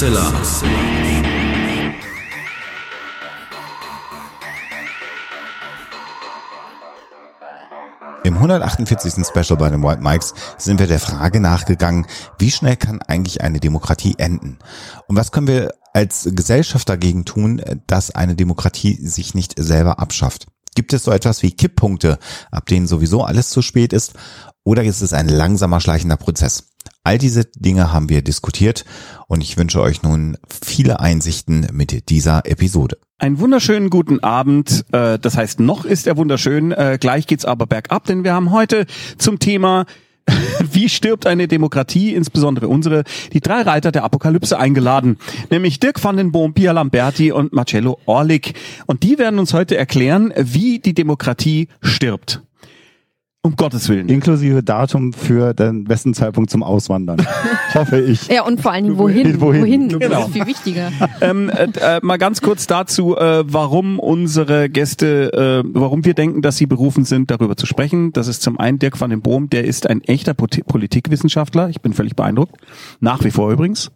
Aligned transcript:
Hoaxilla. 0.00 0.32
Im 8.24 8.34
148. 8.34 9.26
Special 9.26 9.58
bei 9.58 9.68
den 9.68 9.82
White 9.82 10.00
Mikes 10.00 10.32
sind 10.56 10.78
wir 10.78 10.86
der 10.86 11.00
Frage 11.00 11.40
nachgegangen, 11.40 12.06
wie 12.38 12.50
schnell 12.50 12.76
kann 12.76 13.02
eigentlich 13.02 13.42
eine 13.42 13.60
Demokratie 13.60 14.14
enden? 14.16 14.58
Und 15.06 15.16
was 15.16 15.32
können 15.32 15.48
wir 15.48 15.74
als 15.92 16.26
Gesellschaft 16.32 16.88
dagegen 16.88 17.26
tun, 17.26 17.60
dass 17.86 18.10
eine 18.10 18.36
Demokratie 18.36 18.96
sich 19.06 19.34
nicht 19.34 19.54
selber 19.58 19.98
abschafft? 19.98 20.46
Gibt 20.74 20.92
es 20.92 21.04
so 21.04 21.10
etwas 21.10 21.42
wie 21.42 21.50
Kipppunkte, 21.50 22.18
ab 22.50 22.66
denen 22.66 22.86
sowieso 22.86 23.22
alles 23.24 23.50
zu 23.50 23.62
spät 23.62 23.92
ist? 23.92 24.14
Oder 24.64 24.84
ist 24.84 25.00
es 25.00 25.12
ein 25.12 25.28
langsamer 25.28 25.80
schleichender 25.80 26.16
Prozess? 26.16 26.68
All 27.02 27.18
diese 27.18 27.44
Dinge 27.56 27.92
haben 27.92 28.08
wir 28.08 28.22
diskutiert 28.22 28.84
und 29.26 29.40
ich 29.40 29.56
wünsche 29.56 29.80
euch 29.80 30.02
nun 30.02 30.36
viele 30.48 31.00
Einsichten 31.00 31.66
mit 31.72 32.10
dieser 32.10 32.44
Episode. 32.44 32.98
Einen 33.18 33.38
wunderschönen 33.38 33.90
guten 33.90 34.20
Abend. 34.20 34.84
Äh, 34.92 35.18
Das 35.18 35.36
heißt, 35.36 35.60
noch 35.60 35.84
ist 35.84 36.06
er 36.06 36.16
wunderschön. 36.16 36.72
Äh, 36.72 36.98
Gleich 37.00 37.26
geht's 37.26 37.44
aber 37.44 37.66
bergab, 37.66 38.04
denn 38.04 38.22
wir 38.24 38.34
haben 38.34 38.50
heute 38.50 38.86
zum 39.18 39.38
Thema 39.38 39.86
wie 40.72 40.88
stirbt 40.88 41.26
eine 41.26 41.48
Demokratie, 41.48 42.14
insbesondere 42.14 42.68
unsere, 42.68 43.04
die 43.32 43.40
drei 43.40 43.62
Reiter 43.62 43.92
der 43.92 44.04
Apokalypse 44.04 44.58
eingeladen, 44.58 45.18
nämlich 45.50 45.80
Dirk 45.80 46.02
van 46.02 46.16
den 46.16 46.32
Boom, 46.32 46.54
Pia 46.54 46.72
Lamberti 46.72 47.32
und 47.32 47.52
Marcello 47.52 47.98
Orlik. 48.06 48.54
Und 48.86 49.02
die 49.02 49.18
werden 49.18 49.38
uns 49.38 49.54
heute 49.54 49.76
erklären, 49.76 50.32
wie 50.36 50.78
die 50.78 50.94
Demokratie 50.94 51.68
stirbt. 51.82 52.42
Um 53.42 53.56
Gottes 53.56 53.88
Willen. 53.88 54.10
Inklusive 54.10 54.62
Datum 54.62 55.14
für 55.14 55.54
den 55.54 55.84
besten 55.84 56.12
Zeitpunkt 56.12 56.50
zum 56.50 56.62
Auswandern. 56.62 57.26
Hoffe 57.74 57.98
ich. 57.98 58.26
Ja, 58.28 58.44
und 58.44 58.60
vor 58.60 58.70
allen 58.72 58.84
Dingen 58.84 58.98
wohin? 58.98 59.40
Wohin? 59.40 59.88
Das 59.88 59.98
Genau. 59.98 60.26
ist 60.26 60.32
viel 60.34 60.46
wichtiger. 60.46 60.92
ähm, 61.22 61.48
äh, 61.48 61.68
äh, 61.80 62.00
mal 62.02 62.18
ganz 62.18 62.42
kurz 62.42 62.66
dazu, 62.66 63.16
äh, 63.16 63.42
warum 63.50 63.98
unsere 63.98 64.68
Gäste, 64.68 65.62
äh, 65.64 65.70
warum 65.72 66.04
wir 66.04 66.12
denken, 66.12 66.42
dass 66.42 66.58
sie 66.58 66.66
berufen 66.66 67.06
sind, 67.06 67.30
darüber 67.30 67.56
zu 67.56 67.64
sprechen. 67.64 68.12
Das 68.12 68.28
ist 68.28 68.42
zum 68.42 68.60
einen 68.60 68.78
Dirk 68.78 69.00
van 69.00 69.08
den 69.08 69.22
Boom, 69.22 69.48
der 69.48 69.64
ist 69.64 69.88
ein 69.88 70.02
echter 70.04 70.34
Politikwissenschaftler. 70.34 71.70
Ich 71.70 71.80
bin 71.80 71.94
völlig 71.94 72.14
beeindruckt. 72.16 72.56
Nach 73.00 73.24
wie 73.24 73.30
vor 73.30 73.50
übrigens. 73.50 73.90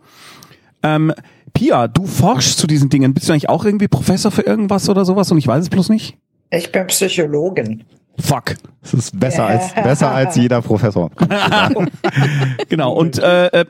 Ähm, 0.82 1.12
Pia, 1.52 1.86
du 1.86 2.06
forschst 2.06 2.58
zu 2.58 2.66
diesen 2.66 2.88
Dingen. 2.88 3.12
Bist 3.12 3.28
du 3.28 3.32
eigentlich 3.34 3.50
auch 3.50 3.66
irgendwie 3.66 3.88
Professor 3.88 4.30
für 4.30 4.42
irgendwas 4.42 4.88
oder 4.88 5.04
sowas 5.04 5.30
und 5.30 5.36
ich 5.36 5.46
weiß 5.46 5.64
es 5.64 5.68
bloß 5.68 5.90
nicht? 5.90 6.16
Ich 6.50 6.72
bin 6.72 6.86
Psychologin. 6.86 7.84
Fuck. 8.18 8.54
Es 8.82 8.94
ist 8.94 9.18
besser 9.18 9.46
als, 9.46 9.74
besser 9.82 10.10
als 10.10 10.36
jeder 10.36 10.62
Professor. 10.62 11.10
Genau. 12.68 12.92
Und 12.92 13.18
äh, 13.18 13.46
äh, 13.48 13.64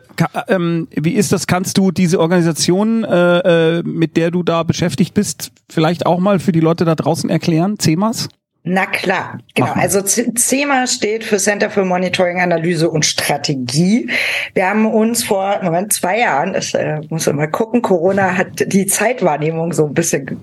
ähm, 0.49 0.89
wie 0.91 1.13
ist 1.13 1.33
das? 1.33 1.47
Kannst 1.47 1.77
du 1.79 1.91
diese 1.91 2.21
Organisation, 2.21 3.05
äh, 3.05 3.79
äh, 3.79 3.83
mit 3.83 4.17
der 4.17 4.31
du 4.31 4.43
da 4.43 4.63
beschäftigt 4.63 5.15
bist, 5.15 5.53
vielleicht 5.71 6.07
auch 6.07 6.19
mal 6.19 6.39
für 6.39 6.53
die 6.53 6.61
Leute 6.61 6.85
da 6.85 6.95
draußen 6.95 7.29
erklären? 7.29 7.79
CEMAS? 7.79 8.29
Na 8.67 8.87
klar, 8.87 9.41
genau. 9.55 9.75
Also 9.75 10.01
CEMA 10.01 10.87
steht 10.87 11.23
für 11.23 11.37
Center 11.37 11.69
für 11.69 11.85
Monitoring, 11.85 12.41
Analyse 12.41 12.89
und 12.89 13.05
Strategie. 13.05 14.09
Wir 14.55 14.71
haben 14.71 14.87
uns 14.87 15.23
vor 15.23 15.61
Moment, 15.63 15.93
zwei 15.93 16.21
Jahren, 16.21 16.55
das 16.55 16.73
äh, 16.73 17.01
muss 17.11 17.27
man 17.27 17.37
mal 17.37 17.51
gucken, 17.51 17.83
Corona 17.83 18.39
hat 18.39 18.73
die 18.73 18.87
Zeitwahrnehmung 18.87 19.75
so 19.75 19.85
ein 19.85 19.93
bisschen 19.93 20.41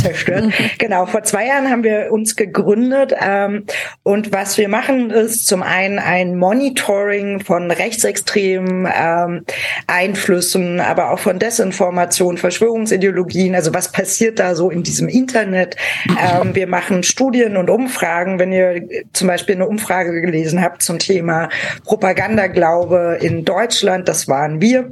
zerstört. 0.00 0.52
genau, 0.78 1.06
vor 1.06 1.24
zwei 1.24 1.48
Jahren 1.48 1.68
haben 1.68 1.82
wir 1.82 2.12
uns 2.12 2.36
gegründet 2.36 3.12
ähm, 3.20 3.64
und 4.04 4.32
was 4.32 4.58
wir 4.58 4.68
machen 4.68 5.10
ist 5.10 5.48
zum 5.48 5.64
einen 5.64 5.98
ein 5.98 6.36
Monitoring 6.36 7.40
von 7.40 7.72
rechtsextremen 7.72 8.86
ähm, 8.96 9.44
Einflüssen, 9.88 10.78
aber 10.78 11.10
auch 11.10 11.18
von 11.18 11.40
Desinformation, 11.40 12.38
Verschwörungsideologien, 12.38 13.56
also 13.56 13.74
was 13.74 13.90
passiert 13.90 14.38
da 14.38 14.54
so 14.54 14.70
in 14.70 14.84
diesem 14.84 15.08
Internet. 15.08 15.76
Ähm, 16.18 16.54
wir 16.54 16.66
machen 16.66 17.02
Studien 17.02 17.55
und 17.56 17.70
Umfragen, 17.70 18.38
wenn 18.38 18.52
ihr 18.52 18.82
zum 19.12 19.28
Beispiel 19.28 19.54
eine 19.54 19.66
Umfrage 19.66 20.20
gelesen 20.20 20.62
habt 20.62 20.82
zum 20.82 20.98
Thema 20.98 21.48
Propagandaglaube 21.84 23.18
in 23.20 23.44
Deutschland, 23.44 24.08
das 24.08 24.28
waren 24.28 24.60
wir. 24.60 24.90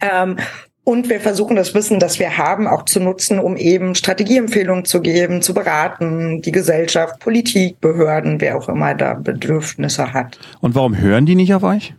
Ähm, 0.00 0.36
und 0.82 1.08
wir 1.08 1.20
versuchen 1.20 1.56
das 1.56 1.74
Wissen, 1.74 2.00
das 2.00 2.18
wir 2.18 2.38
haben, 2.38 2.66
auch 2.66 2.84
zu 2.84 3.00
nutzen, 3.00 3.38
um 3.38 3.56
eben 3.56 3.94
Strategieempfehlungen 3.94 4.84
zu 4.84 5.00
geben, 5.00 5.42
zu 5.42 5.54
beraten, 5.54 6.42
die 6.42 6.52
Gesellschaft, 6.52 7.20
Politik, 7.20 7.80
Behörden, 7.80 8.40
wer 8.40 8.56
auch 8.56 8.68
immer 8.68 8.94
da 8.94 9.14
Bedürfnisse 9.14 10.12
hat. 10.12 10.38
Und 10.60 10.74
warum 10.74 10.98
hören 10.98 11.26
die 11.26 11.34
nicht 11.34 11.54
auf 11.54 11.62
euch? 11.62 11.94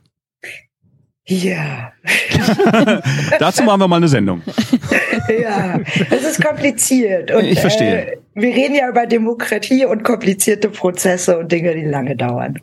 Ja, 1.28 1.92
Dazu 3.40 3.64
machen 3.64 3.80
wir 3.80 3.88
mal 3.88 3.98
eine 3.98 4.08
Sendung. 4.08 4.42
ja, 5.42 5.80
es 6.10 6.24
ist 6.24 6.44
kompliziert. 6.44 7.32
Und, 7.32 7.46
Ich 7.46 7.60
verstehe. 7.60 8.14
Äh, 8.14 8.18
wir 8.34 8.56
reden 8.56 8.76
ja 8.76 8.90
über 8.90 9.06
Demokratie 9.06 9.86
und 9.86 10.04
komplizierte 10.04 10.70
Prozesse 10.70 11.38
und 11.38 11.52
Dinge, 11.52 11.76
die 11.76 11.86
lange 11.86 12.16
dauern. 12.16 12.60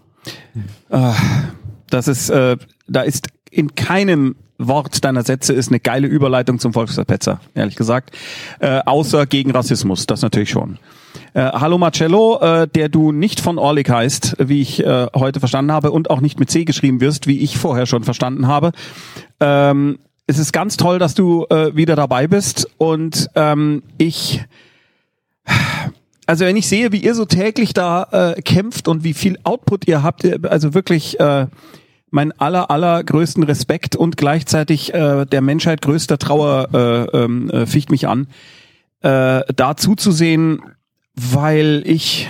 Ah, 0.90 1.14
Das 1.90 2.08
ist, 2.08 2.30
äh, 2.30 2.56
da 2.88 3.02
ist 3.02 3.28
in 3.50 3.74
keinem 3.74 4.36
Wort 4.58 5.04
deiner 5.04 5.22
Sätze 5.22 5.52
ist 5.52 5.68
eine 5.68 5.78
geile 5.78 6.08
Überleitung 6.08 6.58
zum 6.58 6.72
Volksverpetzer, 6.72 7.40
ehrlich 7.54 7.76
gesagt. 7.76 8.10
Äh, 8.58 8.80
außer 8.84 9.26
gegen 9.26 9.52
Rassismus, 9.52 10.06
das 10.06 10.20
natürlich 10.22 10.50
schon. 10.50 10.78
Äh, 11.32 11.42
hallo 11.42 11.78
Marcello, 11.78 12.40
äh, 12.40 12.66
der 12.66 12.88
du 12.88 13.12
nicht 13.12 13.40
von 13.40 13.58
Orlik 13.58 13.88
heißt, 13.88 14.36
wie 14.40 14.60
ich 14.60 14.84
äh, 14.84 15.06
heute 15.14 15.38
verstanden 15.38 15.72
habe, 15.72 15.92
und 15.92 16.10
auch 16.10 16.20
nicht 16.20 16.40
mit 16.40 16.50
C 16.50 16.64
geschrieben 16.64 17.00
wirst, 17.00 17.28
wie 17.28 17.38
ich 17.38 17.56
vorher 17.56 17.86
schon 17.86 18.02
verstanden 18.02 18.48
habe. 18.48 18.72
Ähm, 19.38 19.98
es 20.26 20.38
ist 20.38 20.52
ganz 20.52 20.76
toll, 20.76 20.98
dass 20.98 21.14
du 21.14 21.46
äh, 21.50 21.74
wieder 21.76 21.94
dabei 21.94 22.26
bist 22.26 22.68
und 22.78 23.30
ähm, 23.34 23.82
ich 23.96 24.44
also 26.26 26.44
wenn 26.44 26.56
ich 26.56 26.68
sehe, 26.68 26.92
wie 26.92 26.98
ihr 26.98 27.14
so 27.14 27.24
täglich 27.24 27.72
da 27.72 28.34
äh, 28.36 28.42
kämpft 28.42 28.86
und 28.86 29.02
wie 29.02 29.14
viel 29.14 29.38
Output 29.44 29.88
ihr 29.88 30.02
habt, 30.02 30.24
äh, 30.24 30.38
also 30.42 30.74
wirklich 30.74 31.18
äh, 31.18 31.46
mein 32.10 32.32
aller 32.32 32.70
allergrößten 32.70 33.42
Respekt 33.42 33.96
und 33.96 34.16
gleichzeitig 34.16 34.94
äh, 34.94 35.26
der 35.26 35.40
Menschheit 35.40 35.82
größter 35.82 36.18
Trauer 36.18 36.68
äh, 36.72 37.18
ähm, 37.18 37.50
äh, 37.50 37.66
ficht 37.66 37.90
mich 37.90 38.08
an, 38.08 38.28
äh, 39.00 39.42
da 39.54 39.76
zuzusehen, 39.76 40.62
weil 41.14 41.82
ich 41.84 42.28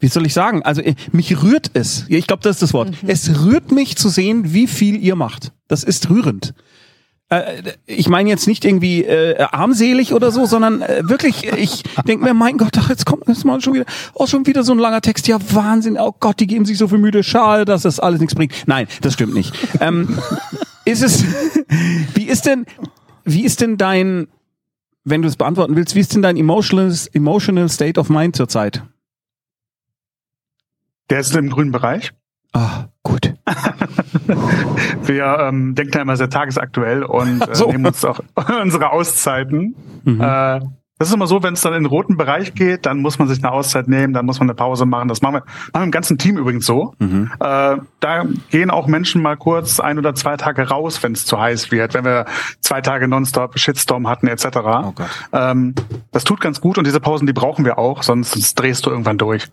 wie 0.00 0.08
soll 0.08 0.26
ich 0.26 0.34
sagen? 0.34 0.62
Also 0.62 0.80
äh, 0.80 0.94
mich 1.12 1.42
rührt 1.42 1.72
es. 1.74 2.04
Ich 2.08 2.26
glaube, 2.26 2.42
das 2.42 2.56
ist 2.56 2.62
das 2.62 2.72
Wort. 2.72 2.90
Es 3.06 3.44
rührt 3.44 3.72
mich 3.72 3.96
zu 3.96 4.08
sehen, 4.08 4.52
wie 4.52 4.66
viel 4.66 4.96
ihr 5.02 5.16
macht. 5.16 5.52
Das 5.66 5.82
ist 5.82 6.08
rührend. 6.08 6.54
Äh, 7.30 7.74
ich 7.86 8.08
meine 8.08 8.28
jetzt 8.28 8.46
nicht 8.46 8.64
irgendwie 8.64 9.04
äh, 9.04 9.40
armselig 9.42 10.14
oder 10.14 10.30
so, 10.30 10.46
sondern 10.46 10.82
äh, 10.82 11.02
wirklich, 11.08 11.44
ich 11.52 11.82
denke 12.06 12.24
mir, 12.24 12.34
mein 12.34 12.56
Gott, 12.56 12.72
ach, 12.78 12.88
jetzt 12.88 13.04
kommt 13.04 13.28
jetzt 13.28 13.44
mal 13.44 13.60
schon 13.60 13.74
wieder, 13.74 13.84
oh, 14.14 14.26
schon 14.26 14.46
wieder 14.46 14.64
so 14.64 14.72
ein 14.72 14.78
langer 14.78 15.02
Text. 15.02 15.28
Ja, 15.28 15.38
Wahnsinn, 15.52 15.98
oh 15.98 16.14
Gott, 16.18 16.40
die 16.40 16.46
geben 16.46 16.64
sich 16.64 16.78
so 16.78 16.88
viel 16.88 16.98
Müde. 16.98 17.22
Schade, 17.22 17.64
dass 17.64 17.82
das 17.82 18.00
alles 18.00 18.20
nichts 18.20 18.34
bringt. 18.34 18.54
Nein, 18.66 18.86
das 19.02 19.14
stimmt 19.14 19.34
nicht. 19.34 19.52
ähm, 19.80 20.18
ist 20.84 21.02
es, 21.02 21.24
wie 22.14 22.28
ist 22.28 22.46
denn, 22.46 22.64
wie 23.24 23.44
ist 23.44 23.60
denn 23.60 23.76
dein, 23.76 24.28
wenn 25.04 25.20
du 25.20 25.28
es 25.28 25.36
beantworten 25.36 25.76
willst, 25.76 25.94
wie 25.94 26.00
ist 26.00 26.14
denn 26.14 26.22
dein 26.22 26.36
emotional, 26.36 26.94
emotional 27.12 27.68
state 27.68 28.00
of 28.00 28.08
mind 28.08 28.36
zurzeit? 28.36 28.82
Der 31.10 31.20
ist 31.20 31.34
im 31.34 31.50
grünen 31.50 31.72
Bereich. 31.72 32.12
Ah, 32.52 32.86
gut. 33.02 33.34
Wir 35.02 35.38
ähm, 35.40 35.74
denken 35.74 35.92
da 35.92 36.00
immer 36.00 36.16
sehr 36.16 36.30
tagesaktuell 36.30 37.02
und 37.02 37.40
äh, 37.48 37.54
So. 37.54 37.70
nehmen 37.70 37.86
uns 37.86 38.04
auch 38.04 38.20
unsere 38.62 38.90
Auszeiten. 38.92 39.74
Mhm. 40.04 40.20
Äh, 40.20 40.60
das 40.98 41.08
ist 41.08 41.14
immer 41.14 41.28
so, 41.28 41.44
wenn 41.44 41.54
es 41.54 41.60
dann 41.60 41.74
in 41.74 41.84
den 41.84 41.88
roten 41.88 42.16
Bereich 42.16 42.54
geht, 42.54 42.84
dann 42.84 42.98
muss 42.98 43.20
man 43.20 43.28
sich 43.28 43.38
eine 43.38 43.52
Auszeit 43.52 43.86
nehmen, 43.86 44.12
dann 44.12 44.26
muss 44.26 44.40
man 44.40 44.48
eine 44.48 44.56
Pause 44.56 44.84
machen. 44.84 45.08
Das 45.08 45.22
machen 45.22 45.34
wir, 45.34 45.40
machen 45.40 45.72
wir 45.74 45.84
im 45.84 45.90
ganzen 45.92 46.18
Team 46.18 46.36
übrigens 46.38 46.66
so. 46.66 46.94
Mhm. 46.98 47.30
Äh, 47.38 47.76
da 48.00 48.24
gehen 48.50 48.70
auch 48.70 48.88
Menschen 48.88 49.22
mal 49.22 49.36
kurz 49.36 49.78
ein 49.78 49.98
oder 49.98 50.16
zwei 50.16 50.36
Tage 50.36 50.68
raus, 50.68 51.00
wenn 51.04 51.12
es 51.12 51.24
zu 51.24 51.38
heiß 51.38 51.70
wird, 51.70 51.94
wenn 51.94 52.04
wir 52.04 52.24
zwei 52.60 52.80
Tage 52.80 53.06
nonstop 53.06 53.56
Shitstorm 53.58 54.08
hatten 54.08 54.26
etc. 54.26 54.46
Oh. 54.56 54.92
Ähm, 55.32 55.76
das 56.10 56.24
tut 56.24 56.40
ganz 56.40 56.60
gut 56.60 56.78
und 56.78 56.86
diese 56.86 56.98
Pausen, 56.98 57.26
die 57.26 57.32
brauchen 57.32 57.64
wir 57.64 57.78
auch, 57.78 58.02
sonst, 58.02 58.32
sonst 58.32 58.56
drehst 58.56 58.84
du 58.84 58.90
irgendwann 58.90 59.18
durch. 59.18 59.46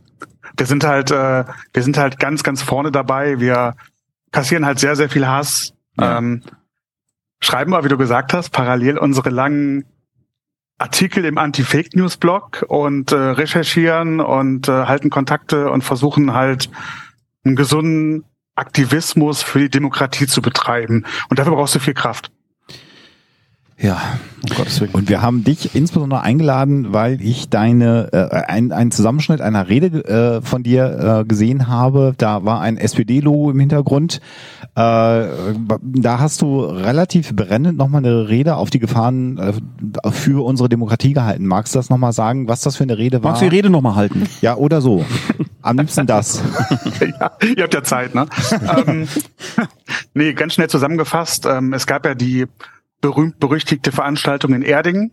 Wir 0.57 0.65
sind 0.65 0.83
halt, 0.83 1.11
äh, 1.11 1.43
wir 1.73 1.83
sind 1.83 1.97
halt 1.97 2.17
ganz, 2.17 2.41
ganz 2.41 2.63
vorne 2.63 2.91
dabei. 2.91 3.39
Wir 3.39 3.75
kassieren 4.35 4.65
halt 4.65 4.79
sehr, 4.79 4.97
sehr 4.97 5.09
viel 5.09 5.25
Hass. 5.25 5.73
Ja. 5.97 6.17
Ähm, 6.17 6.43
schreiben 7.39 7.71
wir, 7.71 7.85
wie 7.85 7.89
du 7.89 7.97
gesagt 7.97 8.33
hast, 8.33 8.49
parallel 8.49 8.97
unsere 8.97 9.29
langen 9.29 9.85
Artikel 10.77 11.23
im 11.23 11.37
Anti-Fake-News-Blog 11.37 12.65
und 12.67 13.13
äh, 13.13 13.15
recherchieren 13.15 14.19
und 14.19 14.67
äh, 14.67 14.87
halten 14.87 15.09
Kontakte 15.09 15.71
und 15.71 15.85
versuchen 15.85 16.33
halt 16.33 16.69
einen 17.45 17.55
gesunden 17.55 18.25
Aktivismus 18.55 19.41
für 19.41 19.59
die 19.59 19.69
Demokratie 19.69 20.27
zu 20.27 20.41
betreiben. 20.41 21.05
Und 21.29 21.39
dafür 21.39 21.53
brauchst 21.53 21.75
du 21.75 21.79
viel 21.79 21.93
Kraft. 21.93 22.29
Ja, 23.77 24.01
um 24.41 24.55
Gottes 24.55 24.79
Willen. 24.79 24.93
Und 24.93 25.09
wir 25.09 25.21
haben 25.21 25.43
dich 25.43 25.75
insbesondere 25.75 26.21
eingeladen, 26.21 26.93
weil 26.93 27.21
ich 27.21 27.49
deine 27.49 28.07
äh, 28.13 28.43
ein, 28.47 28.71
einen 28.71 28.91
Zusammenschnitt 28.91 29.41
einer 29.41 29.67
Rede 29.67 30.05
äh, 30.05 30.41
von 30.41 30.63
dir 30.63 31.23
äh, 31.23 31.25
gesehen 31.25 31.67
habe. 31.67 32.13
Da 32.17 32.45
war 32.45 32.61
ein 32.61 32.77
SPD-Logo 32.77 33.51
im 33.51 33.59
Hintergrund. 33.59 34.21
Äh, 34.75 35.27
da 35.81 36.19
hast 36.19 36.41
du 36.41 36.61
relativ 36.61 37.35
brennend 37.35 37.77
nochmal 37.77 38.05
eine 38.05 38.29
Rede 38.29 38.55
auf 38.55 38.69
die 38.69 38.79
Gefahren 38.79 39.37
äh, 39.37 40.11
für 40.11 40.45
unsere 40.45 40.69
Demokratie 40.69 41.11
gehalten. 41.11 41.45
Magst 41.45 41.75
du 41.75 41.79
das 41.79 41.89
nochmal 41.89 42.13
sagen, 42.13 42.47
was 42.47 42.61
das 42.61 42.77
für 42.77 42.83
eine 42.83 42.97
Rede 42.97 43.23
war? 43.23 43.31
Magst 43.31 43.41
du 43.41 43.49
die 43.49 43.55
Rede 43.55 43.69
nochmal 43.69 43.95
halten? 43.95 44.23
Ja, 44.39 44.55
oder 44.55 44.79
so. 44.79 45.03
Am 45.61 45.77
liebsten 45.77 46.07
das. 46.07 46.41
ja, 47.01 47.31
ihr 47.55 47.63
habt 47.63 47.73
ja 47.73 47.83
Zeit, 47.83 48.15
ne? 48.15 48.27
ähm, 48.87 49.07
nee, 50.13 50.33
ganz 50.33 50.53
schnell 50.53 50.69
zusammengefasst. 50.69 51.45
Ähm, 51.45 51.73
es 51.73 51.85
gab 51.87 52.05
ja 52.05 52.15
die 52.15 52.45
berühmt-berüchtigte 53.01 53.91
Veranstaltung 53.91 54.53
in 54.53 54.61
Erding, 54.61 55.11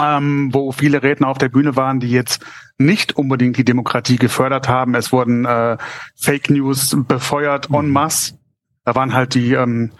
ähm, 0.00 0.50
wo 0.52 0.72
viele 0.72 1.02
Redner 1.02 1.28
auf 1.28 1.38
der 1.38 1.48
Bühne 1.48 1.76
waren, 1.76 2.00
die 2.00 2.10
jetzt 2.10 2.44
nicht 2.78 3.16
unbedingt 3.16 3.56
die 3.56 3.64
Demokratie 3.64 4.16
gefördert 4.16 4.68
haben. 4.68 4.94
Es 4.94 5.12
wurden 5.12 5.44
äh, 5.46 5.78
Fake 6.14 6.50
News 6.50 6.96
befeuert 7.08 7.68
en 7.70 7.90
masse. 7.90 8.34
Da 8.84 8.94
waren 8.94 9.14
halt 9.14 9.34
die 9.34 9.52
ähm, 9.54 9.92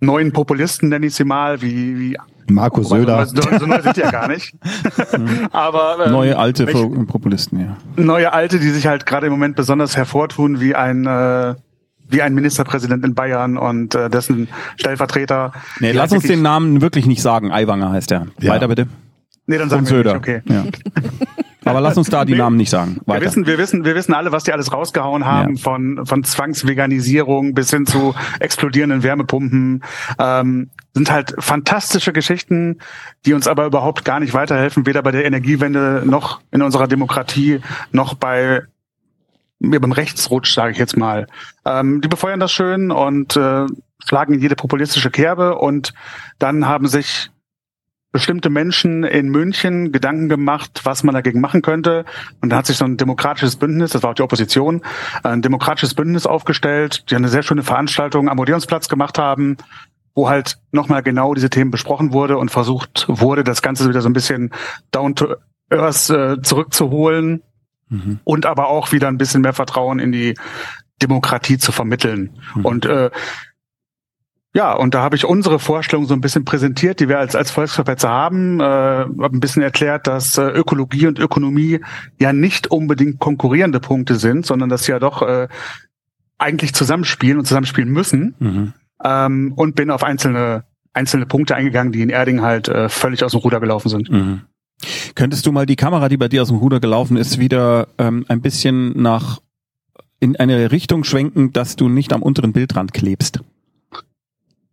neuen 0.00 0.32
Populisten, 0.32 0.88
nenne 0.88 1.06
ich 1.06 1.14
sie 1.14 1.24
mal, 1.24 1.60
wie, 1.62 1.98
wie 1.98 2.16
Marco 2.48 2.82
Söder. 2.82 3.26
So, 3.26 3.42
so 3.58 3.66
neu 3.66 3.82
sind 3.82 3.96
die 3.96 4.00
ja 4.02 4.10
gar 4.10 4.28
nicht. 4.28 4.54
Aber 5.52 6.06
ähm, 6.06 6.12
Neue 6.12 6.38
alte 6.38 6.66
welche- 6.66 6.88
Populisten, 7.06 7.60
ja. 7.60 7.76
neue 7.96 8.32
Alte, 8.32 8.60
die 8.60 8.70
sich 8.70 8.86
halt 8.86 9.04
gerade 9.06 9.26
im 9.26 9.32
Moment 9.32 9.56
besonders 9.56 9.96
hervortun, 9.96 10.60
wie 10.60 10.74
ein 10.76 11.06
äh, 11.06 11.54
wie 12.08 12.22
ein 12.22 12.34
Ministerpräsident 12.34 13.04
in 13.04 13.14
Bayern 13.14 13.56
und 13.58 13.94
äh, 13.94 14.08
dessen 14.10 14.48
Stellvertreter. 14.76 15.52
Nee, 15.80 15.92
lass 15.92 16.12
uns 16.12 16.24
den 16.24 16.42
Namen 16.42 16.80
wirklich 16.80 17.06
nicht 17.06 17.22
sagen. 17.22 17.52
Eiwanger 17.52 17.92
heißt 17.92 18.12
er. 18.12 18.26
Ja. 18.40 18.52
Weiter 18.52 18.68
bitte. 18.68 18.86
Nee, 19.46 19.58
dann 19.58 19.68
sagen 19.70 19.80
Und 19.84 19.90
wir 19.90 19.96
Söder. 19.98 20.12
nicht, 20.14 20.18
okay. 20.22 20.42
Ja. 20.46 20.64
Aber 21.64 21.80
lass 21.80 21.96
uns 21.98 22.08
da 22.08 22.24
die 22.24 22.32
Wir- 22.34 22.38
Namen 22.38 22.56
nicht 22.56 22.70
sagen. 22.70 22.98
Wir 23.06 23.14
Weiter. 23.14 23.26
wissen, 23.26 23.46
wir 23.46 23.58
wissen, 23.58 23.84
wir 23.84 23.96
wissen 23.96 24.14
alle, 24.14 24.30
was 24.30 24.44
die 24.44 24.52
alles 24.52 24.72
rausgehauen 24.72 25.24
haben, 25.24 25.56
Ja. 25.56 25.62
von, 25.62 26.06
von 26.06 26.22
Zwangsveganisierung 26.70 27.54
bis 27.54 27.70
hin 27.70 27.86
zu 27.86 28.14
explodierenden 28.40 29.02
Wärmepumpen. 29.02 29.82
Ähm, 30.18 30.70
sind 30.94 31.10
halt 31.10 31.34
fantastische 31.38 32.12
Geschichten, 32.12 32.78
die 33.24 33.34
uns 33.34 33.48
aber 33.48 33.66
überhaupt 33.66 34.04
gar 34.04 34.20
nicht 34.20 34.32
weiterhelfen, 34.32 34.86
weder 34.86 35.02
bei 35.02 35.10
der 35.10 35.24
Energiewende 35.24 36.02
noch 36.06 36.40
in 36.52 36.62
unserer 36.62 36.86
Demokratie, 36.86 37.60
noch 37.92 38.14
bei 38.14 38.62
ja, 39.60 39.78
beim 39.78 39.92
Rechtsrutsch, 39.92 40.54
sage 40.54 40.72
ich 40.72 40.78
jetzt 40.78 40.96
mal. 40.96 41.26
Ähm, 41.64 42.00
die 42.00 42.08
befeuern 42.08 42.40
das 42.40 42.52
schön 42.52 42.90
und 42.90 43.36
äh, 43.36 43.66
schlagen 44.04 44.34
in 44.34 44.40
jede 44.40 44.56
populistische 44.56 45.10
Kerbe 45.10 45.56
und 45.56 45.94
dann 46.38 46.66
haben 46.66 46.86
sich 46.86 47.30
bestimmte 48.12 48.48
Menschen 48.48 49.04
in 49.04 49.28
München 49.28 49.92
Gedanken 49.92 50.30
gemacht, 50.30 50.80
was 50.84 51.02
man 51.02 51.14
dagegen 51.14 51.40
machen 51.40 51.60
könnte. 51.60 52.06
Und 52.40 52.48
da 52.48 52.56
hat 52.56 52.66
sich 52.66 52.78
so 52.78 52.84
ein 52.86 52.96
demokratisches 52.96 53.56
Bündnis, 53.56 53.90
das 53.90 54.02
war 54.02 54.10
auch 54.10 54.14
die 54.14 54.22
Opposition, 54.22 54.82
ein 55.22 55.42
demokratisches 55.42 55.92
Bündnis 55.92 56.26
aufgestellt, 56.26 57.10
die 57.10 57.16
eine 57.16 57.28
sehr 57.28 57.42
schöne 57.42 57.62
Veranstaltung 57.62 58.30
am 58.30 58.38
Odeonsplatz 58.38 58.88
gemacht 58.88 59.18
haben, 59.18 59.58
wo 60.14 60.30
halt 60.30 60.58
nochmal 60.72 61.02
genau 61.02 61.34
diese 61.34 61.50
Themen 61.50 61.70
besprochen 61.70 62.14
wurde 62.14 62.38
und 62.38 62.50
versucht 62.50 63.04
wurde, 63.06 63.44
das 63.44 63.60
Ganze 63.60 63.86
wieder 63.86 64.00
so 64.00 64.08
ein 64.08 64.14
bisschen 64.14 64.50
down 64.92 65.14
to 65.14 65.34
earth 65.68 66.08
äh, 66.08 66.40
zurückzuholen 66.40 67.42
Mhm. 67.88 68.18
und 68.24 68.46
aber 68.46 68.68
auch 68.68 68.92
wieder 68.92 69.08
ein 69.08 69.18
bisschen 69.18 69.42
mehr 69.42 69.52
Vertrauen 69.52 69.98
in 69.98 70.12
die 70.12 70.34
Demokratie 71.02 71.58
zu 71.58 71.72
vermitteln. 71.72 72.38
Mhm. 72.54 72.64
Und 72.64 72.86
äh, 72.86 73.10
ja, 74.54 74.72
und 74.72 74.94
da 74.94 75.02
habe 75.02 75.16
ich 75.16 75.26
unsere 75.26 75.58
Vorstellung 75.58 76.06
so 76.06 76.14
ein 76.14 76.22
bisschen 76.22 76.46
präsentiert, 76.46 76.98
die 76.98 77.10
wir 77.10 77.18
als, 77.18 77.36
als 77.36 77.50
Volksverpetzer 77.50 78.08
haben. 78.08 78.58
Äh, 78.58 78.62
habe 78.64 79.36
ein 79.36 79.40
bisschen 79.40 79.62
erklärt, 79.62 80.06
dass 80.06 80.38
äh, 80.38 80.46
Ökologie 80.46 81.06
und 81.06 81.18
Ökonomie 81.18 81.80
ja 82.18 82.32
nicht 82.32 82.70
unbedingt 82.70 83.18
konkurrierende 83.18 83.80
Punkte 83.80 84.16
sind, 84.16 84.46
sondern 84.46 84.70
dass 84.70 84.84
sie 84.84 84.92
ja 84.92 84.98
doch 84.98 85.20
äh, 85.20 85.48
eigentlich 86.38 86.72
zusammenspielen 86.74 87.38
und 87.38 87.44
zusammenspielen 87.44 87.90
müssen. 87.90 88.34
Mhm. 88.38 88.72
Ähm, 89.04 89.52
und 89.54 89.74
bin 89.74 89.90
auf 89.90 90.02
einzelne 90.02 90.64
einzelne 90.96 91.26
Punkte 91.26 91.54
eingegangen, 91.54 91.92
die 91.92 92.00
in 92.00 92.08
Erding 92.08 92.40
halt 92.40 92.68
äh, 92.68 92.88
völlig 92.88 93.22
aus 93.22 93.32
dem 93.32 93.40
Ruder 93.40 93.60
gelaufen 93.60 93.90
sind. 93.90 94.10
Mhm. 94.10 94.40
Könntest 95.14 95.46
du 95.46 95.52
mal 95.52 95.66
die 95.66 95.76
Kamera, 95.76 96.08
die 96.08 96.16
bei 96.16 96.28
dir 96.28 96.42
aus 96.42 96.48
dem 96.48 96.58
Ruder 96.58 96.80
gelaufen 96.80 97.16
ist, 97.16 97.38
wieder 97.38 97.88
ähm, 97.98 98.26
ein 98.28 98.42
bisschen 98.42 99.00
nach 99.00 99.40
in 100.20 100.36
eine 100.36 100.70
Richtung 100.70 101.04
schwenken, 101.04 101.52
dass 101.52 101.76
du 101.76 101.88
nicht 101.88 102.12
am 102.12 102.22
unteren 102.22 102.52
Bildrand 102.52 102.92
klebst? 102.92 103.40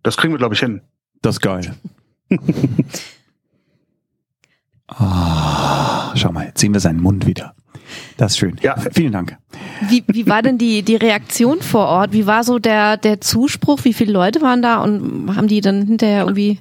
Das 0.01 0.17
kriegen 0.17 0.33
wir, 0.33 0.37
glaube 0.37 0.55
ich, 0.55 0.59
hin. 0.59 0.81
Das 1.21 1.35
ist 1.35 1.41
geil. 1.41 1.75
ah, 4.87 6.13
schau 6.15 6.31
mal, 6.31 6.45
jetzt 6.47 6.59
sehen 6.59 6.73
wir 6.73 6.79
seinen 6.79 7.01
Mund 7.01 7.25
wieder. 7.25 7.55
Das 8.17 8.33
ist 8.33 8.37
schön. 8.37 8.57
Ja. 8.61 8.75
Vielen 8.91 9.11
Dank. 9.11 9.37
Wie, 9.89 10.03
wie 10.07 10.27
war 10.27 10.41
denn 10.41 10.57
die, 10.57 10.83
die 10.83 10.95
Reaktion 10.95 11.61
vor 11.61 11.85
Ort? 11.87 12.13
Wie 12.13 12.25
war 12.25 12.43
so 12.43 12.59
der, 12.59 12.97
der 12.97 13.21
Zuspruch? 13.21 13.83
Wie 13.83 13.93
viele 13.93 14.11
Leute 14.11 14.41
waren 14.41 14.61
da 14.61 14.81
und 14.81 15.35
haben 15.35 15.47
die 15.47 15.61
dann 15.61 15.85
hinterher 15.85 16.21
irgendwie 16.21 16.59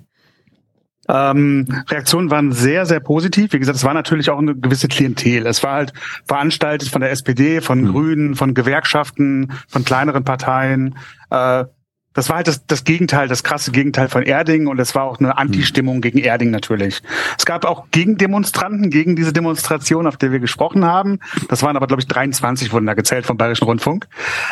Ähm, 1.08 1.66
Reaktionen 1.88 2.30
waren 2.30 2.52
sehr, 2.52 2.86
sehr 2.86 3.00
positiv. 3.00 3.52
Wie 3.52 3.58
gesagt, 3.58 3.76
es 3.76 3.84
war 3.84 3.94
natürlich 3.94 4.30
auch 4.30 4.38
eine 4.38 4.54
gewisse 4.54 4.88
Klientel. 4.88 5.46
Es 5.46 5.62
war 5.62 5.74
halt 5.74 5.92
veranstaltet 6.26 6.88
von 6.88 7.00
der 7.00 7.10
SPD, 7.10 7.60
von 7.60 7.86
Grünen, 7.86 8.36
von 8.36 8.54
Gewerkschaften, 8.54 9.52
von 9.68 9.84
kleineren 9.84 10.24
Parteien. 10.24 10.96
Äh, 11.30 11.64
das 12.14 12.28
war 12.28 12.36
halt 12.36 12.48
das, 12.48 12.66
das 12.66 12.84
Gegenteil, 12.84 13.28
das 13.28 13.42
krasse 13.42 13.72
Gegenteil 13.72 14.08
von 14.08 14.22
Erding 14.22 14.66
und 14.66 14.78
es 14.78 14.94
war 14.94 15.04
auch 15.04 15.18
eine 15.18 15.38
Anti-Stimmung 15.38 16.00
gegen 16.00 16.18
Erding 16.18 16.50
natürlich. 16.50 17.02
Es 17.38 17.46
gab 17.46 17.64
auch 17.64 17.86
Gegendemonstranten 17.90 18.90
gegen 18.90 19.16
diese 19.16 19.32
Demonstration, 19.32 20.06
auf 20.06 20.16
der 20.16 20.32
wir 20.32 20.38
gesprochen 20.38 20.84
haben. 20.84 21.20
Das 21.48 21.62
waren 21.62 21.76
aber, 21.76 21.86
glaube 21.86 22.02
ich, 22.02 22.08
23 22.08 22.72
wurden 22.72 22.86
da 22.86 22.94
gezählt 22.94 23.26
vom 23.26 23.36
Bayerischen 23.36 23.64
Rundfunk. 23.64 24.08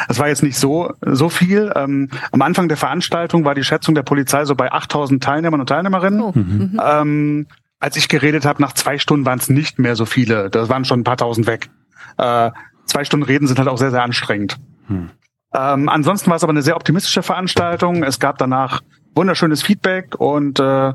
Das 0.08 0.18
war 0.18 0.28
jetzt 0.28 0.42
nicht 0.42 0.56
so, 0.56 0.92
so 1.02 1.28
viel. 1.28 1.72
Ähm, 1.76 2.08
am 2.32 2.42
Anfang 2.42 2.68
der 2.68 2.76
Veranstaltung 2.76 3.44
war 3.44 3.54
die 3.54 3.64
Schätzung 3.64 3.94
der 3.94 4.02
Polizei 4.02 4.44
so 4.44 4.54
bei 4.54 4.72
8000 4.72 5.22
Teilnehmern 5.22 5.60
und 5.60 5.68
Teilnehmerinnen. 5.68 6.20
Oh, 6.20 6.32
mhm. 6.34 6.80
Ähm, 6.82 7.46
als 7.78 7.96
ich 7.96 8.08
geredet 8.08 8.44
habe, 8.44 8.62
nach 8.62 8.74
zwei 8.74 8.98
Stunden 8.98 9.26
waren 9.26 9.38
es 9.38 9.48
nicht 9.48 9.78
mehr 9.78 9.96
so 9.96 10.04
viele. 10.04 10.50
Das 10.50 10.68
waren 10.68 10.84
schon 10.84 11.00
ein 11.00 11.04
paar 11.04 11.16
tausend 11.16 11.46
weg. 11.46 11.70
Äh, 12.18 12.50
zwei 12.84 13.04
Stunden 13.04 13.24
Reden 13.24 13.46
sind 13.46 13.58
halt 13.58 13.68
auch 13.68 13.78
sehr, 13.78 13.90
sehr 13.90 14.02
anstrengend. 14.02 14.58
Hm. 14.88 15.10
Ähm, 15.52 15.88
ansonsten 15.88 16.30
war 16.30 16.36
es 16.36 16.42
aber 16.42 16.52
eine 16.52 16.62
sehr 16.62 16.76
optimistische 16.76 17.22
Veranstaltung. 17.22 18.02
Es 18.02 18.20
gab 18.20 18.38
danach 18.38 18.82
wunderschönes 19.14 19.62
Feedback 19.62 20.14
und 20.18 20.60
äh, 20.60 20.92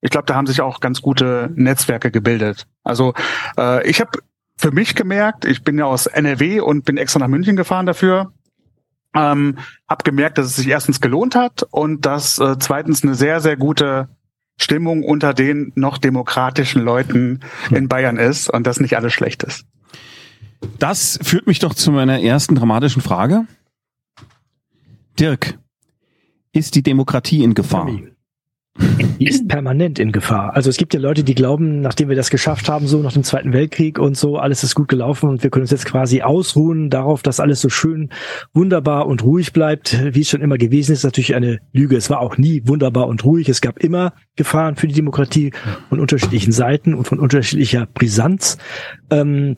ich 0.00 0.10
glaube, 0.10 0.26
da 0.26 0.34
haben 0.34 0.46
sich 0.46 0.60
auch 0.60 0.80
ganz 0.80 1.02
gute 1.02 1.50
Netzwerke 1.54 2.10
gebildet. 2.10 2.66
Also 2.84 3.14
äh, 3.58 3.88
ich 3.88 4.00
habe 4.00 4.18
für 4.56 4.70
mich 4.70 4.94
gemerkt, 4.94 5.44
ich 5.44 5.64
bin 5.64 5.78
ja 5.78 5.86
aus 5.86 6.06
NRW 6.06 6.60
und 6.60 6.84
bin 6.84 6.96
extra 6.96 7.18
nach 7.18 7.28
München 7.28 7.56
gefahren 7.56 7.86
dafür. 7.86 8.32
Ähm, 9.14 9.58
hab 9.88 10.04
gemerkt, 10.04 10.38
dass 10.38 10.46
es 10.46 10.56
sich 10.56 10.68
erstens 10.68 11.00
gelohnt 11.00 11.34
hat 11.34 11.64
und 11.70 12.06
dass 12.06 12.38
äh, 12.38 12.56
zweitens 12.58 13.02
eine 13.02 13.14
sehr, 13.14 13.40
sehr 13.40 13.56
gute 13.56 14.08
Stimmung 14.58 15.02
unter 15.02 15.34
den 15.34 15.72
noch 15.74 15.98
demokratischen 15.98 16.82
Leuten 16.82 17.40
in 17.70 17.88
Bayern 17.88 18.16
ist 18.16 18.48
und 18.48 18.66
das 18.66 18.80
nicht 18.80 18.96
alles 18.96 19.12
schlecht 19.12 19.42
ist. 19.42 19.66
Das 20.78 21.18
führt 21.22 21.46
mich 21.46 21.58
doch 21.58 21.74
zu 21.74 21.92
meiner 21.92 22.20
ersten 22.20 22.54
dramatischen 22.54 23.02
Frage. 23.02 23.46
Dirk, 25.16 25.58
ist 26.52 26.74
die 26.74 26.82
Demokratie 26.82 27.42
in 27.42 27.54
Gefahr? 27.54 27.90
Die 29.18 29.26
ist 29.26 29.48
permanent 29.48 29.98
in 29.98 30.12
Gefahr. 30.12 30.54
Also 30.54 30.68
es 30.68 30.76
gibt 30.76 30.92
ja 30.92 31.00
Leute, 31.00 31.24
die 31.24 31.34
glauben, 31.34 31.80
nachdem 31.80 32.10
wir 32.10 32.16
das 32.16 32.28
geschafft 32.28 32.68
haben, 32.68 32.86
so 32.86 32.98
nach 32.98 33.14
dem 33.14 33.22
Zweiten 33.22 33.54
Weltkrieg 33.54 33.98
und 33.98 34.18
so, 34.18 34.36
alles 34.36 34.62
ist 34.62 34.74
gut 34.74 34.88
gelaufen 34.88 35.30
und 35.30 35.42
wir 35.42 35.48
können 35.48 35.62
uns 35.62 35.70
jetzt 35.70 35.86
quasi 35.86 36.20
ausruhen 36.20 36.90
darauf, 36.90 37.22
dass 37.22 37.40
alles 37.40 37.62
so 37.62 37.70
schön 37.70 38.10
wunderbar 38.52 39.06
und 39.06 39.24
ruhig 39.24 39.54
bleibt, 39.54 40.14
wie 40.14 40.20
es 40.20 40.28
schon 40.28 40.42
immer 40.42 40.58
gewesen 40.58 40.92
ist. 40.92 41.04
Natürlich 41.04 41.34
eine 41.34 41.60
Lüge. 41.72 41.96
Es 41.96 42.10
war 42.10 42.20
auch 42.20 42.36
nie 42.36 42.62
wunderbar 42.66 43.08
und 43.08 43.24
ruhig. 43.24 43.48
Es 43.48 43.62
gab 43.62 43.78
immer 43.78 44.12
Gefahren 44.36 44.76
für 44.76 44.86
die 44.86 44.94
Demokratie 44.94 45.52
von 45.88 45.98
unterschiedlichen 45.98 46.52
Seiten 46.52 46.92
und 46.92 47.08
von 47.08 47.18
unterschiedlicher 47.18 47.86
Brisanz. 47.86 48.58
Ähm, 49.10 49.56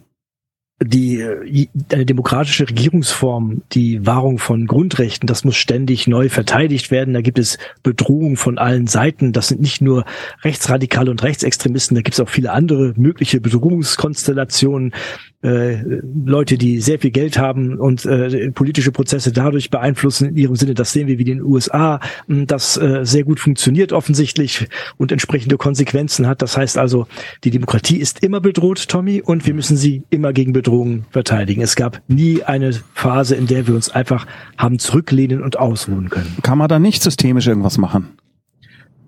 die 0.81 1.21
äh, 1.21 1.69
eine 1.93 2.07
demokratische 2.07 2.69
Regierungsform, 2.69 3.63
die 3.73 4.07
Wahrung 4.07 4.39
von 4.39 4.67
Grundrechten, 4.67 5.27
das 5.27 5.45
muss 5.45 5.57
ständig 5.57 6.07
neu 6.07 6.29
verteidigt 6.29 6.91
werden. 6.91 7.15
Da 7.15 7.21
gibt 7.21 7.39
es 7.39 7.59
Bedrohung 7.83 8.37
von 8.37 8.59
allen 8.59 8.87
Seiten. 8.87 9.33
Das 9.33 9.49
sind 9.49 9.61
nicht 9.61 9.81
nur 9.81 10.05
Rechtsradikale 10.43 11.11
und 11.11 11.23
Rechtsextremisten, 11.23 11.97
da 11.97 12.03
gibt 12.03 12.15
es 12.15 12.21
auch 12.21 12.29
viele 12.29 12.53
andere 12.53 12.95
mögliche 12.97 13.41
Bedrohungskonstellationen. 13.41 14.93
Äh, 15.41 15.85
Leute, 16.27 16.59
die 16.59 16.81
sehr 16.81 16.99
viel 16.99 17.13
Geld 17.13 17.39
haben 17.39 17.79
und 17.79 18.05
äh, 18.05 18.51
politische 18.51 18.91
Prozesse 18.91 19.31
dadurch 19.31 19.71
beeinflussen 19.71 20.31
in 20.31 20.37
ihrem 20.37 20.57
Sinne. 20.57 20.75
Das 20.75 20.93
sehen 20.93 21.07
wir 21.07 21.19
wie 21.19 21.25
den 21.25 21.43
USA, 21.43 22.01
das 22.27 22.77
äh, 22.77 23.05
sehr 23.05 23.23
gut 23.23 23.39
funktioniert 23.39 23.93
offensichtlich 23.93 24.67
und 24.97 25.13
entsprechende 25.13 25.57
Konsequenzen 25.57 26.27
hat. 26.27 26.43
Das 26.43 26.57
heißt 26.57 26.77
also, 26.77 27.07
die 27.45 27.53
Demokratie 27.53 27.99
ist 27.99 28.25
immer 28.25 28.41
bedroht, 28.41 28.89
Tommy, 28.89 29.23
und 29.23 29.47
wir 29.47 29.55
müssen 29.55 29.77
sie 29.77 30.03
immer 30.11 30.33
gegen 30.33 30.53
Bedrohungen 30.69 31.07
verteidigen. 31.11 31.63
Es 31.63 31.77
gab 31.77 32.03
nie 32.09 32.43
eine 32.43 32.73
Phase, 32.93 33.35
in 33.35 33.47
der 33.47 33.67
wir 33.67 33.75
uns 33.75 33.89
einfach 33.89 34.27
haben 34.59 34.79
zurücklehnen 34.79 35.43
und 35.43 35.59
ausruhen 35.59 36.11
können. 36.11 36.37
Kann 36.43 36.59
man 36.59 36.69
da 36.69 36.79
nicht 36.79 37.03
systemisch 37.03 37.47
irgendwas 37.47 37.79
machen? 37.79 38.11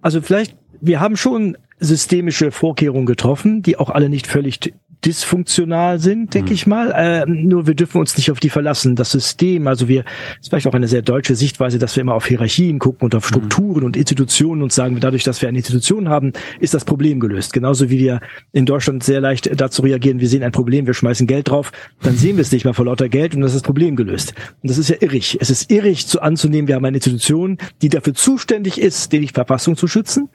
Also 0.01 0.23
vielleicht, 0.23 0.57
wir 0.81 1.01
haben 1.01 1.19
schon 1.19 1.59
systemische 1.79 2.51
Vorkehrungen 2.51 3.05
getroffen, 3.05 3.61
die 3.61 3.77
auch 3.77 3.91
alle 3.91 4.09
nicht 4.09 4.27
völlig 4.27 4.73
dysfunktional 5.05 5.99
sind, 5.99 6.35
denke 6.35 6.51
Mhm. 6.51 6.55
ich 6.55 6.67
mal. 6.67 6.91
Äh, 6.93 7.25
nur 7.27 7.67
wir 7.67 7.75
dürfen 7.75 7.99
uns 8.01 8.17
nicht 8.17 8.31
auf 8.31 8.41
die 8.41 8.51
verlassen. 8.51 8.97
Das 8.97 9.11
System, 9.13 9.67
also 9.67 9.89
wir, 9.89 10.03
das 10.05 10.13
ist 10.43 10.49
vielleicht 10.49 10.67
auch 10.67 10.75
eine 10.75 10.89
sehr 10.89 11.03
deutsche 11.03 11.35
Sichtweise, 11.35 11.79
dass 11.79 11.97
wir 11.97 12.03
immer 12.03 12.15
auf 12.15 12.27
Hierarchien 12.27 12.79
gucken 12.79 13.05
und 13.07 13.15
auf 13.15 13.27
Strukturen 13.27 13.85
und 13.85 13.97
Institutionen 13.97 14.63
und 14.63 14.73
sagen, 14.73 14.99
dadurch, 15.01 15.25
dass 15.25 15.41
wir 15.43 15.49
eine 15.49 15.59
Institution 15.59 16.09
haben, 16.09 16.33
ist 16.59 16.75
das 16.75 16.85
Problem 16.85 17.21
gelöst. 17.21 17.53
Genauso 17.53 17.91
wie 17.91 17.99
wir 17.99 18.21
in 18.53 18.67
Deutschland 18.67 19.03
sehr 19.03 19.21
leicht 19.21 19.51
dazu 19.61 19.83
reagieren, 19.83 20.21
wir 20.21 20.29
sehen 20.29 20.43
ein 20.43 20.53
Problem, 20.53 20.87
wir 20.87 20.95
schmeißen 20.95 21.27
Geld 21.27 21.49
drauf, 21.49 21.73
dann 22.03 22.17
sehen 22.17 22.37
wir 22.37 22.43
es 22.43 22.53
nicht 22.53 22.65
mehr 22.65 22.75
vor 22.75 22.85
lauter 22.85 23.09
Geld 23.09 23.35
und 23.35 23.41
das 23.41 23.53
ist 23.53 23.63
das 23.63 23.67
Problem 23.67 23.97
gelöst. 23.97 24.35
Und 24.63 24.71
das 24.71 24.79
ist 24.79 24.91
ja 24.91 24.97
irrig. 25.01 25.39
Es 25.41 25.51
ist 25.51 25.71
irrig 25.71 26.07
zu 26.07 26.21
anzunehmen, 26.23 26.69
wir 26.69 26.75
haben 26.75 26.85
eine 26.85 26.97
Institution, 26.97 27.59
die 27.83 27.89
dafür 27.89 28.15
zuständig 28.15 28.81
ist, 28.81 29.13
die 29.13 29.29
Verfassung 29.29 29.77
zu 29.77 29.87
schützen. 29.87 30.29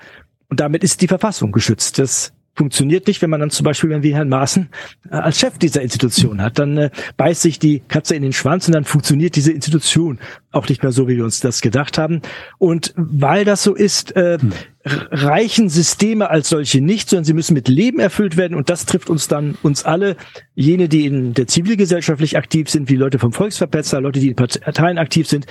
Und 0.47 0.59
damit 0.59 0.83
ist 0.83 1.01
die 1.01 1.07
Verfassung 1.07 1.51
geschützt. 1.51 1.97
Das 1.97 2.31
funktioniert 2.55 3.05
nicht, 3.07 3.21
wenn 3.21 3.29
man 3.29 3.41
dann 3.41 3.49
zum 3.49 3.65
Beispiel, 3.65 3.89
wenn 3.89 4.01
wir 4.01 4.15
Herrn 4.15 4.29
Maaßen 4.29 4.69
äh, 5.11 5.15
als 5.15 5.39
Chef 5.39 5.57
dieser 5.57 5.81
Institution 5.81 6.41
hat, 6.41 6.57
dann 6.57 6.77
äh, 6.77 6.89
beißt 7.17 7.41
sich 7.41 7.59
die 7.59 7.81
Katze 7.87 8.15
in 8.15 8.21
den 8.21 8.33
Schwanz 8.33 8.67
und 8.67 8.73
dann 8.73 8.85
funktioniert 8.85 9.35
diese 9.35 9.51
Institution 9.51 10.19
auch 10.51 10.67
nicht 10.69 10.81
mehr 10.81 10.93
so, 10.93 11.07
wie 11.07 11.17
wir 11.17 11.25
uns 11.25 11.41
das 11.41 11.59
gedacht 11.59 11.97
haben. 11.97 12.21
Und 12.57 12.93
weil 12.95 13.43
das 13.43 13.61
so 13.61 13.75
ist, 13.75 14.15
äh, 14.15 14.37
r- 14.83 15.07
reichen 15.11 15.67
Systeme 15.67 16.29
als 16.29 16.47
solche 16.47 16.79
nicht, 16.79 17.09
sondern 17.09 17.25
sie 17.25 17.33
müssen 17.33 17.55
mit 17.55 17.67
Leben 17.67 17.99
erfüllt 17.99 18.37
werden 18.37 18.55
und 18.55 18.69
das 18.69 18.85
trifft 18.85 19.09
uns 19.09 19.27
dann, 19.27 19.57
uns 19.61 19.83
alle, 19.83 20.15
jene, 20.53 20.87
die 20.87 21.05
in 21.05 21.33
der 21.33 21.47
zivilgesellschaftlich 21.47 22.37
aktiv 22.37 22.69
sind, 22.69 22.89
wie 22.89 22.95
Leute 22.95 23.19
vom 23.19 23.33
Volksverpetzer, 23.33 23.99
Leute, 23.99 24.21
die 24.21 24.29
in 24.29 24.35
Parteien 24.35 24.97
aktiv 24.97 25.27
sind, 25.27 25.45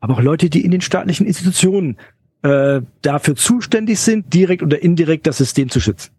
aber 0.00 0.14
auch 0.14 0.22
Leute, 0.22 0.50
die 0.50 0.64
in 0.64 0.72
den 0.72 0.80
staatlichen 0.80 1.24
Institutionen 1.24 1.98
äh, 2.42 2.80
dafür 3.02 3.36
zuständig 3.36 4.00
sind, 4.00 4.34
direkt 4.34 4.64
oder 4.64 4.82
indirekt 4.82 5.28
das 5.28 5.38
System 5.38 5.68
zu 5.68 5.78
schützen. 5.78 6.10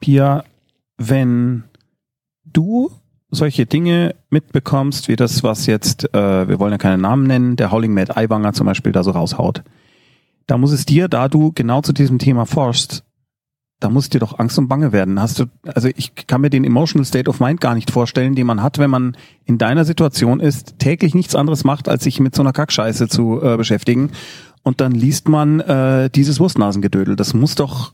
Pia, 0.00 0.44
wenn 0.96 1.64
du 2.44 2.90
solche 3.30 3.66
Dinge 3.66 4.14
mitbekommst, 4.30 5.08
wie 5.08 5.16
das, 5.16 5.42
was 5.42 5.66
jetzt, 5.66 6.12
äh, 6.14 6.48
wir 6.48 6.58
wollen 6.58 6.72
ja 6.72 6.78
keine 6.78 6.98
Namen 6.98 7.26
nennen, 7.26 7.56
der 7.56 7.72
Howling 7.72 7.92
Mad 7.92 8.16
Aiwanger 8.16 8.52
zum 8.52 8.66
Beispiel 8.66 8.92
da 8.92 9.02
so 9.02 9.10
raushaut, 9.10 9.62
da 10.46 10.58
muss 10.58 10.72
es 10.72 10.86
dir, 10.86 11.08
da 11.08 11.28
du 11.28 11.52
genau 11.52 11.80
zu 11.80 11.92
diesem 11.92 12.18
Thema 12.18 12.46
forschst, 12.46 13.02
da 13.80 13.90
muss 13.90 14.08
dir 14.08 14.18
doch 14.18 14.38
Angst 14.38 14.58
und 14.58 14.68
Bange 14.68 14.92
werden. 14.92 15.20
Hast 15.20 15.38
du, 15.40 15.46
also 15.64 15.88
ich 15.94 16.14
kann 16.26 16.40
mir 16.40 16.50
den 16.50 16.64
Emotional 16.64 17.04
State 17.04 17.28
of 17.28 17.40
Mind 17.40 17.60
gar 17.60 17.74
nicht 17.74 17.90
vorstellen, 17.90 18.34
den 18.34 18.46
man 18.46 18.62
hat, 18.62 18.78
wenn 18.78 18.90
man 18.90 19.16
in 19.44 19.58
deiner 19.58 19.84
Situation 19.84 20.40
ist, 20.40 20.78
täglich 20.78 21.14
nichts 21.14 21.34
anderes 21.34 21.64
macht, 21.64 21.88
als 21.88 22.04
sich 22.04 22.20
mit 22.20 22.34
so 22.34 22.42
einer 22.42 22.52
Kackscheiße 22.52 23.08
zu 23.08 23.42
äh, 23.42 23.56
beschäftigen. 23.56 24.10
Und 24.62 24.80
dann 24.80 24.92
liest 24.92 25.28
man 25.28 25.60
äh, 25.60 26.08
dieses 26.08 26.40
Wurstnasengedödel. 26.40 27.16
Das 27.16 27.34
muss 27.34 27.56
doch. 27.56 27.92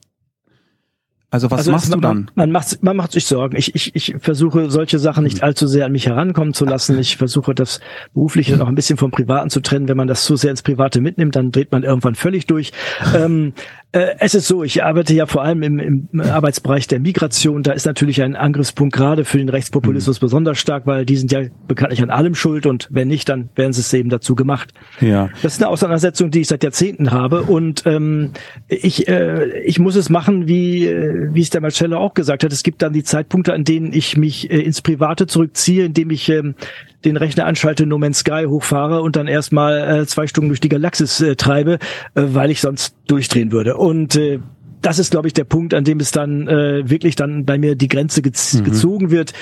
Also 1.33 1.49
was 1.51 1.59
Also 1.61 1.71
machst 1.71 1.85
es- 1.85 1.91
du 1.91 1.97
man, 1.99 2.03
dann? 2.03 2.31
Man 2.35 2.51
macht, 2.51 2.83
man 2.83 2.97
macht 2.97 3.13
sich 3.13 3.25
Sorgen. 3.27 3.57
Ich, 3.57 3.75
ich, 3.77 3.95
ich 3.95 4.17
versuche 4.19 4.69
solche 4.71 4.99
Sachen 4.99 5.23
nicht 5.23 5.45
allzu 5.45 5.69
sehr 5.69 5.87
an 5.87 5.93
mich 5.93 6.07
herankommen 6.07 6.55
zu 6.55 6.65
lassen. 6.65 6.99
Ich 6.99 7.17
versuche 7.19 7.55
das 7.55 7.81
berufliche 8.15 8.53
dann 8.53 8.63
auch 8.63 8.69
ein 8.69 8.75
bisschen 8.75 8.97
vom 8.99 9.13
Privaten 9.13 9.49
zu 9.49 9.61
trennen. 9.61 9.87
Wenn 9.89 9.97
man 9.97 10.09
das 10.09 10.25
zu 10.25 10.35
sehr 10.35 10.51
ins 10.51 10.63
Private 10.63 11.01
mitnimmt, 11.01 11.37
dann 11.37 11.53
dreht 11.53 11.71
man 11.71 11.85
irgendwann 11.85 12.17
völlig 12.17 12.47
durch. 12.47 12.73
ähm, 13.15 13.53
äh, 13.93 14.15
es 14.21 14.35
ist 14.35 14.47
so, 14.47 14.63
ich 14.63 14.85
arbeite 14.85 15.15
ja 15.15 15.27
vor 15.27 15.43
allem 15.43 15.63
im, 15.63 15.79
im 16.13 16.21
Arbeitsbereich 16.21 16.87
der 16.87 17.01
Migration. 17.01 17.63
Da 17.65 17.73
ist 17.73 17.87
natürlich 17.87 18.23
ein 18.23 18.37
Angriffspunkt 18.37 18.95
gerade 18.95 19.25
für 19.25 19.39
den 19.39 19.49
Rechtspopulismus 19.49 20.21
besonders 20.21 20.59
stark, 20.59 20.87
weil 20.87 21.05
die 21.05 21.17
sind 21.17 21.33
ja 21.33 21.43
bekanntlich 21.67 22.01
an 22.03 22.11
allem 22.11 22.37
schuld 22.37 22.67
und 22.67 22.87
wenn 22.91 23.09
nicht, 23.09 23.29
dann 23.29 23.49
werden 23.57 23.73
sie 23.73 23.81
es 23.81 23.93
eben 23.93 24.09
dazu 24.09 24.37
gemacht. 24.37 24.73
Ja. 25.01 25.29
Das 25.43 25.55
ist 25.55 25.63
eine 25.63 25.71
Auseinandersetzung, 25.71 26.31
die 26.31 26.43
ich 26.43 26.49
seit 26.49 26.63
Jahrzehnten 26.63 27.11
habe 27.11 27.43
und 27.43 27.83
ähm, 27.87 28.31
ich, 28.69 29.09
äh, 29.09 29.61
ich 29.63 29.81
muss 29.81 29.97
es 29.97 30.09
machen, 30.09 30.47
wie, 30.47 30.87
äh, 30.87 31.29
wie 31.33 31.41
es 31.41 31.51
der 31.51 31.61
Marcello 31.61 31.99
auch 31.99 32.15
gesagt 32.15 32.45
hat. 32.45 32.53
Es 32.53 32.63
gibt 32.63 32.83
dann 32.83 32.93
die 32.93 33.03
Zeitpunkte, 33.03 33.53
an 33.53 33.65
denen 33.65 33.93
ich 33.93 34.17
mich 34.17 34.51
äh, 34.51 34.61
ins 34.61 34.83
Private 34.83 35.27
zurückziehe, 35.27 35.85
indem 35.85 36.11
ich 36.11 36.29
ähm, 36.29 36.55
den 37.05 37.17
Rechner 37.17 37.47
anschalte, 37.47 37.87
No 37.87 37.99
Man's 37.99 38.19
Sky 38.19 38.45
hochfahre 38.47 39.03
und 39.03 39.17
dann 39.17 39.27
erstmal 39.27 40.01
äh, 40.01 40.07
zwei 40.07 40.27
Stunden 40.27 40.49
durch 40.49 40.61
die 40.61 40.69
Galaxis 40.69 41.21
äh, 41.21 41.37
treibe, 41.37 41.75
äh, 41.75 41.79
weil 42.15 42.51
ich 42.51 42.61
sonst 42.61 42.95
durchdrehen 43.07 43.53
würde. 43.53 43.77
Und 43.77 44.17
äh, 44.17 44.41
das 44.83 44.99
ist, 44.99 45.11
glaube 45.11 45.27
ich, 45.27 45.35
der 45.35 45.45
Punkt, 45.45 45.75
an 45.75 45.85
dem 45.85 46.01
es 46.01 46.11
dann 46.11 46.49
äh, 46.49 46.89
wirklich 46.89 47.17
dann 47.17 47.45
bei 47.45 47.59
mir 47.59 47.75
die 47.75 47.89
Grenze 47.89 48.23
gez 48.23 48.63
gezogen 48.63 49.11
wird 49.11 49.33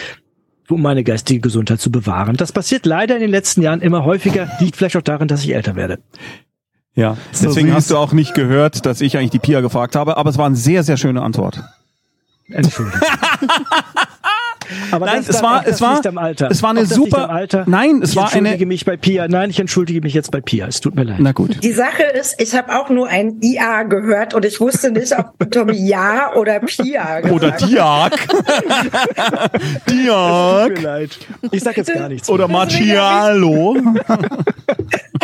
um 0.70 0.82
meine 0.82 1.02
geistige 1.02 1.40
Gesundheit 1.40 1.80
zu 1.80 1.90
bewahren. 1.90 2.36
Das 2.36 2.52
passiert 2.52 2.84
leider 2.86 3.14
in 3.14 3.22
den 3.22 3.30
letzten 3.30 3.62
Jahren 3.62 3.80
immer 3.80 4.04
häufiger, 4.04 4.50
liegt 4.60 4.76
vielleicht 4.76 4.96
auch 4.96 5.02
daran, 5.02 5.28
dass 5.28 5.42
ich 5.42 5.54
älter 5.54 5.76
werde. 5.76 5.98
Ja. 6.94 7.16
Deswegen 7.32 7.72
hast 7.72 7.90
du 7.90 7.96
auch 7.96 8.12
nicht 8.12 8.34
gehört, 8.34 8.84
dass 8.84 9.00
ich 9.00 9.16
eigentlich 9.16 9.30
die 9.30 9.38
Pia 9.38 9.60
gefragt 9.60 9.96
habe, 9.96 10.16
aber 10.16 10.30
es 10.30 10.38
war 10.38 10.46
eine 10.46 10.56
sehr, 10.56 10.82
sehr 10.82 10.96
schöne 10.96 11.22
Antwort. 11.22 11.62
Entschuldigung. 12.48 13.00
Aber 14.90 15.06
Nein, 15.06 15.24
das 15.26 15.36
es 15.36 15.42
war- 15.42 15.66
es 15.66 15.80
war- 15.80 15.94
liegt 15.94 16.06
am 16.06 16.18
Alter. 16.18 16.48
es 16.50 16.62
war 16.62 16.70
eine 16.70 16.86
super-. 16.86 17.46
Nein, 17.66 18.00
es 18.02 18.10
ich 18.10 18.16
war 18.16 18.24
eine- 18.24 18.36
entschuldige 18.38 18.66
mich 18.66 18.84
bei 18.84 18.96
Pia. 18.96 19.28
Nein, 19.28 19.50
ich 19.50 19.60
entschuldige 19.60 20.00
mich 20.00 20.14
jetzt 20.14 20.30
bei 20.30 20.40
Pia. 20.40 20.66
Es 20.66 20.80
tut 20.80 20.94
mir 20.94 21.04
leid. 21.04 21.16
Na 21.20 21.32
gut. 21.32 21.62
Die 21.62 21.72
Sache 21.72 22.02
ist, 22.02 22.40
ich 22.40 22.54
habe 22.54 22.72
auch 22.78 22.88
nur 22.90 23.08
ein 23.08 23.38
IA 23.42 23.82
gehört 23.84 24.34
und 24.34 24.44
ich 24.44 24.60
wusste 24.60 24.90
nicht, 24.90 25.12
ob 25.18 25.50
Tommy 25.50 25.76
Ja 25.76 26.32
oder 26.34 26.60
Pia 26.60 27.20
gesagt 27.20 27.34
Oder 27.34 27.50
Diak. 27.52 28.28
Tut 29.86 29.90
Diak. 29.90 30.68
mir 30.76 30.80
leid. 30.82 31.18
Ich 31.50 31.62
sag 31.62 31.76
jetzt 31.76 31.92
gar 31.92 32.08
nichts. 32.08 32.28
Oder 32.28 32.48
Marcialo. 32.48 33.76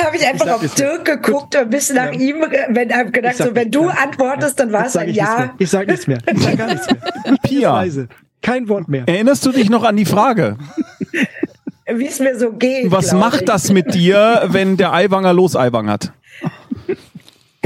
habe 0.04 0.16
ich 0.16 0.26
einfach 0.26 0.46
sag 0.46 0.54
auf 0.64 0.74
Dirk 0.74 1.04
geguckt 1.04 1.56
und 1.56 1.70
bis 1.70 1.92
nach 1.92 2.12
ihm, 2.12 2.36
wenn 2.68 2.88
gedacht, 3.12 3.34
Ich 3.38 3.44
so, 3.46 3.54
wenn 3.54 3.70
du 3.70 3.84
mehr. 3.84 4.02
antwortest, 4.02 4.58
dann 4.60 4.72
war 4.72 4.86
es 4.86 4.96
ein 4.96 5.08
ich 5.08 5.16
Ja. 5.16 5.36
mehr. 5.38 5.50
Ich 5.58 5.70
sag 5.70 5.86
nichts 5.86 6.06
mehr. 6.06 6.18
Ich 6.32 6.42
sag 6.42 6.56
gar 6.58 6.66
nichts 6.68 6.86
mehr. 6.90 7.36
Pia. 7.42 7.84
Kein 8.44 8.68
Wort 8.68 8.88
mehr. 8.88 9.04
Erinnerst 9.06 9.44
du 9.46 9.52
dich 9.52 9.70
noch 9.70 9.84
an 9.84 9.96
die 9.96 10.04
Frage? 10.04 10.58
Wie 11.86 12.06
es 12.06 12.20
mir 12.20 12.38
so 12.38 12.52
geht. 12.52 12.90
Was 12.90 13.12
macht 13.12 13.40
ich. 13.40 13.46
das 13.46 13.70
mit 13.72 13.94
dir, 13.94 14.44
wenn 14.48 14.76
der 14.76 14.92
Eiwanger 14.92 15.32
Loseiwang 15.32 15.88
hat? 15.90 16.12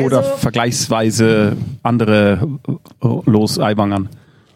Oder 0.00 0.18
Also- 0.18 0.36
vergleichsweise 0.36 1.56
andere 1.82 2.48
Loseibangern? 3.02 4.08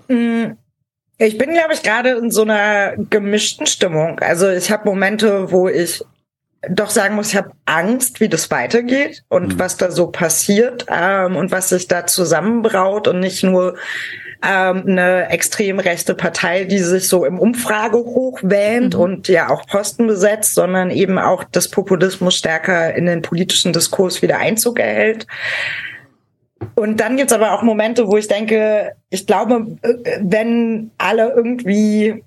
Ich 0.09 1.39
bin, 1.39 1.51
glaube 1.53 1.75
ich, 1.75 1.83
gerade 1.83 2.11
in 2.11 2.31
so 2.31 2.43
einer 2.43 2.97
gemischten 3.11 3.67
Stimmung. 3.67 4.19
Also 4.21 4.49
ich 4.51 4.71
habe 4.71 4.89
Momente, 4.89 5.51
wo 5.51 5.69
ich 5.69 6.03
doch 6.69 6.91
sagen 6.91 7.17
muss, 7.17 7.31
ich 7.31 7.37
habe 7.37 7.51
Angst, 7.67 8.21
wie 8.21 8.29
das 8.29 8.51
weitergeht 8.51 9.25
und 9.29 9.59
was 9.59 9.77
da 9.77 9.91
so 9.91 10.09
passiert 10.09 10.87
ähm, 10.89 11.35
und 11.37 11.51
was 11.51 11.71
sich 11.71 11.89
da 11.89 12.07
zusammenbraut 12.07 13.09
und 13.09 13.19
nicht 13.21 13.43
nur 13.43 13.77
ähm, 14.45 14.85
eine 14.87 15.29
extrem 15.31 15.79
rechte 15.79 16.15
Partei, 16.15 16.65
die 16.65 16.79
sich 16.79 17.09
so 17.09 17.25
im 17.25 17.39
Umfragehoch 17.39 18.41
wähnt 18.43 18.95
und 18.95 19.29
ja 19.29 19.51
auch 19.51 19.67
Posten 19.67 20.07
besetzt, 20.07 20.55
sondern 20.55 20.91
eben 20.91 21.19
auch 21.19 21.45
das 21.45 21.69
Populismus 21.69 22.37
stärker 22.37 22.95
in 22.95 23.07
den 23.07 23.23
politischen 23.23 23.73
Diskurs 23.73 24.23
wieder 24.23 24.39
Einzug 24.39 24.79
erhält. 24.79 25.27
Und 26.75 27.01
dann 27.01 27.17
gibt's 27.17 27.33
aber 27.33 27.53
auch 27.53 27.63
Momente, 27.63 28.07
wo 28.07 28.17
ich 28.17 28.29
denke, 28.29 28.93
ich 29.11 29.27
glaube, 29.27 29.67
äh, 29.83 30.19
wenn 30.21 30.91
alle 30.99 31.33
irgendwie 31.33 32.23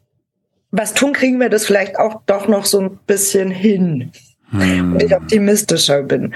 was 0.72 0.93
tun, 0.93 1.13
kriegen 1.13 1.39
wir 1.39 1.50
das 1.50 1.65
vielleicht 1.65 1.98
auch 1.98 2.22
doch 2.25 2.48
noch 2.48 2.65
so 2.65 2.81
ein 2.81 3.00
bisschen 3.07 3.50
hin. 3.50 4.12
Und 4.93 5.03
ich 5.03 5.15
optimistischer 5.15 6.03
bin. 6.03 6.34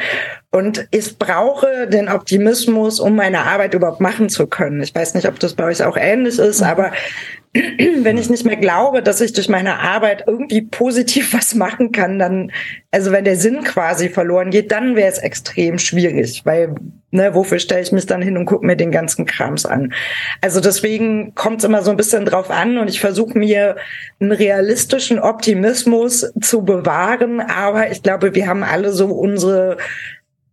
Und 0.51 0.87
ich 0.89 1.19
brauche 1.19 1.87
den 1.87 2.09
Optimismus, 2.09 2.99
um 2.99 3.15
meine 3.15 3.41
Arbeit 3.41 3.75
überhaupt 3.75 4.01
machen 4.01 4.29
zu 4.29 4.47
können. 4.47 4.81
Ich 4.81 4.95
weiß 4.95 5.13
nicht, 5.13 5.27
ob 5.27 5.39
das 5.39 5.53
bei 5.53 5.65
euch 5.65 5.83
auch 5.83 5.95
ähnlich 5.95 6.39
ist, 6.39 6.63
aber 6.63 6.91
wenn 7.53 8.17
ich 8.17 8.31
nicht 8.31 8.45
mehr 8.45 8.55
glaube, 8.55 9.03
dass 9.03 9.21
ich 9.21 9.33
durch 9.33 9.47
meine 9.47 9.79
Arbeit 9.79 10.23
irgendwie 10.25 10.61
positiv 10.61 11.33
was 11.35 11.53
machen 11.53 11.91
kann, 11.91 12.17
dann, 12.17 12.51
also 12.89 13.11
wenn 13.11 13.25
der 13.25 13.35
Sinn 13.35 13.63
quasi 13.63 14.09
verloren 14.09 14.49
geht, 14.49 14.71
dann 14.71 14.95
wäre 14.95 15.11
es 15.11 15.19
extrem 15.19 15.77
schwierig, 15.77 16.41
weil, 16.45 16.73
ne, 17.11 17.35
wofür 17.35 17.59
stelle 17.59 17.81
ich 17.81 17.91
mich 17.91 18.07
dann 18.07 18.23
hin 18.23 18.35
und 18.35 18.45
gucke 18.45 18.65
mir 18.65 18.75
den 18.75 18.91
ganzen 18.91 19.27
Krams 19.27 19.67
an? 19.67 19.93
Also 20.41 20.61
deswegen 20.61 21.35
kommt 21.35 21.59
es 21.59 21.63
immer 21.63 21.83
so 21.83 21.91
ein 21.91 21.97
bisschen 21.97 22.25
drauf 22.25 22.49
an 22.49 22.79
und 22.79 22.87
ich 22.87 22.99
versuche 22.99 23.37
mir 23.37 23.75
einen 24.19 24.31
realistischen 24.31 25.19
Optimismus 25.19 26.31
zu 26.41 26.63
bewahren, 26.63 27.39
aber 27.39 27.91
ich 27.91 28.01
glaube, 28.01 28.33
wir 28.33 28.47
haben 28.47 28.63
alle 28.63 28.91
so 28.93 29.07
unsere 29.07 29.77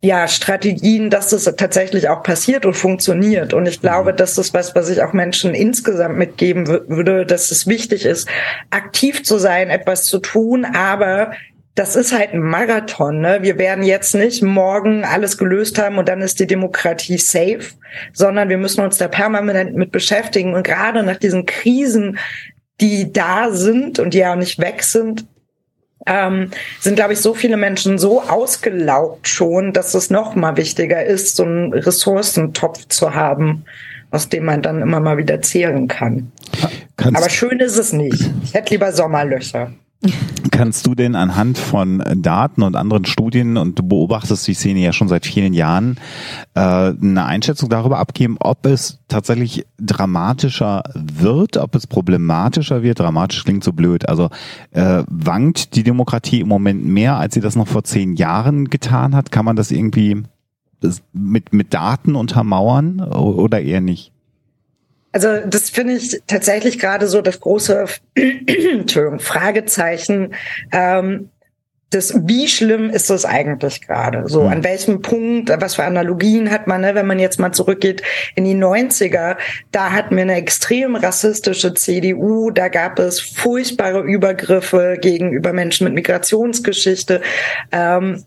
ja, 0.07 0.29
Strategien, 0.29 1.11
dass 1.11 1.31
das 1.31 1.45
tatsächlich 1.57 2.09
auch 2.09 2.23
passiert 2.23 2.65
und 2.65 2.75
funktioniert. 2.75 3.53
Und 3.53 3.67
ich 3.67 3.81
glaube, 3.81 4.15
das 4.15 4.39
ist 4.39 4.55
was, 4.55 4.75
was 4.75 4.89
ich 4.89 5.03
auch 5.03 5.13
Menschen 5.13 5.55
insgesamt 5.55 6.17
mitgeben 6.17 6.67
wü- 6.67 6.89
würde, 6.89 7.27
dass 7.27 7.51
es 7.51 7.67
wichtig 7.67 8.05
ist, 8.07 8.29
aktiv 8.71 9.25
zu 9.25 9.39
sein, 9.39 9.69
etwas 9.69 10.05
zu 10.05 10.21
tun, 10.21 10.65
aber 10.65 11.33
das 11.75 11.97
ist 11.97 12.17
halt 12.17 12.33
ein 12.33 12.41
Marathon. 12.41 13.21
Ne? 13.21 13.41
Wir 13.43 13.59
werden 13.59 13.85
jetzt 13.85 14.15
nicht 14.15 14.43
morgen 14.43 15.05
alles 15.05 15.37
gelöst 15.37 15.79
haben 15.79 15.99
und 15.99 16.09
dann 16.09 16.23
ist 16.23 16.41
die 16.41 16.47
Demokratie 16.47 17.19
safe, 17.19 17.73
sondern 18.13 18.49
wir 18.49 18.59
müssen 18.59 18.83
uns 18.83 18.97
da 18.97 19.09
permanent 19.09 19.75
mit 19.75 19.93
beschäftigen. 19.93 20.55
Und 20.55 20.63
gerade 20.63 21.03
nach 21.03 21.17
diesen 21.19 21.45
Krisen, 21.45 22.19
die 22.81 23.13
da 23.13 23.51
sind 23.51 23.99
und 23.99 24.15
die 24.15 24.19
ja 24.19 24.33
auch 24.33 24.37
nicht 24.37 24.59
weg 24.59 24.85
sind, 24.85 25.27
ähm, 26.07 26.51
sind, 26.81 26.97
glaube 26.97 27.13
ich, 27.13 27.21
so 27.21 27.35
viele 27.35 27.57
Menschen 27.57 27.99
so 27.99 28.23
ausgelaugt 28.23 29.29
schon, 29.29 29.73
dass 29.73 29.95
es 29.95 30.11
noch 30.11 30.35
mal 30.35 30.57
wichtiger 30.57 31.05
ist, 31.05 31.37
so 31.37 31.45
einen 31.45 31.73
Ressourcentopf 31.73 32.87
zu 32.89 33.15
haben, 33.15 33.65
aus 34.11 34.29
dem 34.29 34.45
man 34.45 34.63
dann 34.63 34.83
immer 34.83 35.01
mal 35.01 35.19
wieder 35.19 35.43
zehren 35.43 35.89
kann. 35.89 36.33
Kannst, 36.97 37.17
Aber 37.17 37.29
schön 37.29 37.61
ist 37.61 37.77
es 37.77 37.93
nicht. 37.93 38.31
Ich 38.45 38.55
hätte 38.55 38.71
lieber 38.71 38.93
Sommerlöcher. 38.93 39.73
Kannst 40.51 40.87
du 40.87 40.95
denn 40.95 41.15
anhand 41.15 41.59
von 41.59 42.03
Daten 42.17 42.63
und 42.63 42.77
anderen 42.77 43.05
Studien, 43.05 43.57
und 43.57 43.79
du 43.79 43.83
beobachtest 43.83 44.47
die 44.47 44.55
Szene 44.55 44.81
ja 44.81 44.93
schon 44.93 45.09
seit 45.09 45.27
vielen 45.27 45.55
Jahren, 45.55 45.97
äh, 46.55 46.61
eine 46.61 47.25
Einschätzung 47.25 47.69
darüber 47.69 47.99
abgeben, 47.99 48.37
ob 48.41 48.67
es 48.67 48.99
tatsächlich 49.09 49.67
dramatischer 49.79 50.83
wird, 50.95 51.57
ob 51.57 51.75
es 51.75 51.87
problematischer 51.87 52.83
wird? 52.83 53.01
Dramatisch 53.01 53.45
klingt 53.45 53.65
so 53.65 53.73
blöd. 53.73 54.09
Also 54.09 54.31
äh, 54.73 55.03
wankt 55.09 55.77
die 55.77 55.83
Demokratie 55.83 56.41
im 56.41 56.49
Moment 56.49 56.85
mehr, 56.85 57.17
als 57.17 57.35
sie 57.35 57.41
das 57.41 57.57
noch 57.57 57.69
vor 57.69 57.85
zehn 57.85 58.17
Jahren 58.17 58.71
getan 58.71 59.15
hat? 59.15 59.31
Kann 59.31 59.45
man 59.45 59.57
das 59.57 59.71
irgendwie 59.71 60.23
mit, 61.13 61.53
mit 61.53 61.75
Daten 61.75 62.15
untermauern 62.15 63.01
oder 63.01 63.61
eher 63.61 63.81
nicht? 63.81 64.13
Also 65.17 65.39
das 65.47 65.71
finde 65.71 65.95
ich 65.95 66.21
tatsächlich 66.27 66.79
gerade 66.79 67.07
so 67.07 67.23
das 67.23 67.41
große 67.41 67.87
Entschuldigung, 68.15 69.19
Fragezeichen. 69.19 70.35
Ähm, 70.73 71.31
das, 71.89 72.13
wie 72.27 72.49
schlimm 72.49 72.91
ist 72.91 73.09
das 73.09 73.25
eigentlich 73.25 73.81
gerade? 73.81 74.29
So, 74.29 74.43
Mhm. 74.43 74.49
an 74.49 74.65
welchem 74.65 75.01
Punkt, 75.01 75.49
was 75.59 75.77
für 75.77 75.85
Analogien 75.85 76.51
hat 76.51 76.67
man, 76.67 76.83
ne, 76.83 76.95
wenn 76.95 77.07
man 77.07 77.19
jetzt 77.19 77.41
mal 77.41 77.53
zurückgeht 77.53 78.03
in 78.35 78.45
die 78.45 78.55
90er, 78.55 79.39
da 79.73 79.93
hatten 79.93 80.17
wir 80.17 80.23
eine 80.25 80.35
extrem 80.35 80.97
rassistische 80.97 81.73
CDU, 81.73 82.51
da 82.51 82.69
gab 82.69 82.99
es 82.99 83.19
furchtbare 83.19 84.03
Übergriffe 84.03 84.99
gegenüber 85.01 85.55
Menschen 85.55 85.85
mit 85.85 85.95
Migrationsgeschichte. 85.95 87.23
Ähm, 87.73 88.23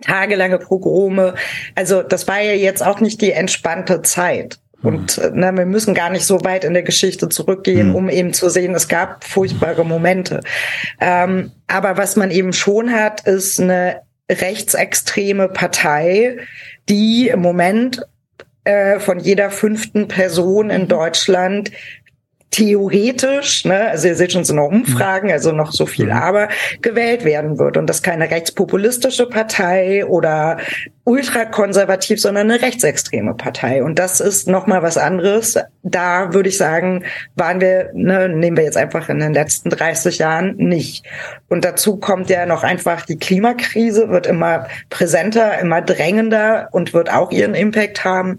tagelange 0.00 0.58
Pogrome. 0.58 1.34
Also 1.76 2.02
das 2.02 2.26
war 2.26 2.40
ja 2.40 2.54
jetzt 2.54 2.84
auch 2.84 2.98
nicht 2.98 3.20
die 3.20 3.30
entspannte 3.30 4.02
Zeit. 4.02 4.58
Und 4.84 5.18
äh, 5.18 5.30
ne, 5.32 5.52
wir 5.56 5.66
müssen 5.66 5.94
gar 5.94 6.10
nicht 6.10 6.26
so 6.26 6.44
weit 6.44 6.64
in 6.64 6.74
der 6.74 6.82
Geschichte 6.82 7.28
zurückgehen, 7.28 7.88
Mhm. 7.88 7.94
um 7.94 8.08
eben 8.08 8.32
zu 8.32 8.48
sehen, 8.48 8.74
es 8.74 8.88
gab 8.88 9.24
furchtbare 9.24 9.84
Momente. 9.84 10.40
Ähm, 11.00 11.50
aber 11.66 11.96
was 11.96 12.16
man 12.16 12.30
eben 12.30 12.52
schon 12.52 12.92
hat, 12.92 13.26
ist 13.26 13.60
eine 13.60 14.02
rechtsextreme 14.30 15.48
Partei, 15.48 16.38
die 16.88 17.28
im 17.28 17.40
Moment 17.40 18.02
äh, 18.64 18.98
von 18.98 19.18
jeder 19.18 19.50
fünften 19.50 20.08
Person 20.08 20.70
in 20.70 20.88
Deutschland 20.88 21.70
theoretisch, 22.50 23.64
ne, 23.64 23.88
also 23.90 24.06
ihr 24.06 24.14
seht 24.14 24.32
schon 24.32 24.44
so 24.44 24.54
noch 24.54 24.68
Umfragen, 24.68 25.32
also 25.32 25.50
noch 25.50 25.72
so 25.72 25.86
viel 25.86 26.12
aber, 26.12 26.48
gewählt 26.82 27.24
werden 27.24 27.58
wird. 27.58 27.76
Und 27.76 27.88
das 27.88 28.02
keine 28.02 28.30
rechtspopulistische 28.30 29.26
Partei 29.26 30.06
oder 30.06 30.58
ultrakonservativ, 31.04 32.20
sondern 32.20 32.50
eine 32.50 32.62
rechtsextreme 32.62 33.34
Partei. 33.34 33.82
Und 33.82 33.98
das 33.98 34.20
ist 34.20 34.46
nochmal 34.46 34.82
was 34.82 34.96
anderes. 34.96 35.58
Da 35.86 36.32
würde 36.32 36.48
ich 36.48 36.56
sagen, 36.56 37.04
waren 37.36 37.60
wir, 37.60 37.90
ne, 37.92 38.28
nehmen 38.28 38.56
wir 38.56 38.64
jetzt 38.64 38.78
einfach 38.78 39.10
in 39.10 39.18
den 39.18 39.34
letzten 39.34 39.68
30 39.68 40.18
Jahren 40.18 40.56
nicht. 40.56 41.04
Und 41.48 41.64
dazu 41.64 41.98
kommt 41.98 42.30
ja 42.30 42.46
noch 42.46 42.62
einfach 42.62 43.04
die 43.04 43.18
Klimakrise, 43.18 44.08
wird 44.08 44.26
immer 44.26 44.66
präsenter, 44.88 45.58
immer 45.58 45.82
drängender 45.82 46.68
und 46.72 46.94
wird 46.94 47.12
auch 47.12 47.30
ihren 47.30 47.54
Impact 47.54 48.02
haben. 48.02 48.38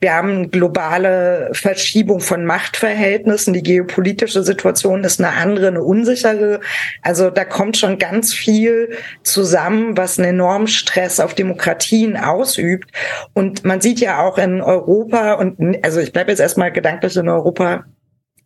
Wir 0.00 0.14
haben 0.14 0.50
globale 0.50 1.50
Verschiebung 1.52 2.20
von 2.20 2.46
Machtverhältnissen. 2.46 3.52
Die 3.52 3.62
geopolitische 3.62 4.42
Situation 4.42 5.04
ist 5.04 5.20
eine 5.20 5.34
andere, 5.34 5.68
eine 5.68 5.82
unsichere. 5.82 6.60
Also 7.02 7.28
da 7.28 7.44
kommt 7.44 7.76
schon 7.76 7.98
ganz 7.98 8.32
viel 8.32 8.96
zusammen, 9.22 9.96
was 9.98 10.18
einen 10.18 10.30
enormen 10.30 10.66
Stress 10.66 11.20
auf 11.20 11.34
Demokratien 11.34 12.16
ausübt. 12.16 12.90
Und 13.34 13.64
man 13.64 13.82
sieht 13.82 14.00
ja 14.00 14.20
auch 14.20 14.38
in 14.38 14.62
Europa 14.62 15.34
und 15.34 15.84
also 15.84 16.00
ich 16.00 16.12
bleibe 16.12 16.30
jetzt 16.30 16.40
erstmal 16.40 16.72
gedanklich 16.86 17.16
in 17.16 17.28
Europa, 17.28 17.84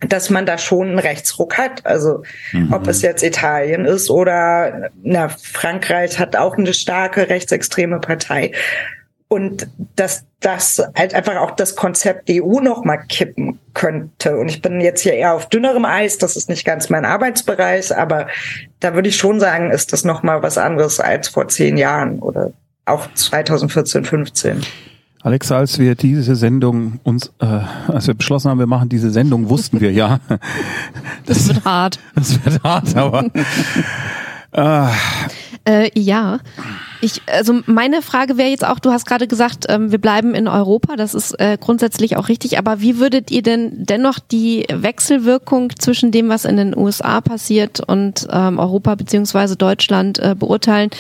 dass 0.01 0.31
man 0.31 0.47
da 0.47 0.57
schon 0.57 0.89
einen 0.89 0.99
Rechtsruck 0.99 1.59
hat. 1.59 1.85
Also 1.85 2.23
ob 2.71 2.87
es 2.89 3.03
jetzt 3.03 3.23
Italien 3.23 3.85
ist 3.85 4.09
oder 4.09 4.91
na, 5.03 5.29
Frankreich 5.29 6.19
hat 6.19 6.37
auch 6.37 6.57
eine 6.57 6.73
starke 6.73 7.29
rechtsextreme 7.29 8.01
Partei. 8.01 8.53
Und 9.29 9.69
dass 9.95 10.25
das 10.41 10.83
halt 10.97 11.15
einfach 11.15 11.37
auch 11.37 11.53
das 11.53 11.77
Konzept 11.77 12.29
EU 12.31 12.61
noch 12.61 12.83
mal 12.83 12.97
kippen 12.97 13.61
könnte. 13.75 14.37
Und 14.37 14.49
ich 14.49 14.61
bin 14.61 14.81
jetzt 14.81 15.03
hier 15.03 15.13
eher 15.13 15.35
auf 15.35 15.49
dünnerem 15.49 15.85
Eis, 15.85 16.19
das 16.19 16.35
ist 16.35 16.49
nicht 16.49 16.65
ganz 16.65 16.89
mein 16.89 17.05
Arbeitsbereich, 17.05 17.97
aber 17.97 18.27
da 18.81 18.95
würde 18.95 19.09
ich 19.11 19.17
schon 19.17 19.39
sagen, 19.39 19.71
ist 19.71 19.93
das 19.93 20.03
noch 20.03 20.25
mal 20.25 20.43
was 20.43 20.59
anderes 20.59 20.99
als 20.99 21.29
vor 21.29 21.47
zehn 21.47 21.77
Jahren 21.77 22.19
oder 22.19 22.53
auch 22.87 23.07
2014, 23.15 24.05
15. 24.05 24.63
Alexa, 25.23 25.57
als 25.59 25.79
wir 25.79 25.95
diese 25.95 26.35
Sendung 26.35 26.99
uns, 27.03 27.33
äh, 27.41 27.47
als 27.89 28.07
wir 28.07 28.15
beschlossen 28.15 28.51
haben, 28.51 28.59
wir 28.59 28.67
machen 28.67 28.89
diese 28.89 29.11
Sendung, 29.11 29.49
wussten 29.51 29.81
wir 29.81 29.93
ja, 29.93 30.21
Das 31.27 31.49
wird 31.49 31.65
hart. 31.65 31.99
das 32.15 32.45
wird 32.45 32.63
hart, 32.63 32.97
aber 32.97 33.27
äh, 34.53 34.89
Äh, 35.65 35.91
ja. 35.99 36.39
Ich, 37.03 37.23
also 37.27 37.61
meine 37.67 38.03
Frage 38.03 38.37
wäre 38.37 38.49
jetzt 38.49 38.65
auch, 38.65 38.79
du 38.79 38.91
hast 38.91 39.07
gerade 39.07 39.27
gesagt, 39.27 39.67
ähm, 39.69 39.91
wir 39.91 39.99
bleiben 39.99 40.35
in 40.35 40.49
Europa, 40.49 40.97
das 40.97 41.15
ist 41.15 41.39
äh, 41.39 41.57
grundsätzlich 41.59 42.17
auch 42.17 42.29
richtig, 42.29 42.59
aber 42.59 42.81
wie 42.81 42.99
würdet 42.99 43.31
ihr 43.31 43.43
denn 43.43 43.85
dennoch 43.87 44.19
die 44.19 44.67
Wechselwirkung 44.71 45.73
zwischen 45.79 46.13
dem, 46.13 46.29
was 46.29 46.45
in 46.45 46.57
den 46.57 46.77
USA 46.77 47.21
passiert 47.21 47.81
und 47.81 48.27
ähm, 48.31 48.59
Europa 48.59 48.95
beziehungsweise 48.95 49.57
Deutschland 49.57 50.19
äh, 50.19 50.35
beurteilen? 50.35 50.91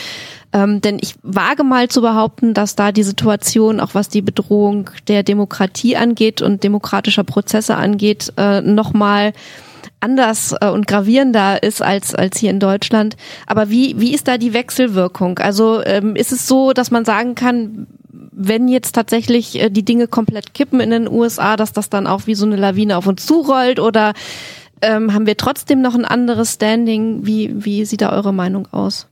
Ähm, 0.52 0.80
denn 0.80 0.98
ich 1.00 1.14
wage 1.22 1.62
mal 1.62 1.88
zu 1.88 2.00
behaupten, 2.00 2.54
dass 2.54 2.74
da 2.74 2.90
die 2.90 3.04
Situation, 3.04 3.78
auch 3.78 3.94
was 3.94 4.08
die 4.08 4.22
Bedrohung 4.22 4.90
der 5.06 5.22
Demokratie 5.22 5.96
angeht 5.96 6.42
und 6.42 6.64
demokratischer 6.64 7.24
Prozesse 7.24 7.76
angeht, 7.76 8.32
äh, 8.36 8.60
nochmal 8.60 9.32
anders 10.00 10.54
äh, 10.60 10.68
und 10.68 10.86
gravierender 10.86 11.62
ist 11.62 11.82
als 11.82 12.14
als 12.14 12.38
hier 12.38 12.50
in 12.50 12.58
Deutschland. 12.58 13.16
Aber 13.46 13.70
wie 13.70 14.00
wie 14.00 14.12
ist 14.12 14.26
da 14.26 14.38
die 14.38 14.52
Wechselwirkung? 14.52 15.38
Also 15.38 15.84
ähm, 15.84 16.16
ist 16.16 16.32
es 16.32 16.48
so, 16.48 16.72
dass 16.72 16.90
man 16.90 17.04
sagen 17.04 17.34
kann, 17.34 17.86
wenn 18.32 18.66
jetzt 18.68 18.94
tatsächlich 18.94 19.60
äh, 19.60 19.70
die 19.70 19.84
Dinge 19.84 20.08
komplett 20.08 20.54
kippen 20.54 20.80
in 20.80 20.90
den 20.90 21.08
USA, 21.08 21.56
dass 21.56 21.72
das 21.72 21.90
dann 21.90 22.06
auch 22.06 22.26
wie 22.26 22.34
so 22.34 22.46
eine 22.46 22.56
Lawine 22.56 22.96
auf 22.96 23.06
uns 23.06 23.24
zurollt 23.24 23.78
oder 23.78 24.14
ähm, 24.82 25.12
haben 25.12 25.26
wir 25.26 25.36
trotzdem 25.36 25.82
noch 25.82 25.94
ein 25.94 26.06
anderes 26.06 26.54
Standing? 26.54 27.26
Wie 27.26 27.64
wie 27.64 27.84
sieht 27.84 28.00
da 28.00 28.10
eure 28.10 28.32
Meinung 28.32 28.66
aus? 28.72 29.09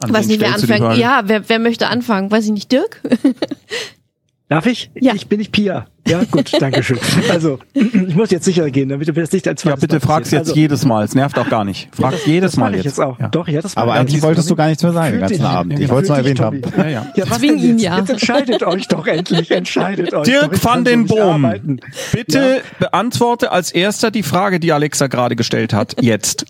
An 0.00 0.12
Weiß 0.12 0.26
nicht, 0.26 0.40
wer 0.40 0.54
anfängt. 0.54 0.96
Ja, 0.98 1.22
wer, 1.26 1.48
wer 1.48 1.58
möchte 1.58 1.88
anfangen? 1.88 2.30
Weiß 2.30 2.44
ich 2.44 2.52
nicht, 2.52 2.70
Dirk? 2.72 3.00
Darf 4.48 4.66
ich? 4.66 4.92
Ja. 4.94 5.12
Ich 5.12 5.26
bin 5.26 5.38
nicht 5.40 5.50
Pia. 5.50 5.86
Ja, 6.06 6.22
gut, 6.30 6.52
danke 6.60 6.80
schön. 6.84 7.00
Also, 7.30 7.58
ich 7.74 8.14
muss 8.14 8.30
jetzt 8.30 8.44
sicher 8.44 8.70
gehen, 8.70 8.88
damit 8.90 9.08
du 9.08 9.12
das 9.12 9.32
nicht 9.32 9.48
als 9.48 9.64
Ja, 9.64 9.74
bitte 9.74 9.96
Mal 9.96 10.00
frag's 10.00 10.26
passiert. 10.26 10.42
jetzt 10.42 10.48
Also, 10.50 10.60
jedes 10.60 10.84
Mal. 10.84 11.04
Es 11.04 11.16
nervt 11.16 11.36
auch 11.36 11.48
gar 11.48 11.64
nicht. 11.64 11.88
Frag 11.92 12.14
jedes 12.26 12.52
das 12.52 12.56
mach 12.56 12.66
Mal 12.66 12.70
ich 12.76 12.84
jetzt. 12.84 12.96
jetzt 12.98 13.00
auch. 13.00 13.18
Ja. 13.18 13.26
Doch, 13.26 13.48
ja, 13.48 13.60
das 13.60 13.74
war 13.74 13.82
Aber 13.82 13.94
ja, 13.96 14.00
eigentlich 14.02 14.22
wolltest 14.22 14.48
du, 14.48 14.54
gar 14.54 14.68
nichts 14.68 14.84
mehr 14.84 14.92
sagen, 14.92 15.10
den 15.14 15.20
ganzen 15.20 15.34
dich- 15.38 15.44
Abend. 15.44 15.72
Ja, 15.72 15.80
Ich 15.80 15.88
wollte 15.90 16.02
es 16.04 16.08
nur 16.10 16.16
fühlt 16.18 16.38
erwähnt 16.38 16.40
haben. 16.76 16.78
Ja, 16.78 16.88
ja. 16.88 17.06
Ja, 17.16 17.28
was 17.28 17.38
Zwing 17.38 17.58
ihn 17.58 17.78
ja. 17.80 17.98
Jetzt 17.98 18.10
entscheidet 18.10 18.62
euch 18.62 18.86
doch 18.86 19.04
endlich, 19.08 19.50
entscheidet 19.50 20.14
euch. 20.14 20.28
Dirk 20.28 20.52
doch. 20.52 20.64
Van 20.64 20.84
den 20.84 21.06
Boom, 21.06 21.44
arbeiten. 21.44 21.80
bitte 22.12 22.62
beantworte 22.78 23.50
als 23.50 23.72
erster 23.72 24.12
die 24.12 24.22
Frage, 24.22 24.60
die 24.60 24.70
Alexa 24.70 25.08
gerade 25.08 25.34
gestellt 25.34 25.72
hat. 25.72 25.96
Jetzt. 26.00 26.46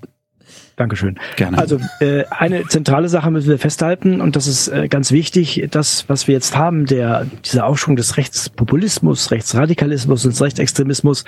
Dankeschön. 0.76 1.18
Gerne. 1.36 1.56
Also 1.56 1.78
äh, 2.00 2.24
eine 2.28 2.66
zentrale 2.66 3.08
Sache 3.08 3.30
müssen 3.30 3.48
wir 3.48 3.58
festhalten 3.58 4.20
und 4.20 4.36
das 4.36 4.46
ist 4.46 4.68
äh, 4.68 4.88
ganz 4.88 5.10
wichtig, 5.10 5.66
das, 5.70 6.06
was 6.08 6.28
wir 6.28 6.34
jetzt 6.34 6.54
haben, 6.54 6.84
der 6.84 7.26
dieser 7.46 7.64
Aufschwung 7.64 7.96
des 7.96 8.18
Rechtspopulismus, 8.18 9.30
Rechtsradikalismus 9.30 10.26
und 10.26 10.38
Rechtsextremismus, 10.38 11.24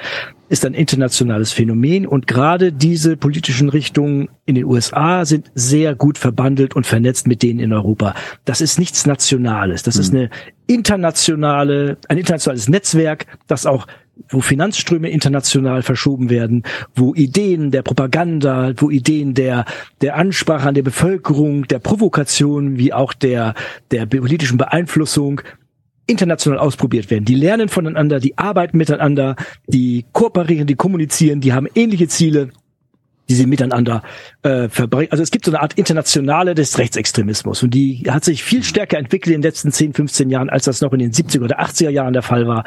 ist 0.50 0.66
ein 0.66 0.74
internationales 0.74 1.52
Phänomen 1.52 2.06
und 2.06 2.26
gerade 2.26 2.72
diese 2.72 3.16
politischen 3.16 3.70
Richtungen 3.70 4.28
in 4.44 4.54
den 4.54 4.64
USA 4.64 5.24
sind 5.24 5.50
sehr 5.54 5.94
gut 5.94 6.18
verbandelt 6.18 6.76
und 6.76 6.86
vernetzt 6.86 7.26
mit 7.26 7.42
denen 7.42 7.58
in 7.58 7.72
Europa. 7.72 8.14
Das 8.44 8.60
ist 8.60 8.78
nichts 8.78 9.06
Nationales, 9.06 9.82
das 9.82 9.96
ist 9.96 10.12
eine 10.12 10.28
internationale, 10.66 11.96
ein 12.08 12.18
internationales 12.18 12.68
Netzwerk, 12.68 13.24
das 13.46 13.64
auch 13.64 13.86
wo 14.28 14.40
Finanzströme 14.40 15.10
international 15.10 15.82
verschoben 15.82 16.30
werden, 16.30 16.64
wo 16.94 17.14
Ideen 17.14 17.70
der 17.70 17.82
Propaganda, 17.82 18.72
wo 18.76 18.90
Ideen 18.90 19.34
der, 19.34 19.64
der 20.00 20.16
Ansprache 20.16 20.68
an 20.68 20.74
der 20.74 20.82
Bevölkerung, 20.82 21.66
der 21.68 21.78
Provokation, 21.78 22.78
wie 22.78 22.92
auch 22.92 23.12
der, 23.12 23.54
der 23.90 24.06
politischen 24.06 24.58
Beeinflussung 24.58 25.40
international 26.06 26.58
ausprobiert 26.58 27.10
werden. 27.10 27.24
Die 27.24 27.34
lernen 27.34 27.68
voneinander, 27.68 28.18
die 28.18 28.36
arbeiten 28.38 28.78
miteinander, 28.78 29.36
die 29.66 30.06
kooperieren, 30.12 30.66
die 30.66 30.74
kommunizieren, 30.74 31.40
die 31.40 31.52
haben 31.52 31.68
ähnliche 31.74 32.08
Ziele, 32.08 32.50
die 33.28 33.34
sie 33.34 33.46
miteinander 33.46 34.02
äh, 34.42 34.68
verbringen. 34.68 35.08
Also 35.10 35.22
es 35.22 35.30
gibt 35.30 35.44
so 35.44 35.50
eine 35.50 35.60
Art 35.60 35.74
Internationale 35.74 36.54
des 36.54 36.78
Rechtsextremismus 36.78 37.62
und 37.62 37.74
die 37.74 38.04
hat 38.08 38.24
sich 38.24 38.42
viel 38.42 38.64
stärker 38.64 38.98
entwickelt 38.98 39.34
in 39.34 39.42
den 39.42 39.48
letzten 39.48 39.70
10, 39.70 39.92
15 39.92 40.30
Jahren, 40.30 40.48
als 40.48 40.64
das 40.64 40.80
noch 40.80 40.92
in 40.92 41.00
den 41.00 41.12
70er 41.12 41.44
oder 41.44 41.60
80er 41.60 41.90
Jahren 41.90 42.14
der 42.14 42.22
Fall 42.22 42.46
war. 42.46 42.64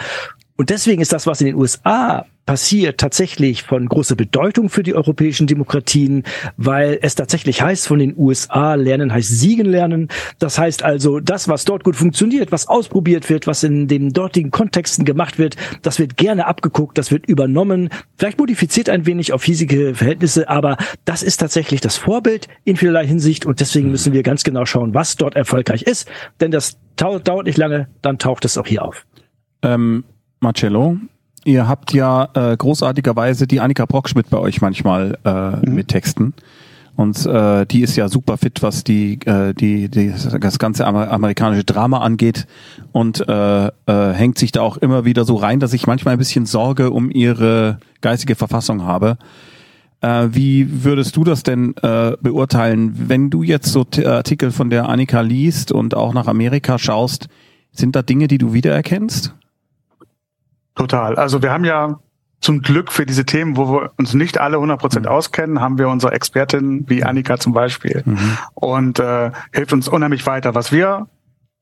Und 0.62 0.70
deswegen 0.70 1.02
ist 1.02 1.12
das, 1.12 1.26
was 1.26 1.42
in 1.42 1.48
den 1.48 1.56
USA 1.56 2.28
passiert, 2.46 3.00
tatsächlich 3.00 3.64
von 3.64 3.90
großer 3.90 4.16
Bedeutung 4.16 4.70
für 4.70 4.84
die 4.84 4.94
europäischen 4.94 5.48
Demokratien, 5.48 6.22
weil 6.56 7.00
es 7.02 7.16
tatsächlich 7.16 7.64
heißt, 7.64 7.88
von 7.88 7.98
den 7.98 8.16
USA 8.16 8.76
lernen 8.76 9.12
heißt 9.12 9.40
siegen 9.40 9.66
lernen. 9.66 10.10
Das 10.38 10.60
heißt 10.60 10.84
also, 10.84 11.20
das, 11.20 11.48
was 11.48 11.66
dort 11.66 11.84
gut 11.84 11.96
funktioniert, 11.96 12.52
was 12.52 12.68
ausprobiert 12.68 13.28
wird, 13.32 13.48
was 13.48 13.64
in 13.64 13.88
den 13.88 14.14
dortigen 14.14 14.52
Kontexten 14.52 15.04
gemacht 15.04 15.40
wird, 15.40 15.56
das 15.82 15.98
wird 15.98 16.16
gerne 16.16 16.46
abgeguckt, 16.46 16.96
das 16.96 17.10
wird 17.10 17.26
übernommen, 17.26 17.90
vielleicht 18.16 18.38
modifiziert 18.38 18.88
ein 18.88 19.08
wenig 19.08 19.34
auf 19.34 19.44
hiesige 19.44 19.96
Verhältnisse, 19.96 20.48
aber 20.48 20.78
das 21.06 21.24
ist 21.24 21.38
tatsächlich 21.38 21.82
das 21.82 21.98
Vorbild 21.98 22.48
in 22.66 22.78
vielerlei 22.78 23.08
Hinsicht 23.08 23.48
und 23.48 23.62
deswegen 23.62 23.90
müssen 23.90 24.14
wir 24.14 24.22
ganz 24.22 24.44
genau 24.44 24.66
schauen, 24.66 24.94
was 24.94 25.16
dort 25.16 25.36
erfolgreich 25.36 25.82
ist, 25.82 26.08
denn 26.40 26.52
das 26.52 26.78
dauert 26.98 27.48
nicht 27.48 27.58
lange, 27.58 27.88
dann 28.04 28.20
taucht 28.20 28.46
es 28.46 28.60
auch 28.60 28.68
hier 28.68 28.86
auf. 28.86 29.08
Ähm, 29.64 30.04
Marcello, 30.42 30.98
ihr 31.46 31.68
habt 31.68 31.94
ja 31.94 32.28
äh, 32.34 32.58
großartigerweise 32.58 33.46
die 33.46 33.60
Annika 33.60 33.86
Brockschmidt 33.86 34.32
bei 34.32 34.40
euch 34.40 34.60
manchmal 34.60 35.18
äh, 35.24 35.68
mhm. 35.68 35.76
mit 35.76 35.88
Texten. 35.88 36.34
Und 36.96 37.26
äh, 37.28 37.66
die 37.68 37.82
ist 37.82 37.96
ja 37.96 38.10
super 38.10 38.38
fit, 38.38 38.62
was 38.64 38.84
die, 38.84 39.20
äh, 39.26 39.54
die, 39.54 39.88
die 39.88 40.14
das 40.40 40.60
ganze 40.60 40.86
amerikanische 40.86 41.64
Drama 41.64 42.00
angeht 42.00 42.48
und 42.92 43.28
äh, 43.28 43.68
äh, 43.68 43.72
hängt 44.14 44.40
sich 44.40 44.52
da 44.52 44.62
auch 44.62 44.78
immer 44.78 45.06
wieder 45.06 45.26
so 45.26 45.36
rein, 45.36 45.60
dass 45.60 45.74
ich 45.74 45.88
manchmal 45.88 46.14
ein 46.16 46.20
bisschen 46.20 46.48
Sorge 46.48 46.92
um 46.92 47.12
ihre 47.12 47.78
geistige 48.02 48.36
Verfassung 48.36 48.84
habe. 48.84 49.18
Äh, 50.02 50.30
wie 50.32 50.84
würdest 50.84 51.16
du 51.16 51.24
das 51.24 51.44
denn 51.44 51.76
äh, 51.78 52.18
beurteilen, 52.20 52.94
wenn 53.10 53.30
du 53.30 53.44
jetzt 53.44 53.72
so 53.72 53.86
Artikel 54.04 54.52
von 54.52 54.72
der 54.72 54.90
Annika 54.90 55.22
liest 55.22 55.72
und 55.72 55.96
auch 55.96 56.14
nach 56.14 56.28
Amerika 56.28 56.80
schaust? 56.80 57.30
Sind 57.72 57.96
da 57.96 58.02
Dinge, 58.02 58.28
die 58.28 58.38
du 58.38 58.54
wiedererkennst? 58.54 59.36
Total. 60.76 61.16
Also 61.16 61.42
wir 61.42 61.52
haben 61.52 61.66
ja 61.66 62.00
zum 62.42 62.62
Glück 62.62 62.92
für 62.92 63.06
diese 63.06 63.26
Themen, 63.26 63.56
wo 63.56 63.72
wir 63.72 63.92
uns 63.98 64.14
nicht 64.14 64.40
alle 64.40 64.58
100 64.58 64.80
Prozent 64.80 65.06
mhm. 65.06 65.12
auskennen, 65.12 65.62
haben 65.62 65.78
wir 65.78 65.88
unsere 65.88 66.14
Expertin 66.14 66.90
wie 66.90 67.04
Annika 67.04 67.38
zum 67.38 67.54
Beispiel 67.54 68.02
mhm. 68.04 68.38
und 68.56 69.00
äh, 69.00 69.32
hilft 69.54 69.74
uns 69.74 69.88
unheimlich 69.88 70.26
weiter. 70.26 70.56
Was 70.56 70.72
wir, 70.72 71.08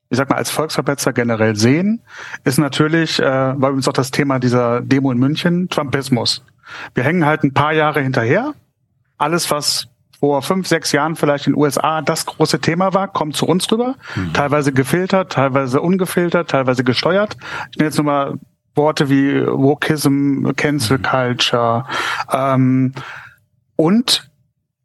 ich 0.10 0.18
sag 0.18 0.30
mal, 0.30 0.38
als 0.38 0.50
Volksverbesser 0.50 1.12
generell 1.12 1.56
sehen, 1.58 2.02
ist 2.46 2.58
natürlich, 2.58 3.20
äh, 3.20 3.54
weil 3.62 3.74
uns 3.74 3.88
auch 3.88 3.94
das 3.94 4.12
Thema 4.12 4.40
dieser 4.40 4.82
Demo 4.82 5.12
in 5.12 5.20
München, 5.20 5.68
Trumpismus. 5.68 6.46
Wir 6.96 7.04
hängen 7.04 7.26
halt 7.26 7.44
ein 7.44 7.54
paar 7.54 7.74
Jahre 7.74 8.02
hinterher. 8.02 8.54
Alles, 9.18 9.52
was 9.52 9.90
vor 10.18 10.42
fünf, 10.42 10.68
sechs 10.68 10.92
Jahren 10.92 11.16
vielleicht 11.16 11.48
in 11.48 11.54
den 11.54 11.62
USA 11.62 12.02
das 12.02 12.26
große 12.26 12.60
Thema 12.60 12.94
war, 12.94 13.08
kommt 13.08 13.36
zu 13.36 13.46
uns 13.46 13.70
rüber. 13.72 13.96
Mhm. 14.16 14.34
Teilweise 14.34 14.72
gefiltert, 14.72 15.34
teilweise 15.34 15.82
ungefiltert, 15.82 16.50
teilweise 16.50 16.84
gesteuert. 16.84 17.38
Ich 17.72 17.78
nenne 17.78 17.88
jetzt 17.88 17.98
nur 17.98 18.06
mal 18.06 18.40
Worte 18.80 19.10
wie 19.10 19.46
Wokism, 19.46 20.48
Cancel 20.56 21.00
Culture 21.00 21.86
ähm, 22.32 22.94
und 23.76 24.32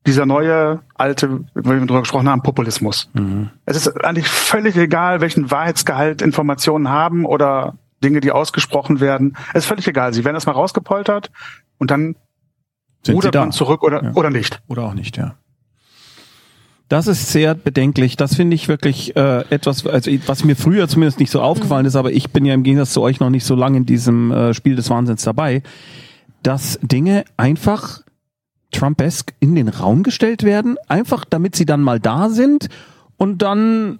dieser 0.06 0.26
neue 0.26 0.80
alte, 0.94 1.44
wie 1.54 1.64
wir 1.64 1.76
darüber 1.78 2.00
gesprochen 2.00 2.28
haben, 2.28 2.42
Populismus. 2.42 3.08
Mhm. 3.14 3.50
Es 3.64 3.76
ist 3.76 4.04
eigentlich 4.04 4.28
völlig 4.28 4.76
egal, 4.76 5.20
welchen 5.20 5.50
Wahrheitsgehalt 5.50 6.20
Informationen 6.20 6.90
haben 6.90 7.24
oder 7.24 7.78
Dinge, 8.02 8.20
die 8.20 8.32
ausgesprochen 8.32 9.00
werden. 9.00 9.36
Es 9.54 9.64
ist 9.64 9.66
völlig 9.66 9.86
egal. 9.88 10.12
Sie 10.12 10.24
werden 10.24 10.36
erstmal 10.36 10.56
rausgepoltert 10.56 11.30
und 11.78 11.90
dann 11.90 12.16
Sind 13.02 13.14
rudert 13.14 13.34
man 13.34 13.52
zurück 13.52 13.82
oder, 13.82 14.02
ja. 14.02 14.12
oder 14.14 14.30
nicht. 14.30 14.60
Oder 14.66 14.82
auch 14.82 14.94
nicht, 14.94 15.16
ja. 15.16 15.36
Das 16.88 17.06
ist 17.06 17.32
sehr 17.32 17.54
bedenklich. 17.54 18.16
Das 18.16 18.34
finde 18.34 18.54
ich 18.54 18.68
wirklich 18.68 19.16
äh, 19.16 19.44
etwas, 19.50 19.86
also 19.86 20.10
was 20.26 20.44
mir 20.44 20.54
früher 20.54 20.86
zumindest 20.86 21.18
nicht 21.18 21.30
so 21.30 21.40
aufgefallen 21.40 21.86
ist, 21.86 21.96
aber 21.96 22.12
ich 22.12 22.30
bin 22.30 22.44
ja 22.44 22.54
im 22.54 22.62
Gegensatz 22.62 22.92
zu 22.92 23.00
euch 23.00 23.20
noch 23.20 23.30
nicht 23.30 23.44
so 23.44 23.54
lange 23.54 23.78
in 23.78 23.86
diesem 23.86 24.30
äh, 24.30 24.54
Spiel 24.54 24.76
des 24.76 24.90
Wahnsinns 24.90 25.22
dabei, 25.22 25.62
dass 26.42 26.78
Dinge 26.82 27.24
einfach 27.36 28.02
Trumpesk 28.70 29.32
in 29.40 29.54
den 29.54 29.68
Raum 29.68 30.02
gestellt 30.02 30.42
werden, 30.42 30.76
einfach 30.88 31.24
damit 31.24 31.56
sie 31.56 31.64
dann 31.64 31.80
mal 31.80 32.00
da 32.00 32.28
sind 32.28 32.68
und 33.16 33.40
dann 33.40 33.98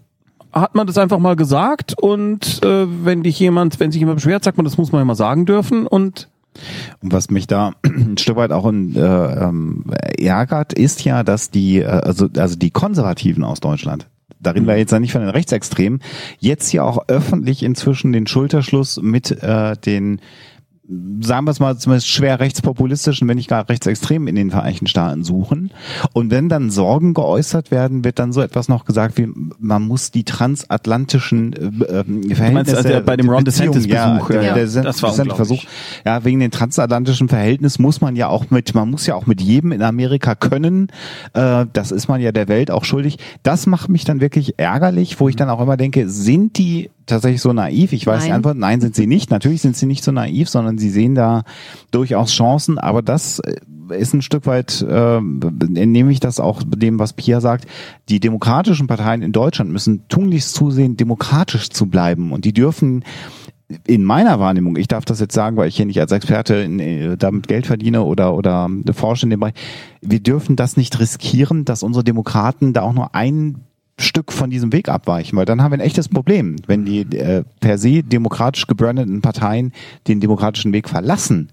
hat 0.53 0.75
man 0.75 0.87
das 0.87 0.99
einfach 0.99 1.19
mal 1.19 1.37
gesagt 1.37 1.99
und 1.99 2.63
äh, 2.63 2.87
wenn 3.05 3.23
dich 3.23 3.39
jemand, 3.39 3.81
wenn 3.81 3.91
sich 3.93 4.01
jemand 4.01 4.17
beschwert, 4.17 4.45
sagt 4.45 4.57
man, 4.57 4.65
das 4.65 4.79
muss 4.79 4.93
man 4.93 5.07
mal 5.07 5.15
sagen 5.15 5.47
dürfen 5.47 5.87
und 5.87 6.29
und 7.03 7.13
was 7.13 7.31
mich 7.31 7.47
da 7.47 7.73
ein 7.85 8.17
Stück 8.19 8.37
weit 8.37 8.53
auch 8.53 8.67
in, 8.67 8.95
äh, 8.97 9.01
ähm, 9.01 9.85
ärgert, 10.19 10.73
ist 10.73 11.05
ja, 11.05 11.23
dass 11.23 11.51
die, 11.51 11.81
äh, 11.81 11.87
also, 11.87 12.29
also 12.37 12.57
die 12.57 12.71
Konservativen 12.71 13.45
aus 13.45 13.61
Deutschland, 13.61 14.09
da 14.41 14.51
reden 14.51 14.67
wir 14.67 14.75
mhm. 14.75 14.81
jetzt 14.81 14.93
ja 14.93 15.01
nicht 15.01 15.13
von 15.13 15.23
den 15.23 15.31
Rechtsextremen, 15.31 16.01
jetzt 16.39 16.73
ja 16.73 16.83
auch 16.83 17.09
öffentlich 17.09 17.63
inzwischen 17.63 18.13
den 18.13 18.27
Schulterschluss 18.27 19.01
mit 19.01 19.31
äh, 19.43 19.77
den 19.77 20.21
sagen 21.21 21.47
wir 21.47 21.51
es 21.51 21.61
mal, 21.61 21.79
zumindest 21.79 22.09
schwer 22.09 22.41
rechtspopulistischen, 22.41 23.27
wenn 23.27 23.37
nicht 23.37 23.49
gar 23.49 23.67
rechtsextrem 23.69 24.29
in 24.29 24.35
den 24.35 24.51
Vereinigten 24.51 24.87
Staaten 24.87 25.25
suchen. 25.25 25.71
Und 26.13 26.31
wenn 26.31 26.51
dann 26.51 26.71
Sorgen 26.71 27.15
geäußert 27.15 27.71
werden, 27.71 28.05
wird 28.05 28.19
dann 28.19 28.35
so 28.35 28.43
etwas 28.43 28.69
noch 28.69 28.85
gesagt 28.85 29.17
wie, 29.17 29.29
man 29.59 29.83
muss 29.83 30.11
die 30.11 30.25
transatlantischen 30.25 31.55
äh, 31.55 32.01
äh 32.01 32.35
Verhältnisse... 32.35 32.77
also 32.77 33.01
bei 33.05 33.17
dem 33.17 33.31
Ron 33.31 33.45
DeSantis-Besuch. 33.45 33.89
Ja, 33.89 34.19
der, 34.29 34.43
ja. 34.43 34.55
der, 34.55 34.67
der 34.67 34.83
das 34.83 35.03
war 35.03 35.15
Versuch. 35.15 35.65
Ja, 36.05 36.23
wegen 36.25 36.41
den 36.41 36.51
transatlantischen 36.51 37.29
Verhältnissen 37.29 37.81
muss 37.81 38.03
man 38.03 38.15
ja 38.15 38.29
auch 38.29 38.51
mit, 38.51 38.75
man 38.75 38.91
muss 38.91 39.07
ja 39.07 39.15
auch 39.15 39.27
mit 39.27 39.41
jedem 39.41 39.73
in 39.73 39.83
Amerika 39.83 40.35
können. 40.35 40.89
Äh, 41.33 41.65
das 41.73 41.93
ist 41.93 42.09
man 42.09 42.21
ja 42.21 42.31
der 42.31 42.49
Welt 42.49 42.71
auch 42.71 42.85
schuldig. 42.85 43.19
Das 43.43 43.67
macht 43.67 43.89
mich 43.89 44.05
dann 44.05 44.21
wirklich 44.21 44.59
ärgerlich, 44.59 45.19
wo 45.19 45.31
ich 45.31 45.37
dann 45.37 45.49
auch 45.49 45.63
immer 45.63 45.79
denke, 45.79 46.11
sind 46.11 46.59
die 46.59 46.91
tatsächlich 47.07 47.41
so 47.41 47.53
naiv? 47.53 47.93
Ich 47.93 48.07
weiß 48.07 48.21
Nein. 48.21 48.27
die 48.27 48.33
Antwort. 48.33 48.57
Nein, 48.57 48.81
sind 48.81 48.95
sie 48.95 49.07
nicht. 49.07 49.31
Natürlich 49.31 49.63
sind 49.63 49.77
sie 49.77 49.87
nicht 49.87 50.05
so 50.05 50.13
naiv, 50.13 50.49
sondern 50.49 50.79
sie 50.79 50.91
sehen 50.91 51.15
da 51.15 51.45
durchaus 51.91 52.33
Chancen. 52.33 52.79
Aber 52.79 53.03
das 53.03 53.39
äh, 53.41 53.57
ist 53.91 54.15
ein 54.15 54.23
Stück 54.23 54.47
weit, 54.47 54.83
äh, 54.83 55.21
nehme 55.21 56.13
ich 56.13 56.21
das 56.21 56.41
auch 56.41 56.63
dem, 56.65 56.99
was 56.99 57.13
Pia 57.13 57.41
sagt. 57.41 57.67
Die 58.09 58.21
demokratischen 58.21 58.87
Parteien 58.87 59.23
in 59.23 59.33
Deutschland 59.33 59.71
müssen 59.71 60.09
tunlichst 60.09 60.55
zusehen, 60.55 60.97
demokratisch 60.97 61.71
zu 61.71 61.87
bleiben. 61.87 62.33
Und 62.33 62.45
die 62.45 62.53
dürfen 62.53 63.05
in 63.87 64.05
meiner 64.05 64.39
Wahrnehmung, 64.41 64.77
ich 64.77 64.89
darf 64.89 65.05
das 65.05 65.21
jetzt 65.21 65.35
sagen, 65.35 65.57
weil 65.57 65.69
ich 65.69 65.77
hier 65.77 65.87
nicht 65.87 66.01
als 66.01 66.13
Experte 66.13 66.55
in, 66.57 66.79
äh, 66.81 67.17
damit 67.17 67.49
Geld 67.49 67.67
verdiene 67.67 68.03
oder, 68.03 68.35
oder 68.35 68.69
forsche 68.93 69.27
in 69.27 69.31
dem 69.31 69.41
Bereich, 69.41 69.55
wir 70.01 70.21
dürfen 70.21 70.57
das 70.57 70.77
nicht 70.77 70.99
riskieren, 71.01 71.65
dass 71.65 71.83
unsere 71.83 72.05
Demokraten 72.05 72.73
da 72.73 72.83
auch 72.83 72.93
nur 72.93 73.15
ein 73.15 73.65
Stück 73.99 74.33
von 74.33 74.51
diesem 74.51 74.73
Weg 74.73 74.89
abweichen, 74.89 75.37
weil 75.37 75.45
dann 75.45 75.63
haben 75.63 75.73
wir 75.73 75.79
ein 75.79 75.87
echtes 75.87 76.09
Problem, 76.09 76.57
wenn 76.67 76.85
die 76.85 77.01
äh, 77.17 77.45
per 77.61 77.79
se 77.79 78.03
demokratisch 78.03 78.67
gebrandeten 78.67 79.21
Parteien 79.21 79.73
den 80.09 80.21
demokratischen 80.21 80.73
Weg 80.73 80.89
verlassen. 80.89 81.51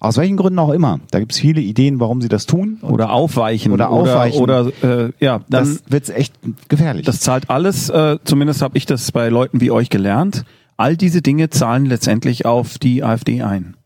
Aus 0.00 0.16
welchen 0.16 0.36
Gründen 0.36 0.58
auch 0.58 0.70
immer. 0.70 0.98
Da 1.12 1.20
gibt 1.20 1.30
es 1.30 1.38
viele 1.38 1.60
Ideen, 1.60 2.00
warum 2.00 2.20
sie 2.20 2.28
das 2.28 2.46
tun. 2.46 2.78
Oder 2.82 3.12
aufweichen. 3.12 3.70
Oder 3.70 3.90
aufweichen. 3.90 4.40
Oder, 4.40 4.66
oder 4.82 5.04
äh, 5.06 5.12
ja, 5.20 5.42
dann 5.48 5.64
das 5.64 5.84
wird's 5.86 6.08
echt 6.08 6.34
gefährlich. 6.68 7.06
Das 7.06 7.20
zahlt 7.20 7.50
alles, 7.50 7.88
äh, 7.88 8.18
zumindest 8.24 8.62
habe 8.62 8.76
ich 8.76 8.84
das 8.84 9.12
bei 9.12 9.28
Leuten 9.28 9.60
wie 9.60 9.70
euch 9.70 9.90
gelernt. 9.90 10.44
All 10.76 10.96
diese 10.96 11.22
Dinge 11.22 11.50
zahlen 11.50 11.86
letztendlich 11.86 12.46
auf 12.46 12.78
die 12.78 13.04
AfD 13.04 13.42
ein. 13.42 13.76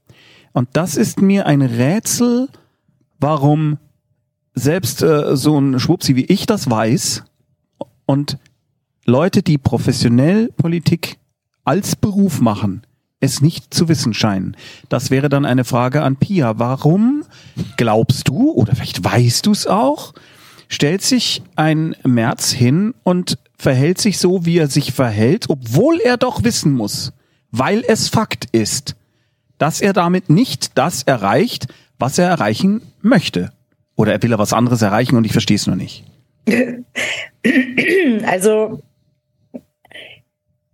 Und 0.55 0.71
das 0.73 0.97
ist 0.97 1.21
mir 1.21 1.45
ein 1.45 1.61
Rätsel, 1.61 2.49
warum 3.21 3.77
selbst 4.55 5.03
äh, 5.03 5.37
so 5.37 5.59
ein 5.59 5.79
Schwupsi 5.79 6.17
wie 6.17 6.25
ich 6.25 6.47
das 6.47 6.71
weiß, 6.71 7.25
und 8.07 8.39
Leute, 9.05 9.43
die 9.43 9.59
professionell 9.59 10.51
Politik 10.57 11.19
als 11.65 11.97
Beruf 11.97 12.41
machen, 12.41 12.83
es 13.21 13.41
nicht 13.41 13.73
zu 13.73 13.89
wissen 13.89 14.15
scheinen. 14.15 14.57
Das 14.89 15.11
wäre 15.11 15.29
dann 15.29 15.45
eine 15.45 15.65
Frage 15.65 16.03
an 16.03 16.17
Pia. 16.17 16.59
Warum 16.59 17.25
glaubst 17.77 18.29
du, 18.29 18.53
oder 18.53 18.75
vielleicht 18.75 19.05
weißt 19.05 19.47
du 19.47 19.53
es 19.53 19.67
auch, 19.67 20.15
stellt 20.69 21.03
sich 21.03 21.43
ein 21.55 21.95
Merz 22.05 22.51
hin 22.51 22.95
und 23.03 23.39
verhält 23.57 23.99
sich 23.99 24.19
so, 24.19 24.45
wie 24.45 24.59
er 24.59 24.69
sich 24.69 24.93
verhält, 24.93 25.49
obwohl 25.49 26.01
er 26.01 26.17
doch 26.17 26.45
wissen 26.45 26.73
muss, 26.73 27.13
weil 27.51 27.85
es 27.87 28.09
Fakt 28.09 28.47
ist, 28.53 28.97
dass 29.59 29.81
er 29.81 29.93
damit 29.93 30.29
nicht 30.29 30.77
das 30.77 31.03
erreicht, 31.03 31.69
was 31.99 32.19
er 32.19 32.29
erreichen 32.29 32.83
möchte. 33.01 33.53
Oder 33.95 34.13
er 34.13 34.23
will 34.23 34.33
er 34.33 34.39
was 34.39 34.53
anderes 34.53 34.83
erreichen 34.83 35.17
und 35.17 35.25
ich 35.25 35.33
verstehe 35.33 35.57
es 35.57 35.67
nur 35.67 35.77
nicht. 35.77 36.05
Also 38.27 38.83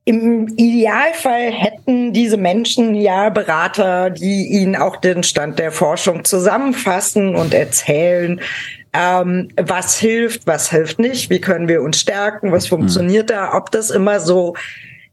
im 0.05 0.49
Idealfall 0.57 1.53
hätten 1.53 2.13
diese 2.13 2.37
Menschen 2.37 2.95
ja 2.95 3.29
Berater, 3.29 4.11
die 4.11 4.49
ihnen 4.49 4.75
auch 4.75 4.97
den 4.97 5.23
Stand 5.23 5.59
der 5.61 5.71
Forschung 5.71 6.25
zusammenfassen 6.25 7.37
und 7.37 7.55
erzählen, 7.55 8.41
ähm, 8.93 9.49
was 9.57 9.99
hilft, 9.99 10.47
was 10.47 10.71
hilft 10.71 10.99
nicht, 10.99 11.31
wie 11.31 11.41
können 11.41 11.69
wir 11.69 11.83
uns 11.83 12.01
stärken, 12.01 12.51
was 12.51 12.67
funktioniert 12.67 13.31
da, 13.31 13.55
ob 13.55 13.71
das 13.71 13.91
immer 13.91 14.19
so 14.19 14.55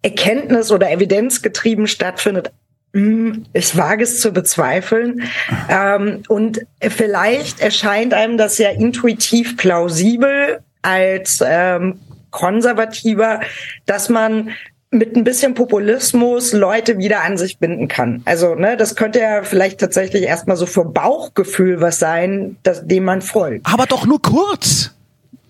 erkenntnis- 0.02 0.72
oder 0.72 0.92
evidenzgetrieben 0.92 1.88
stattfindet. 1.88 2.52
Ich 2.92 3.78
wage 3.78 4.04
es 4.04 4.20
zu 4.20 4.32
bezweifeln. 4.32 5.24
Ähm, 5.70 6.24
und 6.28 6.62
vielleicht 6.82 7.60
erscheint 7.60 8.14
einem 8.14 8.38
das 8.38 8.58
ja 8.58 8.70
intuitiv 8.70 9.58
plausibel 9.58 10.60
als 10.82 11.44
ähm, 11.46 12.00
Konservativer, 12.32 13.42
dass 13.86 14.10
man 14.10 14.50
mit 14.92 15.16
ein 15.16 15.24
bisschen 15.24 15.54
Populismus 15.54 16.52
Leute 16.52 16.98
wieder 16.98 17.22
an 17.22 17.38
sich 17.38 17.60
binden 17.60 17.88
kann. 17.88 18.24
Also, 18.26 18.56
ne, 18.56 18.76
das 18.76 18.96
könnte 18.96 19.20
ja 19.20 19.44
vielleicht 19.44 19.80
tatsächlich 19.80 20.24
erstmal 20.24 20.58
so 20.58 20.66
vom 20.66 20.94
Bauchgefühl 20.94 21.80
was 21.80 22.00
sein, 22.00 22.58
das, 22.64 22.88
dem 22.88 23.04
man 23.04 23.22
folgt. 23.22 23.68
Aber 23.72 23.86
doch 23.86 24.08
nur 24.08 24.22
kurz. 24.22 24.96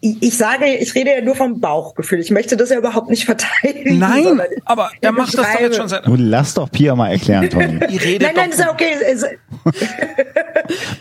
Ich, 0.01 0.37
sage, 0.37 0.65
ich 0.65 0.95
rede 0.95 1.11
ja 1.11 1.21
nur 1.21 1.35
vom 1.35 1.59
Bauchgefühl. 1.59 2.19
Ich 2.19 2.31
möchte 2.31 2.55
das 2.55 2.69
ja 2.69 2.77
überhaupt 2.77 3.09
nicht 3.09 3.25
verteidigen. 3.25 3.99
Nein, 3.99 4.41
aber 4.65 4.91
er 5.01 5.11
macht 5.11 5.37
das 5.37 5.51
doch 5.51 5.59
jetzt 5.59 5.75
schon 5.75 5.89
seit. 5.89 6.07
Nun 6.07 6.19
lass 6.19 6.53
doch 6.53 6.71
Pia 6.71 6.95
mal 6.95 7.11
erklären, 7.11 7.49
Tommy. 7.49 7.79
Nein, 7.79 8.31
nein, 8.35 8.49
ist 8.49 8.59
ja 8.59 8.71
okay. 8.71 8.93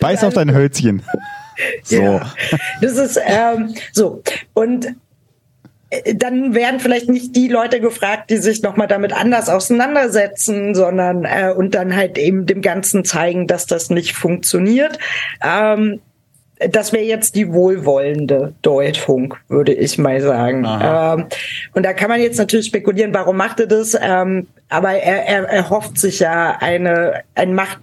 Beiß 0.00 0.24
auf 0.24 0.34
dein 0.34 0.52
Hölzchen. 0.54 1.02
So. 1.82 2.00
Ja, 2.00 2.32
das 2.80 2.92
ist 2.92 3.18
ähm, 3.26 3.74
so. 3.92 4.22
Und 4.54 4.94
äh, 5.90 6.14
dann 6.14 6.54
werden 6.54 6.80
vielleicht 6.80 7.08
nicht 7.08 7.34
die 7.34 7.48
Leute 7.48 7.80
gefragt, 7.80 8.30
die 8.30 8.36
sich 8.36 8.62
nochmal 8.62 8.86
damit 8.86 9.12
anders 9.12 9.48
auseinandersetzen, 9.48 10.74
sondern 10.74 11.24
äh, 11.24 11.52
und 11.56 11.74
dann 11.74 11.96
halt 11.96 12.18
eben 12.18 12.46
dem 12.46 12.62
Ganzen 12.62 13.04
zeigen, 13.04 13.46
dass 13.46 13.66
das 13.66 13.90
nicht 13.90 14.14
funktioniert. 14.14 14.98
Ähm, 15.42 16.00
das 16.70 16.92
wäre 16.92 17.04
jetzt 17.04 17.34
die 17.34 17.52
wohlwollende 17.52 18.54
Deutung, 18.62 19.34
würde 19.48 19.72
ich 19.72 19.98
mal 19.98 20.20
sagen. 20.20 20.64
Ähm, 20.64 21.26
und 21.74 21.84
da 21.84 21.92
kann 21.92 22.08
man 22.08 22.20
jetzt 22.20 22.38
natürlich 22.38 22.66
spekulieren, 22.66 23.14
warum 23.14 23.36
macht 23.36 23.60
er 23.60 23.66
das? 23.66 23.96
Ähm, 24.00 24.46
aber 24.68 24.90
er, 24.94 25.24
er, 25.26 25.44
er 25.48 25.70
hofft 25.70 25.98
sich 25.98 26.18
ja 26.20 26.56
eine, 26.60 27.22
ein 27.34 27.54
Macht 27.54 27.78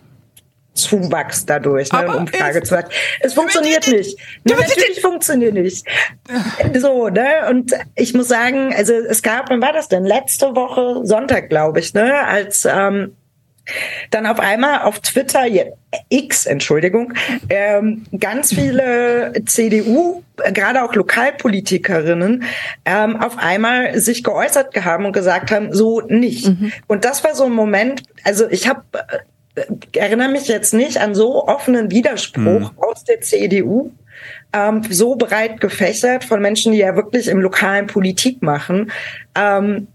Zuwachs 0.73 1.45
dadurch, 1.45 1.89
ne, 1.93 2.17
um 2.17 2.27
Frage 2.27 2.59
es- 2.59 2.67
zu 2.67 2.75
sagen. 2.75 2.89
Es 3.21 3.33
funktioniert 3.33 3.87
nicht. 3.87 4.19
Ne, 4.43 4.55
natürlich 4.55 4.99
funktioniert 4.99 5.53
nicht. 5.53 5.85
So, 6.73 7.07
ne? 7.07 7.25
Und 7.49 7.71
ich 7.95 8.13
muss 8.13 8.27
sagen, 8.27 8.73
also 8.75 8.91
es 8.93 9.23
gab, 9.23 9.49
wann 9.49 9.61
war 9.61 9.71
das 9.71 9.87
denn? 9.87 10.03
Letzte 10.03 10.53
Woche, 10.53 11.05
Sonntag, 11.05 11.47
glaube 11.47 11.79
ich, 11.79 11.93
ne? 11.93 12.13
Als 12.27 12.65
ähm, 12.69 13.15
dann 14.11 14.25
auf 14.25 14.39
einmal 14.39 14.81
auf 14.81 14.99
Twitter, 14.99 15.45
X, 16.09 16.45
Entschuldigung, 16.45 17.13
ähm, 17.49 18.05
ganz 18.19 18.53
viele 18.53 19.33
CDU, 19.45 20.23
äh, 20.43 20.51
gerade 20.51 20.83
auch 20.83 20.93
Lokalpolitikerinnen, 20.93 22.43
ähm, 22.85 23.15
auf 23.17 23.37
einmal 23.37 23.99
sich 23.99 24.23
geäußert 24.23 24.75
haben 24.83 25.05
und 25.05 25.13
gesagt 25.13 25.51
haben, 25.51 25.73
so 25.73 26.01
nicht. 26.01 26.51
Und 26.87 27.05
das 27.05 27.23
war 27.23 27.35
so 27.35 27.45
ein 27.45 27.53
Moment, 27.53 28.03
also 28.23 28.49
ich 28.49 28.67
habe 28.67 28.83
erinnere 29.93 30.29
mich 30.29 30.47
jetzt 30.47 30.73
nicht 30.73 30.97
an 30.97 31.15
so 31.15 31.47
offenen 31.47 31.89
Widerspruch 31.91 32.71
aus 32.77 33.03
der 33.05 33.21
CDU, 33.21 33.91
ähm, 34.53 34.81
so 34.89 35.15
breit 35.15 35.61
gefächert 35.61 36.23
von 36.23 36.41
Menschen, 36.41 36.71
die 36.71 36.79
ja 36.79 36.95
wirklich 36.95 37.27
im 37.27 37.41
lokalen 37.41 37.87
Politik 37.87 38.41
machen, 38.41 38.91
ähm, 39.35 39.87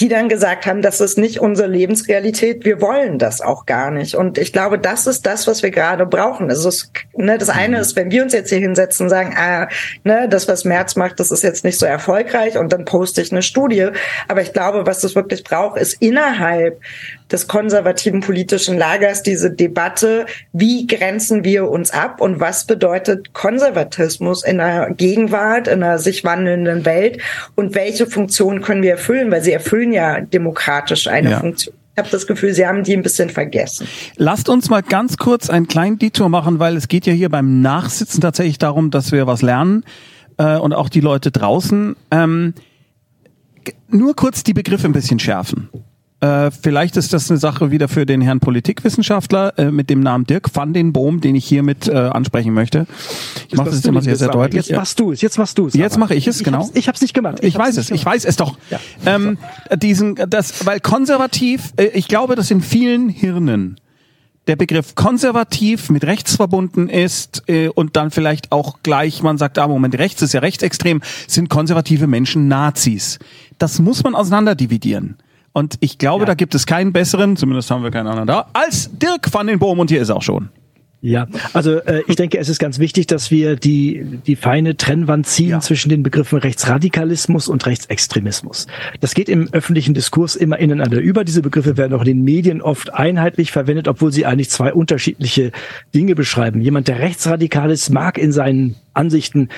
die 0.00 0.08
dann 0.08 0.28
gesagt 0.28 0.66
haben, 0.66 0.82
das 0.82 1.00
ist 1.00 1.18
nicht 1.18 1.40
unsere 1.40 1.68
Lebensrealität, 1.68 2.64
wir 2.64 2.80
wollen 2.80 3.18
das 3.18 3.40
auch 3.40 3.66
gar 3.66 3.90
nicht. 3.90 4.14
Und 4.14 4.38
ich 4.38 4.52
glaube, 4.52 4.78
das 4.78 5.06
ist 5.06 5.26
das, 5.26 5.46
was 5.46 5.62
wir 5.62 5.70
gerade 5.70 6.06
brauchen. 6.06 6.50
Also 6.50 6.70
ne, 7.16 7.38
das 7.38 7.48
eine 7.48 7.80
ist, 7.80 7.96
wenn 7.96 8.10
wir 8.10 8.22
uns 8.22 8.32
jetzt 8.32 8.50
hier 8.50 8.58
hinsetzen 8.58 9.06
und 9.06 9.10
sagen, 9.10 9.34
ah, 9.36 9.68
ne, 10.04 10.28
das, 10.28 10.48
was 10.48 10.64
Merz 10.64 10.96
macht, 10.96 11.20
das 11.20 11.30
ist 11.30 11.42
jetzt 11.42 11.64
nicht 11.64 11.78
so 11.78 11.86
erfolgreich 11.86 12.58
und 12.58 12.72
dann 12.72 12.84
poste 12.84 13.22
ich 13.22 13.32
eine 13.32 13.42
Studie. 13.42 13.88
Aber 14.28 14.42
ich 14.42 14.52
glaube, 14.52 14.86
was 14.86 15.04
es 15.04 15.14
wirklich 15.14 15.44
braucht, 15.44 15.78
ist 15.78 15.94
innerhalb 16.00 16.80
des 17.32 17.48
konservativen 17.48 18.20
politischen 18.20 18.76
Lagers 18.78 19.22
diese 19.22 19.50
Debatte, 19.50 20.26
wie 20.52 20.86
grenzen 20.86 21.44
wir 21.44 21.68
uns 21.68 21.90
ab 21.90 22.20
und 22.20 22.40
was 22.40 22.66
bedeutet 22.66 23.32
Konservatismus 23.32 24.44
in 24.44 24.60
einer 24.60 24.90
Gegenwart, 24.90 25.68
in 25.68 25.82
einer 25.82 25.98
sich 25.98 26.24
wandelnden 26.24 26.84
Welt 26.84 27.18
und 27.54 27.74
welche 27.74 28.06
Funktion 28.06 28.60
können 28.60 28.82
wir 28.82 28.92
erfüllen, 28.92 29.30
weil 29.30 29.42
sie 29.42 29.52
erfüllen 29.52 29.92
ja 29.92 30.20
demokratisch 30.20 31.08
eine 31.08 31.30
Ja. 31.30 31.40
Funktion. 31.40 31.74
Ich 31.94 31.98
habe 31.98 32.08
das 32.10 32.26
Gefühl, 32.26 32.54
sie 32.54 32.66
haben 32.66 32.84
die 32.84 32.94
ein 32.94 33.02
bisschen 33.02 33.28
vergessen. 33.28 33.86
Lasst 34.16 34.48
uns 34.48 34.70
mal 34.70 34.82
ganz 34.82 35.18
kurz 35.18 35.50
einen 35.50 35.68
kleinen 35.68 35.98
Detour 35.98 36.30
machen, 36.30 36.58
weil 36.58 36.74
es 36.74 36.88
geht 36.88 37.06
ja 37.06 37.12
hier 37.12 37.28
beim 37.28 37.60
Nachsitzen 37.60 38.22
tatsächlich 38.22 38.56
darum, 38.56 38.90
dass 38.90 39.12
wir 39.12 39.26
was 39.26 39.42
lernen 39.42 39.84
äh, 40.38 40.56
und 40.56 40.72
auch 40.72 40.88
die 40.88 41.00
Leute 41.00 41.30
draußen. 41.30 41.94
Ähm, 42.10 42.54
nur 43.88 44.16
kurz 44.16 44.42
die 44.42 44.54
Begriffe 44.54 44.86
ein 44.86 44.92
bisschen 44.92 45.18
schärfen. 45.18 45.68
Äh, 46.22 46.52
vielleicht 46.52 46.96
ist 46.96 47.12
das 47.12 47.28
eine 47.30 47.38
Sache 47.38 47.72
wieder 47.72 47.88
für 47.88 48.06
den 48.06 48.20
Herrn 48.20 48.38
Politikwissenschaftler 48.38 49.58
äh, 49.58 49.70
mit 49.72 49.90
dem 49.90 50.00
Namen 50.00 50.24
Dirk 50.24 50.54
van 50.54 50.72
den 50.72 50.92
Boom, 50.92 51.20
den 51.20 51.34
ich 51.34 51.44
hiermit 51.44 51.88
äh, 51.88 51.92
ansprechen 51.94 52.54
möchte. 52.54 52.86
Ich 53.48 53.56
mache 53.56 53.66
das 53.70 53.76
jetzt 53.78 53.86
immer 53.88 54.02
sehr, 54.02 54.14
sehr 54.16 54.28
deutlich. 54.28 54.66
Jetzt 54.68 54.76
machst 54.76 55.00
du 55.00 55.10
es, 55.12 55.20
jetzt 55.20 55.36
machst 55.38 55.58
du 55.58 55.66
es. 55.66 55.74
Jetzt 55.74 55.98
mache 55.98 56.14
ich 56.14 56.28
es, 56.28 56.42
genau. 56.44 56.58
hab's- 56.58 56.70
Ich 56.74 56.86
hab's 56.86 57.00
nicht 57.00 57.12
gemacht. 57.12 57.38
Ich, 57.42 57.56
hab's 57.56 57.66
weiß 57.66 57.76
es, 57.78 57.84
ich 57.90 58.02
gemacht. 58.02 58.06
weiß 58.14 58.24
es 58.24 58.36
doch. 58.36 58.56
Ja. 58.70 58.78
Ähm, 59.04 59.36
diesen, 59.76 60.14
das, 60.14 60.64
weil 60.64 60.78
konservativ, 60.78 61.72
äh, 61.76 61.86
ich 61.86 62.06
glaube, 62.06 62.36
dass 62.36 62.50
in 62.52 62.60
vielen 62.62 63.08
Hirnen 63.08 63.80
der 64.46 64.54
Begriff 64.56 64.94
konservativ 64.94 65.90
mit 65.90 66.04
rechts 66.04 66.36
verbunden 66.36 66.88
ist 66.88 67.42
äh, 67.48 67.66
und 67.68 67.96
dann 67.96 68.12
vielleicht 68.12 68.52
auch 68.52 68.78
gleich, 68.84 69.22
man 69.24 69.38
sagt, 69.38 69.58
ah, 69.58 69.66
Moment, 69.66 69.98
rechts 69.98 70.22
ist 70.22 70.34
ja 70.34 70.40
rechtsextrem, 70.40 71.00
sind 71.26 71.48
konservative 71.48 72.06
Menschen 72.06 72.46
Nazis. 72.48 73.18
Das 73.58 73.80
muss 73.80 74.04
man 74.04 74.14
auseinanderdividieren. 74.14 75.16
Und 75.52 75.76
ich 75.80 75.98
glaube, 75.98 76.24
da 76.24 76.34
gibt 76.34 76.54
es 76.54 76.66
keinen 76.66 76.92
besseren, 76.92 77.36
zumindest 77.36 77.70
haben 77.70 77.82
wir 77.82 77.90
keinen 77.90 78.06
anderen 78.06 78.26
da, 78.26 78.46
als 78.52 78.90
Dirk 78.98 79.32
van 79.32 79.46
den 79.46 79.58
Boom 79.58 79.78
und 79.78 79.90
hier 79.90 80.00
ist 80.00 80.08
er 80.08 80.16
auch 80.16 80.22
schon. 80.22 80.48
Ja, 81.04 81.26
also 81.52 81.78
äh, 81.80 82.04
ich 82.06 82.14
denke, 82.14 82.38
es 82.38 82.48
ist 82.48 82.60
ganz 82.60 82.78
wichtig, 82.78 83.08
dass 83.08 83.32
wir 83.32 83.56
die, 83.56 84.20
die 84.24 84.36
feine 84.36 84.76
Trennwand 84.76 85.26
ziehen 85.26 85.50
Ja. 85.50 85.60
zwischen 85.60 85.88
den 85.88 86.04
Begriffen 86.04 86.38
Rechtsradikalismus 86.38 87.48
und 87.48 87.66
Rechtsextremismus. 87.66 88.68
Das 89.00 89.12
geht 89.14 89.28
im 89.28 89.48
öffentlichen 89.52 89.94
Diskurs 89.94 90.36
immer 90.36 90.60
ineinander 90.60 91.00
über. 91.00 91.24
Diese 91.24 91.42
Begriffe 91.42 91.76
werden 91.76 91.92
auch 91.94 92.02
in 92.02 92.06
den 92.06 92.22
Medien 92.22 92.62
oft 92.62 92.94
einheitlich 92.94 93.50
verwendet, 93.50 93.88
obwohl 93.88 94.12
sie 94.12 94.26
eigentlich 94.26 94.50
zwei 94.50 94.72
unterschiedliche 94.72 95.50
Dinge 95.92 96.14
beschreiben. 96.14 96.60
Jemand, 96.60 96.86
der 96.86 97.00
rechtsradikal 97.00 97.72
ist, 97.72 97.90
mag 97.90 98.16
in 98.16 98.30
seinen 98.30 98.76
Ansichten 98.94 99.48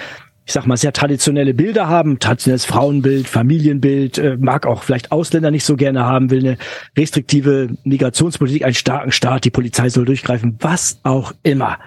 ich 0.47 0.53
sag 0.53 0.67
mal, 0.67 0.77
sehr 0.77 0.93
traditionelle 0.93 1.55
Bilder 1.55 1.89
haben, 1.89 2.19
traditionelles 2.19 2.65
Frauenbild, 2.65 3.29
Familienbild, 3.29 4.19
äh, 4.19 4.37
mag 4.39 4.67
auch 4.67 4.83
vielleicht 4.83 5.11
Ausländer 5.11 5.51
nicht 5.51 5.65
so 5.65 5.77
gerne 5.77 6.05
haben, 6.05 6.31
will 6.31 6.41
eine 6.41 6.59
restriktive 6.97 7.71
Migrationspolitik, 7.85 8.65
einen 8.65 8.75
starken 8.75 9.13
Staat, 9.13 9.45
die 9.45 9.51
Polizei 9.51 9.89
soll 9.89 10.05
durchgreifen, 10.05 10.59
was 10.61 11.01
auch 11.03 11.33
immer. 11.43 11.79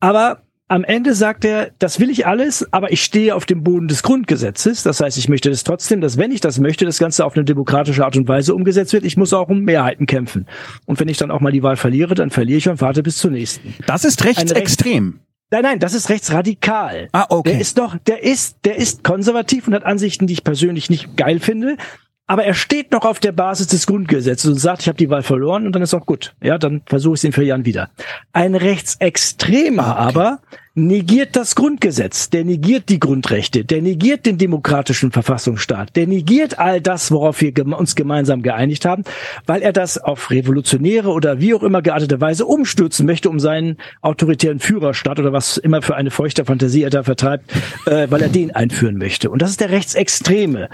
Aber 0.00 0.42
am 0.66 0.82
Ende 0.82 1.14
sagt 1.14 1.44
er, 1.44 1.70
das 1.78 2.00
will 2.00 2.10
ich 2.10 2.26
alles, 2.26 2.66
aber 2.72 2.90
ich 2.90 3.04
stehe 3.04 3.34
auf 3.34 3.44
dem 3.44 3.62
Boden 3.62 3.86
des 3.86 4.02
Grundgesetzes. 4.02 4.82
Das 4.82 5.00
heißt, 5.00 5.18
ich 5.18 5.28
möchte 5.28 5.50
das 5.50 5.62
trotzdem, 5.62 6.00
dass 6.00 6.16
wenn 6.16 6.32
ich 6.32 6.40
das 6.40 6.58
möchte, 6.58 6.84
das 6.86 6.98
Ganze 6.98 7.24
auf 7.24 7.36
eine 7.36 7.44
demokratische 7.44 8.04
Art 8.04 8.16
und 8.16 8.26
Weise 8.26 8.54
umgesetzt 8.54 8.92
wird. 8.92 9.04
Ich 9.04 9.16
muss 9.16 9.32
auch 9.34 9.50
um 9.50 9.60
Mehrheiten 9.60 10.06
kämpfen. 10.06 10.46
Und 10.86 10.98
wenn 11.00 11.08
ich 11.08 11.18
dann 11.18 11.30
auch 11.30 11.40
mal 11.40 11.52
die 11.52 11.62
Wahl 11.62 11.76
verliere, 11.76 12.14
dann 12.14 12.30
verliere 12.30 12.58
ich 12.58 12.68
und 12.68 12.80
warte 12.80 13.02
bis 13.02 13.18
zur 13.18 13.30
nächsten. 13.30 13.74
Das 13.86 14.04
ist 14.04 14.24
rechtsextrem. 14.24 15.20
Nein, 15.54 15.62
nein, 15.62 15.78
das 15.78 15.94
ist 15.94 16.08
rechtsradikal. 16.08 17.08
Ah, 17.12 17.26
okay. 17.28 17.52
Der 17.52 17.60
ist 17.60 17.78
doch, 17.78 17.96
der 18.08 18.24
ist, 18.24 18.56
der 18.64 18.74
ist 18.74 19.04
konservativ 19.04 19.68
und 19.68 19.74
hat 19.74 19.84
Ansichten, 19.84 20.26
die 20.26 20.32
ich 20.32 20.42
persönlich 20.42 20.90
nicht 20.90 21.16
geil 21.16 21.38
finde. 21.38 21.76
Aber 22.26 22.44
er 22.44 22.54
steht 22.54 22.90
noch 22.90 23.04
auf 23.04 23.20
der 23.20 23.32
Basis 23.32 23.66
des 23.66 23.86
Grundgesetzes 23.86 24.50
und 24.50 24.58
sagt, 24.58 24.82
ich 24.82 24.88
habe 24.88 24.96
die 24.96 25.10
Wahl 25.10 25.22
verloren 25.22 25.66
und 25.66 25.72
dann 25.72 25.82
ist 25.82 25.92
auch 25.92 26.06
gut. 26.06 26.34
Ja, 26.42 26.56
dann 26.56 26.80
versuche 26.86 27.14
ich 27.14 27.20
es 27.20 27.24
in 27.24 27.32
vier 27.32 27.44
Jahren 27.44 27.66
wieder. 27.66 27.90
Ein 28.32 28.54
Rechtsextremer 28.54 29.98
aber 29.98 30.38
negiert 30.74 31.36
das 31.36 31.54
Grundgesetz, 31.54 32.30
der 32.30 32.44
negiert 32.44 32.88
die 32.88 32.98
Grundrechte, 32.98 33.64
der 33.64 33.82
negiert 33.82 34.24
den 34.26 34.38
demokratischen 34.38 35.12
Verfassungsstaat, 35.12 35.94
der 35.96 36.06
negiert 36.06 36.58
all 36.58 36.80
das, 36.80 37.12
worauf 37.12 37.42
wir 37.42 37.54
uns 37.78 37.94
gemeinsam 37.94 38.42
geeinigt 38.42 38.84
haben, 38.84 39.04
weil 39.46 39.62
er 39.62 39.72
das 39.72 39.98
auf 39.98 40.30
revolutionäre 40.30 41.10
oder 41.10 41.40
wie 41.40 41.54
auch 41.54 41.62
immer 41.62 41.82
geartete 41.82 42.20
Weise 42.20 42.46
umstürzen 42.46 43.06
möchte, 43.06 43.28
um 43.28 43.38
seinen 43.38 43.76
autoritären 44.00 44.58
Führerstaat 44.58 45.20
oder 45.20 45.32
was 45.32 45.58
immer 45.58 45.82
für 45.82 45.94
eine 45.94 46.10
feuchte 46.10 46.44
Fantasie 46.44 46.82
er 46.82 46.90
da 46.90 47.02
vertreibt, 47.02 47.52
äh, 47.86 48.10
weil 48.10 48.22
er 48.22 48.28
den 48.28 48.54
einführen 48.54 48.96
möchte. 48.96 49.30
Und 49.30 49.42
das 49.42 49.50
ist 49.50 49.60
der 49.60 49.70
Rechtsextreme. 49.70 50.70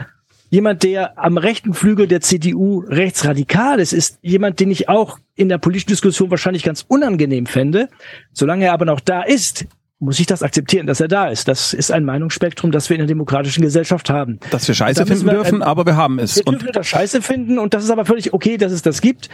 Jemand, 0.53 0.83
der 0.83 1.17
am 1.17 1.39
rechten 1.39 1.75
Flügel 1.75 2.09
der 2.09 2.21
CDU 2.21 2.81
rechtsradikal 2.81 3.79
ist, 3.79 3.93
ist 3.93 4.19
jemand, 4.21 4.59
den 4.59 4.73
ich 4.73 4.89
auch 4.89 5.19
in 5.37 5.49
der 5.49 5.59
politischen 5.59 5.91
Diskussion 5.91 6.31
wahrscheinlich 6.31 6.65
ganz 6.65 6.85
unangenehm 6.89 7.47
fände. 7.47 7.89
Solange 8.33 8.65
er 8.65 8.73
aber 8.73 8.85
noch 8.85 8.99
da 8.99 9.23
ist, 9.23 9.67
muss 10.01 10.19
ich 10.19 10.27
das 10.27 10.43
akzeptieren, 10.43 10.87
dass 10.87 11.01
er 11.01 11.09
da 11.09 11.29
ist. 11.29 11.47
Das 11.47 11.75
ist 11.75 11.93
ein 11.93 12.05
Meinungsspektrum, 12.07 12.73
das 12.73 12.89
wir 12.89 12.97
in 12.97 13.03
einer 13.03 13.07
demokratischen 13.07 13.61
Gesellschaft 13.63 14.09
haben. 14.09 14.41
Dass 14.51 14.67
wir 14.67 14.75
Scheiße 14.75 15.01
Da 15.01 15.07
finden 15.07 15.27
wir, 15.27 15.35
dürfen, 15.35 15.61
äh, 15.61 15.65
aber 15.65 15.85
wir 15.85 15.95
haben 15.95 16.19
es. 16.19 16.37
Wir 16.37 16.47
Und 16.47 16.55
dürfen 16.63 16.73
das 16.73 16.87
scheiße 16.87 17.21
finden 17.21 17.59
und 17.59 17.75
das 17.75 17.85
ist 17.85 17.91
aber 17.91 18.07
völlig 18.07 18.33
okay, 18.33 18.57
dass 18.57 18.73
es 18.73 18.81
das 18.81 19.03
gibt. 19.03 19.29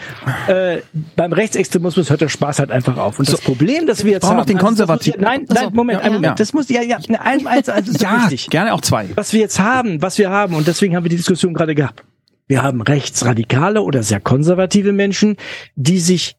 Äh, 0.49 0.79
beim 1.15 1.33
Rechtsextremismus 1.33 2.11
hört 2.11 2.21
der 2.21 2.29
Spaß 2.29 2.59
halt 2.59 2.73
einfach 2.73 2.97
auf. 2.97 3.21
Und 3.21 3.33
das 3.33 3.41
Problem, 3.41 3.87
das 3.87 4.05
wir 4.05 4.11
jetzt 4.11 4.23
brauchen 4.23 4.33
haben... 4.33 4.39
noch 4.39 4.47
den 4.47 4.57
also 4.57 4.67
Konservativen. 4.67 5.23
ja- 5.23 5.29
Nein, 5.29 5.47
nein, 5.49 5.69
Moment, 5.73 6.01
einen 6.01 6.15
Moment. 6.15 6.33
Ja. 6.33 6.35
Das 6.35 6.53
muss, 6.53 6.69
ja, 6.69 6.83
ja, 6.83 6.99
ein, 7.09 7.47
eins, 7.47 7.69
eins 7.69 7.89
ist 7.89 8.03
ja, 8.03 8.23
wichtig 8.23 8.51
gerne 8.51 8.75
auch 8.75 8.81
zwei. 8.81 9.07
was 9.15 9.33
wir 9.33 9.41
jetzt 9.41 9.61
haben, 9.61 10.03
was 10.03 10.19
wir 10.19 10.31
haben, 10.31 10.57
und 10.57 10.67
deswegen 10.67 10.97
haben 10.97 11.05
wir 11.05 11.11
die 11.11 11.17
Diskussion 11.17 11.55
gerade 11.55 11.77
gehabt. 11.77 12.03
Wir 12.49 12.63
haben 12.65 12.81
rechtsradikale 12.81 13.83
oder 13.83 14.03
sehr 14.03 14.21
konservative 14.21 14.93
Menschen, 14.93 15.37
die 15.77 16.01
sich 16.01 16.37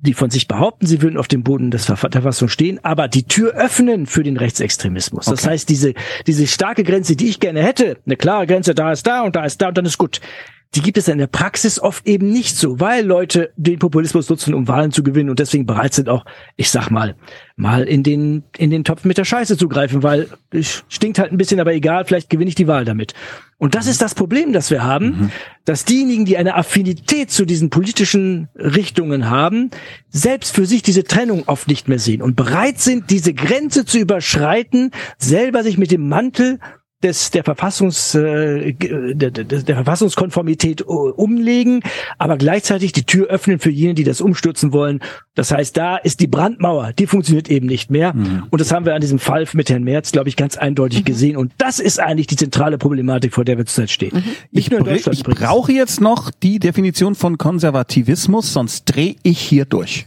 die 0.00 0.14
von 0.14 0.30
sich 0.30 0.46
behaupten, 0.46 0.86
sie 0.86 1.02
würden 1.02 1.16
auf 1.18 1.26
dem 1.28 1.42
Boden 1.42 1.70
des 1.70 1.86
Verfassung 1.86 2.48
stehen, 2.48 2.78
aber 2.84 3.08
die 3.08 3.24
Tür 3.24 3.54
öffnen 3.54 4.06
für 4.06 4.22
den 4.22 4.36
Rechtsextremismus. 4.36 5.24
Das 5.26 5.40
Okay. 5.40 5.50
heißt, 5.50 5.68
diese, 5.68 5.94
diese 6.26 6.46
starke 6.46 6.84
Grenze, 6.84 7.16
die 7.16 7.28
ich 7.28 7.40
gerne 7.40 7.62
hätte, 7.62 7.98
eine 8.06 8.16
klare 8.16 8.46
Grenze, 8.46 8.74
da 8.74 8.92
ist 8.92 9.06
da 9.06 9.22
und 9.22 9.34
da 9.34 9.44
ist 9.44 9.60
da 9.60 9.68
und 9.68 9.76
dann 9.78 9.86
ist 9.86 9.98
gut. 9.98 10.20
Die 10.74 10.82
gibt 10.82 10.98
es 10.98 11.08
in 11.08 11.18
der 11.18 11.26
Praxis 11.28 11.80
oft 11.80 12.06
eben 12.06 12.30
nicht 12.30 12.56
so, 12.56 12.78
weil 12.78 13.04
Leute 13.06 13.52
den 13.56 13.78
Populismus 13.78 14.28
nutzen, 14.28 14.52
um 14.52 14.68
Wahlen 14.68 14.92
zu 14.92 15.02
gewinnen 15.02 15.30
und 15.30 15.38
deswegen 15.38 15.64
bereit 15.64 15.94
sind 15.94 16.10
auch, 16.10 16.26
ich 16.56 16.70
sag 16.70 16.90
mal, 16.90 17.16
mal 17.56 17.84
in 17.84 18.02
den, 18.02 18.44
in 18.58 18.70
den 18.70 18.84
Topf 18.84 19.04
mit 19.04 19.16
der 19.16 19.24
Scheiße 19.24 19.56
zu 19.56 19.68
greifen, 19.68 20.02
weil 20.02 20.28
es 20.50 20.84
stinkt 20.88 21.18
halt 21.18 21.32
ein 21.32 21.38
bisschen, 21.38 21.58
aber 21.58 21.72
egal, 21.72 22.04
vielleicht 22.04 22.28
gewinne 22.28 22.50
ich 22.50 22.54
die 22.54 22.68
Wahl 22.68 22.84
damit. 22.84 23.14
Und 23.56 23.74
das 23.74 23.88
ist 23.88 24.00
das 24.02 24.14
Problem, 24.14 24.52
das 24.52 24.70
wir 24.70 24.84
haben, 24.84 25.32
dass 25.64 25.84
diejenigen, 25.84 26.24
die 26.24 26.36
eine 26.36 26.54
Affinität 26.54 27.32
zu 27.32 27.44
diesen 27.44 27.70
politischen 27.70 28.48
Richtungen 28.54 29.28
haben, 29.28 29.70
selbst 30.10 30.54
für 30.54 30.64
sich 30.64 30.82
diese 30.82 31.02
Trennung 31.02 31.42
oft 31.46 31.66
nicht 31.66 31.88
mehr 31.88 31.98
sehen 31.98 32.22
und 32.22 32.36
bereit 32.36 32.78
sind, 32.78 33.10
diese 33.10 33.34
Grenze 33.34 33.84
zu 33.84 33.98
überschreiten, 33.98 34.92
selber 35.18 35.64
sich 35.64 35.76
mit 35.76 35.90
dem 35.90 36.08
Mantel 36.08 36.60
des 37.02 37.30
der 37.30 37.44
Verfassungs 37.44 38.14
äh, 38.16 38.72
der, 38.74 39.30
der, 39.30 39.44
der 39.44 39.74
Verfassungskonformität 39.76 40.80
äh, 40.80 40.84
umlegen, 40.84 41.80
aber 42.18 42.36
gleichzeitig 42.36 42.92
die 42.92 43.04
Tür 43.04 43.28
öffnen 43.28 43.60
für 43.60 43.70
jene, 43.70 43.94
die 43.94 44.02
das 44.04 44.20
umstürzen 44.20 44.72
wollen. 44.72 45.00
Das 45.36 45.52
heißt, 45.52 45.76
da 45.76 45.96
ist 45.96 46.18
die 46.20 46.26
Brandmauer, 46.26 46.92
die 46.98 47.06
funktioniert 47.06 47.48
eben 47.48 47.66
nicht 47.66 47.90
mehr. 47.90 48.12
Und 48.50 48.60
das 48.60 48.72
haben 48.72 48.84
wir 48.84 48.94
an 48.96 49.00
diesem 49.00 49.20
Fall 49.20 49.46
mit 49.52 49.70
Herrn 49.70 49.84
Merz, 49.84 50.10
glaube 50.10 50.28
ich, 50.28 50.34
ganz 50.34 50.56
eindeutig 50.56 51.04
gesehen. 51.04 51.36
Und 51.36 51.52
das 51.58 51.78
ist 51.78 52.00
eigentlich 52.00 52.26
die 52.26 52.34
zentrale 52.36 52.78
Problematik, 52.78 53.32
vor 53.32 53.44
der 53.44 53.56
wir 53.58 53.64
zurzeit 53.66 53.90
stehen. 53.90 54.24
Nicht 54.50 54.70
nur 54.72 54.80
in 54.80 54.84
br- 54.86 54.94
Deutschland. 54.94 55.14
ich 55.14 55.20
übrigens. 55.20 55.40
brauche 55.44 55.70
jetzt 55.72 56.00
noch 56.00 56.32
die 56.32 56.58
Definition 56.58 57.14
von 57.14 57.38
Konservativismus, 57.38 58.52
sonst 58.52 58.86
drehe 58.86 59.14
ich 59.22 59.38
hier 59.38 59.64
durch. 59.64 60.06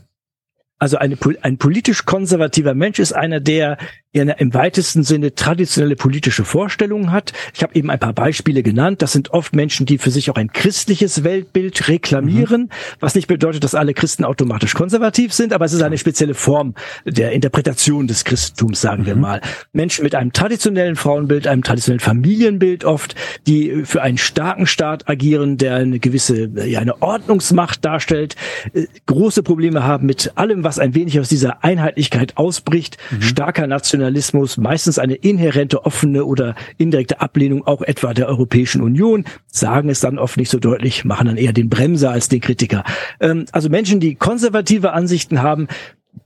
Also 0.80 0.98
eine, 0.98 1.16
ein 1.44 1.58
politisch 1.60 2.06
konservativer 2.06 2.74
Mensch 2.74 2.98
ist 3.00 3.14
einer, 3.14 3.40
der 3.40 3.78
im 4.14 4.54
weitesten 4.54 5.04
Sinne 5.04 5.36
traditionelle 5.36 5.96
politische 5.96 6.44
Vorstellungen 6.44 7.12
hat. 7.12 7.32
Ich 7.54 7.64
habe 7.64 7.76
eben 7.76 7.90
ein 7.90 8.00
paar 8.00 8.12
Beispiele 8.12 8.62
genannt. 8.62 9.02
Das 9.02 9.14
sind 9.14 9.32
oft 9.32 9.56
Menschen, 9.56 9.86
die 9.86 9.98
für 9.98 10.12
sich 10.12 10.30
auch 10.30 10.36
ein 10.36 10.52
christliches 10.52 11.24
Weltbild 11.24 11.88
reklamieren, 11.88 12.70
was 13.00 13.16
nicht 13.16 13.28
bedeutet, 13.28 13.64
dass 13.64 13.74
alle 13.74 13.94
Christen 13.94 14.26
automatisch 14.26 14.74
konservativ 14.74 15.32
sind, 15.32 15.54
aber 15.54 15.64
es 15.64 15.72
ist 15.74 15.82
eine 15.82 15.98
spezielle 15.98 16.34
Form 16.34 16.76
der 17.06 17.32
Interpretation 17.32 18.08
des 18.08 18.26
Christentums, 18.26 18.82
sagen 18.82 19.06
wir 19.06 19.16
mal. 19.16 19.40
Menschen 19.72 20.04
mit 20.04 20.14
einem 20.14 20.34
traditionellen 20.34 20.98
Frauenbild, 20.98 21.48
einem 21.48 21.64
traditionellen 21.64 22.02
Familienbild 22.02 22.84
oft, 22.84 23.16
die 23.48 23.84
für 23.86 24.02
einen 24.02 24.18
starken 24.18 24.68
Staat 24.68 25.08
agieren, 25.08 25.58
der 25.58 25.76
eine 25.76 26.00
gewisse, 26.00 26.50
ja, 26.66 26.80
eine 26.80 27.02
Ordnungsmacht 27.02 27.86
darstellt, 27.86 28.36
äh, 28.74 28.88
große 29.06 29.42
Probleme 29.42 29.84
haben 29.84 30.06
mit 30.06 30.34
allem, 30.36 30.66
was 30.66 30.80
ein 30.80 30.96
wenig 30.96 31.18
aus 31.20 31.30
dieser 31.30 31.64
Einheitlichkeit 31.64 32.36
ausbricht, 32.36 32.98
starker 33.22 33.68
Nationalismus, 34.02 34.58
meistens 34.58 34.98
eine 34.98 35.16
inhärente 35.16 35.86
offene 35.86 36.26
oder 36.26 36.56
indirekte 36.78 37.22
Ablehnung 37.22 37.66
auch 37.68 37.82
etwa 37.82 38.14
der 38.14 38.28
Europäischen 38.28 38.82
Union, 38.82 39.26
sagen 39.48 39.90
es 39.90 40.00
dann 40.00 40.18
oft 40.18 40.38
nicht 40.38 40.50
so 40.50 40.60
deutlich, 40.60 41.06
machen 41.06 41.28
dann 41.28 41.38
eher 41.38 41.54
den 41.54 41.70
Bremser 41.70 42.12
als 42.12 42.28
den 42.28 42.42
Kritiker. 42.42 42.84
Ähm, 43.20 43.46
also 43.52 43.70
Menschen, 43.70 44.00
die 44.00 44.16
konservative 44.16 44.94
Ansichten 44.94 45.42
haben, 45.42 45.68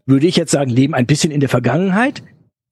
würde 0.05 0.25
ich 0.25 0.37
jetzt 0.37 0.51
sagen, 0.51 0.71
leben 0.71 0.93
ein 0.93 1.05
bisschen 1.05 1.31
in 1.31 1.41
der 1.41 1.49
Vergangenheit. 1.49 2.23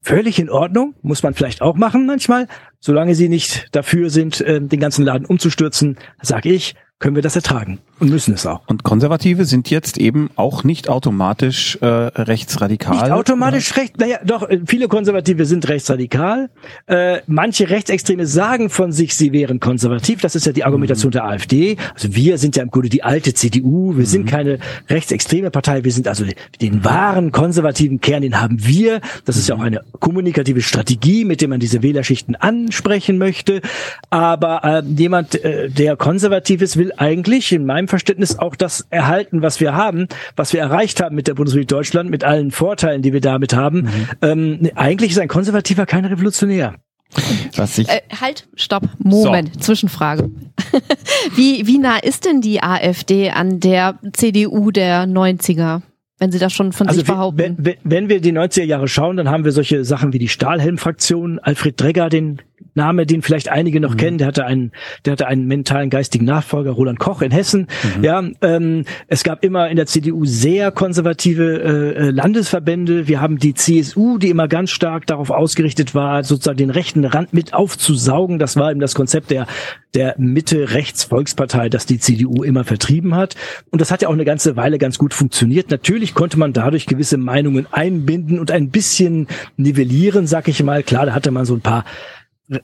Völlig 0.02 0.40
in 0.40 0.50
Ordnung, 0.50 0.96
muss 1.02 1.24
man 1.24 1.34
vielleicht 1.34 1.62
auch 1.62 1.76
machen 1.76 2.06
manchmal. 2.06 2.48
Solange 2.80 3.16
sie 3.16 3.30
nicht 3.30 3.68
dafür 3.72 4.10
sind, 4.10 4.42
äh, 4.42 4.62
den 4.62 4.80
ganzen 4.80 5.04
Laden 5.04 5.26
umzustürzen, 5.26 5.98
sage 6.22 6.50
ich, 6.50 6.76
können 7.04 7.16
wir 7.18 7.22
das 7.22 7.36
ertragen 7.36 7.80
und 8.00 8.10
müssen 8.10 8.34
es 8.34 8.46
auch. 8.46 8.62
Und 8.66 8.84
Konservative 8.84 9.44
sind 9.44 9.70
jetzt 9.70 9.98
eben 9.98 10.30
auch 10.38 10.64
nicht 10.64 10.88
automatisch 10.88 11.78
äh, 11.82 11.86
rechtsradikal. 11.86 12.96
Nicht 12.96 13.12
automatisch 13.12 13.76
recht, 13.76 14.00
naja, 14.00 14.20
doch, 14.24 14.48
äh, 14.48 14.62
viele 14.66 14.88
Konservative 14.88 15.46
sind 15.46 15.68
rechtsradikal. 15.68 16.50
Äh, 16.88 17.18
manche 17.28 17.70
Rechtsextreme 17.70 18.26
sagen 18.26 18.70
von 18.70 18.94
sich, 18.94 19.16
sie 19.16 19.34
wären 19.34 19.60
konservativ. 19.60 20.22
Das 20.22 20.38
ist 20.38 20.46
ja 20.46 20.54
die 20.54 20.64
Argumentation 20.64 21.12
der 21.12 21.26
AfD. 21.26 21.76
Also 21.94 22.16
wir 22.16 22.38
sind 22.38 22.56
ja 22.56 22.64
im 22.64 22.72
Grunde 22.72 22.88
die 22.88 23.04
alte 23.04 23.34
CDU. 23.34 23.98
Wir 23.98 24.06
sind 24.06 24.26
keine 24.26 24.60
rechtsextreme 24.90 25.52
Partei. 25.52 25.84
Wir 25.84 25.92
sind 25.92 26.08
also 26.08 26.24
den 26.62 26.86
wahren 26.86 27.34
konservativen 27.34 28.00
Kern, 28.00 28.22
den 28.22 28.40
haben 28.40 28.66
wir. 28.66 29.02
Das 29.26 29.36
ist 29.36 29.50
ja 29.50 29.56
auch 29.56 29.62
eine 29.62 29.82
kommunikative 30.00 30.62
Strategie, 30.62 31.26
mit 31.26 31.42
der 31.42 31.50
man 31.50 31.60
diese 31.60 31.84
Wählerschichten 31.84 32.38
ansprechen 32.38 33.18
möchte. 33.18 33.60
Aber 34.10 34.64
äh, 34.64 34.84
jemand, 34.86 35.44
äh, 35.44 35.70
der 35.70 35.98
konservativ 35.98 36.62
ist, 36.62 36.78
will 36.78 36.93
eigentlich 36.98 37.52
in 37.52 37.66
meinem 37.66 37.88
Verständnis 37.88 38.38
auch 38.40 38.56
das 38.56 38.88
erhalten, 38.90 39.42
was 39.42 39.60
wir 39.60 39.74
haben, 39.74 40.08
was 40.36 40.54
wir 40.54 40.62
erreicht 40.62 41.02
haben 41.02 41.16
mit 41.16 41.28
der 41.28 41.34
Bundesrepublik 41.34 41.68
Deutschland, 41.68 42.10
mit 42.10 42.24
allen 42.24 42.52
Vorteilen, 42.52 43.02
die 43.02 43.14
wir 43.14 43.22
damit 43.22 43.54
haben. 43.54 43.90
Ähm, 44.22 44.70
eigentlich 44.76 45.12
ist 45.12 45.20
ein 45.20 45.28
Konservativer 45.28 45.86
kein 45.86 46.06
Revolutionär. 46.06 46.76
Was 47.56 47.78
ich, 47.78 47.90
Äh, 47.90 48.02
halt, 48.20 48.48
stopp, 48.56 48.84
Moment, 48.98 49.64
Zwischenfrage. 49.64 50.32
wie, 51.36 51.68
wie 51.68 51.78
nah 51.78 51.98
ist 51.98 52.26
denn 52.26 52.42
die 52.42 52.64
AfD 52.64 53.30
an 53.30 53.60
der 53.60 54.00
CDU 54.14 54.72
der 54.72 55.06
90er, 55.06 55.82
wenn 56.20 56.32
sie 56.32 56.40
das 56.40 56.54
schon 56.54 56.72
von 56.72 56.88
sich 56.88 57.00
Also 57.00 57.08
wir- 57.08 57.16
behaupten? 57.16 57.38
wenn, 57.40 57.58
wenn, 57.66 57.76
wenn 57.84 58.10
wir 58.10 58.22
die 58.22 58.32
90er 58.32 58.64
Jahre 58.64 58.88
schauen, 58.88 59.18
dann 59.18 59.30
haben 59.30 59.44
wir 59.46 59.52
solche 59.52 59.84
Sachen 59.84 60.14
wie 60.14 60.20
die 60.20 60.28
Stahlhelm-Fraktion, 60.30 61.40
Alfred 61.40 61.80
Dregger, 61.82 62.10
den 62.10 62.42
Name, 62.76 63.06
den 63.06 63.22
vielleicht 63.22 63.50
einige 63.50 63.80
noch 63.80 63.98
kennen, 63.98 64.18
der 64.18 64.28
hatte 64.28 64.46
einen, 64.46 64.72
der 65.06 65.14
hatte 65.14 65.28
einen 65.28 65.46
mentalen 65.48 65.90
geistigen 65.90 66.26
Nachfolger, 66.26 66.72
Roland 66.72 66.98
Koch 66.98 67.22
in 67.22 67.30
Hessen. 67.32 67.68
Ja, 68.02 68.24
ähm, 68.42 68.86
es 69.08 69.24
gab 69.24 69.44
immer 69.44 69.70
in 69.70 69.76
der 69.76 69.86
CDU 69.86 70.26
sehr 70.26 70.72
konservative 70.72 71.62
äh, 71.62 72.08
äh, 72.08 72.10
Landesverbände. 72.12 73.08
Wir 73.08 73.22
haben 73.22 73.38
die 73.38 73.54
CSU, 73.54 74.18
die 74.18 74.30
immer 74.30 74.48
ganz 74.48 74.72
stark 74.72 75.06
darauf 75.08 75.30
ausgerichtet 75.30 75.94
war, 75.94 76.24
sozusagen 76.24 76.58
den 76.58 76.70
rechten 76.72 77.06
Rand 77.06 77.34
mit 77.34 77.54
aufzusaugen. 77.54 78.40
Das 78.40 78.56
war 78.56 78.72
eben 78.72 78.80
das 78.80 78.96
Konzept 78.96 79.30
der 79.30 79.46
der 79.94 80.16
Mitte-Rechts-Volkspartei, 80.18 81.70
das 81.70 81.86
die 81.86 82.00
CDU 82.00 82.44
immer 82.44 82.64
vertrieben 82.64 83.16
hat. 83.16 83.36
Und 83.72 83.82
das 83.82 83.92
hat 83.92 84.02
ja 84.02 84.08
auch 84.08 84.14
eine 84.14 84.26
ganze 84.26 84.56
Weile 84.56 84.78
ganz 84.78 84.98
gut 84.98 85.14
funktioniert. 85.14 85.70
Natürlich 85.72 86.14
konnte 86.14 86.40
man 86.40 86.54
dadurch 86.54 86.86
gewisse 86.86 87.18
Meinungen 87.18 87.68
einbinden 87.72 88.40
und 88.40 88.52
ein 88.52 88.70
bisschen 88.70 89.28
nivellieren, 89.58 90.28
sag 90.28 90.48
ich 90.48 90.64
mal. 90.64 90.84
Klar, 90.84 91.06
da 91.06 91.14
hatte 91.14 91.32
man 91.32 91.46
so 91.46 91.54
ein 91.54 91.62
paar 91.62 91.86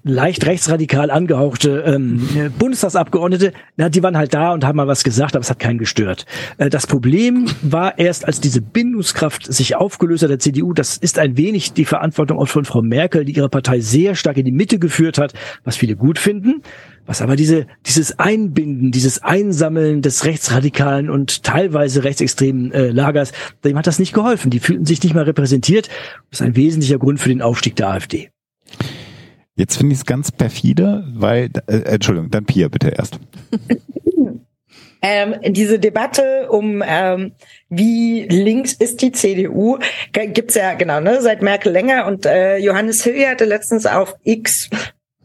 leicht 0.03 0.45
rechtsradikal 0.45 1.09
angehauchte 1.09 1.83
ähm, 1.85 2.51
Bundestagsabgeordnete, 2.59 3.53
na, 3.77 3.87
die 3.87 4.03
waren 4.03 4.17
halt 4.17 4.33
da 4.33 4.51
und 4.51 4.65
haben 4.65 4.75
mal 4.75 4.87
was 4.87 5.05
gesagt, 5.05 5.35
aber 5.35 5.41
es 5.41 5.49
hat 5.49 5.59
keinen 5.59 5.77
gestört. 5.77 6.25
Äh, 6.57 6.69
das 6.69 6.85
Problem 6.85 7.45
war 7.61 7.97
erst, 7.97 8.25
als 8.25 8.41
diese 8.41 8.61
Bindungskraft 8.61 9.51
sich 9.51 9.77
aufgelöst 9.77 10.23
hat 10.23 10.31
der 10.31 10.39
CDU, 10.39 10.73
das 10.73 10.97
ist 10.97 11.17
ein 11.17 11.37
wenig 11.37 11.73
die 11.73 11.85
Verantwortung 11.85 12.39
auch 12.39 12.49
von 12.49 12.65
Frau 12.65 12.81
Merkel, 12.81 13.23
die 13.23 13.33
ihre 13.33 13.49
Partei 13.49 13.79
sehr 13.79 14.15
stark 14.15 14.37
in 14.37 14.45
die 14.45 14.51
Mitte 14.51 14.79
geführt 14.79 15.17
hat, 15.17 15.33
was 15.63 15.77
viele 15.77 15.95
gut 15.95 16.19
finden. 16.19 16.61
Was 17.09 17.23
aber 17.23 17.35
diese, 17.35 17.65
dieses 17.87 18.19
Einbinden, 18.19 18.91
dieses 18.91 19.23
Einsammeln 19.23 20.03
des 20.03 20.25
rechtsradikalen 20.25 21.09
und 21.09 21.41
teilweise 21.41 22.03
rechtsextremen 22.03 22.71
äh, 22.71 22.89
Lagers, 22.89 23.31
dem 23.65 23.79
hat 23.79 23.87
das 23.87 23.97
nicht 23.97 24.13
geholfen. 24.13 24.51
Die 24.51 24.59
fühlten 24.59 24.85
sich 24.85 25.01
nicht 25.01 25.15
mal 25.15 25.23
repräsentiert. 25.23 25.87
Das 26.29 26.39
ist 26.39 26.45
ein 26.45 26.55
wesentlicher 26.55 26.99
Grund 26.99 27.19
für 27.19 27.29
den 27.29 27.41
Aufstieg 27.41 27.75
der 27.77 27.89
AfD. 27.89 28.29
jetzt 29.55 29.77
finde 29.77 29.93
ich 29.93 30.01
es 30.01 30.05
ganz 30.05 30.31
perfide, 30.31 31.03
weil, 31.15 31.49
äh, 31.65 31.77
Entschuldigung, 31.77 32.29
dann 32.29 32.45
Pia 32.45 32.67
bitte 32.67 32.89
erst. 32.89 33.19
Ähm, 35.01 35.35
diese 35.53 35.79
Debatte 35.79 36.49
um 36.49 36.83
ähm, 36.85 37.31
wie 37.69 38.23
links 38.23 38.73
ist 38.73 39.01
die 39.01 39.13
CDU, 39.13 39.77
gibt's 40.11 40.55
ja 40.55 40.73
genau 40.73 40.99
ne 40.99 41.21
seit 41.21 41.41
Merkel 41.41 41.71
länger 41.71 42.05
und 42.05 42.25
äh, 42.25 42.57
Johannes 42.57 43.01
Hilly 43.01 43.23
hatte 43.23 43.45
letztens 43.45 43.85
auf 43.85 44.17
X 44.23 44.69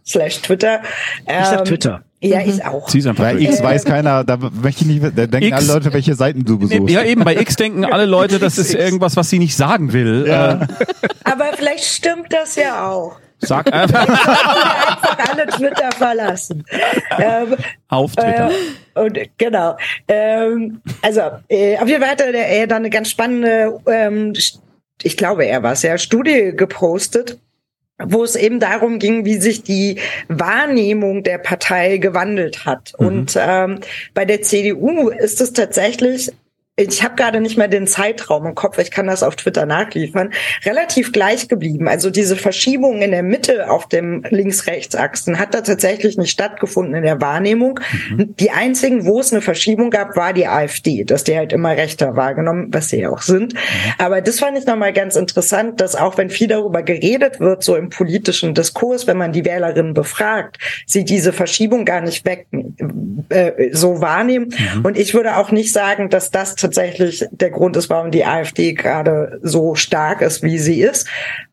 slash 0.06 0.40
Twitter. 0.42 0.80
Ähm, 1.26 1.40
Ich 1.42 1.46
sag 1.48 1.64
Twitter. 1.64 2.02
Ja, 2.20 2.40
ich 2.40 2.64
auch. 2.64 2.88
Sie 2.88 2.98
ist 3.00 3.06
einfach 3.06 3.30
durch. 3.32 3.44
X 3.44 3.62
weiß 3.62 3.84
keiner, 3.84 4.24
da 4.24 4.38
möchte 4.38 4.82
ich 4.82 4.86
nicht, 4.86 5.02
da 5.04 5.26
denken 5.26 5.42
X- 5.48 5.56
alle 5.56 5.66
Leute, 5.66 5.92
welche 5.92 6.14
Seiten 6.14 6.44
du 6.44 6.58
besuchst. 6.58 6.88
Ja, 6.94 7.02
eben, 7.02 7.22
bei 7.22 7.36
X 7.36 7.56
denken 7.56 7.84
alle 7.92 8.06
Leute, 8.06 8.38
das 8.38 8.56
ist 8.56 8.74
irgendwas, 8.74 9.16
was 9.16 9.28
sie 9.28 9.38
nicht 9.38 9.54
sagen 9.56 9.92
will. 9.92 10.26
Äh, 10.26 10.30
Aber 11.24 11.52
vielleicht 11.54 11.84
stimmt 11.84 12.32
das 12.32 12.56
ja 12.56 12.88
auch. 12.88 13.16
sag 13.40 13.70
einfach 13.74 14.08
Einfach 14.08 15.18
alle 15.32 15.46
Twitter 15.48 15.92
verlassen. 15.92 16.64
Ähm, 17.18 17.56
auf 17.88 18.12
Twitter. 18.16 18.50
Äh, 18.94 19.00
und 19.00 19.18
genau. 19.36 19.76
Ähm, 20.08 20.80
also 21.02 21.20
äh, 21.48 21.76
auf 21.78 21.88
jeden 21.88 22.00
Fall 22.00 22.10
hatte 22.12 22.24
er 22.34 22.66
dann 22.66 22.78
eine 22.78 22.90
ganz 22.90 23.10
spannende, 23.10 23.78
ähm, 23.86 24.32
ich 25.02 25.16
glaube, 25.18 25.44
er 25.44 25.62
war 25.62 25.72
es 25.72 25.82
ja, 25.82 25.98
Studie 25.98 26.52
gepostet, 26.56 27.38
wo 28.02 28.24
es 28.24 28.34
eben 28.36 28.58
darum 28.60 28.98
ging, 28.98 29.24
wie 29.24 29.36
sich 29.36 29.62
die 29.62 30.00
Wahrnehmung 30.28 31.22
der 31.22 31.38
Partei 31.38 31.98
gewandelt 31.98 32.64
hat. 32.64 32.92
Und 32.96 33.38
ähm, 33.40 33.80
bei 34.14 34.24
der 34.24 34.42
CDU 34.42 35.10
ist 35.10 35.40
es 35.40 35.52
tatsächlich 35.52 36.32
ich 36.76 37.04
habe 37.04 37.14
gerade 37.14 37.40
nicht 37.40 37.56
mehr 37.56 37.68
den 37.68 37.86
Zeitraum 37.86 38.46
im 38.46 38.54
Kopf, 38.56 38.78
ich 38.78 38.90
kann 38.90 39.06
das 39.06 39.22
auf 39.22 39.36
Twitter 39.36 39.64
nachliefern, 39.64 40.32
relativ 40.64 41.12
gleich 41.12 41.46
geblieben. 41.46 41.86
Also 41.86 42.10
diese 42.10 42.34
Verschiebung 42.34 43.00
in 43.00 43.12
der 43.12 43.22
Mitte 43.22 43.70
auf 43.70 43.86
dem 43.86 44.24
Links-Rechts-Achsen 44.28 45.38
hat 45.38 45.54
da 45.54 45.60
tatsächlich 45.60 46.16
nicht 46.16 46.32
stattgefunden 46.32 46.96
in 46.96 47.04
der 47.04 47.20
Wahrnehmung. 47.20 47.78
Mhm. 48.10 48.34
Die 48.40 48.50
einzigen, 48.50 49.06
wo 49.06 49.20
es 49.20 49.32
eine 49.32 49.40
Verschiebung 49.40 49.90
gab, 49.90 50.16
war 50.16 50.32
die 50.32 50.48
AfD, 50.48 51.04
dass 51.04 51.22
die 51.22 51.36
halt 51.36 51.52
immer 51.52 51.76
rechter 51.76 52.16
wahrgenommen, 52.16 52.68
was 52.72 52.88
sie 52.88 53.02
ja 53.02 53.10
auch 53.10 53.22
sind. 53.22 53.54
Mhm. 53.54 53.58
Aber 53.98 54.20
das 54.20 54.40
fand 54.40 54.58
ich 54.58 54.66
nochmal 54.66 54.92
ganz 54.92 55.14
interessant, 55.14 55.80
dass 55.80 55.94
auch 55.94 56.18
wenn 56.18 56.28
viel 56.28 56.48
darüber 56.48 56.82
geredet 56.82 57.38
wird, 57.38 57.62
so 57.62 57.76
im 57.76 57.88
politischen 57.88 58.52
Diskurs, 58.52 59.06
wenn 59.06 59.16
man 59.16 59.30
die 59.30 59.44
Wählerinnen 59.44 59.94
befragt, 59.94 60.58
sie 60.86 61.04
diese 61.04 61.32
Verschiebung 61.32 61.84
gar 61.84 62.00
nicht 62.00 62.24
weg 62.24 62.48
äh, 63.28 63.70
so 63.70 64.00
wahrnehmen. 64.00 64.52
Mhm. 64.74 64.84
Und 64.84 64.98
ich 64.98 65.14
würde 65.14 65.36
auch 65.36 65.52
nicht 65.52 65.72
sagen, 65.72 66.10
dass 66.10 66.32
das 66.32 66.56
tatsächlich 66.64 67.26
der 67.30 67.50
Grund 67.50 67.76
ist, 67.76 67.90
warum 67.90 68.10
die 68.10 68.24
AfD 68.24 68.72
gerade 68.72 69.38
so 69.42 69.74
stark 69.74 70.22
ist, 70.22 70.42
wie 70.42 70.58
sie 70.58 70.80
ist. 70.80 71.06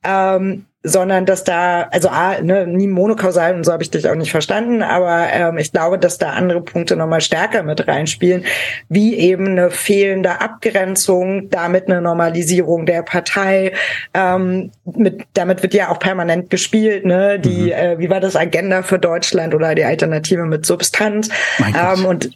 Ähm, 0.04 0.66
sondern 0.84 1.28
dass 1.28 1.44
da, 1.44 1.84
also 1.92 2.10
A, 2.10 2.42
ne, 2.42 2.66
nie 2.66 2.88
monokausal 2.88 3.54
und 3.54 3.64
so 3.64 3.72
habe 3.72 3.84
ich 3.84 3.92
dich 3.92 4.10
auch 4.10 4.16
nicht 4.16 4.32
verstanden, 4.32 4.82
aber 4.82 5.28
ähm, 5.32 5.60
ich 5.60 5.72
glaube, 5.72 6.00
dass 6.00 6.18
da 6.18 6.32
andere 6.32 6.62
Punkte 6.62 6.96
nochmal 6.96 7.22
stärker 7.22 7.62
mit 7.62 7.88
reinspielen, 7.88 8.46
wie 8.90 9.16
eben 9.16 9.50
eine 9.50 9.70
fehlende 9.70 10.42
Abgrenzung, 10.42 11.52
damit 11.52 11.88
eine 11.88 12.02
Normalisierung 12.02 12.88
der 12.88 13.04
Partei, 13.04 13.74
ähm, 14.16 14.72
mit, 14.86 15.24
damit 15.34 15.62
wird 15.62 15.76
ja 15.76 15.90
auch 15.90 16.00
permanent 16.00 16.50
gespielt, 16.50 17.06
ne, 17.06 17.40
die, 17.40 17.66
mhm. 17.66 17.72
äh, 17.72 18.00
wie 18.00 18.10
war 18.10 18.20
das, 18.20 18.36
Agenda 18.36 18.82
für 18.82 18.98
Deutschland 18.98 19.54
oder 19.54 19.76
die 19.76 19.84
Alternative 19.84 20.46
mit 20.46 20.66
Substanz 20.66 21.30
ähm, 21.60 22.06
und 22.06 22.32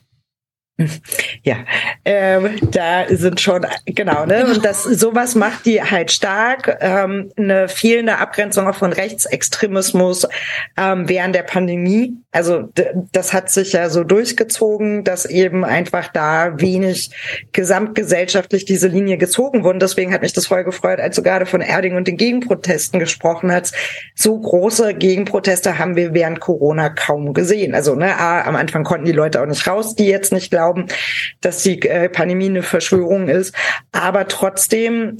ja, 1.43 1.55
ähm, 2.03 2.57
da 2.69 3.05
sind 3.07 3.39
schon, 3.39 3.65
genau, 3.85 4.25
ne? 4.25 4.45
Und 4.45 4.65
das 4.65 4.83
sowas 4.83 5.33
macht 5.33 5.65
die 5.65 5.81
halt 5.81 6.11
stark. 6.11 6.79
Ähm, 6.81 7.31
eine 7.37 7.69
fehlende 7.69 8.17
Abgrenzung 8.17 8.67
auch 8.67 8.75
von 8.75 8.91
Rechtsextremismus 8.91 10.27
ähm, 10.75 11.07
während 11.07 11.33
der 11.33 11.43
Pandemie. 11.43 12.17
Also 12.33 12.69
das 13.13 13.31
hat 13.31 13.49
sich 13.49 13.71
ja 13.71 13.89
so 13.89 14.03
durchgezogen, 14.03 15.05
dass 15.05 15.25
eben 15.25 15.63
einfach 15.63 16.09
da 16.09 16.59
wenig 16.59 17.11
gesamtgesellschaftlich 17.53 18.65
diese 18.65 18.89
Linie 18.89 19.17
gezogen 19.17 19.63
wurde. 19.63 19.79
Deswegen 19.79 20.13
hat 20.13 20.23
mich 20.23 20.33
das 20.33 20.47
voll 20.47 20.65
gefreut, 20.65 20.99
als 20.99 21.15
du 21.15 21.23
gerade 21.23 21.45
von 21.45 21.61
Erding 21.61 21.95
und 21.95 22.09
den 22.09 22.17
Gegenprotesten 22.17 22.99
gesprochen 22.99 23.49
hast. 23.49 23.73
So 24.13 24.37
große 24.37 24.93
Gegenproteste 24.95 25.79
haben 25.79 25.95
wir 25.95 26.13
während 26.13 26.41
Corona 26.41 26.89
kaum 26.89 27.33
gesehen. 27.33 27.73
Also 27.73 27.95
ne, 27.95 28.19
am 28.19 28.57
Anfang 28.57 28.83
konnten 28.83 29.05
die 29.05 29.13
Leute 29.13 29.41
auch 29.41 29.45
nicht 29.45 29.65
raus, 29.65 29.95
die 29.95 30.07
jetzt 30.07 30.33
nicht 30.33 30.51
glauben 30.51 30.64
glauben, 30.65 30.87
dass 31.41 31.63
die 31.63 31.81
äh, 31.81 32.09
Pandemie 32.09 32.49
eine 32.49 32.63
Verschwörung 32.63 33.27
ist. 33.27 33.55
Aber 33.91 34.27
trotzdem 34.27 35.19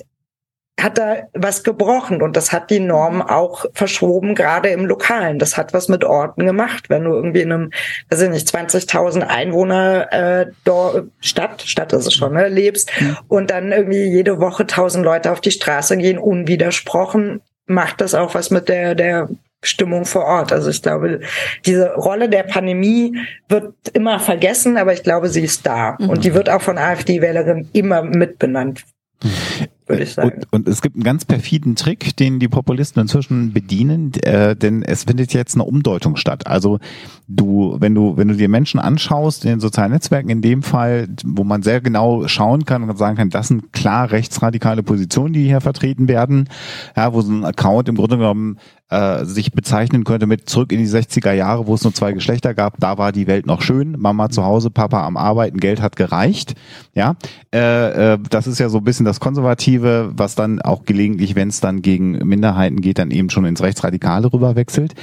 hat 0.82 0.98
da 0.98 1.30
was 1.34 1.64
gebrochen 1.64 2.22
und 2.22 2.36
das 2.36 2.52
hat 2.52 2.70
die 2.70 2.82
Norm 2.82 3.22
auch 3.22 3.66
verschoben, 3.74 4.36
gerade 4.36 4.70
im 4.70 4.86
Lokalen. 4.86 5.39
Das 5.39 5.56
hat 5.56 5.74
was 5.74 5.88
mit 5.88 6.04
Orten 6.04 6.46
gemacht. 6.46 6.89
Wenn 6.89 7.06
du 7.06 7.14
irgendwie 7.14 7.41
in 7.41 7.52
einem, 7.54 7.72
weiß 8.10 8.24
ich 8.24 8.30
nicht, 8.30 8.48
20.000 8.50 9.22
Einwohner 9.22 10.12
äh, 10.12 10.48
Dor 10.66 11.06
Stadt, 11.22 11.62
Stadt 11.62 11.93
ist 11.93 12.08
es 12.08 12.14
schon, 12.14 12.34
ne, 12.34 12.50
lebst 12.50 12.91
mhm. 13.00 13.18
und 13.30 13.52
dann 13.52 13.72
irgendwie 13.72 14.04
jede 14.04 14.41
Woche 14.41 14.64
1.000 14.64 15.02
Leute 15.02 15.32
auf 15.32 15.39
die 15.39 15.52
Straße 15.52 15.96
gehen, 15.96 16.18
unwidersprochen, 16.18 17.41
macht 17.68 18.02
das 18.02 18.14
auch 18.14 18.36
was 18.36 18.52
mit 18.52 18.68
der, 18.68 18.96
der 18.96 19.30
Stimmung 19.64 20.06
vor 20.06 20.26
Ort. 20.26 20.51
Also 20.53 20.70
ich 20.70 20.82
glaube, 20.82 21.22
diese 21.66 21.93
Rolle 21.95 22.30
der 22.30 22.43
Pandemie 22.43 23.18
wird 23.49 23.74
immer 23.93 24.20
vergessen, 24.20 24.78
aber 24.78 24.93
ich 24.93 25.03
glaube, 25.03 25.30
sie 25.30 25.41
ist 25.41 25.66
da. 25.66 25.97
Mhm. 25.99 26.10
Und 26.10 26.24
die 26.24 26.34
wird 26.34 26.49
auch 26.49 26.62
von 26.62 26.78
AfD-Wählerinnen 26.78 27.70
immer 27.74 28.03
mitbenannt. 28.03 28.84
Mhm 29.24 29.68
würde 29.88 30.03
ich 30.03 30.14
sagen. 30.14 30.41
Und, 30.51 30.53
und, 30.53 30.68
es 30.68 30.82
gibt 30.82 30.95
einen 30.95 31.03
ganz 31.03 31.26
perfiden 31.26 31.76
Trick, 31.76 32.16
den 32.18 32.39
die 32.39 32.47
Populisten 32.47 33.01
inzwischen 33.01 33.53
bedienen, 33.53 34.14
äh, 34.24 34.56
denn 34.56 34.84
es 34.84 35.03
findet 35.03 35.34
jetzt 35.34 35.56
eine 35.56 35.64
Umdeutung 35.64 36.16
statt. 36.16 36.47
Also 36.47 36.80
du, 37.28 37.78
wenn 37.80 37.93
du, 37.93 38.18
wenn 38.18 38.28
du 38.28 38.36
dir 38.36 38.49
Menschen 38.49 38.80
anschaust 38.80 39.45
in 39.45 39.51
den 39.51 39.60
sozialen 39.60 39.91
Netzwerken, 39.91 40.30
in 40.30 40.41
dem 40.41 40.64
Fall, 40.64 41.08
wo 41.24 41.43
man 41.43 41.62
sehr 41.62 41.82
genau 41.82 42.28
schauen 42.28 42.66
kann 42.66 42.84
und 42.84 42.97
sagen 42.97 43.18
kann, 43.18 43.30
das 43.30 43.49
sind 43.49 43.74
klar 43.74 44.12
rechtsradikale 44.12 44.84
Positionen, 44.84 45.34
die 45.34 45.45
hier 45.45 45.62
vertreten 45.62 46.08
werden, 46.08 46.49
ja, 46.95 47.14
wo 47.14 47.22
so 47.22 47.32
ein 47.32 47.45
Account 47.45 47.89
im 47.89 47.95
Grunde 47.95 48.18
genommen 48.18 48.58
äh, 48.89 49.25
sich 49.25 49.51
bezeichnen 49.51 50.03
könnte 50.03 50.27
mit 50.27 50.49
zurück 50.49 50.71
in 50.71 50.79
die 50.79 50.88
60er 50.88 51.31
Jahre, 51.31 51.67
wo 51.67 51.73
es 51.73 51.83
nur 51.83 51.93
zwei 51.93 52.13
Geschlechter 52.13 52.53
gab, 52.53 52.79
da 52.79 52.97
war 52.97 53.11
die 53.11 53.27
Welt 53.27 53.45
noch 53.45 53.61
schön, 53.61 53.95
Mama 53.97 54.29
zu 54.29 54.43
Hause, 54.43 54.69
Papa 54.69 55.05
am 55.05 55.17
Arbeiten, 55.17 55.57
Geld 55.57 55.81
hat 55.81 55.95
gereicht. 55.95 56.55
Ja, 56.93 57.15
äh, 57.53 58.13
äh, 58.13 58.19
das 58.29 58.47
ist 58.47 58.59
ja 58.59 58.69
so 58.69 58.77
ein 58.77 58.83
bisschen 58.83 59.05
das 59.05 59.19
Konservative, 59.19 60.11
was 60.15 60.36
dann 60.36 60.61
auch 60.61 60.86
gelegentlich, 60.86 61.36
wenn 61.36 61.49
es 61.49 61.61
dann 61.61 61.81
gegen 61.81 62.11
Minderheiten 62.27 62.81
geht, 62.81 62.99
dann 62.99 63.11
eben 63.11 63.29
schon 63.29 63.45
ins 63.45 63.61
Rechtsradikale 63.61 64.31
rüberwechselt. 64.31 64.93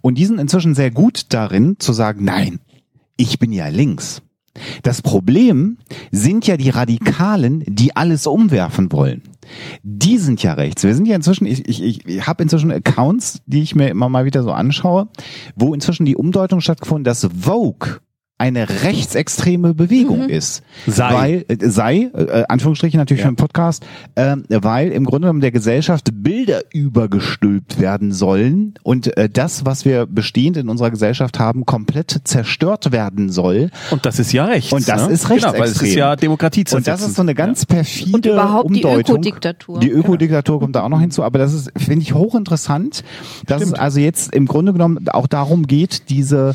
Und 0.00 0.18
die 0.18 0.26
sind 0.26 0.38
inzwischen 0.38 0.74
sehr 0.74 0.90
gut 0.90 1.32
darin 1.32 1.76
zu 1.78 1.92
sagen, 1.92 2.24
nein, 2.24 2.60
ich 3.16 3.38
bin 3.38 3.52
ja 3.52 3.68
links. 3.68 4.22
Das 4.82 5.00
Problem 5.00 5.78
sind 6.10 6.46
ja 6.46 6.56
die 6.56 6.70
Radikalen, 6.70 7.64
die 7.66 7.96
alles 7.96 8.26
umwerfen 8.26 8.92
wollen. 8.92 9.22
Die 9.82 10.18
sind 10.18 10.42
ja 10.42 10.54
rechts. 10.54 10.84
Wir 10.84 10.94
sind 10.94 11.06
ja 11.06 11.16
inzwischen, 11.16 11.46
ich, 11.46 11.68
ich, 11.68 12.06
ich 12.06 12.26
habe 12.26 12.42
inzwischen 12.42 12.70
Accounts, 12.70 13.42
die 13.46 13.62
ich 13.62 13.74
mir 13.74 13.88
immer 13.88 14.08
mal 14.08 14.24
wieder 14.24 14.42
so 14.42 14.52
anschaue, 14.52 15.08
wo 15.56 15.74
inzwischen 15.74 16.06
die 16.06 16.16
Umdeutung 16.16 16.60
stattgefunden, 16.60 17.04
dass 17.04 17.28
Vogue 17.38 18.00
eine 18.40 18.66
rechtsextreme 18.68 19.74
Bewegung 19.74 20.24
mhm. 20.24 20.30
ist. 20.30 20.62
Sei. 20.86 21.14
Weil, 21.14 21.44
äh, 21.48 21.68
sei, 21.68 22.10
äh, 22.14 22.44
Anführungsstriche 22.48 22.96
natürlich 22.96 23.20
ja. 23.20 23.26
für 23.26 23.32
den 23.32 23.36
Podcast, 23.36 23.84
äh, 24.14 24.34
weil 24.48 24.92
im 24.92 25.04
Grunde 25.04 25.26
genommen 25.26 25.42
der 25.42 25.50
Gesellschaft 25.50 26.08
Bilder 26.10 26.62
übergestülpt 26.72 27.78
werden 27.78 28.12
sollen 28.12 28.74
und 28.82 29.14
äh, 29.18 29.28
das, 29.28 29.66
was 29.66 29.84
wir 29.84 30.06
bestehend 30.06 30.56
in 30.56 30.70
unserer 30.70 30.90
Gesellschaft 30.90 31.38
haben, 31.38 31.66
komplett 31.66 32.22
zerstört 32.24 32.92
werden 32.92 33.28
soll. 33.28 33.70
Und 33.90 34.06
das 34.06 34.18
ist 34.18 34.32
ja 34.32 34.46
rechts. 34.46 34.72
Und 34.72 34.88
das 34.88 35.06
ne? 35.06 35.12
ist 35.12 35.28
rechtsextrem. 35.28 35.52
Genau, 35.52 35.62
weil 35.62 35.70
es 35.70 35.82
ist 35.82 35.94
ja 35.94 36.16
Demokratie 36.16 36.64
Und 36.72 36.88
das 36.88 37.02
ist 37.02 37.16
so 37.16 37.22
eine 37.22 37.34
ganz 37.34 37.66
perfide 37.66 38.14
und 38.14 38.24
überhaupt 38.24 38.70
Umdeutung. 38.70 39.20
Die 39.20 39.28
Ökodiktatur. 39.28 39.80
Die 39.80 39.90
Ökodiktatur 39.90 40.54
genau. 40.54 40.64
kommt 40.64 40.76
da 40.76 40.82
auch 40.84 40.88
noch 40.88 41.00
hinzu, 41.00 41.24
aber 41.24 41.38
das 41.38 41.52
ist, 41.52 41.72
finde 41.76 42.02
ich, 42.02 42.14
hochinteressant, 42.14 43.04
dass 43.46 43.60
Stimmt. 43.60 43.74
es 43.74 43.78
also 43.78 44.00
jetzt 44.00 44.34
im 44.34 44.46
Grunde 44.46 44.72
genommen 44.72 45.06
auch 45.10 45.26
darum 45.26 45.66
geht, 45.66 46.08
diese 46.08 46.54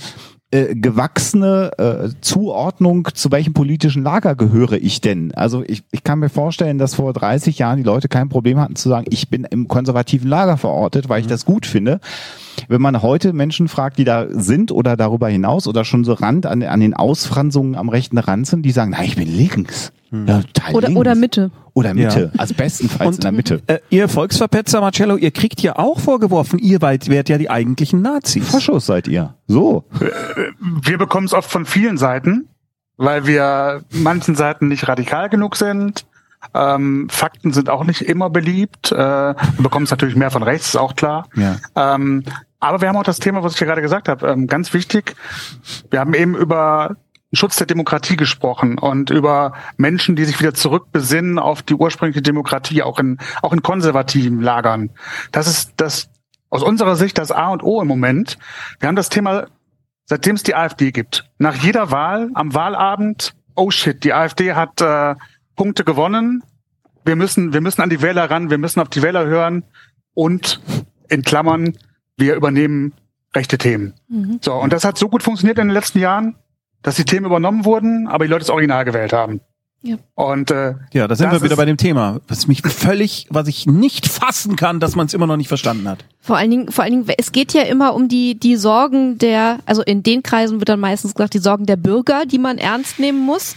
äh, 0.51 0.75
gewachsene 0.75 1.71
äh, 1.77 2.09
Zuordnung, 2.21 3.07
zu 3.13 3.31
welchem 3.31 3.53
politischen 3.53 4.03
Lager 4.03 4.35
gehöre 4.35 4.73
ich 4.73 5.01
denn? 5.01 5.33
Also 5.33 5.63
ich, 5.65 5.83
ich 5.91 6.03
kann 6.03 6.19
mir 6.19 6.29
vorstellen, 6.29 6.77
dass 6.77 6.95
vor 6.95 7.13
30 7.13 7.59
Jahren 7.59 7.77
die 7.77 7.83
Leute 7.83 8.07
kein 8.07 8.29
Problem 8.29 8.59
hatten 8.59 8.75
zu 8.75 8.89
sagen, 8.89 9.07
ich 9.09 9.29
bin 9.29 9.43
im 9.43 9.67
konservativen 9.67 10.29
Lager 10.29 10.57
verortet, 10.57 11.09
weil 11.09 11.19
ich 11.19 11.25
mhm. 11.25 11.31
das 11.31 11.45
gut 11.45 11.65
finde. 11.65 11.99
Wenn 12.67 12.81
man 12.81 13.01
heute 13.01 13.33
Menschen 13.33 13.67
fragt, 13.67 13.97
die 13.97 14.03
da 14.03 14.27
sind 14.29 14.71
oder 14.71 14.97
darüber 14.97 15.27
hinaus 15.27 15.67
oder 15.67 15.85
schon 15.85 16.03
so 16.03 16.13
Rand 16.13 16.45
an, 16.45 16.63
an 16.63 16.79
den 16.79 16.93
Ausfransungen 16.93 17.75
am 17.75 17.89
rechten 17.89 18.17
Rand 18.17 18.47
sind, 18.47 18.63
die 18.63 18.71
sagen, 18.71 18.91
na, 18.91 19.03
ich 19.03 19.15
bin 19.15 19.27
links. 19.27 19.91
Hm. 20.11 20.27
Ja, 20.27 20.41
oder, 20.73 20.87
links. 20.87 20.99
oder 20.99 21.15
Mitte. 21.15 21.51
Oder 21.73 21.93
Mitte, 21.93 22.31
ja. 22.33 22.39
also 22.39 22.53
bestenfalls 22.53 23.07
Und, 23.07 23.15
in 23.15 23.21
der 23.21 23.31
Mitte. 23.31 23.61
Äh, 23.67 23.79
ihr 23.89 24.07
Volksverpetzer, 24.07 24.79
Marcello, 24.79 25.17
ihr 25.17 25.31
kriegt 25.31 25.61
ja 25.61 25.77
auch 25.77 25.99
vorgeworfen, 25.99 26.57
ihr 26.59 26.81
wärt 26.81 27.29
ja 27.29 27.37
die 27.37 27.49
eigentlichen 27.49 28.01
Nazis. 28.01 28.47
Faschos 28.47 28.85
seid 28.85 29.07
ihr. 29.07 29.35
So. 29.47 29.83
Wir 30.81 30.97
bekommen 30.97 31.25
es 31.25 31.33
oft 31.33 31.51
von 31.51 31.65
vielen 31.65 31.97
Seiten, 31.97 32.47
weil 32.97 33.27
wir 33.27 33.83
manchen 33.91 34.35
Seiten 34.35 34.69
nicht 34.69 34.87
radikal 34.87 35.29
genug 35.29 35.57
sind. 35.57 36.05
Ähm, 36.53 37.07
Fakten 37.09 37.53
sind 37.53 37.69
auch 37.69 37.83
nicht 37.83 38.01
immer 38.01 38.29
beliebt. 38.29 38.91
Äh, 38.91 38.97
wir 38.97 39.35
bekommen 39.57 39.85
es 39.85 39.91
natürlich 39.91 40.15
mehr 40.15 40.31
von 40.31 40.43
rechts, 40.43 40.69
ist 40.69 40.75
auch 40.75 40.95
klar. 40.95 41.27
Ja. 41.35 41.57
Ähm, 41.75 42.23
aber 42.59 42.81
wir 42.81 42.87
haben 42.87 42.97
auch 42.97 43.03
das 43.03 43.19
Thema, 43.19 43.43
was 43.43 43.53
ich 43.53 43.59
ja 43.59 43.67
gerade 43.67 43.81
gesagt 43.81 44.09
habe, 44.09 44.27
ähm, 44.27 44.47
ganz 44.47 44.73
wichtig. 44.73 45.15
Wir 45.89 45.99
haben 45.99 46.13
eben 46.13 46.35
über 46.35 46.95
Schutz 47.33 47.57
der 47.57 47.67
Demokratie 47.67 48.15
gesprochen 48.15 48.77
und 48.77 49.09
über 49.09 49.53
Menschen, 49.77 50.15
die 50.15 50.25
sich 50.25 50.39
wieder 50.39 50.53
zurückbesinnen 50.53 51.37
auf 51.37 51.61
die 51.61 51.75
ursprüngliche 51.75 52.21
Demokratie, 52.21 52.81
auch 52.81 52.99
in, 52.99 53.17
auch 53.41 53.53
in 53.53 53.61
konservativen 53.61 54.41
Lagern. 54.41 54.91
Das 55.31 55.47
ist 55.47 55.73
das 55.77 56.09
aus 56.49 56.63
unserer 56.63 56.95
Sicht 56.95 57.17
das 57.17 57.31
A 57.31 57.49
und 57.49 57.63
O 57.63 57.81
im 57.81 57.87
Moment. 57.87 58.37
Wir 58.79 58.87
haben 58.87 58.95
das 58.95 59.09
Thema, 59.09 59.47
seitdem 60.05 60.35
es 60.35 60.43
die 60.43 60.55
AfD 60.55 60.91
gibt. 60.91 61.29
Nach 61.37 61.55
jeder 61.55 61.91
Wahl 61.91 62.29
am 62.33 62.53
Wahlabend, 62.53 63.35
oh 63.55 63.71
shit, 63.71 64.03
die 64.03 64.13
AfD 64.13 64.53
hat 64.53 64.81
äh, 64.81 65.15
Punkte 65.55 65.83
gewonnen. 65.83 66.43
Wir 67.03 67.15
müssen, 67.15 67.53
wir 67.53 67.61
müssen 67.61 67.81
an 67.81 67.89
die 67.89 68.01
Wähler 68.01 68.29
ran, 68.29 68.49
wir 68.49 68.57
müssen 68.57 68.79
auf 68.79 68.89
die 68.89 69.01
Wähler 69.01 69.25
hören 69.25 69.63
und 70.13 70.59
in 71.09 71.21
Klammern, 71.21 71.77
wir 72.17 72.35
übernehmen 72.35 72.93
rechte 73.35 73.57
Themen. 73.57 73.93
Mhm. 74.07 74.39
So, 74.41 74.53
und 74.53 74.73
das 74.73 74.85
hat 74.85 74.97
so 74.97 75.09
gut 75.09 75.21
funktioniert 75.21 75.59
in 75.59 75.67
den 75.67 75.73
letzten 75.73 75.99
Jahren, 75.99 76.35
dass 76.81 76.95
die 76.95 77.05
Themen 77.05 77.25
übernommen 77.25 77.65
wurden, 77.65 78.07
aber 78.07 78.25
die 78.25 78.31
Leute 78.31 78.41
das 78.41 78.49
Original 78.49 78.85
gewählt 78.85 79.13
haben. 79.13 79.41
Ja. 79.81 79.97
Und 80.15 80.49
äh, 80.49 80.73
ja, 80.93 81.07
da 81.07 81.15
sind 81.15 81.31
wir 81.31 81.43
wieder 81.43 81.57
bei 81.57 81.65
dem 81.65 81.77
Thema, 81.77 82.19
was 82.27 82.47
mich 82.47 82.63
völlig, 82.63 83.27
was 83.29 83.47
ich 83.47 83.67
nicht 83.67 84.07
fassen 84.07 84.55
kann, 84.55 84.79
dass 84.79 84.95
man 84.95 85.05
es 85.05 85.13
immer 85.13 85.27
noch 85.27 85.37
nicht 85.37 85.47
verstanden 85.47 85.87
hat. 85.87 86.03
Vor 86.21 86.37
allen 86.37 86.49
Dingen, 86.49 86.71
vor 86.71 86.83
allen 86.83 87.03
Dingen, 87.03 87.15
es 87.19 87.31
geht 87.31 87.53
ja 87.53 87.61
immer 87.61 87.93
um 87.93 88.07
die 88.07 88.39
die 88.39 88.55
Sorgen 88.55 89.19
der, 89.19 89.59
also 89.67 89.83
in 89.83 90.01
den 90.01 90.23
Kreisen 90.23 90.59
wird 90.59 90.69
dann 90.69 90.79
meistens 90.79 91.13
gesagt, 91.13 91.35
die 91.35 91.39
Sorgen 91.39 91.67
der 91.67 91.75
Bürger, 91.75 92.25
die 92.25 92.39
man 92.39 92.57
ernst 92.57 92.97
nehmen 92.97 93.19
muss. 93.19 93.55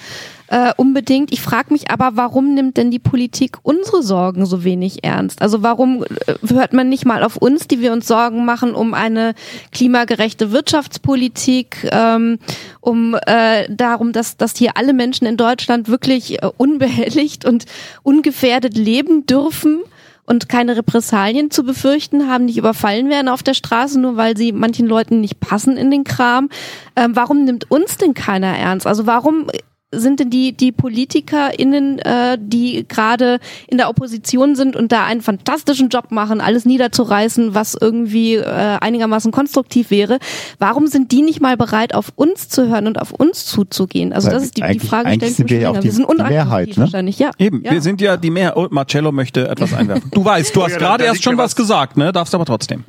Äh, 0.48 0.72
unbedingt. 0.76 1.32
Ich 1.32 1.40
frage 1.40 1.72
mich 1.72 1.90
aber, 1.90 2.12
warum 2.14 2.54
nimmt 2.54 2.76
denn 2.76 2.90
die 2.90 2.98
Politik 2.98 3.58
unsere 3.62 4.02
Sorgen 4.02 4.46
so 4.46 4.64
wenig 4.64 5.04
ernst? 5.04 5.42
Also 5.42 5.62
warum 5.62 6.04
äh, 6.04 6.34
hört 6.48 6.72
man 6.72 6.88
nicht 6.88 7.04
mal 7.04 7.22
auf 7.22 7.36
uns, 7.36 7.68
die 7.68 7.80
wir 7.80 7.92
uns 7.92 8.06
Sorgen 8.06 8.44
machen 8.44 8.74
um 8.74 8.94
eine 8.94 9.34
klimagerechte 9.72 10.52
Wirtschaftspolitik, 10.52 11.88
ähm, 11.92 12.38
um 12.80 13.16
äh, 13.26 13.66
darum, 13.68 14.12
dass, 14.12 14.36
dass 14.36 14.56
hier 14.56 14.76
alle 14.76 14.92
Menschen 14.92 15.26
in 15.26 15.36
Deutschland 15.36 15.88
wirklich 15.88 16.42
äh, 16.42 16.50
unbehelligt 16.56 17.44
und 17.44 17.66
ungefährdet 18.02 18.76
leben 18.76 19.26
dürfen? 19.26 19.80
und 20.28 20.48
keine 20.50 20.76
Repressalien 20.76 21.50
zu 21.50 21.64
befürchten 21.64 22.28
haben, 22.28 22.44
nicht 22.44 22.58
überfallen 22.58 23.08
werden 23.08 23.28
auf 23.28 23.42
der 23.42 23.54
Straße, 23.54 23.98
nur 23.98 24.18
weil 24.18 24.36
sie 24.36 24.52
manchen 24.52 24.86
Leuten 24.86 25.22
nicht 25.22 25.40
passen 25.40 25.78
in 25.78 25.90
den 25.90 26.04
Kram. 26.04 26.50
Ähm, 26.96 27.16
warum 27.16 27.44
nimmt 27.44 27.70
uns 27.70 27.96
denn 27.96 28.12
keiner 28.12 28.54
ernst? 28.54 28.86
Also 28.86 29.06
warum 29.06 29.46
sind 29.90 30.20
denn 30.20 30.28
die, 30.28 30.52
die 30.52 30.70
PolitikerInnen, 30.70 31.98
äh, 32.00 32.36
die 32.40 32.84
gerade 32.86 33.40
in 33.68 33.78
der 33.78 33.88
Opposition 33.88 34.54
sind 34.54 34.76
und 34.76 34.92
da 34.92 35.04
einen 35.04 35.22
fantastischen 35.22 35.88
Job 35.88 36.10
machen, 36.10 36.40
alles 36.40 36.64
niederzureißen, 36.66 37.54
was 37.54 37.74
irgendwie 37.80 38.34
äh, 38.34 38.44
einigermaßen 38.44 39.32
konstruktiv 39.32 39.90
wäre, 39.90 40.18
warum 40.58 40.88
sind 40.88 41.10
die 41.12 41.22
nicht 41.22 41.40
mal 41.40 41.56
bereit, 41.56 41.94
auf 41.94 42.12
uns 42.16 42.48
zu 42.50 42.68
hören 42.68 42.86
und 42.86 43.00
auf 43.00 43.12
uns 43.12 43.46
zuzugehen? 43.46 44.12
Also 44.12 44.26
Weil 44.28 44.34
das 44.34 44.42
ist 44.44 44.56
die, 44.58 44.62
die 44.62 44.78
Frage, 44.80 45.08
eigentlich 45.08 45.32
stellen 45.32 45.48
sind 45.48 45.50
wir 45.50 45.60
ja 45.60 45.70
auch 45.70 45.78
die- 45.78 45.90
sind 45.90 46.06
die 46.10 46.22
Mehrheit, 46.22 46.68
ne? 46.68 46.76
wahrscheinlich, 46.78 47.18
ja. 47.18 47.30
Eben, 47.38 47.62
ja. 47.64 47.72
wir 47.72 47.80
sind 47.80 48.00
ja 48.02 48.16
die 48.18 48.30
Mehr. 48.30 48.56
Oh, 48.56 48.66
Marcello 48.70 49.10
möchte 49.10 49.48
etwas 49.48 49.72
einwerfen. 49.72 50.10
Du 50.12 50.24
weißt, 50.24 50.54
du 50.54 50.64
hast 50.64 50.72
ja, 50.72 50.78
gerade 50.78 51.04
erst 51.04 51.22
schon 51.24 51.38
was. 51.38 51.56
gesagt, 51.56 51.96
ne? 51.96 52.12
Darfst 52.12 52.34
aber 52.34 52.44
trotzdem. 52.44 52.84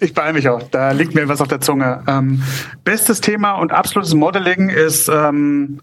Ich 0.00 0.14
beeile 0.14 0.34
mich 0.34 0.48
auch. 0.48 0.62
Da 0.70 0.92
liegt 0.92 1.14
mir 1.14 1.28
was 1.28 1.40
auf 1.40 1.48
der 1.48 1.60
Zunge. 1.60 2.02
Ähm, 2.06 2.42
bestes 2.84 3.20
Thema 3.20 3.52
und 3.54 3.72
absolutes 3.72 4.14
Modeling 4.14 4.68
ist 4.68 5.08
ähm, 5.08 5.80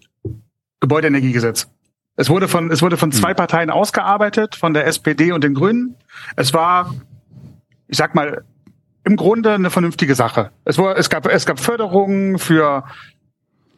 Gebäudeenergiegesetz. 0.82 1.70
Es 2.18 2.30
wurde 2.30 2.48
von 2.48 2.70
es 2.72 2.82
wurde 2.82 2.98
von 2.98 3.12
zwei 3.12 3.34
Parteien 3.34 3.70
ausgearbeitet, 3.70 4.56
von 4.56 4.74
der 4.74 4.86
SPD 4.86 5.32
und 5.32 5.44
den 5.44 5.54
Grünen. 5.54 5.96
Es 6.36 6.54
war, 6.54 6.94
ich 7.88 7.98
sag 7.98 8.14
mal, 8.16 8.44
im 9.04 9.16
Grunde 9.16 9.54
eine 9.54 9.70
vernünftige 9.70 10.16
Sache. 10.16 10.52
Es, 10.66 10.78
war, 10.78 10.98
es 10.98 11.10
gab 11.10 11.26
es 11.28 11.46
gab 11.46 11.60
Förderungen 11.60 12.38
für 12.38 12.84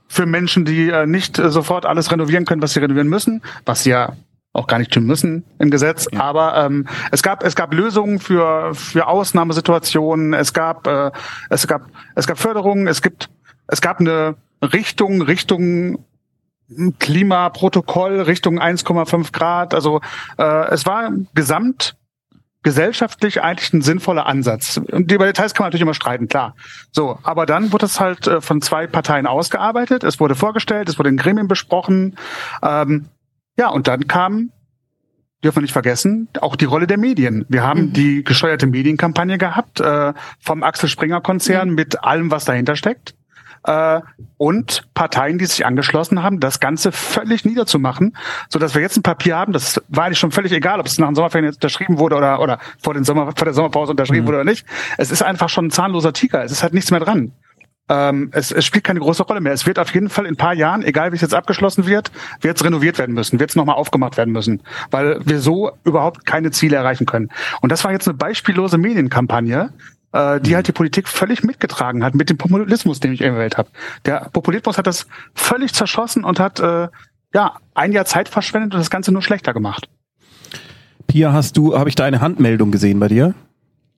für 0.07 0.25
Menschen, 0.25 0.65
die 0.65 0.89
äh, 0.89 1.05
nicht 1.05 1.37
sofort 1.37 1.85
alles 1.85 2.11
renovieren 2.11 2.45
können, 2.45 2.61
was 2.61 2.73
sie 2.73 2.79
renovieren 2.79 3.07
müssen, 3.07 3.41
was 3.65 3.83
sie 3.83 3.91
ja 3.91 4.13
auch 4.51 4.67
gar 4.67 4.77
nicht 4.77 4.91
tun 4.91 5.05
müssen 5.05 5.43
im 5.57 5.71
Gesetz. 5.71 6.07
Aber 6.15 6.55
ähm, 6.65 6.87
es 7.11 7.23
gab 7.23 7.43
es 7.43 7.55
gab 7.55 7.73
Lösungen 7.73 8.19
für 8.19 8.73
für 8.75 9.07
Ausnahmesituationen. 9.07 10.33
Es 10.33 10.53
gab 10.53 10.87
äh, 10.87 11.11
es 11.49 11.67
gab 11.67 11.87
es 12.15 12.27
gab 12.27 12.37
Förderungen. 12.39 12.87
Es 12.87 13.01
gibt 13.01 13.29
es 13.67 13.81
gab 13.81 13.99
eine 13.99 14.35
Richtung 14.61 15.21
Richtung 15.21 16.05
Klimaprotokoll 16.99 18.21
Richtung 18.21 18.59
1,5 18.59 19.31
Grad. 19.31 19.73
Also 19.73 20.01
äh, 20.37 20.67
es 20.69 20.85
war 20.85 21.11
gesamt 21.33 21.95
gesellschaftlich 22.63 23.41
eigentlich 23.43 23.73
ein 23.73 23.81
sinnvoller 23.81 24.25
Ansatz. 24.25 24.77
Und 24.77 25.11
über 25.11 25.25
Details 25.25 25.53
kann 25.53 25.65
man 25.65 25.67
natürlich 25.67 25.81
immer 25.81 25.93
streiten, 25.93 26.27
klar. 26.27 26.55
So, 26.91 27.19
aber 27.23 27.45
dann 27.45 27.71
wurde 27.71 27.85
es 27.85 27.99
halt 27.99 28.25
äh, 28.25 28.41
von 28.41 28.61
zwei 28.61 28.87
Parteien 28.87 29.27
ausgearbeitet. 29.27 30.03
Es 30.03 30.19
wurde 30.19 30.33
vorgestellt, 30.33 30.89
es 30.89 30.97
wurde 30.97 31.09
in 31.09 31.17
Gremien 31.17 31.47
besprochen. 31.47 32.15
Ähm, 32.63 33.05
ja, 33.57 33.67
und 33.67 33.87
dann 33.87 34.07
kam, 34.07 34.51
dürfen 35.43 35.57
wir 35.57 35.61
nicht 35.63 35.73
vergessen, 35.73 36.29
auch 36.39 36.55
die 36.55 36.65
Rolle 36.65 36.87
der 36.87 36.97
Medien. 36.97 37.45
Wir 37.49 37.63
haben 37.63 37.91
die 37.93 38.23
gesteuerte 38.23 38.65
Medienkampagne 38.65 39.37
gehabt 39.37 39.81
äh, 39.81 40.13
vom 40.39 40.63
Axel 40.63 40.89
Springer 40.89 41.21
Konzern 41.21 41.71
mit 41.71 42.03
allem, 42.03 42.31
was 42.31 42.45
dahinter 42.45 42.75
steckt. 42.75 43.13
Äh, 43.65 44.01
und 44.37 44.83
Parteien, 44.93 45.37
die 45.37 45.45
sich 45.45 45.65
angeschlossen 45.65 46.21
haben, 46.21 46.39
das 46.39 46.59
Ganze 46.59 46.91
völlig 46.91 47.45
niederzumachen, 47.45 48.15
so 48.49 48.59
dass 48.59 48.75
wir 48.75 48.81
jetzt 48.81 48.97
ein 48.97 49.03
Papier 49.03 49.37
haben. 49.37 49.53
Das 49.53 49.81
war 49.87 50.05
eigentlich 50.05 50.19
schon 50.19 50.31
völlig 50.31 50.51
egal, 50.51 50.79
ob 50.79 50.85
es 50.85 50.97
nach 50.99 51.07
den 51.07 51.15
Sommerferien 51.15 51.45
jetzt 51.45 51.57
unterschrieben 51.57 51.97
wurde 51.97 52.15
oder 52.15 52.41
oder 52.41 52.59
vor 52.81 52.93
den 52.93 53.03
Sommer 53.03 53.31
vor 53.35 53.45
der 53.45 53.53
Sommerpause 53.53 53.91
unterschrieben 53.91 54.27
wurde 54.27 54.39
oder 54.39 54.49
nicht. 54.49 54.65
Es 54.97 55.11
ist 55.11 55.23
einfach 55.23 55.49
schon 55.49 55.67
ein 55.67 55.71
zahnloser 55.71 56.13
Tiger. 56.13 56.43
Es 56.43 56.51
ist 56.51 56.63
halt 56.63 56.73
nichts 56.73 56.91
mehr 56.91 56.99
dran. 56.99 57.31
Ähm, 57.89 58.29
es, 58.31 58.51
es 58.51 58.63
spielt 58.63 58.85
keine 58.85 58.99
große 58.99 59.23
Rolle 59.23 59.41
mehr. 59.41 59.51
Es 59.51 59.65
wird 59.65 59.77
auf 59.77 59.93
jeden 59.93 60.09
Fall 60.09 60.25
in 60.25 60.33
ein 60.33 60.37
paar 60.37 60.53
Jahren, 60.53 60.83
egal 60.83 61.11
wie 61.11 61.15
es 61.15 61.21
jetzt 61.21 61.33
abgeschlossen 61.33 61.85
wird, 61.85 62.11
wird 62.39 62.57
es 62.57 62.63
renoviert 62.63 62.97
werden 62.97 63.13
müssen, 63.13 63.39
wird 63.39 63.49
es 63.49 63.55
nochmal 63.57 63.75
aufgemacht 63.75 64.15
werden 64.15 64.31
müssen, 64.31 64.61
weil 64.89 65.19
wir 65.25 65.39
so 65.39 65.71
überhaupt 65.83 66.25
keine 66.25 66.51
Ziele 66.51 66.77
erreichen 66.77 67.05
können. 67.05 67.29
Und 67.61 67.71
das 67.71 67.83
war 67.83 67.91
jetzt 67.91 68.07
eine 68.07 68.17
beispiellose 68.17 68.77
Medienkampagne, 68.77 69.73
äh, 70.13 70.39
die 70.39 70.55
halt 70.55 70.67
die 70.67 70.71
Politik 70.71 71.07
völlig 71.07 71.43
mitgetragen 71.43 72.03
hat 72.03 72.15
mit 72.15 72.29
dem 72.29 72.37
Populismus, 72.37 72.99
den 72.99 73.13
ich 73.13 73.21
erwähnt 73.21 73.57
habe. 73.57 73.69
Der 74.05 74.29
Populismus 74.31 74.77
hat 74.77 74.87
das 74.87 75.07
völlig 75.33 75.73
zerschossen 75.73 76.23
und 76.23 76.39
hat 76.39 76.59
äh, 76.59 76.87
ja 77.33 77.57
ein 77.73 77.91
Jahr 77.91 78.05
Zeit 78.05 78.29
verschwendet 78.29 78.73
und 78.73 78.79
das 78.79 78.89
Ganze 78.89 79.11
nur 79.11 79.21
schlechter 79.21 79.53
gemacht. 79.53 79.89
Pia, 81.07 81.33
hast 81.33 81.57
du, 81.57 81.77
habe 81.77 81.89
ich 81.89 81.95
da 81.95 82.05
eine 82.05 82.21
Handmeldung 82.21 82.71
gesehen 82.71 82.99
bei 82.99 83.07
dir? 83.07 83.33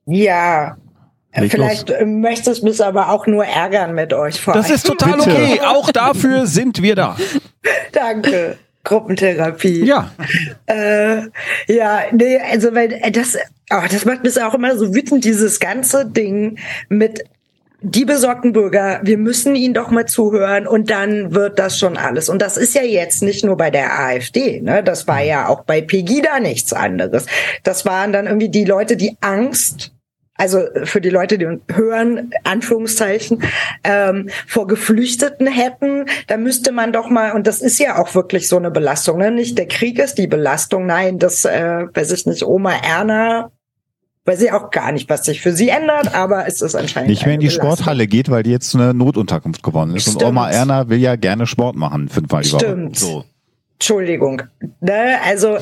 Ja. 0.05 0.78
Leg 1.36 1.51
Vielleicht 1.51 1.89
äh, 1.89 2.05
möchtest 2.05 2.61
du 2.61 2.68
mich 2.68 2.84
aber 2.84 3.09
auch 3.09 3.28
nur 3.28 3.45
ärgern 3.45 3.93
mit 3.93 4.13
euch. 4.13 4.39
Vor 4.39 4.53
Das 4.53 4.70
ist 4.70 4.86
total 4.86 5.20
okay. 5.20 5.59
Auch 5.66 5.91
dafür 5.91 6.47
sind 6.47 6.82
wir 6.82 6.95
da. 6.95 7.18
Danke. 7.91 8.57
Gruppentherapie. 8.86 9.84
Ja. 9.84 10.12
Äh, 10.68 11.28
ja, 11.68 12.02
nee, 12.12 12.40
also 12.40 12.74
weil 12.74 13.00
das, 13.12 13.38
oh, 13.72 13.84
das 13.90 14.04
macht 14.04 14.24
mich 14.24 14.42
auch 14.42 14.56
immer 14.56 14.76
so 14.76 14.96
wütend, 14.96 15.24
dieses 15.24 15.60
ganze 15.60 16.08
Ding 16.08 16.58
mit 16.90 17.24
die 17.82 18.06
besorgten 18.06 18.52
Bürger, 18.52 19.00
wir 19.04 19.20
müssen 19.20 19.56
ihnen 19.56 19.76
doch 19.76 19.92
mal 19.92 20.08
zuhören 20.08 20.66
und 20.66 20.90
dann 20.90 21.36
wird 21.36 21.60
das 21.60 21.78
schon 21.78 21.98
alles. 21.98 22.30
Und 22.30 22.42
das 22.42 22.58
ist 22.58 22.74
ja 22.74 22.82
jetzt 22.82 23.22
nicht 23.22 23.46
nur 23.46 23.58
bei 23.58 23.70
der 23.70 24.00
AfD, 24.00 24.60
ne? 24.60 24.82
Das 24.84 25.08
war 25.08 25.22
ja 25.22 25.48
auch 25.48 25.64
bei 25.66 25.82
Pegida 25.82 26.40
nichts 26.40 26.74
anderes. 26.74 27.28
Das 27.64 27.86
waren 27.86 28.12
dann 28.12 28.26
irgendwie 28.26 28.50
die 28.50 28.66
Leute, 28.66 28.98
die 28.98 29.16
Angst 29.22 29.92
also 30.38 30.60
für 30.84 31.00
die 31.00 31.10
Leute, 31.10 31.38
die 31.38 31.48
hören, 31.72 32.32
Anführungszeichen, 32.44 33.42
ähm, 33.84 34.30
vor 34.48 34.68
Geflüchteten 34.68 35.48
hätten, 35.48 36.06
da 36.28 36.38
müsste 36.38 36.72
man 36.72 36.92
doch 36.92 37.10
mal, 37.10 37.32
und 37.32 37.48
das 37.48 37.62
ist 37.62 37.80
ja 37.80 37.98
auch 38.02 38.16
wirklich 38.16 38.50
so 38.50 38.58
eine 38.58 38.72
Belastung, 38.72 39.18
ne? 39.20 39.32
nicht 39.32 39.58
der 39.58 39.68
Krieg 39.68 39.98
ist 39.98 40.18
die 40.18 40.28
Belastung, 40.28 40.86
nein, 40.86 41.20
das, 41.20 41.46
äh, 41.46 41.86
weiß 41.94 42.12
ich 42.12 42.26
nicht, 42.26 42.44
Oma 42.44 42.74
Erna, 42.74 43.52
weiß 44.26 44.42
ich 44.42 44.52
auch 44.52 44.72
gar 44.72 44.92
nicht, 44.92 45.10
was 45.10 45.24
sich 45.24 45.42
für 45.42 45.54
sie 45.54 45.70
ändert, 45.70 46.14
aber 46.14 46.48
es 46.48 46.62
ist 46.62 46.76
anscheinend 46.76 47.12
Nicht 47.12 47.26
mehr 47.26 47.36
in 47.36 47.40
die 47.40 47.48
Belastung. 47.48 47.76
Sporthalle 47.76 48.08
geht, 48.08 48.30
weil 48.30 48.44
die 48.44 48.52
jetzt 48.52 48.76
eine 48.76 48.94
Notunterkunft 48.94 49.64
geworden 49.64 49.96
ist. 49.96 50.08
Und 50.08 50.16
Stimmt. 50.16 50.30
Oma 50.30 50.50
Erna 50.50 50.90
will 50.90 50.98
ja 50.98 51.16
gerne 51.16 51.46
Sport 51.46 51.76
machen, 51.76 52.10
fünfmal 52.10 52.42
die 52.42 52.52
Woche. 52.52 52.66
Stimmt. 52.66 52.98
So. 52.98 53.24
Entschuldigung. 53.76 54.42
Ne? 54.82 55.18
Also 55.24 55.58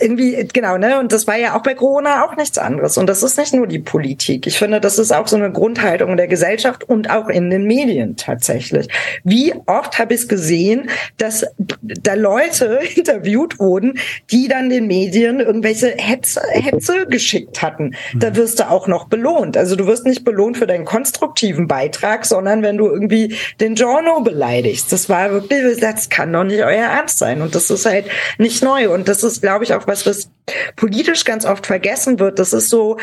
irgendwie, 0.00 0.48
genau, 0.52 0.78
ne? 0.78 0.98
Und 0.98 1.12
das 1.12 1.26
war 1.26 1.36
ja 1.36 1.56
auch 1.56 1.62
bei 1.62 1.74
Corona 1.74 2.24
auch 2.24 2.36
nichts 2.36 2.58
anderes. 2.58 2.98
Und 2.98 3.06
das 3.06 3.22
ist 3.22 3.38
nicht 3.38 3.54
nur 3.54 3.66
die 3.66 3.78
Politik. 3.78 4.46
Ich 4.46 4.58
finde, 4.58 4.80
das 4.80 4.98
ist 4.98 5.12
auch 5.12 5.28
so 5.28 5.36
eine 5.36 5.52
Grundhaltung 5.52 6.16
der 6.16 6.28
Gesellschaft 6.28 6.84
und 6.84 7.10
auch 7.10 7.28
in 7.28 7.50
den 7.50 7.64
Medien 7.64 8.16
tatsächlich. 8.16 8.88
Wie 9.24 9.54
oft 9.66 9.98
habe 9.98 10.14
ich 10.14 10.20
es 10.20 10.28
gesehen, 10.28 10.88
dass 11.18 11.46
da 11.80 12.14
Leute 12.14 12.80
interviewt 12.96 13.58
wurden, 13.58 13.98
die 14.30 14.48
dann 14.48 14.70
den 14.70 14.86
Medien 14.86 15.40
irgendwelche 15.40 15.88
Hetze, 15.96 16.40
Hetze 16.50 17.06
geschickt 17.06 17.62
hatten. 17.62 17.94
Da 18.14 18.34
wirst 18.36 18.60
du 18.60 18.70
auch 18.70 18.86
noch 18.86 19.08
belohnt. 19.08 19.56
Also 19.56 19.76
du 19.76 19.86
wirst 19.86 20.06
nicht 20.06 20.24
belohnt 20.24 20.56
für 20.56 20.66
deinen 20.66 20.84
konstruktiven 20.84 21.66
Beitrag, 21.66 22.24
sondern 22.24 22.62
wenn 22.62 22.76
du 22.76 22.86
irgendwie 22.86 23.36
den 23.60 23.74
Giorno 23.74 24.20
beleidigst. 24.20 24.92
Das 24.92 25.08
war 25.08 25.30
wirklich, 25.30 25.80
das 25.80 26.08
kann 26.08 26.32
doch 26.32 26.44
nicht 26.44 26.62
euer 26.62 26.86
Ernst 26.86 27.18
sein. 27.18 27.42
Und 27.42 27.54
das 27.54 27.70
ist 27.70 27.86
halt 27.86 28.06
nicht 28.38 28.62
neu. 28.62 28.92
Und 28.92 29.08
das 29.08 29.22
ist, 29.22 29.42
glaube 29.42 29.64
ich, 29.64 29.65
auch 29.74 29.86
was, 29.86 30.06
was 30.06 30.30
politisch 30.76 31.24
ganz 31.24 31.44
oft 31.44 31.66
vergessen 31.66 32.18
wird. 32.18 32.38
Das 32.38 32.52
ist 32.52 32.68
so, 32.68 32.98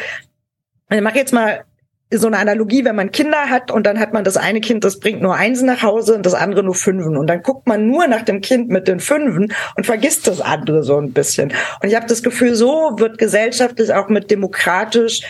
ich 0.89 1.01
mache 1.01 1.17
jetzt 1.17 1.33
mal 1.33 1.65
so 2.11 2.27
eine 2.27 2.37
Analogie, 2.37 2.85
wenn 2.85 2.95
man 2.95 3.11
Kinder 3.11 3.49
hat 3.49 3.71
und 3.71 3.85
dann 3.85 3.99
hat 3.99 4.13
man 4.13 4.23
das 4.23 4.37
eine 4.37 4.61
Kind, 4.61 4.83
das 4.83 4.99
bringt 4.99 5.21
nur 5.21 5.35
Einsen 5.35 5.65
nach 5.65 5.81
Hause 5.81 6.15
und 6.15 6.25
das 6.25 6.33
andere 6.33 6.63
nur 6.63 6.75
Fünfen. 6.75 7.17
Und 7.17 7.27
dann 7.27 7.41
guckt 7.41 7.67
man 7.67 7.87
nur 7.87 8.07
nach 8.07 8.21
dem 8.21 8.41
Kind 8.41 8.69
mit 8.69 8.87
den 8.87 8.99
Fünfen 8.99 9.51
und 9.75 9.85
vergisst 9.85 10.27
das 10.27 10.41
andere 10.41 10.83
so 10.83 10.97
ein 10.97 11.13
bisschen. 11.13 11.53
Und 11.81 11.89
ich 11.89 11.95
habe 11.95 12.05
das 12.07 12.23
Gefühl, 12.23 12.55
so 12.55 12.91
wird 12.97 13.17
gesellschaftlich 13.17 13.93
auch 13.93 14.09
mit 14.09 14.29
demokratisch 14.29 15.21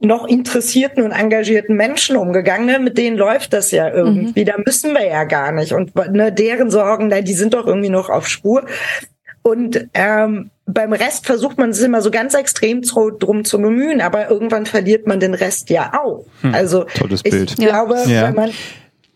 noch 0.00 0.28
interessierten 0.28 1.02
und 1.02 1.10
engagierten 1.10 1.74
Menschen 1.74 2.16
umgegangen. 2.16 2.66
Ne? 2.66 2.78
Mit 2.78 2.98
denen 2.98 3.16
läuft 3.16 3.52
das 3.52 3.72
ja 3.72 3.88
irgendwie. 3.92 4.44
Da 4.44 4.54
müssen 4.64 4.94
wir 4.94 5.04
ja 5.04 5.24
gar 5.24 5.50
nicht. 5.50 5.72
Und 5.72 5.94
ne, 6.12 6.32
deren 6.32 6.70
Sorgen, 6.70 7.10
die 7.24 7.34
sind 7.34 7.54
doch 7.54 7.66
irgendwie 7.66 7.90
noch 7.90 8.08
auf 8.08 8.28
Spur. 8.28 8.64
Und 9.48 9.88
ähm, 9.94 10.50
beim 10.66 10.92
Rest 10.92 11.24
versucht 11.24 11.56
man 11.56 11.72
sich 11.72 11.86
immer 11.86 12.02
so 12.02 12.10
ganz 12.10 12.34
extrem 12.34 12.82
zu, 12.82 13.10
drum 13.10 13.44
zu 13.44 13.58
bemühen, 13.58 14.02
aber 14.02 14.30
irgendwann 14.30 14.66
verliert 14.66 15.06
man 15.06 15.20
den 15.20 15.32
Rest 15.32 15.70
ja 15.70 15.92
auch. 15.98 16.26
Also 16.52 16.84
Tolles 16.84 17.22
ich 17.24 17.30
Bild. 17.30 17.58
Ja. 17.58 17.68
glaube, 17.68 18.02
Ja. 18.06 18.24
wenn 18.24 18.34
man 18.34 18.50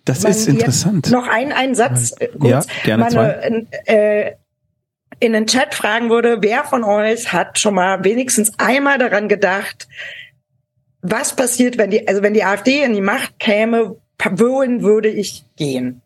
Das 0.04 0.22
man 0.22 0.32
ist 0.32 0.48
interessant. 0.48 1.10
Noch 1.10 1.28
ein, 1.28 1.52
ein 1.52 1.74
Satz 1.74 2.14
äh, 2.18 2.28
kurz. 2.28 2.66
Ja, 2.66 2.72
gerne 2.84 3.04
Meine, 3.04 3.66
äh, 3.86 4.32
in 5.20 5.34
den 5.34 5.46
Chat 5.46 5.74
fragen 5.74 6.10
würde, 6.10 6.38
wer 6.40 6.64
von 6.64 6.82
euch 6.82 7.32
hat 7.32 7.58
schon 7.58 7.74
mal 7.74 8.02
wenigstens 8.02 8.52
einmal 8.58 8.98
daran 8.98 9.28
gedacht, 9.28 9.86
was 11.02 11.36
passiert, 11.36 11.78
wenn 11.78 11.90
die, 11.90 12.08
also 12.08 12.22
wenn 12.22 12.34
die 12.34 12.44
AfD 12.44 12.82
in 12.82 12.94
die 12.94 13.00
Macht 13.00 13.38
käme, 13.38 13.96
wohin 14.30 14.82
würde 14.82 15.08
ich 15.08 15.44
gehen? 15.56 16.01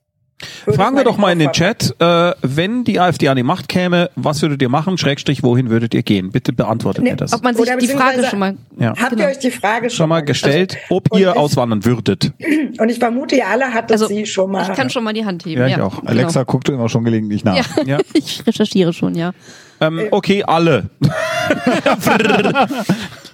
Fragen 0.68 0.96
wir 0.96 1.04
doch 1.04 1.16
mal 1.16 1.32
in 1.32 1.38
den 1.38 1.50
Chat, 1.52 1.94
äh, 1.98 2.32
wenn 2.42 2.84
die 2.84 3.00
AfD 3.00 3.28
an 3.28 3.36
die 3.38 3.42
Macht 3.42 3.68
käme, 3.68 4.10
was 4.16 4.42
würdet 4.42 4.60
ihr 4.60 4.68
machen? 4.68 4.98
Schrägstrich, 4.98 5.42
wohin 5.42 5.70
würdet 5.70 5.94
ihr 5.94 6.02
gehen? 6.02 6.30
Bitte 6.30 6.52
beantwortet 6.52 7.04
Nee, 7.04 7.10
mir 7.12 7.16
das. 7.16 7.32
Ob 7.32 7.42
man 7.42 7.54
sich 7.54 7.62
Oder 7.66 7.78
die 7.78 7.88
Frage 7.88 8.22
schon 8.26 8.40
mal. 8.40 8.56
Ja. 8.78 8.88
Habt 8.98 9.10
Genau. 9.10 9.22
ihr 9.22 9.28
euch 9.30 9.38
die 9.38 9.50
Frage 9.50 9.88
schon, 9.88 9.96
Schon 9.96 10.08
mal 10.10 10.20
gestellt, 10.20 10.76
ob 10.90 11.10
und 11.10 11.20
ihr 11.20 11.30
ich- 11.30 11.36
auswandern 11.36 11.84
würdet. 11.86 12.32
Und 12.78 12.90
ich 12.90 12.98
vermute, 12.98 13.36
ihr 13.36 13.46
alle 13.48 13.72
hattet 13.72 13.92
Also, 13.92 14.06
sie 14.08 14.26
schon 14.26 14.50
mal. 14.50 14.68
ich 14.70 14.76
kann 14.76 14.90
schon 14.90 15.02
mal 15.02 15.14
die 15.14 15.24
Hand 15.24 15.46
heben. 15.46 15.62
Ja, 15.62 15.66
Ja, 15.68 15.76
ich 15.78 15.82
auch. 15.82 16.00
genau. 16.00 16.10
Alexa 16.10 16.42
guckt 16.42 16.68
immer 16.68 16.90
schon 16.90 17.04
gelegentlich 17.04 17.42
nach. 17.42 17.56
Ja, 17.56 17.64
Ja. 17.86 17.98
ich 18.12 18.46
recherchiere 18.46 18.92
schon, 18.92 19.14
ja. 19.14 19.32
Ähm, 19.80 20.02
okay, 20.10 20.44
alle. 20.44 20.90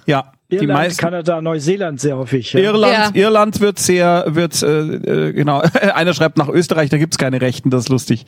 ja, 0.05 0.31
die 0.59 0.65
Irland, 0.65 0.79
meisten. 0.79 0.99
Kanada, 1.01 1.41
Neuseeland 1.41 1.99
sehr 1.99 2.17
häufig. 2.17 2.53
Ja. 2.53 2.59
Irland, 2.59 2.93
Ja. 3.15 3.21
Irland 3.23 3.59
wird 3.61 3.79
sehr, 3.79 4.25
wird, 4.27 4.61
äh, 4.63 4.67
äh, 5.27 5.33
genau, 5.33 5.61
einer 5.95 6.13
schreibt 6.13 6.37
nach 6.37 6.49
Österreich, 6.49 6.89
da 6.89 6.97
gibt's 6.97 7.17
keine 7.17 7.41
Rechten, 7.41 7.69
das 7.69 7.83
ist 7.83 7.89
lustig. 7.89 8.25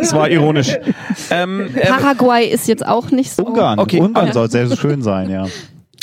Das 0.00 0.12
war 0.14 0.30
ironisch. 0.30 0.76
Ähm, 1.30 1.70
äh, 1.74 1.86
Paraguay 1.86 2.46
ist 2.46 2.68
jetzt 2.68 2.86
auch 2.86 3.10
nicht 3.10 3.30
so. 3.32 3.44
Ungarn, 3.44 3.78
Okay. 3.78 4.00
Ungarn 4.00 4.28
Ja. 4.28 4.32
soll 4.32 4.50
sehr 4.50 4.74
schön 4.76 5.02
sein, 5.02 5.30
ja. 5.30 5.46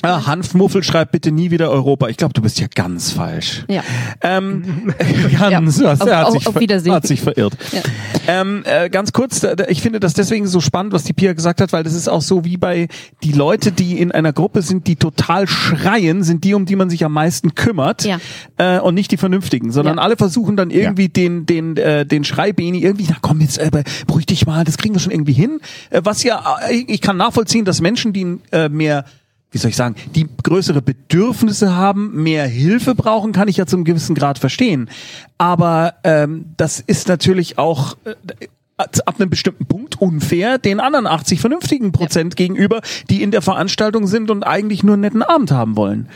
Ah, 0.06 0.26
Hanfmuffel 0.28 0.84
schreibt 0.84 1.12
bitte 1.12 1.32
nie 1.32 1.52
wieder 1.52 1.70
Europa. 1.72 2.08
Ich 2.08 2.18
glaube, 2.18 2.34
du 2.34 2.42
bist 2.42 2.60
ja 2.60 2.68
ganz 2.74 3.12
falsch. 3.12 3.66
Ja. 3.68 3.84
Ähm, 4.22 4.94
ganz, 5.40 5.80
Ja, 5.80 5.92
was, 5.92 6.02
auf- 6.02 6.08
er 6.08 6.18
hat, 6.20 6.26
auf- 6.28 6.34
sich, 6.34 6.48
auf 6.48 6.60
Wiedersehen. 6.60 6.94
hat 6.94 7.08
sich 7.08 7.22
verirrt. 7.22 7.58
Ja. 7.72 7.82
Ähm, 8.28 8.64
äh, 8.66 8.90
ganz 8.90 9.14
kurz, 9.14 9.46
ich 9.68 9.82
finde 9.82 10.00
das 10.00 10.14
deswegen 10.14 10.48
so 10.48 10.60
spannend, 10.62 10.94
was 10.94 11.04
die 11.04 11.14
Pia 11.14 11.34
gesagt 11.34 11.62
hat, 11.62 11.74
weil 11.74 11.84
das 11.84 11.94
ist 11.94 12.08
auch 12.08 12.22
so 12.22 12.44
wie 12.46 12.58
bei 12.58 12.88
die 13.24 13.32
Leute, 13.32 13.72
die 13.72 14.00
in 14.00 14.12
einer 14.12 14.34
Gruppe 14.34 14.62
sind, 14.62 14.88
die 14.88 14.96
total 14.96 15.48
schreien, 15.48 16.24
sind 16.24 16.44
die, 16.44 16.54
um 16.54 16.66
die 16.66 16.76
man 16.76 16.90
sich 16.90 17.04
am 17.06 17.14
meisten 17.14 17.56
kümmert 17.56 18.04
Ja. 18.06 18.18
äh, 18.58 18.80
und 18.80 18.96
nicht 18.96 19.12
die 19.12 19.18
Vernünftigen, 19.18 19.72
sondern 19.72 19.98
Ja. 19.98 20.04
alle 20.04 20.18
versuchen 20.18 20.56
dann 20.58 20.70
irgendwie 20.72 21.10
den 21.10 21.46
den 21.46 21.78
äh, 21.78 22.06
den 22.06 22.24
Schreibeni 22.24 22.80
irgendwie, 22.80 23.06
na 23.10 23.18
komm 23.22 23.42
jetzt, 23.42 23.58
äh, 23.58 23.70
beruhig 24.08 24.26
dich 24.26 24.46
mal, 24.46 24.64
das 24.64 24.78
kriegen 24.78 24.96
wir 24.96 25.00
schon 25.00 25.12
irgendwie 25.12 25.34
hin. 25.34 25.60
Äh, 25.90 26.02
was 26.04 26.24
ja, 26.24 26.58
äh, 26.70 26.84
ich 26.88 27.02
kann 27.02 27.18
nachvollziehen, 27.18 27.66
dass 27.66 27.82
Menschen, 27.82 28.14
die 28.14 28.38
äh, 28.52 28.70
mehr 28.70 29.06
wie 29.56 29.58
soll 29.58 29.70
ich 29.70 29.78
sagen, 29.78 29.96
die 30.16 30.28
größere 30.44 30.82
Bedürfnisse 30.82 31.78
haben, 31.78 32.22
mehr 32.22 32.46
Hilfe 32.46 32.94
brauchen, 32.94 33.32
kann 33.32 33.48
ich 33.48 33.56
ja 33.56 33.66
zum 33.66 33.86
gewissen 33.86 34.14
Grad 34.14 34.38
verstehen. 34.38 34.90
Aber 35.38 35.94
ähm, 36.04 36.48
das 36.58 36.82
ist 36.82 37.08
natürlich 37.08 37.58
auch 37.58 37.96
äh, 38.04 38.48
ab 38.78 39.16
einem 39.18 39.30
bestimmten 39.30 39.66
Punkt 39.66 40.02
unfair 40.02 40.58
den 40.58 40.82
anderen 40.82 41.08
80 41.08 41.40
vernünftigen 41.40 41.94
Prozent 41.94 42.36
gegenüber, 42.36 42.82
die 43.10 43.24
in 43.24 43.32
der 43.32 43.42
Veranstaltung 43.42 44.08
sind 44.08 44.30
und 44.30 44.44
eigentlich 44.44 44.84
nur 44.84 44.96
einen 44.96 45.04
netten 45.04 45.24
Abend 45.24 45.52
haben 45.52 45.78
wollen. 45.78 46.10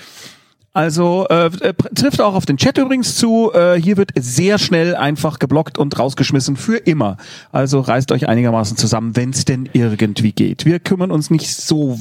Also 0.74 1.26
äh, 1.30 1.46
äh, 1.46 1.74
trifft 1.96 2.22
auch 2.22 2.36
auf 2.36 2.46
den 2.46 2.58
Chat 2.58 2.78
übrigens 2.78 3.16
zu. 3.16 3.52
Äh, 3.54 3.82
hier 3.82 3.98
wird 3.98 4.12
sehr 4.20 4.60
schnell 4.60 4.96
einfach 4.96 5.40
geblockt 5.40 5.78
und 5.78 5.98
rausgeschmissen 5.98 6.58
für 6.58 6.78
immer. 6.78 7.18
Also 7.54 7.80
reißt 7.80 8.12
euch 8.12 8.28
einigermaßen 8.28 8.78
zusammen, 8.78 9.16
wenn 9.16 9.32
es 9.32 9.46
denn 9.46 9.70
irgendwie 9.74 10.32
geht. 10.32 10.66
Wir 10.66 10.80
kümmern 10.80 11.10
uns 11.10 11.32
nicht 11.32 11.56
so 11.56 11.98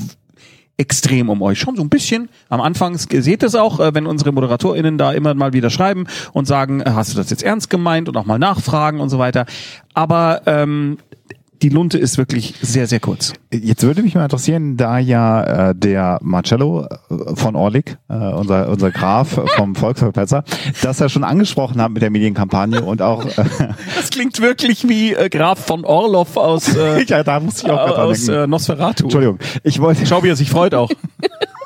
extrem 0.78 1.28
um 1.28 1.42
euch. 1.42 1.58
Schon 1.58 1.76
so 1.76 1.82
ein 1.82 1.88
bisschen. 1.88 2.28
Am 2.48 2.60
Anfang 2.60 2.96
seht 2.96 3.42
es 3.42 3.54
auch, 3.54 3.80
äh, 3.80 3.94
wenn 3.94 4.06
unsere 4.06 4.32
ModeratorInnen 4.32 4.96
da 4.96 5.12
immer 5.12 5.34
mal 5.34 5.52
wieder 5.52 5.70
schreiben 5.70 6.06
und 6.32 6.46
sagen, 6.46 6.80
äh, 6.80 6.90
hast 6.94 7.12
du 7.12 7.16
das 7.16 7.28
jetzt 7.30 7.42
ernst 7.42 7.68
gemeint 7.68 8.08
und 8.08 8.16
auch 8.16 8.24
mal 8.24 8.38
nachfragen 8.38 9.00
und 9.00 9.10
so 9.10 9.18
weiter. 9.18 9.44
Aber 9.92 10.42
ähm, 10.46 10.98
die 11.62 11.68
Lunte 11.68 11.98
ist 11.98 12.18
wirklich 12.18 12.54
sehr, 12.60 12.86
sehr 12.86 13.00
kurz. 13.00 13.32
Jetzt 13.52 13.82
würde 13.82 14.02
mich 14.02 14.14
mal 14.14 14.24
interessieren, 14.24 14.76
da 14.76 14.98
ja 14.98 15.70
äh, 15.70 15.74
der 15.74 16.18
Marcello 16.22 16.86
äh, 16.86 17.34
von 17.34 17.56
Orlik, 17.56 17.98
äh, 18.08 18.14
unser, 18.14 18.68
unser 18.68 18.90
Graf 18.90 19.40
vom 19.56 19.74
Volksverpetzer, 19.74 20.44
das 20.82 21.00
er 21.00 21.08
schon 21.08 21.24
angesprochen 21.24 21.80
hat 21.80 21.90
mit 21.90 22.02
der 22.02 22.10
Medienkampagne 22.10 22.82
und 22.82 23.02
auch, 23.02 23.24
äh, 23.24 23.32
Das 23.96 24.10
klingt 24.10 24.40
wirklich 24.40 24.88
wie 24.88 25.14
äh, 25.14 25.28
Graf 25.28 25.64
von 25.64 25.84
Orlov 25.84 26.36
aus, 26.36 26.74
äh, 26.76 27.02
ja, 27.06 27.22
da 27.22 27.40
muss 27.40 27.62
ich 27.62 27.70
auch 27.70 27.88
dran 27.88 28.06
aus 28.06 28.28
äh, 28.28 28.46
Nosferatu. 28.46 29.04
Entschuldigung, 29.04 29.38
ich 29.62 29.80
wollte, 29.80 30.06
Schau, 30.06 30.22
wie 30.22 30.28
er 30.28 30.36
sich 30.36 30.50
freut 30.50 30.74
auch. 30.74 30.90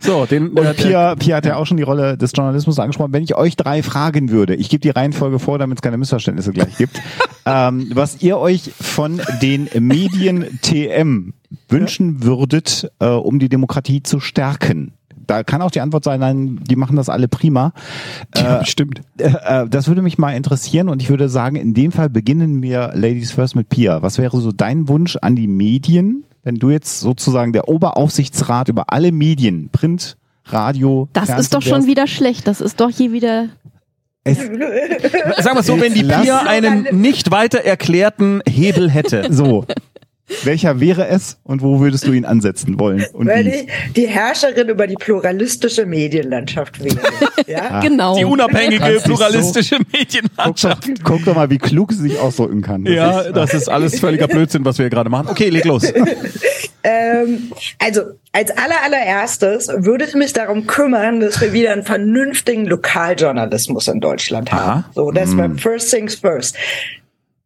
So, 0.00 0.24
den 0.24 0.48
Und 0.48 0.64
äh, 0.64 0.74
Pia, 0.74 1.14
Pia 1.14 1.36
hat 1.36 1.46
ja 1.46 1.56
auch 1.56 1.66
schon 1.66 1.76
die 1.76 1.82
Rolle 1.82 2.16
des 2.16 2.32
Journalismus 2.34 2.78
angesprochen. 2.78 3.12
Wenn 3.12 3.22
ich 3.22 3.36
euch 3.36 3.54
drei 3.56 3.82
fragen 3.82 4.30
würde, 4.30 4.54
ich 4.54 4.70
gebe 4.70 4.80
die 4.80 4.90
Reihenfolge 4.90 5.38
vor, 5.38 5.58
damit 5.58 5.78
es 5.78 5.82
keine 5.82 5.98
Missverständnisse 5.98 6.52
gleich 6.52 6.76
gibt, 6.78 7.00
ähm, 7.46 7.90
was 7.94 8.22
ihr 8.22 8.38
euch 8.38 8.72
von 8.80 9.20
den 9.42 9.68
Medien 9.78 10.58
TM 10.62 11.34
wünschen 11.68 12.24
würdet, 12.24 12.90
äh, 12.98 13.06
um 13.06 13.38
die 13.38 13.50
Demokratie 13.50 14.02
zu 14.02 14.20
stärken. 14.20 14.94
Da 15.26 15.44
kann 15.44 15.62
auch 15.62 15.70
die 15.70 15.80
Antwort 15.80 16.02
sein, 16.02 16.18
nein, 16.18 16.58
die 16.68 16.74
machen 16.74 16.96
das 16.96 17.08
alle 17.08 17.28
prima. 17.28 17.72
ja, 18.36 18.64
stimmt. 18.64 19.02
Äh, 19.18 19.32
äh, 19.44 19.68
das 19.68 19.86
würde 19.86 20.02
mich 20.02 20.18
mal 20.18 20.32
interessieren 20.32 20.88
und 20.88 21.02
ich 21.02 21.10
würde 21.10 21.28
sagen, 21.28 21.54
in 21.56 21.74
dem 21.74 21.92
Fall 21.92 22.08
beginnen 22.10 22.62
wir 22.62 22.92
Ladies 22.94 23.32
First 23.32 23.54
mit 23.54 23.68
Pia. 23.68 24.02
Was 24.02 24.18
wäre 24.18 24.40
so 24.40 24.50
dein 24.50 24.88
Wunsch 24.88 25.16
an 25.20 25.36
die 25.36 25.46
Medien, 25.46 26.24
wenn 26.42 26.56
du 26.56 26.70
jetzt 26.70 27.00
sozusagen 27.00 27.52
der 27.52 27.68
Oberaufsichtsrat 27.68 28.68
über 28.68 28.84
alle 28.92 29.12
Medien, 29.12 29.68
Print, 29.70 30.16
Radio, 30.46 31.08
Das 31.12 31.26
Fernsehen 31.26 31.40
ist 31.40 31.54
doch 31.54 31.62
schon 31.62 31.72
wärst? 31.78 31.86
wieder 31.88 32.06
schlecht. 32.06 32.46
Das 32.46 32.60
ist 32.60 32.80
doch 32.80 32.90
hier 32.90 33.12
wieder. 33.12 33.48
Es, 34.24 34.38
Sagen 35.38 35.56
wir 35.56 35.62
so, 35.62 35.80
wenn 35.80 35.94
die 35.94 36.02
Pia 36.02 36.40
einen 36.40 36.86
nicht 37.00 37.30
weiter 37.30 37.60
erklärten 37.64 38.42
Hebel 38.48 38.90
hätte. 38.90 39.26
so. 39.32 39.64
Welcher 40.44 40.80
wäre 40.80 41.08
es 41.08 41.38
und 41.42 41.62
wo 41.62 41.80
würdest 41.80 42.06
du 42.06 42.12
ihn 42.12 42.24
ansetzen 42.24 42.78
wollen? 42.78 43.04
Und 43.12 43.26
Weil 43.26 43.46
wie? 43.46 43.50
ich 43.50 43.66
die 43.96 44.06
Herrscherin 44.06 44.68
über 44.68 44.86
die 44.86 44.94
pluralistische 44.94 45.86
Medienlandschaft 45.86 46.82
wäre. 46.82 46.98
Ja? 47.46 47.80
Genau. 47.80 48.16
Die 48.16 48.24
unabhängige, 48.24 48.78
Kannst 48.78 48.96
dich 48.98 49.04
pluralistische 49.04 49.76
Guck 49.78 49.86
doch, 49.92 49.98
Medienlandschaft. 49.98 50.88
guck 51.02 51.24
doch 51.24 51.34
mal, 51.34 51.50
wie 51.50 51.58
klug 51.58 51.92
sie 51.92 52.02
sich 52.02 52.18
ausdrücken 52.18 52.62
kann. 52.62 52.84
Das 52.84 52.94
Ja, 52.94 53.20
ist, 53.22 53.32
das 53.36 53.54
ist 53.54 53.68
alles 53.68 53.98
völliger 53.98 54.28
Blödsinn, 54.28 54.64
was 54.64 54.78
wir 54.78 54.84
hier 54.84 54.90
gerade 54.90 55.10
machen. 55.10 55.28
Okay, 55.28 55.48
leg 55.48 55.64
los. 55.64 55.82
Ähm, 56.82 57.52
also 57.78 58.00
als 58.32 58.50
aller 58.52 58.82
allererstes 58.82 59.68
würde 59.68 60.06
ich 60.06 60.14
mich 60.14 60.32
darum 60.32 60.66
kümmern, 60.66 61.20
dass 61.20 61.38
wir 61.38 61.52
wieder 61.52 61.72
einen 61.72 61.82
vernünftigen 61.82 62.64
Lokaljournalismus 62.64 63.88
in 63.88 64.00
Deutschland 64.00 64.50
haben. 64.50 64.70
Aha. 64.80 64.90
So, 64.94 65.10
das 65.10 65.36
war 65.36 65.50
first 65.58 65.90
things 65.90 66.14
first. 66.14 66.56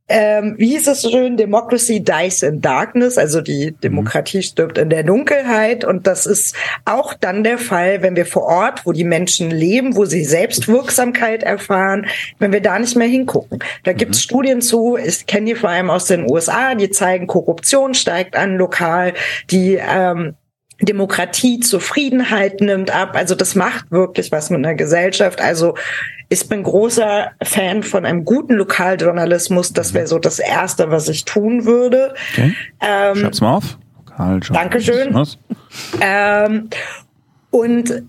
Ähm, 0.07 0.57
wie 0.59 0.69
hieß 0.69 0.89
es 0.89 1.01
so 1.01 1.11
schön? 1.11 1.39
Democracy 1.39 2.01
dies 2.01 2.43
in 2.43 2.61
darkness, 2.61 3.17
also 3.17 3.41
die 3.41 3.73
Demokratie 3.73 4.43
stirbt 4.43 4.77
in 4.77 4.91
der 4.91 5.03
Dunkelheit. 5.03 5.83
Und 5.83 6.07
das 6.07 6.27
ist 6.27 6.55
auch 6.85 7.15
dann 7.15 7.43
der 7.43 7.57
Fall, 7.57 8.03
wenn 8.03 8.15
wir 8.15 8.27
vor 8.27 8.43
Ort, 8.43 8.85
wo 8.85 8.93
die 8.93 9.05
Menschen 9.05 9.51
leben, 9.51 9.97
wo 9.97 10.05
sie 10.05 10.25
Selbstwirksamkeit 10.25 11.43
erfahren, 11.43 12.07
wenn 12.39 12.53
wir 12.53 12.61
da 12.61 12.79
nicht 12.79 12.97
mehr 12.97 13.09
hingucken. 13.09 13.61
Da 13.85 13.95
gibt 13.95 14.15
es 14.15 14.23
Studien 14.23 14.61
zu, 14.61 14.99
ich 14.99 15.27
kenne 15.27 15.47
die 15.47 15.55
vor 15.55 15.71
allem 15.71 15.89
aus 15.89 16.05
den 16.05 16.31
USA, 16.31 16.75
die 16.75 16.91
zeigen, 16.91 17.27
Korruption 17.27 17.95
steigt 17.95 18.37
an 18.37 18.59
lokal, 18.59 19.15
die 19.51 19.81
ähm, 19.81 20.35
Demokratie, 20.81 21.61
Zufriedenheit 21.61 22.61
nimmt 22.61 22.95
ab. 22.95 23.13
Also 23.15 23.35
das 23.35 23.55
macht 23.55 23.91
wirklich 23.91 24.33
was 24.33 24.51
mit 24.51 24.59
einer 24.59 24.75
Gesellschaft. 24.75 25.41
Also 25.41 25.75
ich 26.29 26.49
bin 26.49 26.63
großer 26.63 27.31
Fan 27.43 27.83
von 27.83 28.05
einem 28.05 28.25
guten 28.25 28.55
Lokaljournalismus. 28.55 29.73
Das 29.73 29.95
wäre 29.95 30.07
so 30.07 30.19
das 30.19 30.39
Erste, 30.39 30.91
was 30.91 31.09
ich 31.09 31.25
tun 31.25 31.65
würde. 31.65 32.15
Okay. 32.33 32.55
Ähm, 32.81 33.17
Schreib's 33.17 33.41
mal 33.41 33.57
auf. 33.57 33.79
Dankeschön. 34.51 35.27
Ähm, 36.01 36.71
und 37.51 38.05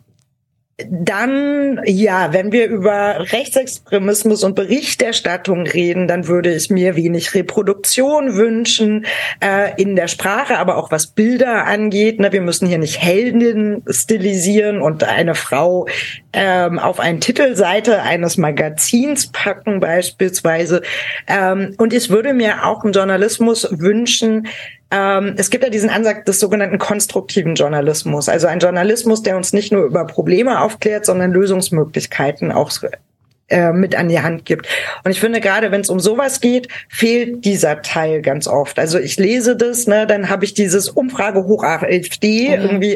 dann, 0.77 1.79
ja, 1.85 2.33
wenn 2.33 2.51
wir 2.51 2.67
über 2.67 3.31
Rechtsextremismus 3.31 4.43
und 4.43 4.55
Berichterstattung 4.55 5.65
reden, 5.65 6.09
dann 6.09 6.27
würde 6.27 6.53
ich 6.53 6.69
mir 6.69 6.97
wenig 6.97 7.33
Reproduktion 7.33 8.35
wünschen 8.35 9.05
äh, 9.39 9.81
in 9.81 9.95
der 9.95 10.09
Sprache, 10.09 10.57
aber 10.57 10.75
auch 10.75 10.91
was 10.91 11.07
Bilder 11.07 11.65
angeht. 11.65 12.19
Ne? 12.19 12.33
Wir 12.33 12.41
müssen 12.41 12.67
hier 12.67 12.77
nicht 12.77 13.01
Heldinnen 13.01 13.83
stilisieren 13.89 14.81
und 14.81 15.05
eine 15.05 15.35
Frau 15.35 15.87
ähm, 16.33 16.77
auf 16.77 16.99
eine 16.99 17.21
Titelseite 17.21 18.01
eines 18.01 18.35
Magazins 18.35 19.27
packen 19.31 19.79
beispielsweise. 19.79 20.81
Ähm, 21.27 21.73
und 21.77 21.93
ich 21.93 22.09
würde 22.09 22.33
mir 22.33 22.65
auch 22.65 22.83
einen 22.83 22.91
Journalismus 22.91 23.65
wünschen, 23.71 24.47
ähm, 24.91 25.33
es 25.37 25.49
gibt 25.49 25.63
ja 25.63 25.69
diesen 25.69 25.89
Ansatz 25.89 26.25
des 26.25 26.39
sogenannten 26.39 26.77
konstruktiven 26.77 27.55
Journalismus, 27.55 28.29
also 28.29 28.47
ein 28.47 28.59
Journalismus, 28.59 29.23
der 29.23 29.35
uns 29.35 29.53
nicht 29.53 29.71
nur 29.71 29.83
über 29.83 30.05
Probleme 30.05 30.61
aufklärt, 30.61 31.05
sondern 31.05 31.31
Lösungsmöglichkeiten 31.31 32.51
auch 32.51 32.71
äh, 33.47 33.71
mit 33.71 33.95
an 33.95 34.09
die 34.09 34.19
Hand 34.19 34.45
gibt. 34.45 34.67
Und 35.03 35.11
ich 35.11 35.19
finde, 35.19 35.39
gerade 35.41 35.71
wenn 35.71 35.81
es 35.81 35.89
um 35.89 35.99
sowas 35.99 36.41
geht, 36.41 36.67
fehlt 36.89 37.45
dieser 37.45 37.81
Teil 37.81 38.21
ganz 38.21 38.47
oft. 38.47 38.79
Also 38.79 38.99
ich 38.99 39.17
lese 39.17 39.55
das, 39.55 39.87
ne, 39.87 40.07
dann 40.07 40.29
habe 40.29 40.45
ich 40.45 40.53
dieses 40.53 40.89
Umfrage 40.89 41.43
hoch 41.43 41.63
AfD 41.63 42.47
irgendwie. 42.47 42.95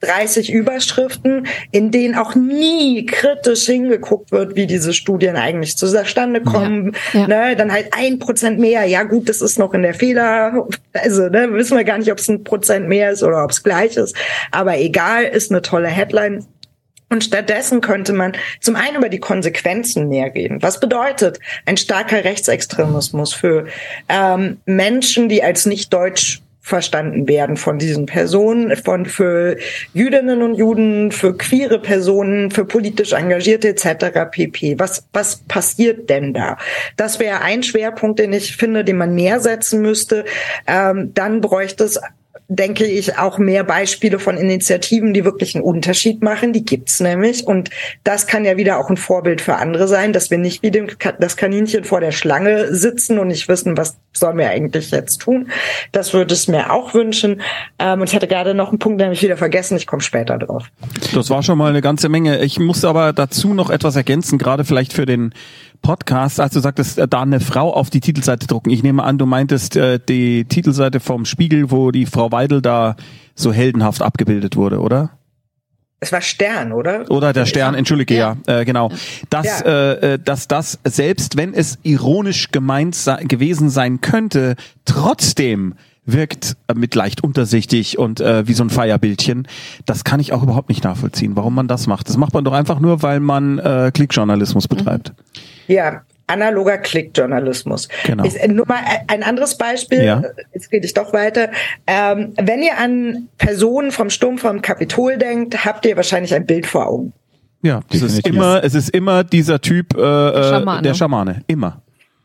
30 0.00 0.52
Überschriften, 0.52 1.46
in 1.72 1.90
denen 1.90 2.14
auch 2.14 2.34
nie 2.34 3.06
kritisch 3.06 3.64
hingeguckt 3.66 4.32
wird, 4.32 4.56
wie 4.56 4.66
diese 4.66 4.92
Studien 4.92 5.36
eigentlich 5.36 5.76
zustande 5.76 6.42
kommen. 6.42 6.94
Ja, 7.12 7.20
ja. 7.20 7.26
Ne, 7.26 7.56
dann 7.56 7.72
halt 7.72 7.88
ein 7.92 8.18
Prozent 8.18 8.58
mehr. 8.58 8.84
Ja 8.84 9.02
gut, 9.02 9.28
das 9.28 9.40
ist 9.40 9.58
noch 9.58 9.74
in 9.74 9.82
der 9.82 9.94
Fehler. 9.94 10.66
Also 10.92 11.28
ne, 11.28 11.52
wissen 11.52 11.76
wir 11.76 11.84
gar 11.84 11.98
nicht, 11.98 12.12
ob 12.12 12.18
es 12.18 12.28
ein 12.28 12.44
Prozent 12.44 12.88
mehr 12.88 13.10
ist 13.10 13.22
oder 13.22 13.44
ob 13.44 13.50
es 13.50 13.62
gleich 13.62 13.96
ist. 13.96 14.16
Aber 14.50 14.78
egal, 14.78 15.24
ist 15.24 15.50
eine 15.50 15.62
tolle 15.62 15.88
Headline. 15.88 16.46
Und 17.10 17.24
stattdessen 17.24 17.80
könnte 17.80 18.12
man 18.12 18.32
zum 18.60 18.76
einen 18.76 18.96
über 18.96 19.08
die 19.08 19.20
Konsequenzen 19.20 20.08
mehr 20.08 20.34
reden. 20.34 20.62
Was 20.62 20.78
bedeutet 20.78 21.38
ein 21.64 21.78
starker 21.78 22.22
Rechtsextremismus 22.24 23.32
für 23.32 23.66
ähm, 24.08 24.58
Menschen, 24.66 25.28
die 25.28 25.42
als 25.42 25.64
nicht 25.64 25.92
deutsch 25.92 26.42
verstanden 26.68 27.26
werden 27.26 27.56
von 27.56 27.78
diesen 27.78 28.06
Personen, 28.06 28.76
von 28.76 29.06
für 29.06 29.56
Jüdinnen 29.94 30.42
und 30.42 30.54
Juden, 30.54 31.10
für 31.10 31.36
queere 31.36 31.80
Personen, 31.80 32.50
für 32.50 32.64
politisch 32.64 33.12
Engagierte 33.12 33.68
etc. 33.68 34.30
pp. 34.30 34.78
Was 34.78 35.06
was 35.12 35.36
passiert 35.48 36.10
denn 36.10 36.34
da? 36.34 36.58
Das 36.96 37.18
wäre 37.18 37.40
ein 37.40 37.62
Schwerpunkt, 37.62 38.18
den 38.18 38.32
ich 38.32 38.56
finde, 38.56 38.84
den 38.84 38.98
man 38.98 39.14
mehr 39.14 39.40
setzen 39.40 39.80
müsste. 39.80 40.24
Ähm, 40.66 41.12
dann 41.14 41.40
bräuchte 41.40 41.84
es 41.84 41.98
denke 42.48 42.86
ich, 42.86 43.18
auch 43.18 43.36
mehr 43.36 43.62
Beispiele 43.62 44.18
von 44.18 44.38
Initiativen, 44.38 45.12
die 45.12 45.24
wirklich 45.24 45.54
einen 45.54 45.62
Unterschied 45.62 46.22
machen. 46.22 46.54
Die 46.54 46.64
gibt's 46.64 46.98
nämlich. 46.98 47.46
Und 47.46 47.68
das 48.04 48.26
kann 48.26 48.46
ja 48.46 48.56
wieder 48.56 48.78
auch 48.78 48.88
ein 48.88 48.96
Vorbild 48.96 49.42
für 49.42 49.56
andere 49.56 49.86
sein, 49.86 50.14
dass 50.14 50.30
wir 50.30 50.38
nicht 50.38 50.62
wie 50.62 50.70
dem, 50.70 50.86
das 51.20 51.36
Kaninchen 51.36 51.84
vor 51.84 52.00
der 52.00 52.10
Schlange 52.10 52.74
sitzen 52.74 53.18
und 53.18 53.28
nicht 53.28 53.48
wissen, 53.48 53.76
was 53.76 53.98
sollen 54.14 54.38
wir 54.38 54.48
eigentlich 54.48 54.90
jetzt 54.90 55.18
tun. 55.18 55.50
Das 55.92 56.14
würde 56.14 56.32
es 56.32 56.48
mir 56.48 56.72
auch 56.72 56.94
wünschen. 56.94 57.42
Ähm, 57.78 58.00
und 58.00 58.08
ich 58.08 58.14
hatte 58.14 58.26
gerade 58.26 58.54
noch 58.54 58.70
einen 58.70 58.78
Punkt, 58.78 58.98
den 58.98 59.06
habe 59.06 59.14
ich 59.14 59.22
wieder 59.22 59.36
vergessen. 59.36 59.76
Ich 59.76 59.86
komme 59.86 60.02
später 60.02 60.38
drauf. 60.38 60.64
Das 61.14 61.28
war 61.28 61.42
schon 61.42 61.58
mal 61.58 61.68
eine 61.68 61.82
ganze 61.82 62.08
Menge. 62.08 62.42
Ich 62.42 62.58
muss 62.58 62.82
aber 62.84 63.12
dazu 63.12 63.52
noch 63.52 63.68
etwas 63.68 63.94
ergänzen, 63.94 64.38
gerade 64.38 64.64
vielleicht 64.64 64.94
für 64.94 65.04
den 65.04 65.34
Podcast, 65.82 66.40
als 66.40 66.54
du 66.54 66.60
sagtest, 66.60 66.98
äh, 66.98 67.08
da 67.08 67.22
eine 67.22 67.40
Frau 67.40 67.72
auf 67.72 67.90
die 67.90 68.00
Titelseite 68.00 68.46
drucken. 68.46 68.70
Ich 68.70 68.82
nehme 68.82 69.02
an, 69.02 69.18
du 69.18 69.26
meintest 69.26 69.76
äh, 69.76 69.98
die 69.98 70.44
Titelseite 70.44 71.00
vom 71.00 71.24
Spiegel, 71.24 71.70
wo 71.70 71.90
die 71.90 72.06
Frau 72.06 72.32
Weidel 72.32 72.62
da 72.62 72.96
so 73.34 73.52
heldenhaft 73.52 74.02
abgebildet 74.02 74.56
wurde, 74.56 74.80
oder? 74.80 75.10
Es 76.00 76.12
war 76.12 76.20
Stern, 76.20 76.72
oder? 76.72 77.10
Oder 77.10 77.32
der 77.32 77.44
Stern, 77.44 77.74
entschuldige, 77.74 78.14
ja, 78.14 78.36
ja 78.46 78.60
äh, 78.60 78.64
genau. 78.64 78.90
Dass, 79.30 79.60
ja. 79.60 79.66
Äh, 79.66 80.14
äh, 80.14 80.18
dass 80.18 80.46
das, 80.46 80.78
selbst 80.84 81.36
wenn 81.36 81.54
es 81.54 81.78
ironisch 81.82 82.52
gemeint 82.52 82.96
gewesen 83.22 83.68
sein 83.68 84.00
könnte, 84.00 84.54
trotzdem 84.84 85.74
wirkt 86.12 86.56
äh, 86.66 86.74
mit 86.74 86.94
leicht 86.94 87.22
untersichtig 87.22 87.98
und 87.98 88.20
äh, 88.20 88.48
wie 88.48 88.54
so 88.54 88.64
ein 88.64 88.70
Feierbildchen. 88.70 89.46
Das 89.86 90.04
kann 90.04 90.20
ich 90.20 90.32
auch 90.32 90.42
überhaupt 90.42 90.68
nicht 90.68 90.84
nachvollziehen, 90.84 91.36
warum 91.36 91.54
man 91.54 91.68
das 91.68 91.86
macht. 91.86 92.08
Das 92.08 92.16
macht 92.16 92.34
man 92.34 92.44
doch 92.44 92.52
einfach 92.52 92.80
nur, 92.80 93.02
weil 93.02 93.20
man 93.20 93.58
äh, 93.58 93.90
Klickjournalismus 93.92 94.68
betreibt. 94.68 95.10
Mhm. 95.10 95.74
Ja, 95.74 96.02
analoger 96.26 96.78
Klickjournalismus. 96.78 97.88
Genau. 98.04 98.24
Ich, 98.24 98.34
nur 98.48 98.66
mal 98.66 98.80
ein 99.06 99.22
anderes 99.22 99.56
Beispiel, 99.56 100.02
ja. 100.02 100.22
jetzt 100.54 100.72
rede 100.72 100.86
ich 100.86 100.94
doch 100.94 101.12
weiter. 101.12 101.50
Ähm, 101.86 102.32
wenn 102.40 102.62
ihr 102.62 102.78
an 102.78 103.28
Personen 103.38 103.90
vom 103.90 104.10
Sturm 104.10 104.38
vom 104.38 104.62
Kapitol 104.62 105.18
denkt, 105.18 105.64
habt 105.64 105.84
ihr 105.86 105.96
wahrscheinlich 105.96 106.34
ein 106.34 106.46
Bild 106.46 106.66
vor 106.66 106.86
Augen. 106.86 107.12
Ja, 107.62 107.80
es 107.90 108.02
ist 108.02 108.26
immer, 108.26 108.62
es 108.62 108.74
ist 108.74 108.90
immer 108.90 109.24
dieser 109.24 109.60
Typ, 109.60 109.96
äh, 109.96 110.00
äh, 110.00 110.48
Schamane. 110.48 110.82
Der 110.82 110.94
Schamane. 110.94 111.42
Immer. 111.48 111.82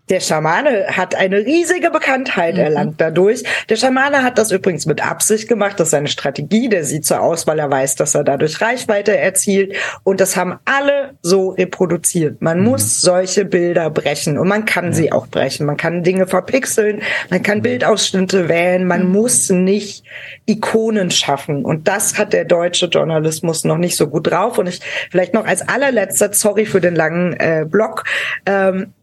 Der 0.10 0.20
Schamane 0.20 0.88
hat 0.89 1.16
eine 1.16 1.38
riesige 1.38 1.89
Bekanntheit 1.89 2.56
mhm. 2.56 2.62
erlangt 2.62 3.01
dadurch. 3.01 3.43
Der 3.70 3.78
Schamane 3.78 4.22
hat 4.22 4.38
das 4.38 4.51
übrigens 4.51 4.86
mit 4.86 5.06
Absicht 5.06 5.47
gemacht. 5.47 5.80
Das 5.80 5.88
ist 5.88 5.91
seine 5.91 6.10
Strategie. 6.10 6.68
Der 6.70 6.84
sieht 6.84 7.06
so 7.06 7.16
aus, 7.16 7.47
weil 7.47 7.60
er 7.60 7.72
weiß, 7.72 7.95
dass 7.95 8.14
er 8.14 8.24
dadurch 8.24 8.62
Reichweite 8.62 9.18
erzielt. 9.18 9.76
Und 10.04 10.20
das 10.20 10.36
haben 10.36 10.60
alle 10.66 11.16
so 11.22 11.49
reproduziert. 11.49 12.41
Man 12.41 12.60
mhm. 12.60 12.66
muss 12.66 13.01
solche 13.01 13.45
Bilder 13.45 13.89
brechen 13.89 14.38
und 14.38 14.47
man 14.47 14.66
kann 14.66 14.88
ja. 14.88 14.91
sie 14.91 15.12
auch 15.12 15.28
brechen. 15.28 15.66
Man 15.66 15.78
kann 15.78 16.04
Dinge 16.04 16.28
verpixeln, 16.28 17.01
man 17.30 17.41
kann. 17.41 17.64
Bildausschnitte 17.64 18.49
wählen. 18.49 18.86
Man 18.86 19.06
mhm. 19.06 19.12
muss 19.14 19.49
nicht 19.49 20.04
Ikonen 20.45 21.12
schaffen. 21.12 21.66
Und 21.66 21.88
das 21.88 22.18
hat 22.18 22.34
der 22.34 22.45
deutsche 22.45 22.88
Journalismus 22.88 23.64
noch 23.64 23.78
nicht 23.78 23.95
so 23.95 24.08
gut 24.08 24.30
drauf. 24.30 24.58
Und 24.58 24.68
ich 24.68 24.82
vielleicht 25.10 25.34
noch 25.34 25.45
als 25.45 25.68
allerletzter, 25.68 26.34
sorry 26.34 26.66
für 26.66 26.82
den 26.82 26.95
langen 26.95 27.34
äh, 27.34 27.66
Blog, 27.68 28.04
ähm, 28.45 28.82
äh, 28.84 29.03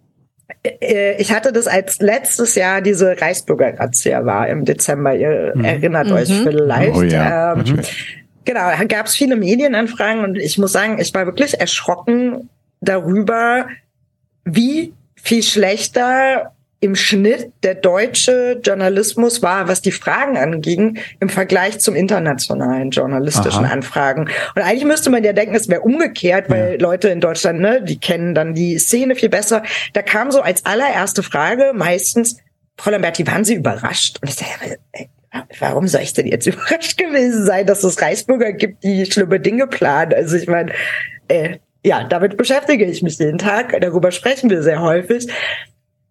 ich 1.19 1.33
hatte 1.33 1.53
das 1.53 1.67
als 1.67 2.01
letztes 2.01 2.55
Jahr 2.55 2.81
diese 2.81 3.21
Reichsbürger-Razzia 3.21 4.25
war 4.25 4.49
im 4.49 4.65
Dezember. 4.65 5.15
Ihr 5.15 5.53
mhm. 5.55 5.65
erinnert 5.65 6.09
mhm. 6.09 6.13
euch 6.15 6.29
vielleicht. 6.29 6.97
Oh, 6.97 7.03
ja. 7.03 7.55
ähm, 7.55 7.81
genau, 8.45 8.71
gab 8.89 9.07
es 9.07 9.17
viele 9.17 9.37
Medienanfragen 9.37 10.25
und 10.25 10.37
ich 10.37 10.59
muss 10.59 10.73
sagen, 10.73 10.99
ich 10.99 11.15
war 11.15 11.27
wirklich 11.27 11.61
erschrocken 11.61 12.49
darüber, 12.81 13.67
wie 14.45 14.93
viel 15.15 15.43
schlechter 15.43 16.53
im 16.81 16.95
Schnitt 16.95 17.53
der 17.63 17.75
deutsche 17.75 18.59
Journalismus 18.65 19.43
war, 19.43 19.69
was 19.69 19.83
die 19.83 19.93
Fragen 19.93 20.39
anging, 20.39 20.99
im 21.21 21.29
Vergleich 21.29 21.79
zum 21.79 21.95
internationalen 21.95 22.91
journalistischen 22.91 23.67
Aha. 23.67 23.73
Anfragen. 23.75 24.31
Und 24.55 24.63
eigentlich 24.63 24.87
müsste 24.87 25.11
man 25.11 25.23
ja 25.23 25.35
denken, 25.35 25.55
es 25.55 25.69
wäre 25.69 25.83
umgekehrt, 25.83 26.49
weil 26.49 26.73
ja. 26.73 26.79
Leute 26.79 27.11
in 27.11 27.21
Deutschland, 27.21 27.61
ne, 27.61 27.83
die 27.83 27.99
kennen 27.99 28.35
dann 28.35 28.55
die 28.55 28.79
Szene 28.79 29.15
viel 29.15 29.29
besser. 29.29 29.63
Da 29.93 30.01
kam 30.01 30.31
so 30.31 30.41
als 30.41 30.65
allererste 30.65 31.23
Frage 31.23 31.73
meistens, 31.75 32.39
Frau 32.79 32.91
Lamberti, 32.93 33.27
waren 33.27 33.45
Sie 33.45 33.55
überrascht? 33.57 34.19
Und 34.23 34.31
ich 34.31 34.37
dachte, 34.37 34.79
warum 35.59 35.87
soll 35.87 36.01
ich 36.01 36.15
denn 36.15 36.27
jetzt 36.27 36.47
überrascht 36.47 36.97
gewesen 36.97 37.45
sein, 37.45 37.67
dass 37.67 37.85
es 37.85 38.01
Reichsbürger 38.01 38.53
gibt, 38.53 38.85
die 38.85 39.05
schlimme 39.05 39.39
Dinge 39.39 39.67
planen? 39.67 40.15
Also 40.15 40.37
ich 40.37 40.49
meine, 40.49 40.73
äh, 41.29 41.59
ja, 41.85 42.05
damit 42.05 42.39
beschäftige 42.39 42.87
ich 42.87 43.03
mich 43.03 43.19
jeden 43.19 43.39
Tag, 43.39 43.79
darüber 43.81 44.13
sprechen 44.13 44.49
wir 44.49 44.63
sehr 44.63 44.81
häufig. 44.81 45.29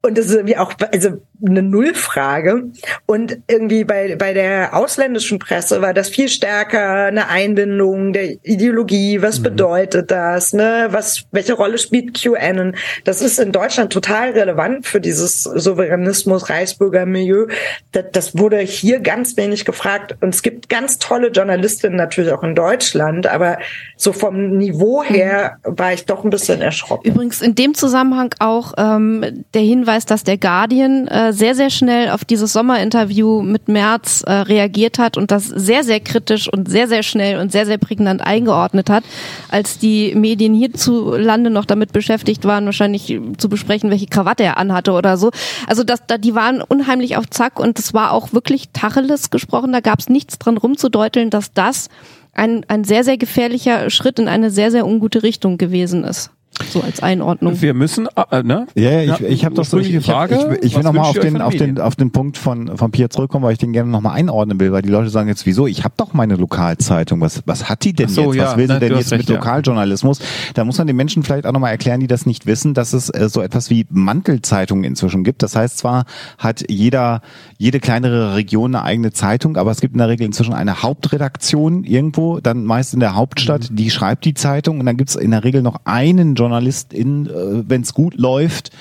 Und 0.01 0.17
das 0.17 0.27
ist 0.27 0.33
irgendwie 0.35 0.57
auch 0.57 0.73
also 0.91 1.21
eine 1.45 1.61
Nullfrage. 1.61 2.63
Und 3.05 3.39
irgendwie 3.47 3.83
bei, 3.83 4.15
bei 4.15 4.33
der 4.33 4.75
ausländischen 4.75 5.39
Presse 5.39 5.81
war 5.81 5.93
das 5.93 6.09
viel 6.09 6.29
stärker 6.29 7.05
eine 7.05 7.27
Einbindung 7.29 8.13
der 8.13 8.43
Ideologie. 8.45 9.21
Was 9.21 9.39
mhm. 9.39 9.43
bedeutet 9.43 10.11
das? 10.11 10.53
Ne? 10.53 10.87
Was, 10.91 11.25
welche 11.31 11.53
Rolle 11.53 11.77
spielt 11.77 12.13
QAnon? 12.21 12.75
Das 13.03 13.21
ist 13.21 13.39
in 13.39 13.51
Deutschland 13.51 13.91
total 13.91 14.31
relevant 14.31 14.85
für 14.85 15.01
dieses 15.01 15.43
Souveränismus, 15.43 16.49
Reichsbürgermilieu. 16.49 17.47
Das, 17.91 18.05
das 18.11 18.37
wurde 18.37 18.59
hier 18.59 18.99
ganz 18.99 19.35
wenig 19.37 19.65
gefragt. 19.65 20.15
Und 20.21 20.33
es 20.33 20.41
gibt 20.41 20.69
ganz 20.69 20.99
tolle 20.99 21.29
Journalistinnen 21.29 21.97
natürlich 21.97 22.31
auch 22.31 22.43
in 22.43 22.55
Deutschland. 22.55 23.27
Aber 23.27 23.59
so 23.97 24.13
vom 24.13 24.57
Niveau 24.57 25.03
her 25.03 25.57
mhm. 25.65 25.79
war 25.79 25.93
ich 25.93 26.05
doch 26.05 26.23
ein 26.23 26.29
bisschen 26.29 26.61
erschrocken. 26.61 27.09
Übrigens 27.09 27.41
in 27.41 27.55
dem 27.55 27.73
Zusammenhang 27.73 28.33
auch 28.39 28.73
ähm, 28.77 29.45
der 29.53 29.61
Hinweis, 29.61 29.89
Hinweis, 29.89 30.05
dass 30.05 30.23
der 30.23 30.37
Guardian 30.37 31.07
äh, 31.07 31.28
sehr, 31.33 31.55
sehr 31.55 31.69
schnell 31.69 32.09
auf 32.09 32.25
dieses 32.25 32.53
Sommerinterview 32.53 33.41
mit 33.41 33.67
Merz 33.67 34.23
äh, 34.25 34.31
reagiert 34.31 34.99
hat 34.99 35.17
und 35.17 35.31
das 35.31 35.47
sehr, 35.47 35.83
sehr 35.83 35.99
kritisch 35.99 36.51
und 36.51 36.69
sehr, 36.69 36.87
sehr 36.87 37.03
schnell 37.03 37.39
und 37.39 37.51
sehr, 37.51 37.65
sehr 37.65 37.77
prägnant 37.77 38.21
eingeordnet 38.21 38.89
hat, 38.89 39.03
als 39.49 39.77
die 39.77 40.15
Medien 40.15 40.53
hierzulande 40.53 41.49
noch 41.49 41.65
damit 41.65 41.91
beschäftigt 41.91 42.45
waren, 42.45 42.65
wahrscheinlich 42.65 43.19
zu 43.37 43.49
besprechen, 43.49 43.89
welche 43.89 44.07
Krawatte 44.07 44.43
er 44.43 44.57
anhatte 44.57 44.91
oder 44.91 45.17
so. 45.17 45.31
Also 45.67 45.83
das, 45.83 46.05
da, 46.07 46.17
die 46.17 46.35
waren 46.35 46.61
unheimlich 46.61 47.17
auf 47.17 47.29
Zack 47.29 47.59
und 47.59 47.79
es 47.79 47.93
war 47.93 48.11
auch 48.11 48.33
wirklich 48.33 48.69
Tacheles 48.73 49.29
gesprochen. 49.29 49.71
Da 49.71 49.79
gab 49.79 49.99
es 49.99 50.09
nichts 50.09 50.39
dran 50.39 50.57
rumzudeuteln, 50.57 51.29
dass 51.29 51.53
das 51.53 51.89
ein, 52.33 52.65
ein 52.67 52.83
sehr, 52.83 53.03
sehr 53.03 53.17
gefährlicher 53.17 53.89
Schritt 53.89 54.19
in 54.19 54.27
eine 54.27 54.51
sehr, 54.51 54.71
sehr 54.71 54.85
ungute 54.85 55.23
Richtung 55.23 55.57
gewesen 55.57 56.03
ist. 56.03 56.31
So 56.69 56.81
als 56.81 57.01
Einordnung. 57.01 57.61
Wir 57.61 57.73
müssen, 57.73 58.07
äh, 58.31 58.43
ne? 58.43 58.67
Ja, 58.75 59.01
ja 59.01 59.15
ich, 59.15 59.21
ich 59.21 59.45
habe 59.45 59.55
doch 59.55 59.65
so 59.65 59.77
ich, 59.79 60.05
Frage. 60.05 60.35
Ich, 60.35 60.57
ich, 60.57 60.63
ich 60.63 60.75
will 60.75 60.83
nochmal 60.83 61.05
auf 61.05 61.19
den, 61.19 61.41
auf 61.41 61.55
den, 61.55 61.79
auf 61.79 61.95
den 61.95 62.11
Punkt 62.11 62.37
von, 62.37 62.77
von 62.77 62.91
Pierre 62.91 63.09
zurückkommen, 63.09 63.45
weil 63.45 63.53
ich 63.53 63.57
den 63.57 63.73
gerne 63.73 63.89
nochmal 63.89 64.15
einordnen 64.15 64.59
will, 64.59 64.71
weil 64.71 64.81
die 64.81 64.89
Leute 64.89 65.09
sagen 65.09 65.27
jetzt, 65.27 65.45
wieso? 65.45 65.67
Ich 65.67 65.83
habe 65.83 65.93
doch 65.97 66.13
meine 66.13 66.35
Lokalzeitung. 66.35 67.21
Was, 67.21 67.41
was 67.45 67.69
hat 67.69 67.83
die 67.83 67.93
denn 67.93 68.09
so, 68.09 68.33
jetzt? 68.33 68.35
Ja, 68.35 68.45
was 68.45 68.57
will 68.57 68.67
sie 68.67 68.73
ne, 68.73 68.79
denn 68.79 68.95
jetzt 68.95 69.11
recht, 69.11 69.27
mit 69.27 69.37
Lokaljournalismus? 69.37 70.19
Da 70.53 70.65
muss 70.65 70.77
man 70.77 70.87
den 70.87 70.95
Menschen 70.95 71.23
vielleicht 71.23 71.45
auch 71.45 71.51
nochmal 71.51 71.71
erklären, 71.71 71.99
die 71.99 72.07
das 72.07 72.25
nicht 72.25 72.45
wissen, 72.45 72.73
dass 72.73 72.93
es 72.93 73.09
äh, 73.09 73.29
so 73.29 73.41
etwas 73.41 73.69
wie 73.69 73.85
Mantelzeitungen 73.89 74.83
inzwischen 74.83 75.23
gibt. 75.23 75.43
Das 75.43 75.55
heißt 75.55 75.77
zwar, 75.77 76.05
hat 76.37 76.65
jeder, 76.69 77.21
jede 77.57 77.79
kleinere 77.79 78.35
Region 78.35 78.75
eine 78.75 78.83
eigene 78.83 79.11
Zeitung, 79.11 79.57
aber 79.57 79.71
es 79.71 79.81
gibt 79.81 79.93
in 79.93 79.99
der 79.99 80.09
Regel 80.09 80.25
inzwischen 80.25 80.53
eine 80.53 80.83
Hauptredaktion 80.83 81.83
irgendwo, 81.83 82.39
dann 82.39 82.65
meist 82.65 82.93
in 82.93 82.99
der 82.99 83.15
Hauptstadt, 83.15 83.71
mhm. 83.71 83.75
die 83.75 83.89
schreibt 83.89 84.25
die 84.25 84.33
Zeitung 84.33 84.79
und 84.79 84.85
dann 84.85 84.97
gibt 84.97 85.09
es 85.09 85.15
in 85.15 85.31
der 85.31 85.43
Regel 85.43 85.61
noch 85.61 85.81
einen 85.85 86.35
Journalistin, 86.35 86.48
äh, 86.51 87.63
wenn 87.67 87.81
es 87.81 87.93
gut 87.93 88.15
läuft, 88.15 88.71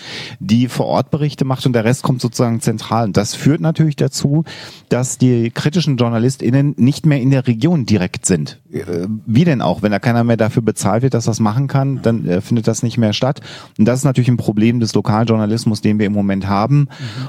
die 0.41 0.69
vor 0.69 0.87
Ort 0.87 1.11
Berichte 1.11 1.45
macht 1.45 1.66
und 1.66 1.73
der 1.73 1.85
Rest 1.85 2.03
kommt 2.03 2.21
sozusagen 2.21 2.61
zentral. 2.61 3.07
Und 3.07 3.16
das 3.16 3.35
führt 3.35 3.61
natürlich 3.61 3.97
dazu, 3.97 4.45
dass 4.89 5.19
die 5.19 5.51
kritischen 5.51 5.97
JournalistInnen 5.97 6.75
nicht 6.77 7.07
mehr 7.07 7.21
in 7.21 7.31
der 7.31 7.47
Region 7.47 7.87
direkt 7.87 8.27
sind. 8.27 8.61
Äh, 8.73 9.07
wie 9.27 9.45
denn 9.45 9.62
auch? 9.62 9.83
Wenn 9.83 9.93
da 9.93 9.99
keiner 9.99 10.25
mehr 10.25 10.37
dafür 10.37 10.62
bezahlt 10.62 11.03
wird, 11.03 11.14
dass 11.14 11.25
das 11.25 11.41
machen 11.41 11.69
kann, 11.69 12.01
dann 12.03 12.27
äh, 12.27 12.41
findet 12.41 12.69
das 12.69 12.83
nicht 12.83 12.99
mehr 12.99 13.12
statt. 13.12 13.41
Und 13.79 13.87
das 13.87 14.01
ist 14.01 14.05
natürlich 14.05 14.29
ein 14.29 14.37
Problem 14.37 14.81
des 14.81 14.95
Lokaljournalismus, 14.95 15.81
den 15.81 15.99
wir 15.99 16.07
im 16.07 16.12
Moment 16.12 16.49
haben. 16.49 16.81
Mhm. 16.81 16.89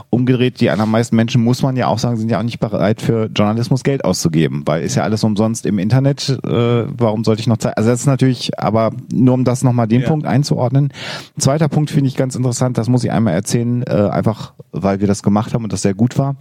Umgedreht, 0.10 0.62
die 0.62 0.70
allermeisten 0.70 1.16
Menschen, 1.16 1.44
muss 1.44 1.62
man 1.62 1.76
ja 1.76 1.88
auch 1.88 2.00
sagen, 2.00 2.18
sind 2.18 2.30
ja 2.30 2.40
auch 2.40 2.44
nicht 2.44 2.60
bereit 2.60 3.02
für 3.02 3.30
Journalismus 3.36 3.84
Geld 3.84 4.04
auszugeben, 4.04 4.64
weil 4.66 4.84
ist 4.84 4.96
ja 4.96 5.04
alles 5.04 5.24
umsonst 5.24 5.66
im 5.66 5.80
Internet. 5.80 6.30
Äh, 6.44 6.86
warum 6.98 7.24
sollte 7.24 7.42
ich 7.42 7.48
noch 7.48 7.58
Zeit? 7.58 7.78
Also 7.78 7.90
das 7.90 8.02
ist 8.02 8.08
natürlich, 8.08 8.60
aber 8.60 8.92
nur 9.14 9.34
um 9.34 9.44
das 9.44 9.64
nochmal 9.64 9.88
den 9.88 10.02
ja. 10.02 10.08
Punkt 10.08 10.26
einzuordnen. 10.30 10.94
Zweiter 11.38 11.68
Punkt 11.68 11.90
finde 11.92 12.08
ich 12.08 12.16
ganz 12.16 12.36
interessant, 12.36 12.78
das 12.78 12.88
muss 12.88 13.04
ich 13.04 13.12
einmal 13.12 13.34
erzählen, 13.34 13.84
äh, 13.84 14.10
einfach 14.10 14.54
weil 14.72 15.00
wir 15.00 15.08
das 15.08 15.24
gemacht 15.24 15.54
haben 15.54 15.64
und 15.64 15.74
das 15.74 15.82
sehr 15.82 15.96
gut 15.96 16.18
war 16.18 16.36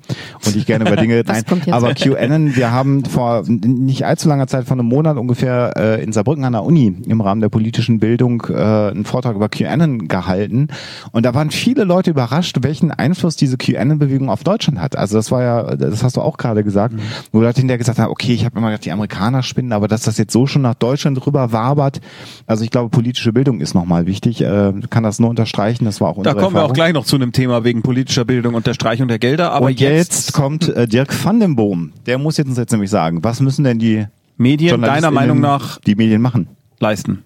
und 0.44 0.54
ich 0.54 0.66
gerne 0.66 0.86
über 0.86 0.96
Dinge, 0.96 1.22
nein, 1.26 1.44
aber 1.70 1.94
QAnon, 1.94 2.54
wir 2.54 2.70
haben 2.72 3.04
vor 3.04 3.44
nicht 3.46 4.04
allzu 4.04 4.28
langer 4.28 4.46
Zeit, 4.46 4.66
vor 4.66 4.76
einem 4.76 4.86
Monat 4.86 5.16
ungefähr 5.16 5.72
äh, 5.76 6.02
in 6.04 6.12
Saarbrücken 6.12 6.44
an 6.44 6.52
der 6.52 6.62
Uni 6.64 6.94
im 7.06 7.20
Rahmen 7.22 7.40
der 7.40 7.48
politischen 7.48 8.00
Bildung 8.00 8.42
äh, 8.50 8.54
einen 8.54 9.04
Vortrag 9.06 9.34
über 9.34 9.48
QAnon 9.48 10.08
gehalten 10.08 10.68
und 11.12 11.24
da 11.24 11.34
waren 11.34 11.50
viele 11.50 11.84
Leute 11.84 12.10
überrascht, 12.10 12.58
welchen 12.60 12.90
Einfluss 12.90 13.36
diese 13.36 13.56
QAnon-Bewegung 13.56 14.28
auf 14.28 14.44
Deutschland 14.44 14.78
hat. 14.80 14.96
Also 14.96 15.16
das 15.16 15.30
war 15.30 15.42
ja, 15.42 15.76
das 15.76 16.02
hast 16.02 16.16
du 16.16 16.20
auch 16.20 16.36
gerade 16.36 16.62
gesagt, 16.64 16.94
Mhm. 16.94 17.00
wo 17.32 17.40
Leute 17.40 17.60
hinterher 17.60 17.78
gesagt 17.78 17.98
haben, 17.98 18.10
okay, 18.10 18.32
ich 18.32 18.44
habe 18.44 18.58
immer 18.58 18.68
gedacht, 18.68 18.84
die 18.84 18.92
Amerikaner 18.92 19.42
spinnen, 19.42 19.72
aber 19.72 19.88
dass 19.88 20.02
das 20.02 20.18
jetzt 20.18 20.32
so 20.32 20.46
schon 20.46 20.62
nach 20.62 20.74
Deutschland 20.74 21.24
rüber 21.26 21.52
wabert, 21.52 22.00
also 22.46 22.64
ich 22.64 22.70
glaube, 22.70 22.90
politische 22.90 23.32
Bildung 23.32 23.60
ist 23.60 23.67
nochmal 23.74 24.06
wichtig, 24.06 24.40
äh, 24.42 24.72
kann 24.90 25.02
das 25.02 25.18
nur 25.18 25.30
unterstreichen, 25.30 25.84
das 25.84 26.00
war 26.00 26.08
auch 26.08 26.14
Da 26.14 26.30
unsere 26.30 26.34
kommen 26.36 26.54
wir 26.54 26.60
auch 26.60 26.62
Erfahrung. 26.62 26.74
gleich 26.74 26.92
noch 26.92 27.04
zu 27.04 27.16
einem 27.16 27.32
Thema 27.32 27.64
wegen 27.64 27.82
politischer 27.82 28.24
Bildung 28.24 28.54
und 28.54 28.66
der 28.66 28.74
Streichung 28.74 29.08
der 29.08 29.18
Gelder. 29.18 29.52
Aber 29.52 29.66
und 29.66 29.80
jetzt, 29.80 30.32
kommt 30.32 30.68
äh, 30.68 30.86
Dirk 30.86 31.24
van 31.24 31.40
den 31.40 31.56
Boom. 31.56 31.92
Der 32.06 32.18
muss 32.18 32.36
jetzt 32.36 32.48
uns 32.48 32.58
jetzt 32.58 32.72
nämlich 32.72 32.90
sagen, 32.90 33.22
was 33.24 33.40
müssen 33.40 33.64
denn 33.64 33.78
die 33.78 34.06
Medien 34.36 34.80
deiner 34.82 35.10
Meinung 35.10 35.40
nach 35.40 35.78
die 35.80 35.94
Medien 35.94 36.20
machen? 36.20 36.48
leisten. 36.80 37.24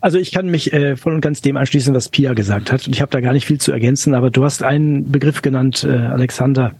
Also 0.00 0.18
ich 0.18 0.30
kann 0.30 0.48
mich 0.50 0.72
äh, 0.72 0.96
voll 0.96 1.14
und 1.14 1.20
ganz 1.20 1.40
dem 1.42 1.56
anschließen, 1.56 1.92
was 1.92 2.10
Pia 2.10 2.32
gesagt 2.34 2.70
hat. 2.70 2.86
Und 2.86 2.94
ich 2.94 3.00
habe 3.00 3.10
da 3.10 3.20
gar 3.20 3.32
nicht 3.32 3.44
viel 3.44 3.58
zu 3.58 3.72
ergänzen, 3.72 4.14
aber 4.14 4.30
du 4.30 4.44
hast 4.44 4.62
einen 4.62 5.10
Begriff 5.10 5.42
genannt, 5.42 5.82
äh, 5.82 5.96
Alexander, 5.96 6.72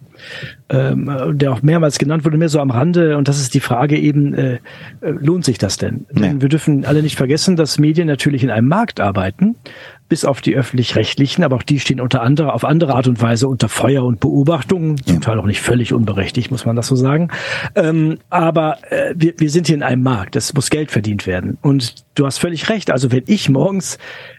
ähm, 0.69 1.09
äh, 1.09 1.35
der 1.35 1.53
auch 1.53 1.63
mehrmals 1.63 1.99
genannt 1.99 2.25
wurde, 2.25 2.37
mehr 2.39 2.49
so 2.49 2.61
am 2.61 2.71
Rande. 2.71 3.17
Und 3.17 3.29
das 3.29 3.41
ist 3.41 3.55
die 3.55 3.61
Frage 3.61 3.97
eben, 3.99 4.35
äh, 4.35 4.59
lohnt 5.01 5.45
sich 5.45 5.59
das 5.59 5.77
denn? 5.77 6.07
Denn 6.11 6.37
Ja. 6.37 6.43
wir 6.43 6.49
dürfen 6.49 6.85
alle 6.85 7.03
nicht 7.03 7.17
vergessen, 7.17 7.57
dass 7.57 7.79
Medien 7.79 8.07
natürlich 8.07 8.43
in 8.43 8.51
einem 8.51 8.69
Markt 8.69 9.01
arbeiten, 9.01 9.57
bis 10.09 10.25
auf 10.25 10.41
die 10.41 10.55
öffentlich-rechtlichen, 10.55 11.45
aber 11.45 11.57
auch 11.57 11.63
die 11.63 11.81
stehen 11.81 12.01
unter 12.01 12.23
anderem 12.23 12.51
auf 12.51 12.65
andere 12.65 12.95
Art 12.95 13.09
und 13.09 13.21
Weise 13.21 13.49
unter 13.49 13.69
Feuer 13.69 14.05
und 14.05 14.21
Beobachtung, 14.21 14.97
zum 15.05 15.21
Teil 15.21 15.39
auch 15.39 15.47
nicht 15.47 15.61
völlig 15.61 15.93
unberechtigt, 15.93 16.51
muss 16.51 16.65
man 16.65 16.77
das 16.77 16.87
so 16.87 16.97
sagen. 16.97 17.29
Ähm, 17.75 18.19
aber 18.31 18.79
äh, 18.91 19.15
wir, 19.17 19.35
wir 19.37 19.51
sind 19.51 19.67
hier 19.67 19.77
in 19.77 19.83
einem 19.83 20.03
Markt, 20.03 20.37
es 20.37 20.55
muss 20.55 20.71
Geld 20.71 20.91
verdient 20.91 21.27
werden. 21.27 21.59
Und 21.61 22.05
du 22.15 22.27
hast 22.27 22.39
völlig 22.39 22.69
recht. 22.69 22.91
Also 22.91 23.13
wenn 23.13 23.25
ich 23.27 23.49
morgens 23.49 23.99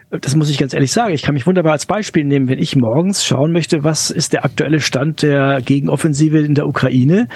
das 0.10 0.36
muss 0.36 0.50
ich 0.50 0.58
ganz 0.58 0.74
ehrlich 0.74 0.92
sagen. 0.92 1.14
Ich 1.14 1.22
kann 1.22 1.36
mich 1.36 1.46
wunderbar 1.46 1.74
als 1.74 1.86
Beispiel 1.86 2.24
nehmen, 2.24 2.48
wenn 2.48 2.58
ich 2.58 2.76
morgens 2.76 3.24
schauen 3.24 3.52
möchte, 3.52 3.84
was 3.84 4.10
ist 4.10 4.34
der 4.34 4.44
aktuelle 4.44 4.80
Stand 4.80 5.22
der 5.22 5.62
Gegenoffensive 5.62 6.40
in 6.40 6.56
der 6.56 6.68
Ukraine, 6.68 7.28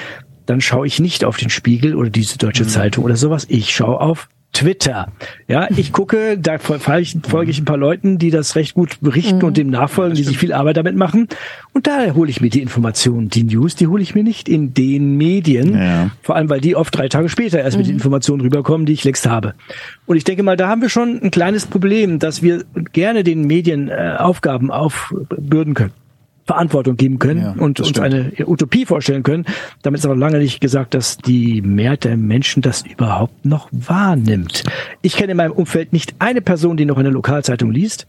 dann 0.45 0.59
schaue 0.59 0.87
ich 0.87 0.99
nicht 0.99 1.23
auf 1.23 1.37
den 1.37 1.49
Spiegel 1.49 1.95
oder 1.95 2.09
diese 2.09 2.37
deutsche 2.37 2.65
Zeitung 2.65 3.03
oder 3.03 3.15
sowas. 3.15 3.45
Ich 3.49 3.73
schaue 3.73 4.01
auf 4.01 4.27
Twitter. 4.53 5.11
Ja, 5.47 5.67
ich 5.75 5.91
gucke, 5.91 6.37
da 6.37 6.59
folge 6.59 7.01
ich, 7.01 7.17
folge 7.27 7.51
ich 7.51 7.59
ein 7.59 7.65
paar 7.65 7.77
Leuten, 7.77 8.19
die 8.19 8.29
das 8.29 8.55
recht 8.55 8.75
gut 8.75 9.01
berichten 9.01 9.43
und 9.43 9.57
dem 9.57 9.69
nachfolgen, 9.69 10.15
die 10.15 10.23
sich 10.23 10.37
viel 10.37 10.53
Arbeit 10.53 10.77
damit 10.77 10.95
machen. 10.95 11.27
Und 11.73 11.87
da 11.87 12.13
hole 12.13 12.29
ich 12.29 12.39
mir 12.39 12.49
die 12.49 12.61
Informationen, 12.61 13.29
die 13.29 13.43
News, 13.43 13.75
die 13.75 13.87
hole 13.87 14.01
ich 14.03 14.13
mir 14.13 14.23
nicht 14.23 14.47
in 14.47 14.73
den 14.73 15.17
Medien. 15.17 15.75
Ja. 15.75 16.11
Vor 16.21 16.35
allem, 16.35 16.49
weil 16.49 16.61
die 16.61 16.75
oft 16.75 16.95
drei 16.95 17.09
Tage 17.09 17.29
später 17.29 17.59
erst 17.59 17.77
mit 17.77 17.87
den 17.87 17.95
Informationen 17.95 18.41
rüberkommen, 18.41 18.85
die 18.85 18.93
ich 18.93 19.03
längst 19.03 19.27
habe. 19.27 19.55
Und 20.05 20.17
ich 20.17 20.23
denke 20.23 20.43
mal, 20.43 20.55
da 20.55 20.69
haben 20.69 20.81
wir 20.81 20.89
schon 20.89 21.19
ein 21.21 21.31
kleines 21.31 21.65
Problem, 21.65 22.19
dass 22.19 22.43
wir 22.43 22.63
gerne 22.93 23.23
den 23.23 23.45
Medien 23.45 23.89
äh, 23.89 24.15
Aufgaben 24.19 24.69
aufbürden 24.69 25.73
können. 25.73 25.93
Verantwortung 26.45 26.97
geben 26.97 27.19
können 27.19 27.41
Ja, 27.41 27.51
und 27.57 27.79
uns 27.79 27.89
stimmt. 27.89 28.05
eine 28.05 28.31
Utopie 28.45 28.85
vorstellen 28.85 29.23
können. 29.23 29.45
Damit 29.81 29.99
ist 29.99 30.05
aber 30.05 30.15
lange 30.15 30.39
nicht 30.39 30.59
gesagt, 30.59 30.93
dass 30.93 31.17
die 31.17 31.61
Mehrheit 31.61 32.03
der 32.03 32.17
Menschen 32.17 32.61
das 32.61 32.83
überhaupt 32.85 33.45
noch 33.45 33.69
wahrnimmt. 33.71 34.63
Ich 35.01 35.15
kenne 35.15 35.31
in 35.31 35.37
meinem 35.37 35.53
Umfeld 35.53 35.93
nicht 35.93 36.15
eine 36.19 36.41
Person, 36.41 36.75
die 36.77 36.85
noch 36.85 36.97
eine 36.97 37.09
Lokalzeitung 37.09 37.71
liest. 37.71 38.07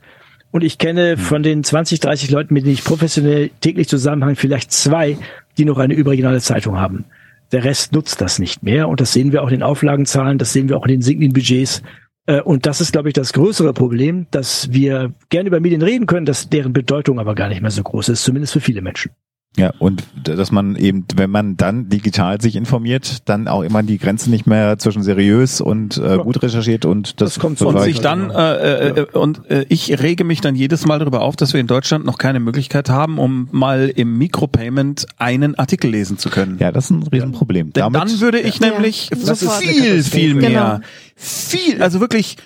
Und 0.50 0.62
ich 0.62 0.78
kenne 0.78 1.16
von 1.16 1.42
den 1.42 1.64
20, 1.64 2.00
30 2.00 2.30
Leuten, 2.30 2.54
mit 2.54 2.64
denen 2.64 2.74
ich 2.74 2.84
professionell 2.84 3.50
täglich 3.60 3.88
zusammenhänge, 3.88 4.36
vielleicht 4.36 4.70
zwei, 4.72 5.16
die 5.58 5.64
noch 5.64 5.78
eine 5.78 5.94
überregionale 5.94 6.40
Zeitung 6.40 6.78
haben. 6.78 7.04
Der 7.52 7.64
Rest 7.64 7.92
nutzt 7.92 8.20
das 8.20 8.38
nicht 8.38 8.62
mehr. 8.62 8.88
Und 8.88 9.00
das 9.00 9.12
sehen 9.12 9.32
wir 9.32 9.42
auch 9.42 9.48
in 9.48 9.54
den 9.54 9.62
Auflagenzahlen, 9.62 10.38
das 10.38 10.52
sehen 10.52 10.68
wir 10.68 10.76
auch 10.76 10.86
in 10.86 10.92
den 10.92 11.02
sinkenden 11.02 11.32
Budgets. 11.32 11.82
Äh, 12.26 12.40
Und 12.40 12.66
das 12.66 12.80
ist, 12.80 12.92
glaube 12.92 13.08
ich, 13.08 13.14
das 13.14 13.32
größere 13.32 13.72
Problem, 13.72 14.26
dass 14.30 14.72
wir 14.72 15.12
gerne 15.28 15.48
über 15.48 15.60
Medien 15.60 15.82
reden 15.82 16.06
können, 16.06 16.26
dass 16.26 16.48
deren 16.48 16.72
Bedeutung 16.72 17.18
aber 17.18 17.34
gar 17.34 17.48
nicht 17.48 17.60
mehr 17.60 17.70
so 17.70 17.82
groß 17.82 18.08
ist, 18.10 18.24
zumindest 18.24 18.52
für 18.52 18.60
viele 18.60 18.82
Menschen. 18.82 19.12
Ja, 19.56 19.72
und 19.78 20.02
dass 20.24 20.50
man 20.50 20.74
eben, 20.74 21.04
wenn 21.14 21.30
man 21.30 21.56
dann 21.56 21.88
digital 21.88 22.40
sich 22.40 22.56
informiert, 22.56 23.28
dann 23.28 23.46
auch 23.46 23.62
immer 23.62 23.84
die 23.84 23.98
Grenze 23.98 24.28
nicht 24.28 24.48
mehr 24.48 24.78
zwischen 24.80 25.04
seriös 25.04 25.60
und 25.60 25.96
äh, 25.96 26.18
gut 26.18 26.42
recherchiert 26.42 26.84
und 26.84 27.20
das, 27.20 27.34
Das 27.34 27.38
kommt 27.38 27.58
so 27.58 27.68
Und 27.68 27.76
weit. 27.76 27.84
sich 27.84 28.00
dann 28.00 28.30
äh, 28.30 28.88
äh, 28.88 29.06
und 29.12 29.48
äh, 29.48 29.64
ich 29.68 30.02
rege 30.02 30.24
mich 30.24 30.40
dann 30.40 30.56
jedes 30.56 30.86
Mal 30.86 30.98
darüber 30.98 31.22
auf, 31.22 31.36
dass 31.36 31.52
wir 31.52 31.60
in 31.60 31.68
Deutschland 31.68 32.04
noch 32.04 32.18
keine 32.18 32.40
Möglichkeit 32.40 32.90
haben, 32.90 33.18
um 33.18 33.48
mal 33.52 33.92
im 33.94 34.18
Micropayment 34.18 35.06
einen 35.18 35.54
Artikel 35.56 35.88
lesen 35.90 36.18
zu 36.18 36.30
können. 36.30 36.58
Ja, 36.58 36.72
das 36.72 36.86
ist 36.86 36.90
ein 36.90 37.02
Riesenproblem. 37.04 37.72
Denn 37.72 37.92
dann 37.92 38.20
würde 38.20 38.40
ich 38.40 38.58
Ja. 38.58 38.70
nämlich 38.70 39.08
Das 39.10 39.40
ist 39.40 39.48
eine 39.48 39.60
viel, 39.70 40.02
viel 40.02 40.34
mehr, 40.34 40.50
Genau. 40.50 40.78
viel, 41.14 41.80
also 41.80 42.00
wirklich, 42.00 42.36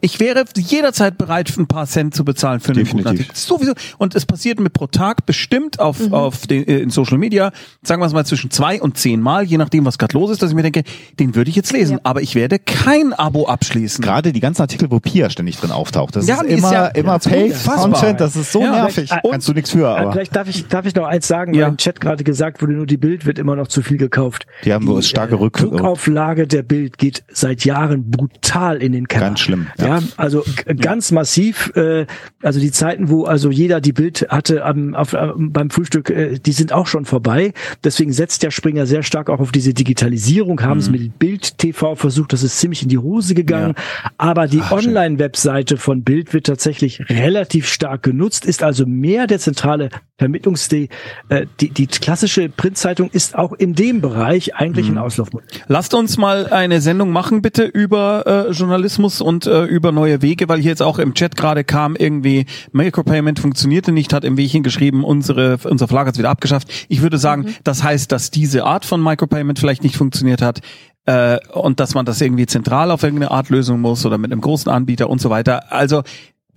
ich 0.00 0.20
wäre 0.20 0.44
jederzeit 0.56 1.16
bereit, 1.18 1.56
ein 1.56 1.66
paar 1.66 1.86
Cent 1.86 2.14
zu 2.14 2.24
bezahlen 2.24 2.60
für 2.60 2.72
einen 2.72 2.84
guten 2.84 2.98
Definitiv. 2.98 3.28
Artikel. 3.30 3.36
Sowieso. 3.36 3.72
Und 3.98 4.14
es 4.14 4.26
passiert 4.26 4.60
mir 4.60 4.68
pro 4.70 4.86
Tag 4.86 5.24
bestimmt 5.26 5.80
auf, 5.80 6.12
auf 6.12 6.46
den, 6.46 6.66
äh, 6.66 6.78
in 6.78 6.90
Social 6.90 7.16
Media, 7.18 7.52
sagen 7.82 8.02
wir 8.02 8.06
es 8.06 8.12
mal 8.12 8.26
zwischen 8.26 8.50
zwei 8.50 8.80
und 8.82 8.98
zehn 8.98 9.20
Mal, 9.20 9.44
je 9.44 9.56
nachdem, 9.58 9.84
was 9.86 9.96
gerade 9.98 10.12
los 10.18 10.30
ist, 10.30 10.42
dass 10.42 10.50
ich 10.50 10.56
mir 10.56 10.62
denke, 10.62 10.82
den 11.18 11.34
würde 11.34 11.48
ich 11.50 11.56
jetzt 11.56 11.72
lesen. 11.72 11.94
Ja. 11.94 12.00
Aber 12.04 12.20
ich 12.22 12.34
werde 12.34 12.58
kein 12.58 13.12
Abo 13.14 13.46
abschließen. 13.46 14.02
Gerade 14.04 14.32
die 14.32 14.40
ganzen 14.40 14.62
Artikel, 14.62 14.90
wo 14.90 15.00
Pia 15.00 15.30
ständig 15.30 15.56
drin 15.56 15.70
auftaucht, 15.70 16.16
das 16.16 16.26
Ja, 16.26 16.36
ist 16.36 16.44
die 16.44 16.48
ist 16.54 16.58
immer, 16.58 16.72
ja- 16.72 16.86
immer 16.88 17.18
ja, 17.24 17.42
unfassbar. 17.44 17.78
Content, 17.90 18.20
das 18.20 18.36
ist 18.36 18.52
so 18.52 18.60
Ja, 18.60 18.70
nervig. 18.72 19.08
vielleicht- 19.08 19.24
Kannst 19.30 19.48
du 19.48 19.52
nichts 19.54 19.70
für, 19.70 19.84
Äh, 19.84 20.00
aber 20.00 20.12
Vielleicht 20.12 20.34
darf 20.36 20.48
ich, 20.48 20.66
darf 20.68 20.84
ich 20.86 20.94
noch 20.94 21.06
eins 21.06 21.26
sagen, 21.28 21.54
Ja. 21.54 21.62
weil 21.64 21.70
im 21.72 21.76
Chat 21.76 22.00
gerade 22.00 22.24
gesagt 22.24 22.60
wurde, 22.62 22.72
nur 22.74 22.86
die 22.86 22.96
Bild 22.96 23.24
wird 23.26 23.38
immer 23.38 23.56
noch 23.56 23.68
zu 23.68 23.82
viel 23.82 23.96
gekauft. 23.96 24.46
Die 24.64 24.72
haben 24.72 24.86
wohl 24.86 25.02
starke 25.02 25.34
äh, 25.36 25.38
Rück- 25.38 25.58
Druckauflage 25.60 26.46
der 26.46 26.62
Bild 26.62 26.98
geht 26.98 27.24
seit 27.32 27.64
Jahren 27.64 28.10
brutal 28.10 28.82
in 28.82 28.92
den 28.92 29.06
Keller. 29.08 29.26
Ganz 29.26 29.40
schlimm, 29.40 29.66
ja. 29.78 29.98
Ja, 29.98 30.02
also 30.16 30.44
ganz 30.80 31.12
massiv. 31.12 31.72
Äh, 31.76 32.06
also 32.42 32.60
die 32.60 32.72
Zeiten, 32.72 33.08
wo 33.08 33.24
also 33.24 33.50
jeder 33.50 33.80
die 33.80 33.92
Bild 33.92 34.26
hatte 34.28 34.64
am, 34.64 34.94
auf, 34.94 35.14
am, 35.14 35.52
beim 35.52 35.70
Frühstück, 35.70 36.10
äh, 36.10 36.38
die 36.38 36.52
sind 36.52 36.72
auch 36.72 36.86
schon 36.86 37.04
vorbei. 37.04 37.52
Deswegen 37.84 38.12
setzt 38.12 38.42
der 38.42 38.50
Springer 38.50 38.86
sehr 38.86 39.02
stark 39.02 39.30
auch 39.30 39.40
auf 39.40 39.52
diese 39.52 39.74
Digitalisierung. 39.74 40.60
Haben 40.62 40.78
Mhm. 40.78 40.78
es 40.78 40.90
mit 40.90 41.18
Bild 41.18 41.58
TV 41.58 41.94
versucht, 41.94 42.32
das 42.32 42.42
ist 42.42 42.58
ziemlich 42.58 42.82
in 42.82 42.88
die 42.88 42.98
Hose 42.98 43.34
gegangen. 43.34 43.74
Aber 44.18 44.46
die 44.46 44.62
Online-Webseite 44.70 45.76
von 45.76 46.02
Bild 46.02 46.34
wird 46.34 46.46
tatsächlich 46.46 47.00
relativ 47.08 47.66
stark 47.68 48.02
genutzt, 48.02 48.44
ist 48.44 48.62
also 48.62 48.86
mehr 48.86 49.26
der 49.26 49.38
zentrale 49.38 49.88
Vermittlungs 50.18 50.68
die, 50.68 50.88
äh, 51.28 51.46
die, 51.60 51.70
die 51.70 51.86
klassische 51.86 52.48
Printzeitung 52.48 53.08
ist 53.10 53.36
auch 53.38 53.52
in 53.52 53.74
dem 53.74 54.00
Bereich 54.00 54.56
eigentlich 54.56 54.88
Mhm. 54.90 54.98
ein 54.98 55.04
Auslaufmodell. 55.04 55.48
Lasst 55.68 55.94
uns 55.94 56.18
mal 56.18 56.48
eine 56.48 56.80
Sendung 56.80 57.10
machen, 57.10 57.40
bitte, 57.40 57.64
über 57.64 58.48
äh, 58.48 58.50
Journalismus 58.52 59.20
und 59.20 59.46
äh, 59.46 59.64
über 59.64 59.92
neue 59.92 60.20
Wege, 60.20 60.48
weil 60.48 60.60
hier 60.60 60.70
jetzt 60.70 60.82
auch 60.82 60.98
im 60.98 61.14
Chat 61.14 61.36
gerade 61.36 61.62
kam, 61.62 61.94
irgendwie 61.94 62.46
Micropayment 62.72 63.38
funktionierte 63.38 63.92
nicht, 63.92 64.12
hat 64.12 64.24
im 64.24 64.36
Wehchen 64.36 64.62
geschrieben, 64.64 65.04
unsere, 65.04 65.58
unser 65.64 65.86
Verlag 65.86 66.08
hat 66.08 66.14
es 66.14 66.18
wieder 66.18 66.30
abgeschafft. 66.30 66.68
Ich 66.88 67.00
würde 67.00 67.18
sagen, 67.18 67.54
das 67.62 67.82
heißt, 67.84 68.10
dass 68.10 68.30
diese 68.32 68.64
Art 68.64 68.84
von 68.84 69.00
Micropayment 69.02 69.58
vielleicht 69.58 69.84
nicht 69.84 69.96
funktioniert 69.96 70.42
hat 70.42 70.60
äh, 71.06 71.38
und 71.52 71.78
dass 71.78 71.94
man 71.94 72.04
das 72.04 72.20
irgendwie 72.20 72.46
zentral 72.46 72.90
auf 72.90 73.04
irgendeine 73.04 73.30
Art 73.30 73.50
lösen 73.50 73.80
muss 73.80 74.04
oder 74.04 74.18
mit 74.18 74.32
einem 74.32 74.40
großen 74.40 74.70
Anbieter 74.70 75.08
und 75.08 75.20
so 75.20 75.30
weiter. 75.30 75.72
Also 75.72 76.02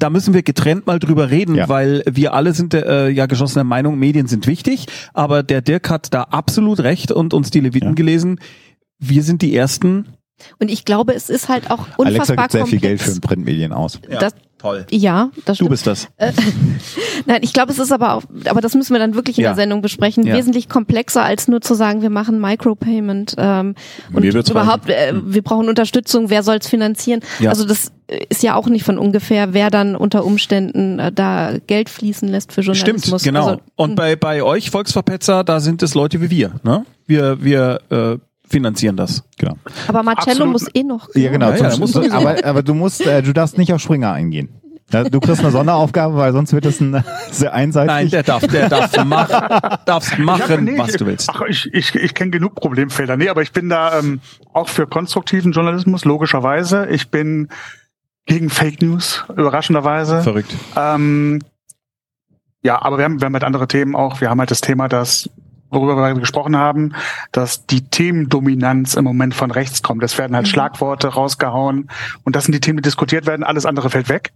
da 0.02 0.10
müssen 0.10 0.34
wir 0.34 0.42
getrennt 0.44 0.88
mal 0.88 1.00
drüber 1.00 1.30
reden, 1.30 1.56
Ja. 1.56 1.70
weil 1.70 2.04
wir 2.10 2.34
alle 2.34 2.54
sind 2.54 2.74
äh, 2.74 3.10
ja 3.10 3.26
geschlossener 3.26 3.64
Meinung, 3.64 4.00
Medien 4.00 4.28
sind 4.28 4.48
wichtig, 4.48 4.88
aber 5.14 5.44
der 5.44 5.62
Dirk 5.62 5.90
hat 5.90 6.14
da 6.14 6.24
absolut 6.24 6.80
recht 6.80 7.12
und 7.12 7.34
uns 7.34 7.52
die 7.52 7.60
Leviten 7.60 7.90
Ja. 7.90 7.94
gelesen. 7.96 8.40
Wir 9.00 9.24
sind 9.24 9.42
die 9.42 9.56
Ersten. 9.56 10.08
Und 10.60 10.72
ich 10.72 10.86
glaube, 10.86 11.14
es 11.14 11.30
ist 11.30 11.50
halt 11.50 11.70
auch 11.70 11.88
Alexa 12.00 12.02
unfassbar 12.34 12.36
gibt 12.38 12.52
sehr 12.52 12.66
viel 12.66 12.80
Geld 12.80 12.98
komplex. 13.00 13.16
für 13.16 13.22
Printmedien 13.22 13.74
aus. 13.74 14.00
Das, 14.10 14.34
toll. 14.62 14.86
ja, 14.92 15.30
das 15.46 15.58
Du 15.58 15.66
stimmt. 15.66 15.70
bist 15.72 15.88
das. 15.88 16.08
Nein, 17.26 17.40
ich 17.42 17.54
glaube, 17.54 17.72
es 17.72 17.80
ist 17.80 17.92
aber 17.92 18.14
auch, 18.16 18.24
aber 18.46 18.62
das 18.62 18.74
müssen 18.76 18.94
wir 18.94 19.00
dann 19.00 19.16
wirklich 19.16 19.38
in 19.38 19.44
Ja. 19.44 19.50
der 19.52 19.56
Sendung 19.56 19.82
besprechen, 19.82 20.26
Ja. 20.26 20.36
wesentlich 20.36 20.70
komplexer 20.70 21.24
als 21.24 21.48
nur 21.48 21.62
zu 21.62 21.74
sagen, 21.74 22.02
wir 22.02 22.10
machen 22.10 22.40
Micropayment 22.40 23.36
ähm, 23.38 23.76
und 24.14 24.24
überhaupt, 24.24 24.90
äh, 24.90 25.14
wir 25.14 25.42
brauchen 25.42 25.70
Unterstützung, 25.70 26.30
wer 26.30 26.44
soll 26.44 26.58
es 26.58 26.68
finanzieren? 26.68 27.22
Ja. 27.40 27.50
Also 27.50 27.66
das 27.66 27.92
äh, 28.08 28.26
ist 28.30 28.44
ja 28.44 28.56
auch 28.56 28.68
nicht 28.68 28.84
von 28.84 28.98
ungefähr, 28.98 29.54
wer 29.54 29.70
dann 29.70 29.96
unter 29.96 30.26
Umständen 30.26 31.00
äh, 31.00 31.12
da 31.12 31.54
Geld 31.68 31.90
fließen 31.90 32.28
lässt 32.28 32.52
für 32.54 32.62
Journalismus. 32.62 33.22
Stimmt, 33.22 33.24
genau. 33.24 33.48
Also, 33.48 33.62
und 33.76 33.96
bei, 33.96 34.16
bei 34.16 34.44
euch 34.44 34.70
Volksverpetzer, 34.70 35.44
da 35.44 35.60
sind 35.60 35.84
es 35.84 35.94
Leute 35.96 36.22
wie 36.22 36.30
wir. 36.30 36.52
Ne? 36.64 36.86
Wir, 37.08 37.44
wir 37.44 37.80
äh, 37.90 38.18
finanzieren 38.52 38.98
das. 38.98 39.24
Genau. 39.38 39.56
aber 39.88 40.04
Marcello 40.04 40.32
Absolut. 40.46 40.52
muss 40.54 40.68
eh 40.76 40.84
noch. 40.84 41.10
Ja, 41.16 41.32
genau. 41.32 41.50
Ja, 41.52 41.70
ja, 41.70 41.78
musst 41.78 41.96
aber, 41.98 42.44
aber 42.46 42.62
du 42.64 42.74
musst, 42.74 43.06
äh, 43.06 43.22
du 43.24 43.34
darfst 43.34 43.58
nicht 43.58 43.74
auf 43.74 43.82
Springer 43.82 44.12
eingehen. 44.12 44.50
Du 45.10 45.22
kriegst 45.22 45.40
eine 45.40 45.52
Sonderaufgabe, 45.52 46.18
weil 46.18 46.34
sonst 46.34 46.52
wird 46.52 46.66
es 46.66 46.82
ein 46.82 47.02
sehr 47.32 47.54
einseitig. 47.54 47.88
Nein, 47.88 48.10
der 48.10 48.24
darf, 48.24 48.46
der 48.46 48.68
darf 48.68 48.92
machen, 49.06 49.48
darfst 49.86 50.12
Ich 50.12 50.18
hab- 50.20 50.26
machen, 50.26 50.66
nee, 50.66 50.78
was 50.78 50.92
du 50.94 51.06
willst. 51.06 51.30
Ach, 51.34 51.42
ich, 51.48 51.74
ich, 51.74 51.96
ich 51.96 52.14
kenne 52.14 52.32
genug 52.32 52.56
Problemfelder. 52.56 53.16
Nee, 53.16 53.30
aber 53.30 53.42
ich 53.42 53.54
bin 53.54 53.70
da 53.70 53.98
ähm, 53.98 54.20
auch 54.52 54.68
für 54.68 54.88
konstruktiven 54.88 55.54
Journalismus, 55.54 56.04
logischerweise. 56.04 56.88
Ich 56.90 57.10
bin 57.10 57.48
gegen 58.26 58.50
Fake 58.50 58.82
News, 58.82 59.24
überraschenderweise. 59.30 60.22
Verrückt. 60.24 60.54
Ähm, 60.76 61.40
ja, 62.62 62.82
aber 62.82 62.98
wir 62.98 63.06
haben, 63.06 63.22
wir 63.22 63.28
haben 63.28 63.34
halt 63.34 63.46
andere 63.46 63.68
Themen 63.70 63.96
auch. 63.96 64.20
Wir 64.20 64.30
haben 64.30 64.40
halt 64.40 64.52
das 64.52 64.60
Thema, 64.62 64.90
dass 64.90 65.30
worüber 65.72 65.96
wir 65.96 66.14
gesprochen 66.16 66.56
haben, 66.56 66.94
dass 67.32 67.66
die 67.66 67.82
Themendominanz 67.90 68.94
im 68.94 69.06
Moment 69.06 69.34
von 69.34 69.52
rechts 69.52 69.82
kommt. 69.82 70.04
Es 70.04 70.18
werden 70.18 70.36
halt 70.36 70.48
Schlagworte 70.48 71.08
rausgehauen 71.08 71.90
und 72.24 72.36
das 72.36 72.46
sind 72.46 72.54
die 72.54 72.60
Themen, 72.60 72.78
die 72.78 72.84
diskutiert 72.84 73.26
werden. 73.26 73.44
Alles 73.44 73.66
andere 73.66 73.90
fällt 73.90 74.10
weg. 74.10 74.34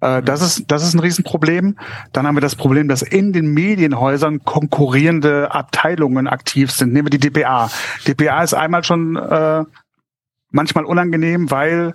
Äh, 0.00 0.22
das 0.22 0.42
ist, 0.42 0.70
das 0.70 0.82
ist 0.82 0.94
ein 0.94 1.00
Riesenproblem. 1.00 1.76
Dann 2.12 2.26
haben 2.26 2.36
wir 2.36 2.40
das 2.40 2.56
Problem, 2.56 2.88
dass 2.88 3.02
in 3.02 3.32
den 3.32 3.52
Medienhäusern 3.52 4.44
konkurrierende 4.44 5.52
Abteilungen 5.52 6.28
aktiv 6.28 6.70
sind. 6.70 6.92
Nehmen 6.92 7.10
wir 7.10 7.18
die 7.18 7.30
DPA. 7.30 7.70
DPA 8.06 8.42
ist 8.42 8.54
einmal 8.54 8.84
schon 8.84 9.16
äh, 9.16 9.64
manchmal 10.50 10.84
unangenehm, 10.84 11.50
weil 11.50 11.94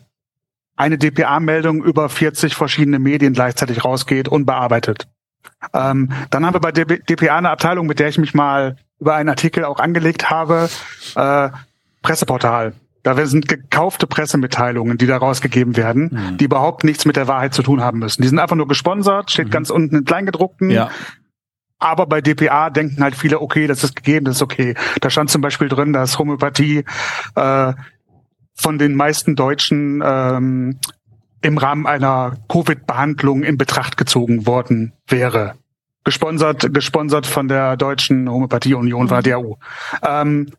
eine 0.75 0.97
DPA-Meldung 0.97 1.84
über 1.84 2.09
40 2.09 2.55
verschiedene 2.55 2.99
Medien 2.99 3.34
gleichzeitig 3.34 3.86
rausgeht, 3.86 4.27
unbearbeitet. 4.27 5.07
Ähm, 5.74 6.11
dann 6.30 6.45
haben 6.45 6.53
wir 6.53 6.59
bei 6.59 6.72
DPA 6.72 7.38
eine 7.38 7.49
Abteilung, 7.49 7.88
mit 7.88 7.99
der 7.99 8.09
ich 8.09 8.18
mich 8.18 8.34
mal 8.34 8.78
über 8.99 9.16
einen 9.16 9.30
Artikel 9.30 9.66
auch 9.66 9.80
angelegt 9.80 10.30
habe, 10.30 10.70
äh, 11.16 11.49
Presseportal. 12.01 12.74
Da 13.03 13.26
sind 13.26 13.49
gekaufte 13.49 14.07
Pressemitteilungen, 14.07 14.97
die 14.97 15.07
da 15.07 15.18
rausgegeben 15.18 15.76
werden, 15.76 16.09
mhm. 16.11 16.38
die 16.38 16.45
überhaupt 16.45 16.86
nichts 16.86 17.05
mit 17.05 17.18
der 17.18 17.28
Wahrheit 17.28 17.53
zu 17.53 17.61
tun 17.61 17.82
haben 17.82 17.99
müssen. 17.99 18.22
Die 18.22 18.28
sind 18.30 18.39
einfach 18.39 18.55
nur 18.55 18.68
gesponsert, 18.68 19.30
steht 19.30 19.47
mhm. 19.47 19.51
ganz 19.51 19.70
unten 19.70 19.97
in 19.97 20.05
Kleingedruckten. 20.05 20.70
Ja. 20.70 20.89
Aber 21.80 22.05
bei 22.05 22.22
DPA 22.22 22.70
denken 22.70 23.03
halt 23.03 23.16
viele, 23.16 23.41
okay, 23.41 23.68
das 23.68 23.84
ist 23.84 23.97
gegeben, 23.97 24.26
das 24.26 24.38
ist 24.38 24.41
okay. 24.41 24.76
Da 25.01 25.09
stand 25.09 25.30
zum 25.30 25.41
Beispiel 25.41 25.68
drin, 25.68 25.91
dass 25.91 26.18
Homöopathie 26.18 26.86
äh, 27.36 27.74
von 28.55 28.78
den 28.78 28.95
meisten 28.95 29.36
Deutschen 29.36 30.01
ähm, 30.05 30.80
im 31.44 31.58
Rahmen 31.58 31.86
einer 31.86 32.38
Covid-Behandlung 32.48 33.44
in 33.44 33.58
Betracht 33.58 33.98
gezogen 33.98 34.48
worden 34.48 34.94
wäre. 35.08 35.56
Gesponsert, 36.06 36.74
gesponsert 36.74 37.28
von 37.28 37.48
der 37.48 37.78
Deutschen 37.78 38.30
Homöopathie-Union 38.30 39.10
war 39.10 39.22
DAU. 39.22 39.58
Ähm, 40.02 40.52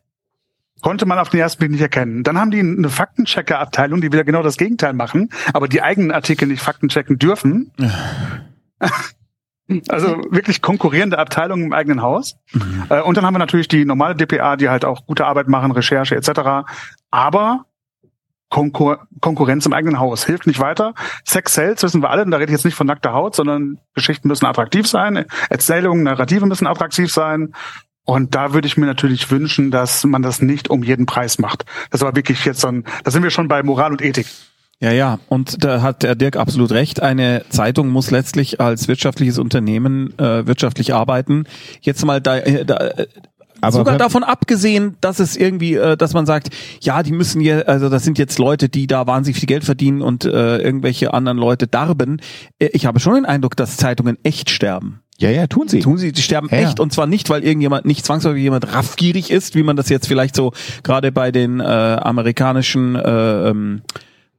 konnte 0.81 1.05
man 1.05 1.19
auf 1.19 1.29
den 1.29 1.39
ersten 1.39 1.59
Blick 1.59 1.71
nicht 1.71 1.81
erkennen. 1.81 2.23
Dann 2.23 2.39
haben 2.39 2.51
die 2.51 2.59
eine 2.59 2.89
Faktenchecker-Abteilung, 2.89 4.01
die 4.01 4.11
wieder 4.11 4.23
genau 4.23 4.43
das 4.43 4.57
Gegenteil 4.57 4.93
machen, 4.93 5.29
aber 5.53 5.67
die 5.67 5.81
eigenen 5.81 6.11
Artikel 6.11 6.47
nicht 6.47 6.61
faktenchecken 6.61 7.17
dürfen. 7.17 7.71
Also 9.87 10.17
wirklich 10.29 10.61
konkurrierende 10.61 11.17
Abteilungen 11.17 11.63
im 11.63 11.73
eigenen 11.73 12.03
Haus. 12.03 12.37
Mhm. 12.53 12.83
Äh, 12.89 13.01
und 13.01 13.17
dann 13.17 13.25
haben 13.25 13.33
wir 13.33 13.39
natürlich 13.39 13.67
die 13.67 13.83
normale 13.83 14.15
DPA, 14.15 14.57
die 14.57 14.69
halt 14.69 14.85
auch 14.85 15.07
gute 15.07 15.25
Arbeit 15.25 15.47
machen, 15.47 15.71
Recherche 15.71 16.15
etc. 16.15 16.67
Aber 17.09 17.65
Konkur 18.49 19.07
Konkurrenz 19.21 19.65
im 19.65 19.73
eigenen 19.73 19.99
Haus. 19.99 20.25
Hilft 20.25 20.47
nicht 20.47 20.59
weiter. 20.59 20.93
Sex 21.23 21.53
sells, 21.53 21.83
wissen 21.83 22.01
wir 22.01 22.09
alle, 22.09 22.23
und 22.23 22.31
da 22.31 22.37
rede 22.37 22.51
ich 22.51 22.57
jetzt 22.57 22.65
nicht 22.65 22.75
von 22.75 22.87
nackter 22.87 23.13
Haut, 23.13 23.35
sondern 23.35 23.79
Geschichten 23.93 24.27
müssen 24.27 24.45
attraktiv 24.45 24.87
sein, 24.87 25.25
Erzählungen, 25.49 26.03
Narrative 26.03 26.45
müssen 26.45 26.67
attraktiv 26.67 27.11
sein. 27.11 27.53
Und 28.05 28.35
da 28.35 28.53
würde 28.53 28.67
ich 28.67 28.77
mir 28.77 28.85
natürlich 28.85 29.31
wünschen, 29.31 29.71
dass 29.71 30.03
man 30.03 30.21
das 30.21 30.41
nicht 30.41 30.69
um 30.69 30.83
jeden 30.83 31.07
Preis 31.07 31.39
macht. 31.39 31.65
Das 31.89 32.01
war 32.01 32.15
wirklich 32.15 32.45
jetzt 32.45 32.61
so 32.61 32.67
ein, 32.67 32.85
da 33.03 33.09
sind 33.09 33.23
wir 33.23 33.31
schon 33.31 33.47
bei 33.47 33.63
Moral 33.63 33.91
und 33.91 34.01
Ethik. 34.01 34.27
Ja, 34.79 34.91
ja, 34.91 35.19
und 35.29 35.63
da 35.63 35.81
hat 35.81 36.03
der 36.03 36.15
Dirk 36.15 36.35
absolut 36.35 36.71
recht. 36.71 37.01
Eine 37.01 37.45
Zeitung 37.49 37.89
muss 37.89 38.11
letztlich 38.11 38.59
als 38.59 38.87
wirtschaftliches 38.87 39.37
Unternehmen 39.37 40.17
äh, 40.19 40.45
wirtschaftlich 40.45 40.93
arbeiten. 40.93 41.45
Jetzt 41.81 42.05
mal 42.05 42.19
da, 42.19 42.37
äh, 42.37 42.65
da 42.65 42.91
aber 43.61 43.71
Sogar 43.71 43.97
davon 43.97 44.23
abgesehen, 44.23 44.97
dass 45.01 45.19
es 45.19 45.35
irgendwie, 45.35 45.75
äh, 45.75 45.97
dass 45.97 46.13
man 46.13 46.25
sagt, 46.25 46.49
ja, 46.81 47.03
die 47.03 47.11
müssen 47.11 47.41
hier, 47.41 47.67
also 47.67 47.89
das 47.89 48.03
sind 48.03 48.17
jetzt 48.17 48.37
Leute, 48.39 48.69
die 48.69 48.87
da 48.87 49.07
wahnsinnig 49.07 49.39
viel 49.39 49.47
Geld 49.47 49.63
verdienen 49.63 50.01
und 50.01 50.25
äh, 50.25 50.57
irgendwelche 50.57 51.13
anderen 51.13 51.37
Leute 51.37 51.67
darben. 51.67 52.21
Äh, 52.59 52.69
ich 52.73 52.85
habe 52.85 52.99
schon 52.99 53.15
den 53.15 53.25
Eindruck, 53.25 53.55
dass 53.55 53.77
Zeitungen 53.77 54.17
echt 54.23 54.49
sterben. 54.49 55.01
Ja, 55.17 55.29
ja, 55.29 55.47
tun 55.47 55.69
sie. 55.69 55.79
Tun 55.79 55.97
sie, 55.97 56.11
die 56.11 56.21
sterben 56.21 56.49
ja, 56.51 56.57
echt 56.57 56.79
und 56.79 56.91
zwar 56.91 57.07
nicht, 57.07 57.29
weil 57.29 57.43
irgendjemand, 57.43 57.85
nicht 57.85 58.05
zwangsläufig 58.05 58.43
jemand 58.43 58.73
raffgierig 58.73 59.31
ist, 59.31 59.55
wie 59.55 59.63
man 59.63 59.77
das 59.77 59.87
jetzt 59.89 60.07
vielleicht 60.07 60.35
so 60.35 60.51
gerade 60.83 61.11
bei 61.11 61.31
den 61.31 61.61
äh, 61.61 61.63
amerikanischen 61.63 62.95
äh, 62.95 63.49
ähm, 63.49 63.81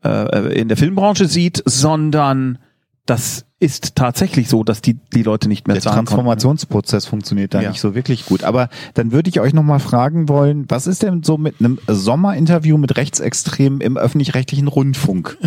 äh, 0.05 0.61
in 0.61 0.69
der 0.69 0.77
Filmbranche 0.77 1.27
sieht, 1.27 1.63
sondern 1.65 2.59
das 3.07 3.47
ist 3.59 3.95
tatsächlich 3.95 4.49
so, 4.49 4.65
dass 4.65 4.83
die, 4.83 4.99
die 5.15 5.23
Leute 5.23 5.49
nicht 5.49 5.67
mehr 5.67 5.75
Der 5.75 5.83
zahlen 5.83 6.05
Transformationsprozess 6.05 7.05
konnten. 7.05 7.11
funktioniert 7.11 7.55
da 7.55 7.63
ja. 7.63 7.71
nicht 7.71 7.81
so 7.81 7.95
wirklich 7.95 8.27
gut. 8.27 8.45
Aber 8.45 8.69
dann 8.93 9.13
würde 9.13 9.31
ich 9.31 9.41
euch 9.41 9.55
nochmal 9.55 9.79
fragen 9.79 10.29
wollen, 10.29 10.67
was 10.69 10.87
ist 10.87 11.03
denn 11.03 11.23
so 11.23 11.39
mit 11.39 11.61
einem 11.61 11.79
Sommerinterview 11.87 12.77
mit 12.77 12.97
Rechtsextremen 12.97 13.81
im 13.81 13.97
öffentlich-rechtlichen 13.97 14.69
Rundfunk? 14.69 15.39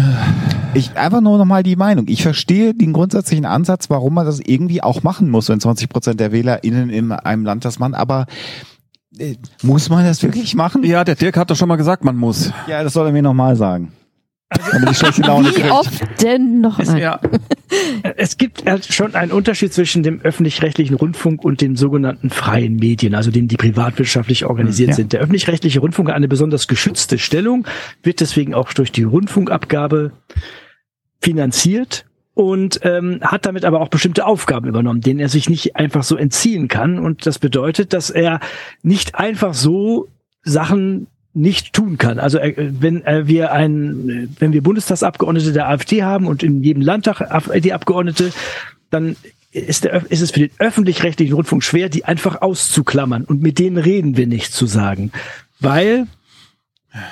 Ich 0.73 0.97
einfach 0.97 1.21
nur 1.21 1.37
nochmal 1.37 1.61
die 1.61 1.75
Meinung. 1.75 2.07
Ich 2.07 2.23
verstehe 2.23 2.73
den 2.73 2.93
grundsätzlichen 2.93 3.45
Ansatz, 3.45 3.91
warum 3.91 4.15
man 4.15 4.25
das 4.25 4.39
irgendwie 4.39 4.81
auch 4.81 5.03
machen 5.03 5.29
muss, 5.29 5.49
wenn 5.49 5.59
20 5.59 5.89
Prozent 5.89 6.19
der 6.19 6.31
WählerInnen 6.31 6.89
in 6.89 7.11
einem 7.11 7.45
Land 7.45 7.63
das 7.63 7.77
machen, 7.77 7.93
aber 7.93 8.25
äh, 9.17 9.35
muss 9.61 9.89
man 9.89 10.05
das 10.05 10.23
wirklich 10.23 10.55
machen? 10.55 10.83
Ja, 10.83 11.03
der 11.03 11.15
Dirk 11.15 11.37
hat 11.37 11.51
doch 11.51 11.55
schon 11.55 11.67
mal 11.67 11.75
gesagt, 11.75 12.03
man 12.03 12.15
muss. 12.15 12.51
Ja, 12.67 12.83
das 12.83 12.93
soll 12.93 13.07
er 13.07 13.11
mir 13.11 13.21
nochmal 13.21 13.55
sagen. 13.55 13.91
Also, 14.49 15.05
Wie 15.07 15.69
oft 15.69 16.23
denn 16.23 16.59
noch? 16.59 16.79
Es, 16.79 16.91
ja, 16.93 17.19
es 18.17 18.37
gibt 18.37 18.63
schon 18.89 19.13
einen 19.13 19.31
Unterschied 19.31 19.71
zwischen 19.71 20.01
dem 20.01 20.21
öffentlich-rechtlichen 20.21 20.95
Rundfunk 20.95 21.43
und 21.43 21.61
den 21.61 21.75
sogenannten 21.75 22.31
freien 22.31 22.75
Medien, 22.77 23.13
also 23.13 23.29
denen, 23.29 23.47
die 23.47 23.57
privatwirtschaftlich 23.57 24.45
organisiert 24.45 24.89
ja. 24.89 24.95
sind. 24.95 25.13
Der 25.13 25.19
öffentlich-rechtliche 25.19 25.79
Rundfunk 25.79 26.09
hat 26.09 26.15
eine 26.15 26.27
besonders 26.27 26.67
geschützte 26.67 27.19
Stellung, 27.19 27.67
wird 28.01 28.21
deswegen 28.21 28.55
auch 28.55 28.73
durch 28.73 28.91
die 28.91 29.03
Rundfunkabgabe 29.03 30.13
finanziert 31.21 32.05
und 32.33 32.79
ähm, 32.83 33.19
hat 33.21 33.45
damit 33.45 33.65
aber 33.65 33.81
auch 33.81 33.89
bestimmte 33.89 34.25
Aufgaben 34.25 34.67
übernommen, 34.67 35.01
denen 35.01 35.19
er 35.19 35.29
sich 35.29 35.47
nicht 35.47 35.75
einfach 35.75 36.03
so 36.03 36.15
entziehen 36.15 36.67
kann. 36.67 36.97
Und 36.97 37.25
das 37.27 37.37
bedeutet, 37.37 37.93
dass 37.93 38.09
er 38.09 38.39
nicht 38.81 39.15
einfach 39.15 39.53
so 39.53 40.07
Sachen 40.41 41.07
nicht 41.33 41.73
tun 41.73 41.97
kann. 41.97 42.19
Also 42.19 42.39
äh, 42.39 42.53
wenn 42.57 43.05
äh, 43.05 43.27
wir 43.27 43.51
ein, 43.51 44.35
wenn 44.39 44.53
wir 44.53 44.63
Bundestagsabgeordnete 44.63 45.53
der 45.53 45.69
AfD 45.69 46.03
haben 46.03 46.27
und 46.27 46.43
in 46.43 46.63
jedem 46.63 46.81
Landtag 46.81 47.21
AfD-Abgeordnete, 47.21 48.31
dann 48.89 49.15
ist, 49.51 49.83
der, 49.83 50.09
ist 50.09 50.21
es 50.21 50.31
für 50.31 50.41
den 50.41 50.51
öffentlich-rechtlichen 50.59 51.33
Rundfunk 51.33 51.63
schwer, 51.63 51.89
die 51.89 52.05
einfach 52.05 52.41
auszuklammern. 52.41 53.23
Und 53.23 53.41
mit 53.41 53.59
denen 53.59 53.77
reden 53.77 54.17
wir 54.17 54.27
nicht 54.27 54.53
zu 54.53 54.65
sagen. 54.65 55.11
Weil 55.59 56.07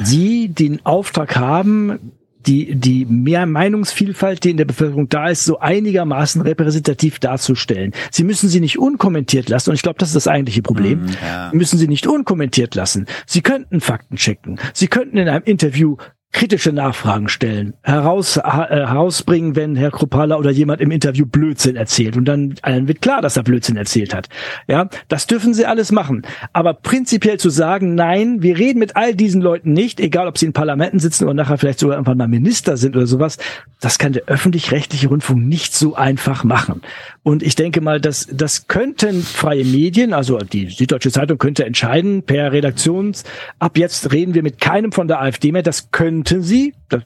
sie 0.01 0.49
den 0.49 0.85
Auftrag 0.85 1.35
haben, 1.35 2.11
die, 2.45 2.75
die 2.75 3.05
mehr 3.05 3.45
Meinungsvielfalt, 3.45 4.43
die 4.43 4.51
in 4.51 4.57
der 4.57 4.65
Bevölkerung 4.65 5.09
da 5.09 5.29
ist, 5.29 5.43
so 5.43 5.59
einigermaßen 5.59 6.41
repräsentativ 6.41 7.19
darzustellen. 7.19 7.93
Sie 8.11 8.23
müssen 8.23 8.49
sie 8.49 8.59
nicht 8.59 8.77
unkommentiert 8.77 9.49
lassen, 9.49 9.71
und 9.71 9.75
ich 9.75 9.81
glaube, 9.81 9.99
das 9.99 10.09
ist 10.09 10.15
das 10.15 10.27
eigentliche 10.27 10.61
Problem. 10.61 11.05
Mm, 11.05 11.09
ja. 11.25 11.51
Müssen 11.53 11.77
sie 11.77 11.87
nicht 11.87 12.07
unkommentiert 12.07 12.75
lassen. 12.75 13.05
Sie 13.25 13.41
könnten 13.41 13.81
Fakten 13.81 14.15
checken. 14.15 14.59
Sie 14.73 14.87
könnten 14.87 15.17
in 15.17 15.27
einem 15.27 15.43
Interview 15.43 15.97
kritische 16.33 16.71
Nachfragen 16.71 17.29
stellen, 17.29 17.73
heraus, 17.81 18.37
äh, 18.37 18.41
herausbringen, 18.41 19.55
wenn 19.55 19.75
Herr 19.75 19.91
Kropala 19.91 20.35
oder 20.35 20.51
jemand 20.51 20.81
im 20.81 20.91
Interview 20.91 21.25
Blödsinn 21.25 21.75
erzählt 21.75 22.15
und 22.15 22.25
dann 22.25 22.55
allen 22.61 22.87
wird 22.87 23.01
klar, 23.01 23.21
dass 23.21 23.37
er 23.37 23.43
Blödsinn 23.43 23.77
erzählt 23.77 24.13
hat. 24.13 24.29
Ja, 24.67 24.89
das 25.07 25.25
dürfen 25.25 25.53
sie 25.53 25.65
alles 25.65 25.91
machen. 25.91 26.23
Aber 26.53 26.73
prinzipiell 26.73 27.39
zu 27.39 27.49
sagen, 27.49 27.95
nein, 27.95 28.41
wir 28.41 28.57
reden 28.57 28.79
mit 28.79 28.95
all 28.95 29.15
diesen 29.15 29.41
Leuten 29.41 29.73
nicht, 29.73 29.99
egal 29.99 30.27
ob 30.27 30.37
sie 30.37 30.45
in 30.45 30.53
Parlamenten 30.53 30.99
sitzen 30.99 31.23
oder 31.23 31.33
nachher 31.33 31.57
vielleicht 31.57 31.79
sogar 31.79 31.97
einfach 31.97 32.13
mal 32.13 32.27
Minister 32.27 32.77
sind 32.77 32.95
oder 32.95 33.07
sowas, 33.07 33.37
das 33.79 33.97
kann 33.97 34.13
der 34.13 34.23
öffentlich-rechtliche 34.25 35.07
Rundfunk 35.07 35.47
nicht 35.47 35.73
so 35.73 35.95
einfach 35.95 36.43
machen. 36.43 36.81
Und 37.23 37.43
ich 37.43 37.55
denke 37.55 37.81
mal, 37.81 37.99
dass 37.99 38.27
das 38.31 38.67
könnten 38.67 39.21
freie 39.21 39.65
Medien, 39.65 40.13
also 40.13 40.37
die 40.37 40.69
Süddeutsche 40.69 41.11
Zeitung 41.11 41.37
könnte 41.37 41.65
entscheiden 41.65 42.23
per 42.23 42.51
Redaktions, 42.51 43.23
ab 43.59 43.77
jetzt 43.77 44.11
reden 44.11 44.33
wir 44.33 44.43
mit 44.43 44.61
keinem 44.61 44.91
von 44.91 45.07
der 45.07 45.21
AfD 45.21 45.51
mehr. 45.51 45.63
Das 45.63 45.91
könnten 46.23 46.43
sie. 46.43 46.73
Das 46.89 47.01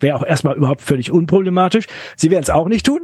wäre 0.00 0.16
auch 0.16 0.24
erstmal 0.24 0.56
überhaupt 0.56 0.80
völlig 0.80 1.12
unproblematisch. 1.12 1.86
Sie 2.16 2.30
werden 2.30 2.42
es 2.42 2.50
auch 2.50 2.68
nicht 2.68 2.86
tun, 2.86 3.00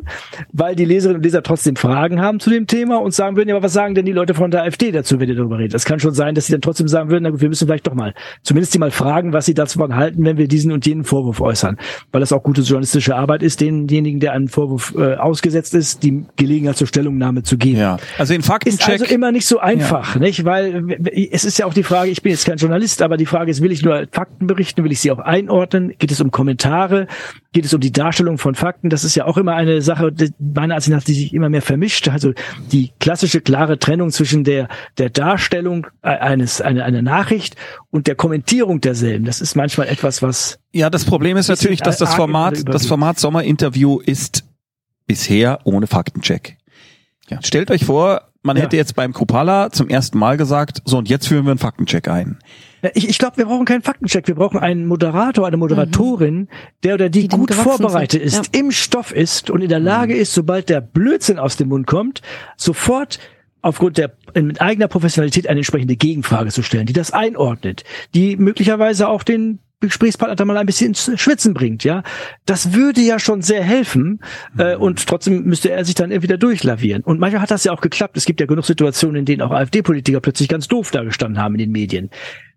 weil 0.53 0.75
die 0.75 0.87
Leserinnen 0.87 1.19
und 1.19 1.25
Leser 1.25 1.43
trotzdem 1.43 1.77
Fragen 1.77 2.21
haben 2.21 2.41
zu 2.41 2.49
dem 2.49 2.67
Thema 2.67 2.97
und 2.97 3.13
sagen 3.13 3.37
würden, 3.37 3.51
ja, 3.51 3.57
aber 3.57 3.65
was 3.65 3.75
sagen 3.75 3.95
denn 3.95 4.07
die 4.07 4.13
Leute 4.13 4.33
von 4.33 4.51
der 4.51 4.63
AfD 4.63 4.93
dazu, 4.93 5.21
wenn 5.21 5.29
ihr 5.29 5.35
darüber 5.35 5.59
redet? 5.59 5.75
Das 5.75 5.85
kann 5.85 6.01
schon 6.01 6.15
sein, 6.15 6.35
dass 6.35 6.47
sie 6.47 6.53
dann 6.53 6.63
trotzdem 6.63 6.89
sagen 6.89 7.11
würden, 7.11 7.25
na 7.25 7.31
gut, 7.31 7.43
wir 7.43 7.49
müssen 7.49 7.67
vielleicht 7.67 7.87
doch 7.87 7.95
mal, 7.95 8.15
zumindest 8.43 8.73
die 8.73 8.79
mal 8.79 8.91
fragen, 8.91 9.33
was 9.33 9.45
sie 9.45 9.55
dazu 9.55 9.81
halten, 9.83 10.25
wenn 10.25 10.39
wir 10.39 10.49
diesen 10.49 10.73
und 10.73 10.87
jenen 10.87 11.05
Vorwurf 11.05 11.41
äußern. 11.41 11.77
Weil 12.13 12.21
das 12.21 12.33
auch 12.33 12.43
gute 12.43 12.63
journalistische 12.63 13.15
Arbeit 13.15 13.43
ist, 13.43 13.61
denjenigen, 13.61 14.21
der 14.21 14.33
einen 14.33 14.49
Vorwurf 14.49 14.95
äh, 14.97 15.17
ausgesetzt 15.17 15.75
ist, 15.75 16.03
die 16.03 16.25
Gelegenheit 16.37 16.53
Gelegenheit 16.53 16.77
zur 16.77 16.87
Stellungnahme 16.87 17.43
zu 17.43 17.57
geben. 17.59 17.79
Ja. 17.79 17.99
Also 18.19 18.35
in 18.35 18.43
Faktencheck. 18.43 18.95
Ist 18.95 19.03
also 19.03 19.15
immer 19.15 19.33
nicht 19.33 19.47
so 19.47 19.59
einfach, 19.59 20.15
ja. 20.15 20.21
nicht? 20.21 20.45
Weil 20.45 20.99
es 21.31 21.45
ist 21.45 21.59
ja 21.59 21.67
auch 21.67 21.75
die 21.75 21.83
Frage, 21.83 22.11
ich 22.11 22.23
bin 22.23 22.31
jetzt 22.31 22.47
kein 22.47 22.57
Journalist, 22.57 23.03
aber 23.03 23.17
die 23.17 23.27
Frage 23.27 23.51
ist, 23.51 23.63
will 23.63 23.73
ich 23.73 23.83
nur 23.83 24.07
Fakten 24.11 24.47
berichten, 24.47 24.85
will 24.85 24.93
ich 24.93 25.01
sie 25.01 25.11
auch 25.11 25.19
einordnen? 25.19 25.52
Einordnen? 25.53 25.95
Geht 25.99 26.11
es 26.11 26.21
um 26.21 26.31
Kommentare? 26.31 27.07
Geht 27.53 27.65
es 27.65 27.75
um 27.75 27.81
die 27.81 27.93
Darstellung 27.93 28.39
von 28.39 28.55
Fakten? 28.55 28.89
Das 28.89 29.05
ist 29.05 29.15
ja 29.15 29.27
auch 29.27 29.37
immer 29.37 29.55
eine 29.55 29.83
Sache, 29.83 30.11
die, 30.11 30.33
meiner 30.39 30.75
Ansicht 30.75 30.95
nach, 30.95 31.05
die 31.05 31.15
sich 31.15 31.35
immer 31.35 31.49
mehr 31.49 31.63
vermischt. 31.63 32.09
Also 32.09 32.33
die 32.71 32.93
klassische 32.99 33.41
klare 33.41 33.79
Trennung 33.79 34.11
zwischen 34.11 34.45
der, 34.45 34.69
der 34.99 35.11
Darstellung 35.11 35.87
äh, 36.03 36.09
eines, 36.09 36.61
einer, 36.61 36.85
einer 36.85 37.03
Nachricht 37.03 37.57
und 37.91 38.07
der 38.07 38.15
Kommentierung 38.15 38.81
derselben. 38.81 39.25
Das 39.25 39.41
ist 39.41 39.55
manchmal 39.55 39.89
etwas, 39.89 40.23
was 40.23 40.59
Ja, 40.73 40.91
das 40.91 41.05
Problem 41.05 41.37
ist 41.37 41.49
natürlich, 41.49 41.81
dass 41.81 41.99
das 41.99 42.15
Format, 42.15 42.67
das 42.67 42.87
Format 42.87 43.19
Sommerinterview 43.19 44.01
ist 44.01 44.45
bisher 45.07 45.61
ohne 45.65 45.87
Faktencheck. 45.87 46.57
Stellt 47.41 47.71
euch 47.71 47.87
vor, 47.87 48.32
man 48.43 48.57
Ja. 48.57 48.65
hätte 48.65 48.77
jetzt 48.77 48.95
beim 48.97 49.13
Kupala 49.13 49.71
zum 49.71 49.89
ersten 49.89 50.19
Mal 50.19 50.37
gesagt, 50.37 50.83
so 50.85 50.99
und 50.99 51.09
jetzt 51.09 51.29
führen 51.29 51.45
wir 51.45 51.51
einen 51.53 51.59
Faktencheck 51.59 52.09
ein. 52.09 52.39
Ja, 52.83 52.91
Ich, 52.95 53.09
ich 53.09 53.19
glaube, 53.19 53.37
wir 53.37 53.47
brauchen 53.47 53.65
keinen 53.65 53.83
Faktencheck. 53.83 54.27
Wir 54.27 54.35
brauchen 54.35 54.59
einen 54.59 54.87
Moderator, 54.87 55.47
eine 55.47 55.57
Moderatorin, 55.57 56.49
der 56.83 56.95
oder 56.95 57.09
die, 57.09 57.29
Die 57.29 57.29
gut 57.29 57.55
vorbereitet 57.55 58.29
sind. 58.29 58.47
ist, 58.47 58.57
im 58.57 58.71
Stoff 58.73 59.13
ist 59.13 59.51
und 59.51 59.63
in 59.63 59.69
der 59.69 59.79
Lage 59.81 60.15
ist, 60.17 60.33
sobald 60.35 60.69
der 60.69 60.81
Blödsinn 60.81 61.39
aus 61.39 61.57
dem 61.57 61.69
Mund 61.69 61.87
kommt, 61.87 62.23
sofort 62.57 63.19
aufgrund 63.65 63.97
der 63.99 64.13
mit 64.35 64.61
eigener 64.61 64.89
Professionalität 64.89 65.47
eine 65.47 65.61
entsprechende 65.61 65.95
Gegenfrage 65.95 66.51
zu 66.51 66.63
stellen, 66.65 66.87
die 66.87 66.93
das 66.93 67.13
einordnet, 67.13 67.85
die 68.15 68.37
möglicherweise 68.37 69.07
auch 69.09 69.23
den 69.23 69.61
Gesprächspartner 69.89 70.37
da 70.37 70.45
mal 70.45 70.57
ein 70.57 70.67
bisschen 70.67 70.89
ins 70.89 71.11
Schwitzen 71.21 71.55
bringt, 71.55 71.85
ja. 71.85 72.03
Das 72.47 72.73
würde 72.73 73.01
ja 73.01 73.19
schon 73.19 73.43
sehr 73.43 73.63
helfen 73.63 74.21
äh, 74.57 74.77
und 74.77 75.07
trotzdem 75.07 75.45
müsste 75.45 75.71
er 75.71 75.85
sich 75.85 75.95
dann 75.95 76.11
irgendwie 76.11 76.29
da 76.29 76.37
durchlavieren. 76.37 77.03
Und 77.03 77.21
manchmal 77.21 77.43
hat 77.43 77.51
das 77.51 77.65
ja 77.65 77.73
auch 77.73 77.81
geklappt. 77.81 78.17
Es 78.17 78.25
gibt 78.25 78.41
ja 78.41 78.47
genug 78.47 78.65
Situationen, 78.65 79.17
in 79.17 79.25
denen 79.25 79.43
auch 79.43 79.51
AfD-Politiker 79.51 80.21
plötzlich 80.21 80.49
ganz 80.49 80.69
doof 80.69 80.91
dagestanden 80.91 81.43
haben 81.43 81.55
in 81.55 81.61
den 81.61 81.73
Medien. 81.73 82.11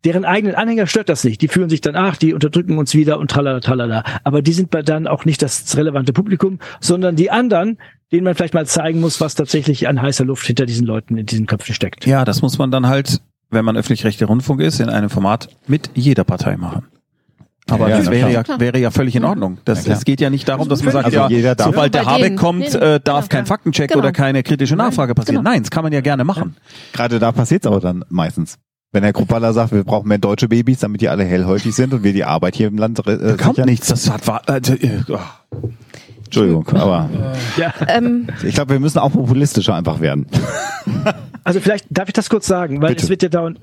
Deren 0.05 0.23
eigenen 0.23 0.55
Anhänger 0.55 0.85
stört 0.85 1.09
das 1.09 1.23
nicht. 1.23 1.41
Die 1.41 1.47
fühlen 1.47 1.67
sich 1.67 1.81
dann, 1.81 1.95
ach, 1.95 2.15
die 2.15 2.35
unterdrücken 2.35 2.77
uns 2.77 2.93
wieder 2.93 3.17
und 3.17 3.31
tralala, 3.31 3.59
tralala. 3.59 4.03
Aber 4.23 4.43
die 4.43 4.53
sind 4.53 4.69
bei 4.69 4.83
dann 4.83 5.07
auch 5.07 5.25
nicht 5.25 5.41
das 5.41 5.75
relevante 5.75 6.13
Publikum, 6.13 6.59
sondern 6.79 7.15
die 7.15 7.31
anderen, 7.31 7.79
denen 8.11 8.23
man 8.23 8.35
vielleicht 8.35 8.53
mal 8.53 8.67
zeigen 8.67 9.01
muss, 9.01 9.19
was 9.19 9.33
tatsächlich 9.33 9.87
an 9.87 9.99
heißer 9.99 10.23
Luft 10.23 10.45
hinter 10.45 10.67
diesen 10.67 10.85
Leuten 10.85 11.17
in 11.17 11.25
diesen 11.25 11.47
Köpfen 11.47 11.73
steckt. 11.73 12.05
Ja, 12.05 12.23
das 12.23 12.43
muss 12.43 12.59
man 12.59 12.69
dann 12.69 12.87
halt, 12.87 13.21
wenn 13.49 13.65
man 13.65 13.75
öffentlich-rechtlicher 13.75 14.27
Rundfunk 14.27 14.61
ist, 14.61 14.79
in 14.79 14.89
einem 14.89 15.09
Format 15.09 15.49
mit 15.67 15.89
jeder 15.95 16.23
Partei 16.23 16.55
machen. 16.55 16.85
Aber 17.69 17.89
Ja, 17.89 17.97
das 17.97 18.11
wäre 18.11 18.31
ja, 18.31 18.43
wäre 18.59 18.77
ja 18.79 18.91
völlig 18.91 19.15
in 19.15 19.23
Ordnung. 19.25 19.57
Das, 19.65 19.87
es 19.87 20.05
geht 20.05 20.21
ja 20.21 20.29
nicht 20.29 20.47
darum, 20.47 20.69
dass 20.69 20.83
man 20.83 20.93
sagt, 20.93 21.05
Also 21.05 21.17
ja, 21.17 21.27
jeder 21.29 21.55
darf- 21.55 21.67
sobald 21.67 21.93
der 21.95 22.05
Habeck 22.05 22.37
kommt, 22.37 22.73
äh, 22.75 22.99
darf 23.03 23.27
genau, 23.27 23.39
kein. 23.39 23.45
Faktencheck 23.47 23.89
Genau. 23.89 23.99
oder 24.01 24.11
keine 24.11 24.43
kritische 24.43 24.75
Nachfrage 24.75 25.15
passieren. 25.15 25.37
genau. 25.43 25.49
Nein, 25.51 25.63
das 25.63 25.71
kann 25.71 25.83
man 25.83 25.91
ja 25.91 26.01
gerne 26.01 26.23
machen. 26.23 26.55
Gerade 26.93 27.17
da 27.19 27.31
passiert's 27.31 27.65
aber 27.65 27.79
dann 27.79 28.05
meistens. 28.09 28.57
Wenn 28.91 29.03
Herr 29.03 29.13
Kruppalla 29.13 29.51
sagt, 29.51 29.73
wir 29.73 29.83
brauchen 29.83 30.07
mehr 30.07 30.19
deutsche 30.19 30.47
Babys, 30.47 30.79
damit 30.79 31.01
die 31.01 31.09
alle 31.09 31.23
hellhäutig 31.25 31.75
sind 31.75 31.93
und 31.93 32.03
wir 32.03 32.13
die 32.13 32.23
Arbeit 32.23 32.55
hier 32.55 32.67
im 32.67 32.77
Land 32.77 32.99
äh, 32.99 33.17
Da 33.17 33.35
kommt 33.35 33.55
sichern. 33.55 33.65
nichts. 33.69 33.87
Das 33.87 34.09
hat, 34.09 34.25
war, 34.27 34.41
äh, 34.47 34.57
äh, 34.57 35.01
oh. 35.09 35.17
Entschuldigung, 36.41 36.67
aber 36.81 37.09
Ja. 37.57 37.73
Ähm, 37.87 38.27
ich 38.43 38.55
glaube, 38.55 38.73
wir 38.73 38.79
müssen 38.79 38.99
auch 38.99 39.11
populistischer 39.11 39.75
einfach 39.75 39.99
werden. 39.99 40.27
Also 41.47 41.59
vielleicht 41.59 41.85
darf 41.91 42.07
ich 42.07 42.13
das 42.13 42.27
kurz 42.31 42.47
sagen, 42.47 42.81
weil 42.81 42.89
Bitte. 42.89 43.03
es 43.03 43.09
wird 43.09 43.21
ja 43.21 43.29
dauernd, 43.29 43.59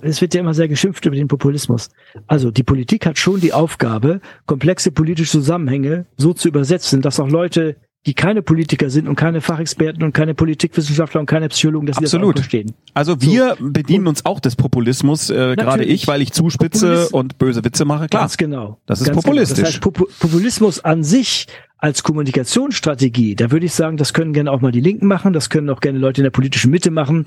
es 0.00 0.22
wird 0.22 0.32
ja 0.32 0.40
immer 0.40 0.54
sehr 0.54 0.66
geschimpft 0.66 1.04
über 1.04 1.14
den 1.14 1.28
Populismus. 1.28 1.90
Also 2.26 2.50
die 2.50 2.62
Politik 2.62 3.04
hat 3.04 3.18
schon 3.18 3.38
die 3.40 3.52
Aufgabe, 3.52 4.22
komplexe 4.46 4.90
politische 4.92 5.32
Zusammenhänge 5.32 6.06
so 6.16 6.32
zu 6.32 6.48
übersetzen, 6.48 7.02
dass 7.02 7.20
auch 7.20 7.28
Leute, 7.28 7.76
die 8.06 8.14
keine 8.14 8.40
Politiker 8.40 8.88
sind 8.88 9.08
und 9.08 9.16
keine 9.16 9.42
Fachexperten 9.42 10.02
und 10.04 10.14
keine 10.14 10.34
Politikwissenschaftler 10.34 11.20
und 11.20 11.26
keine 11.26 11.48
Psychologen, 11.50 11.86
dass 11.86 11.96
sie 11.96 12.04
das 12.04 12.14
Absolut. 12.14 12.36
auch 12.36 12.38
verstehen. 12.38 12.72
Also 12.94 13.20
wir 13.20 13.56
bedienen 13.60 14.06
uns 14.06 14.24
auch 14.24 14.40
des 14.40 14.56
Populismus, 14.56 15.28
äh, 15.28 15.54
gerade 15.54 15.84
ich, 15.84 16.08
weil 16.08 16.22
ich 16.22 16.32
zuspitze 16.32 16.86
Populist- 16.86 17.12
und 17.12 17.36
böse 17.36 17.62
Witze 17.62 17.84
mache. 17.84 18.06
Klar. 18.06 18.22
Ganz 18.22 18.38
genau. 18.38 18.78
Das 18.86 19.02
ist 19.02 19.06
Ganz 19.08 19.22
populistisch. 19.22 19.56
Genau. 19.58 19.66
Das 19.66 19.74
heißt, 19.74 19.84
Popu- 19.84 20.08
Populismus 20.18 20.82
an 20.82 21.04
sich 21.04 21.46
als 21.78 22.02
Kommunikationsstrategie, 22.02 23.36
da 23.36 23.50
würde 23.50 23.66
ich 23.66 23.72
sagen, 23.72 23.96
das 23.96 24.12
können 24.12 24.32
gerne 24.32 24.50
auch 24.50 24.60
mal 24.60 24.72
die 24.72 24.80
Linken 24.80 25.06
machen, 25.06 25.32
das 25.32 25.48
können 25.48 25.70
auch 25.70 25.80
gerne 25.80 25.98
Leute 25.98 26.20
in 26.20 26.24
der 26.24 26.30
politischen 26.30 26.70
Mitte 26.70 26.90
machen. 26.90 27.24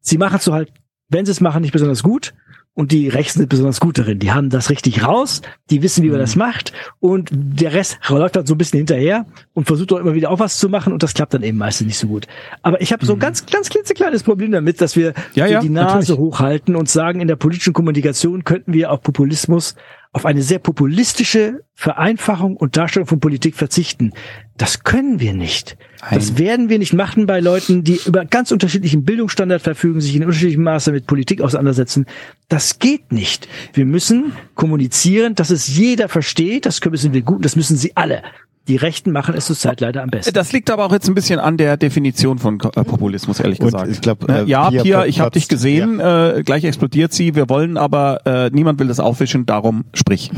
Sie 0.00 0.18
machen 0.18 0.36
es 0.36 0.44
so 0.44 0.52
halt, 0.52 0.72
wenn 1.08 1.24
sie 1.24 1.32
es 1.32 1.40
machen, 1.40 1.62
nicht 1.62 1.72
besonders 1.72 2.02
gut. 2.02 2.34
Und 2.76 2.92
die 2.92 3.08
Rechten 3.08 3.38
sind 3.38 3.48
besonders 3.48 3.80
gut 3.80 3.96
darin. 3.96 4.18
Die 4.18 4.32
haben 4.32 4.50
das 4.50 4.68
richtig 4.68 5.02
raus, 5.02 5.40
die 5.70 5.82
wissen, 5.82 6.04
wie 6.04 6.10
man 6.10 6.18
das 6.18 6.36
macht. 6.36 6.74
Und 7.00 7.30
der 7.32 7.72
Rest 7.72 7.98
läuft 8.10 8.36
dann 8.36 8.44
so 8.44 8.54
ein 8.54 8.58
bisschen 8.58 8.76
hinterher 8.76 9.24
und 9.54 9.66
versucht 9.66 9.94
auch 9.94 9.96
immer 9.96 10.12
wieder 10.12 10.30
auch 10.30 10.40
was 10.40 10.58
zu 10.58 10.68
machen. 10.68 10.92
Und 10.92 11.02
das 11.02 11.14
klappt 11.14 11.32
dann 11.32 11.42
eben 11.42 11.56
meistens 11.56 11.86
nicht 11.86 11.98
so 11.98 12.06
gut. 12.06 12.26
Aber 12.60 12.82
ich 12.82 12.92
habe 12.92 13.06
so 13.06 13.14
ein 13.14 13.18
ganz, 13.18 13.46
ganz 13.46 13.70
klitzekleines 13.70 14.24
Problem 14.24 14.52
damit, 14.52 14.82
dass 14.82 14.94
wir 14.94 15.14
Ja, 15.32 15.46
ja, 15.46 15.60
die 15.60 15.70
Nase 15.70 16.12
natürlich. 16.12 16.18
hochhalten 16.18 16.76
und 16.76 16.90
sagen, 16.90 17.22
in 17.22 17.28
der 17.28 17.36
politischen 17.36 17.72
Kommunikation 17.72 18.44
könnten 18.44 18.74
wir 18.74 18.92
auf 18.92 19.00
Populismus, 19.00 19.74
auf 20.12 20.26
eine 20.26 20.42
sehr 20.42 20.58
populistische 20.58 21.64
Vereinfachung 21.72 22.58
und 22.58 22.76
Darstellung 22.76 23.06
von 23.08 23.20
Politik 23.20 23.54
verzichten. 23.54 24.12
Das 24.58 24.84
können 24.84 25.18
wir 25.18 25.32
nicht. 25.32 25.78
Das 26.10 26.38
werden 26.38 26.68
wir 26.68 26.78
nicht 26.78 26.92
machen 26.92 27.26
bei 27.26 27.40
Leuten, 27.40 27.82
die 27.82 27.98
über 28.06 28.24
ganz 28.24 28.52
unterschiedlichen 28.52 29.04
Bildungsstandard 29.04 29.62
verfügen, 29.62 30.00
sich 30.00 30.14
in 30.14 30.22
unterschiedlichem 30.24 30.62
Maße 30.62 30.92
mit 30.92 31.06
Politik 31.06 31.40
auseinandersetzen. 31.40 32.06
Das 32.48 32.78
geht 32.78 33.12
nicht. 33.12 33.48
Wir 33.72 33.84
müssen 33.86 34.32
kommunizieren, 34.54 35.34
dass 35.34 35.50
es 35.50 35.66
jeder 35.76 36.08
versteht. 36.08 36.66
Das 36.66 36.84
müssen 36.84 37.12
wir 37.12 37.22
gut, 37.22 37.44
das 37.44 37.56
müssen 37.56 37.76
sie 37.76 37.96
alle. 37.96 38.22
Die 38.68 38.76
Rechten 38.76 39.12
machen 39.12 39.34
es 39.36 39.46
zurzeit 39.46 39.80
leider 39.80 40.02
am 40.02 40.10
besten. 40.10 40.34
Das 40.34 40.52
liegt 40.52 40.70
aber 40.70 40.84
auch 40.86 40.92
jetzt 40.92 41.06
ein 41.08 41.14
bisschen 41.14 41.38
an 41.38 41.56
der 41.56 41.76
Definition 41.76 42.38
von 42.38 42.58
äh, 42.60 42.82
Populismus, 42.82 43.38
ehrlich 43.38 43.60
Und 43.60 43.66
gesagt. 43.66 43.88
ich 43.90 44.00
glaub, 44.00 44.26
Ne? 44.26 44.40
äh, 44.40 44.44
ja, 44.44 44.70
Pia 44.70 44.82
Pia, 44.82 45.06
ich 45.06 45.20
habe 45.20 45.30
dich 45.30 45.46
gesehen, 45.46 46.00
äh, 46.00 46.42
gleich 46.44 46.64
explodiert 46.64 47.12
sie, 47.12 47.36
wir 47.36 47.48
wollen 47.48 47.76
aber, 47.76 48.26
äh, 48.26 48.50
niemand 48.52 48.80
will 48.80 48.88
das 48.88 48.98
aufwischen, 48.98 49.46
darum 49.46 49.84
sprich. 49.94 50.32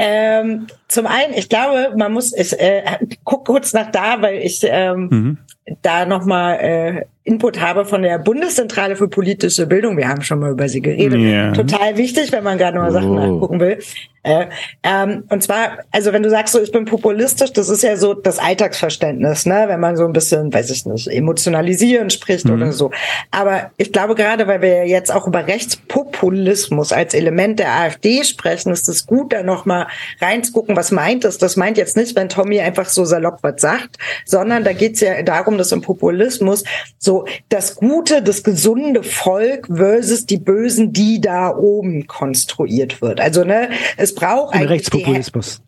Ähm, 0.00 0.68
zum 0.86 1.06
einen, 1.06 1.34
ich 1.34 1.48
glaube, 1.48 1.92
man 1.96 2.12
muss, 2.12 2.32
ich 2.32 2.58
äh, 2.58 2.84
guck 3.24 3.44
kurz 3.46 3.72
nach 3.72 3.90
da, 3.90 4.22
weil 4.22 4.36
ich 4.38 4.60
ähm, 4.62 5.08
Mhm. 5.10 5.38
da 5.82 6.06
nochmal 6.06 6.54
äh, 6.60 7.04
Input 7.28 7.60
habe 7.60 7.84
von 7.84 8.02
der 8.02 8.18
Bundeszentrale 8.18 8.96
für 8.96 9.08
politische 9.08 9.66
Bildung. 9.66 9.96
Wir 9.96 10.08
haben 10.08 10.22
schon 10.22 10.38
mal 10.40 10.50
über 10.50 10.68
sie 10.68 10.80
geredet. 10.80 11.20
Ja. 11.20 11.52
Total 11.52 11.96
wichtig, 11.96 12.32
wenn 12.32 12.42
man 12.42 12.56
gerade 12.58 12.78
mal 12.78 12.90
Sachen 12.90 13.10
Oh. 13.10 13.14
nachgucken 13.34 13.60
will. 13.60 13.78
Äh, 14.24 14.46
ähm, 14.82 15.24
und 15.28 15.42
zwar, 15.42 15.78
also 15.92 16.12
wenn 16.12 16.22
du 16.22 16.28
sagst 16.28 16.52
so, 16.52 16.60
ich 16.60 16.72
bin 16.72 16.84
populistisch, 16.84 17.52
das 17.52 17.68
ist 17.68 17.82
ja 17.82 17.96
so 17.96 18.14
das 18.14 18.38
Alltagsverständnis, 18.38 19.46
ne? 19.46 19.64
wenn 19.68 19.78
man 19.80 19.96
so 19.96 20.04
ein 20.04 20.12
bisschen, 20.12 20.52
weiß 20.52 20.70
ich 20.70 20.84
nicht, 20.86 21.06
emotionalisieren 21.08 22.10
spricht 22.10 22.44
Mhm. 22.46 22.54
oder 22.54 22.72
so. 22.72 22.90
Aber 23.30 23.70
ich 23.76 23.92
glaube 23.92 24.16
gerade, 24.16 24.46
weil 24.48 24.60
wir 24.60 24.86
jetzt 24.86 25.14
auch 25.14 25.26
über 25.26 25.46
Rechtspopulismus 25.46 26.92
als 26.92 27.14
Element 27.14 27.58
der 27.58 27.72
AfD 27.72 28.24
sprechen, 28.24 28.70
ist 28.72 28.88
es 28.88 29.06
gut, 29.06 29.32
da 29.32 29.42
nochmal 29.42 29.86
reinzugucken, 30.20 30.76
was 30.76 30.90
meint 30.90 31.24
es. 31.24 31.38
Das 31.38 31.56
meint 31.56 31.78
jetzt 31.78 31.96
nicht, 31.96 32.16
wenn 32.16 32.28
Tommy 32.28 32.60
einfach 32.60 32.88
so 32.88 33.04
salopp 33.04 33.38
was 33.42 33.60
sagt, 33.60 33.96
sondern 34.26 34.64
da 34.64 34.72
geht 34.72 34.94
es 34.94 35.00
ja 35.00 35.22
darum, 35.22 35.58
dass 35.58 35.72
im 35.72 35.80
Populismus 35.80 36.64
so 36.98 37.17
das 37.48 37.76
gute, 37.76 38.22
das 38.22 38.42
gesunde 38.42 39.02
Volk 39.02 39.66
versus 39.74 40.26
die 40.26 40.38
Bösen, 40.38 40.92
die 40.92 41.20
da 41.20 41.54
oben 41.56 42.06
konstruiert 42.06 43.00
wird. 43.02 43.20
Also 43.20 43.44
ne, 43.44 43.68
es 43.96 44.14
braucht 44.14 44.54
Im 44.54 44.60
die- 44.62 44.66
Rechtspopulismus. 44.66 45.60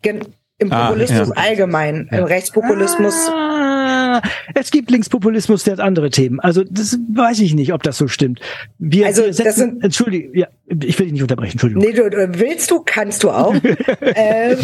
Im 0.57 0.71
Ah, 0.71 0.87
Populismus 0.89 1.29
ja. 1.29 1.33
allgemein, 1.35 2.07
im 2.11 2.23
Rechtspopulismus. 2.23 3.15
Ah, 3.31 4.21
es 4.53 4.69
gibt 4.69 4.91
Linkspopulismus, 4.91 5.63
der 5.63 5.73
hat 5.73 5.79
andere 5.79 6.11
Themen. 6.11 6.39
Also 6.39 6.63
das 6.63 6.99
weiß 7.15 7.39
ich 7.39 7.55
nicht, 7.55 7.73
ob 7.73 7.81
das 7.81 7.97
so 7.97 8.07
stimmt. 8.07 8.39
Wir, 8.77 9.07
Also, 9.07 9.21
wir 9.23 9.29
das 9.29 9.37
setzen, 9.37 9.59
sind- 9.71 9.83
Entschuldigung, 9.83 10.35
ja, 10.35 10.47
ich 10.67 10.99
will 10.99 11.05
dich 11.07 11.13
nicht 11.13 11.23
unterbrechen, 11.23 11.53
Entschuldigung. 11.53 11.83
Nee, 11.83 11.93
du, 11.93 12.07
du 12.11 12.39
willst 12.39 12.69
du, 12.69 12.81
kannst 12.85 13.23
du 13.23 13.31
auch. 13.31 13.55
ähm, 14.15 14.57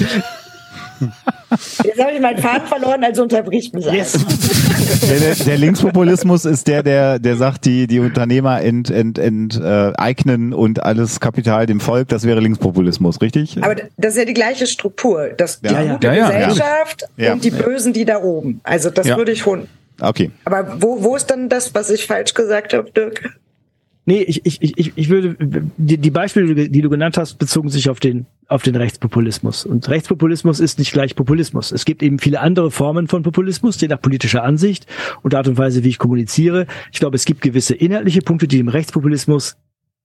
jetzt 1.83 1.99
habe 2.01 2.11
ich 2.13 2.21
meinen 2.21 2.39
Faden 2.39 2.67
verloren, 2.67 3.03
also 3.03 3.23
unterbrich 3.23 3.71
mich. 3.73 3.85
Yes. 3.85 4.13
Der, 5.09 5.19
der, 5.19 5.35
der 5.35 5.57
Linkspopulismus 5.57 6.45
ist 6.45 6.67
der, 6.67 6.83
der, 6.83 7.19
der 7.19 7.35
sagt, 7.35 7.65
die, 7.65 7.87
die 7.87 7.99
Unternehmer 7.99 8.61
ent, 8.61 8.89
ent, 8.89 9.17
ent, 9.19 9.59
äh, 9.59 9.93
eignen 9.97 10.53
und 10.53 10.83
alles 10.83 11.19
Kapital 11.19 11.65
dem 11.65 11.79
Volk. 11.79 12.07
Das 12.09 12.23
wäre 12.23 12.39
Linkspopulismus, 12.39 13.21
richtig? 13.21 13.57
Aber 13.63 13.75
das 13.97 14.13
ist 14.13 14.19
ja 14.19 14.25
die 14.25 14.33
gleiche 14.33 14.67
Struktur. 14.67 15.29
Das, 15.37 15.61
die 15.61 15.67
Ja, 15.67 15.81
ja. 15.81 15.93
gute 15.93 16.07
Ja. 16.07 16.27
Gesellschaft 16.27 17.03
Ja. 17.17 17.33
und 17.33 17.43
die 17.43 17.51
Bösen, 17.51 17.93
die 17.93 18.05
da 18.05 18.21
oben. 18.21 18.61
Also 18.63 18.89
das 18.89 19.07
Ja. 19.07 19.17
würde 19.17 19.31
ich 19.31 19.39
schon. 19.39 19.67
Okay. 19.99 20.31
Aber 20.45 20.81
wo, 20.81 21.03
wo 21.03 21.15
ist 21.15 21.27
dann 21.27 21.49
das, 21.49 21.73
was 21.73 21.89
ich 21.89 22.05
falsch 22.05 22.33
gesagt 22.33 22.73
habe, 22.73 22.91
Dirk? 22.91 23.37
Nee, 24.05 24.21
ich, 24.21 24.45
ich, 24.45 24.61
ich, 24.61 24.93
ich 24.95 25.09
würde, 25.09 25.35
die, 25.77 25.97
die 25.97 26.11
Beispiele, 26.11 26.55
die 26.55 26.69
die 26.69 26.81
du 26.81 26.89
genannt 26.89 27.17
hast, 27.17 27.39
bezogen 27.39 27.69
sich 27.69 27.89
auf 27.89 27.99
den, 27.99 28.25
auf 28.47 28.63
den 28.63 28.75
Rechtspopulismus. 28.75 29.65
Und 29.65 29.89
Rechtspopulismus 29.89 30.59
ist 30.59 30.79
nicht 30.79 30.93
gleich 30.93 31.15
Populismus. 31.15 31.71
Es 31.71 31.85
gibt 31.85 32.01
eben 32.01 32.19
viele 32.19 32.39
andere 32.39 32.71
Formen 32.71 33.07
von 33.07 33.23
Populismus, 33.23 33.79
je 33.81 33.87
nach 33.87 34.01
politischer 34.01 34.43
Ansicht 34.43 34.87
und 35.21 35.35
Art 35.35 35.47
und 35.47 35.57
Weise, 35.57 35.83
wie 35.83 35.89
ich 35.89 35.97
kommuniziere. 35.97 36.65
Ich 36.91 36.99
glaube, 36.99 37.15
es 37.15 37.25
gibt 37.25 37.41
gewisse 37.41 37.75
inhaltliche 37.75 38.21
Punkte, 38.21 38.47
die 38.47 38.57
dem 38.57 38.69
Rechtspopulismus 38.69 39.57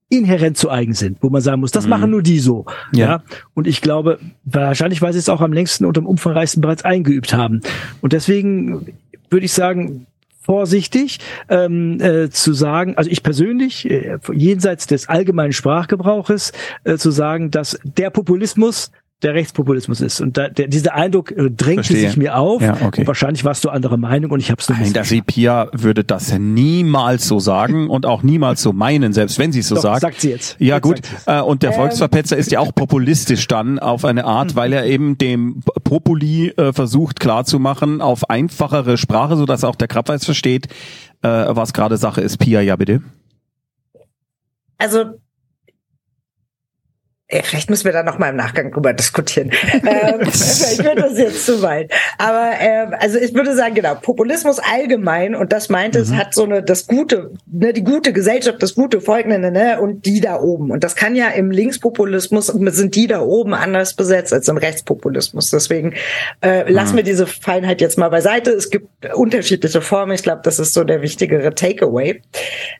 inhärent 0.08 0.58
zu 0.58 0.70
eigen 0.70 0.92
sind, 0.92 1.18
wo 1.22 1.30
man 1.30 1.40
sagen 1.40 1.60
muss, 1.60 1.70
das 1.70 1.86
machen 1.86 2.10
nur 2.10 2.22
die 2.22 2.38
so. 2.38 2.66
Ja. 2.92 3.06
Ja. 3.06 3.22
Und 3.54 3.66
ich 3.66 3.80
glaube, 3.80 4.18
wahrscheinlich, 4.44 5.00
weil 5.00 5.14
sie 5.14 5.18
es 5.18 5.30
auch 5.30 5.40
am 5.40 5.54
längsten 5.54 5.86
und 5.86 5.96
am 5.96 6.06
umfangreichsten 6.06 6.60
bereits 6.60 6.84
eingeübt 6.84 7.32
haben. 7.32 7.62
Und 8.02 8.12
deswegen 8.12 8.92
würde 9.30 9.46
ich 9.46 9.52
sagen, 9.54 10.06
vorsichtig 10.42 11.18
ähm, 11.48 12.00
äh, 12.00 12.30
zu 12.30 12.52
sagen, 12.52 12.96
also 12.96 13.08
ich 13.10 13.22
persönlich, 13.22 13.88
äh, 13.88 14.18
jenseits 14.32 14.86
des 14.86 15.08
allgemeinen 15.08 15.52
Sprachgebrauches, 15.52 16.52
äh, 16.84 16.96
zu 16.96 17.10
sagen, 17.10 17.50
dass 17.50 17.78
der 17.84 18.10
Populismus 18.10 18.90
der 19.22 19.34
Rechtspopulismus 19.34 20.00
ist. 20.00 20.20
Und 20.20 20.36
da, 20.36 20.48
der, 20.48 20.68
dieser 20.68 20.94
Eindruck 20.94 21.30
äh, 21.30 21.50
drängte 21.50 21.84
Verstehe. 21.84 22.08
sich 22.08 22.16
mir 22.16 22.36
auf. 22.36 22.60
Ja, 22.60 22.76
okay. 22.84 23.02
Und 23.02 23.06
wahrscheinlich 23.06 23.44
warst 23.44 23.64
du 23.64 23.70
anderer 23.70 23.96
Meinung 23.96 24.30
und 24.30 24.40
ich 24.40 24.50
habe 24.50 24.60
es 24.60 24.68
nur 24.68 24.78
Nein. 24.78 25.22
Pia 25.26 25.68
würde 25.72 26.04
das 26.04 26.36
niemals 26.38 27.28
so 27.28 27.38
sagen 27.38 27.88
und 27.88 28.06
auch 28.06 28.22
niemals 28.22 28.62
so 28.62 28.72
meinen, 28.72 29.12
selbst 29.12 29.38
wenn 29.38 29.52
sie 29.52 29.60
es 29.60 29.68
so 29.68 29.76
Doch, 29.76 29.82
sagt. 29.82 30.00
sagt 30.00 30.20
sie 30.20 30.30
jetzt. 30.30 30.56
Ja 30.58 30.76
Jetzt 30.76 30.82
gut, 30.82 31.00
äh, 31.26 31.40
und 31.40 31.62
der 31.62 31.72
Volksverpetzer 31.72 32.36
ist 32.36 32.50
ja 32.50 32.60
auch 32.60 32.74
populistisch 32.74 33.46
dann 33.48 33.78
auf 33.78 34.04
eine 34.04 34.24
Art, 34.24 34.56
weil 34.56 34.72
er 34.72 34.86
eben 34.86 35.18
dem 35.18 35.60
Populi 35.84 36.48
äh, 36.50 36.72
versucht 36.72 37.20
klarzumachen 37.20 38.00
auf 38.00 38.30
einfachere 38.30 38.98
Sprache, 38.98 39.36
so 39.36 39.46
dass 39.46 39.64
auch 39.64 39.76
der 39.76 39.88
Krabbeis 39.88 40.24
versteht, 40.24 40.66
äh, 41.22 41.28
was 41.28 41.72
gerade 41.72 41.96
Sache 41.96 42.20
ist. 42.20 42.38
Pia, 42.38 42.60
ja 42.60 42.76
bitte. 42.76 43.02
Also 44.78 45.04
vielleicht 47.42 47.70
müssen 47.70 47.84
wir 47.84 47.92
da 47.92 48.02
noch 48.02 48.18
mal 48.18 48.28
im 48.28 48.36
Nachgang 48.36 48.70
drüber 48.70 48.92
diskutieren. 48.92 49.50
ähm, 49.72 50.20
vielleicht 50.30 50.84
wird 50.84 50.98
das 50.98 51.18
jetzt 51.18 51.46
zu 51.46 51.62
weit. 51.62 51.90
Aber 52.18 52.52
ähm, 52.60 52.94
also 52.98 53.18
ich 53.18 53.34
würde 53.34 53.54
sagen, 53.56 53.74
genau, 53.74 53.94
Populismus 53.94 54.58
allgemein, 54.58 55.34
und 55.34 55.52
das 55.52 55.68
meint 55.68 55.96
es, 55.96 56.12
hat 56.12 56.34
so 56.34 56.44
eine 56.44 56.62
das 56.62 56.86
Gute, 56.86 57.32
ne, 57.46 57.72
die 57.72 57.84
gute 57.84 58.12
Gesellschaft, 58.12 58.62
das 58.62 58.74
gute 58.74 59.00
Folgende, 59.00 59.50
ne, 59.50 59.80
und 59.80 60.04
die 60.04 60.20
da 60.20 60.40
oben. 60.40 60.70
Und 60.70 60.84
das 60.84 60.96
kann 60.96 61.16
ja 61.16 61.28
im 61.28 61.50
Linkspopulismus 61.50 62.46
sind 62.46 62.94
die 62.94 63.06
da 63.06 63.20
oben 63.20 63.54
anders 63.54 63.94
besetzt 63.94 64.32
als 64.32 64.48
im 64.48 64.56
Rechtspopulismus. 64.56 65.50
Deswegen 65.50 65.94
äh, 66.42 66.70
lassen 66.70 66.96
wir 66.96 67.02
diese 67.02 67.26
Feinheit 67.26 67.80
jetzt 67.80 67.98
mal 67.98 68.08
beiseite. 68.08 68.50
Es 68.50 68.70
gibt 68.70 68.86
unterschiedliche 69.14 69.80
Formen. 69.80 70.12
Ich 70.12 70.22
glaube, 70.22 70.42
das 70.44 70.58
ist 70.58 70.74
so 70.74 70.84
der 70.84 71.02
wichtigere 71.02 71.54
Takeaway. 71.54 72.20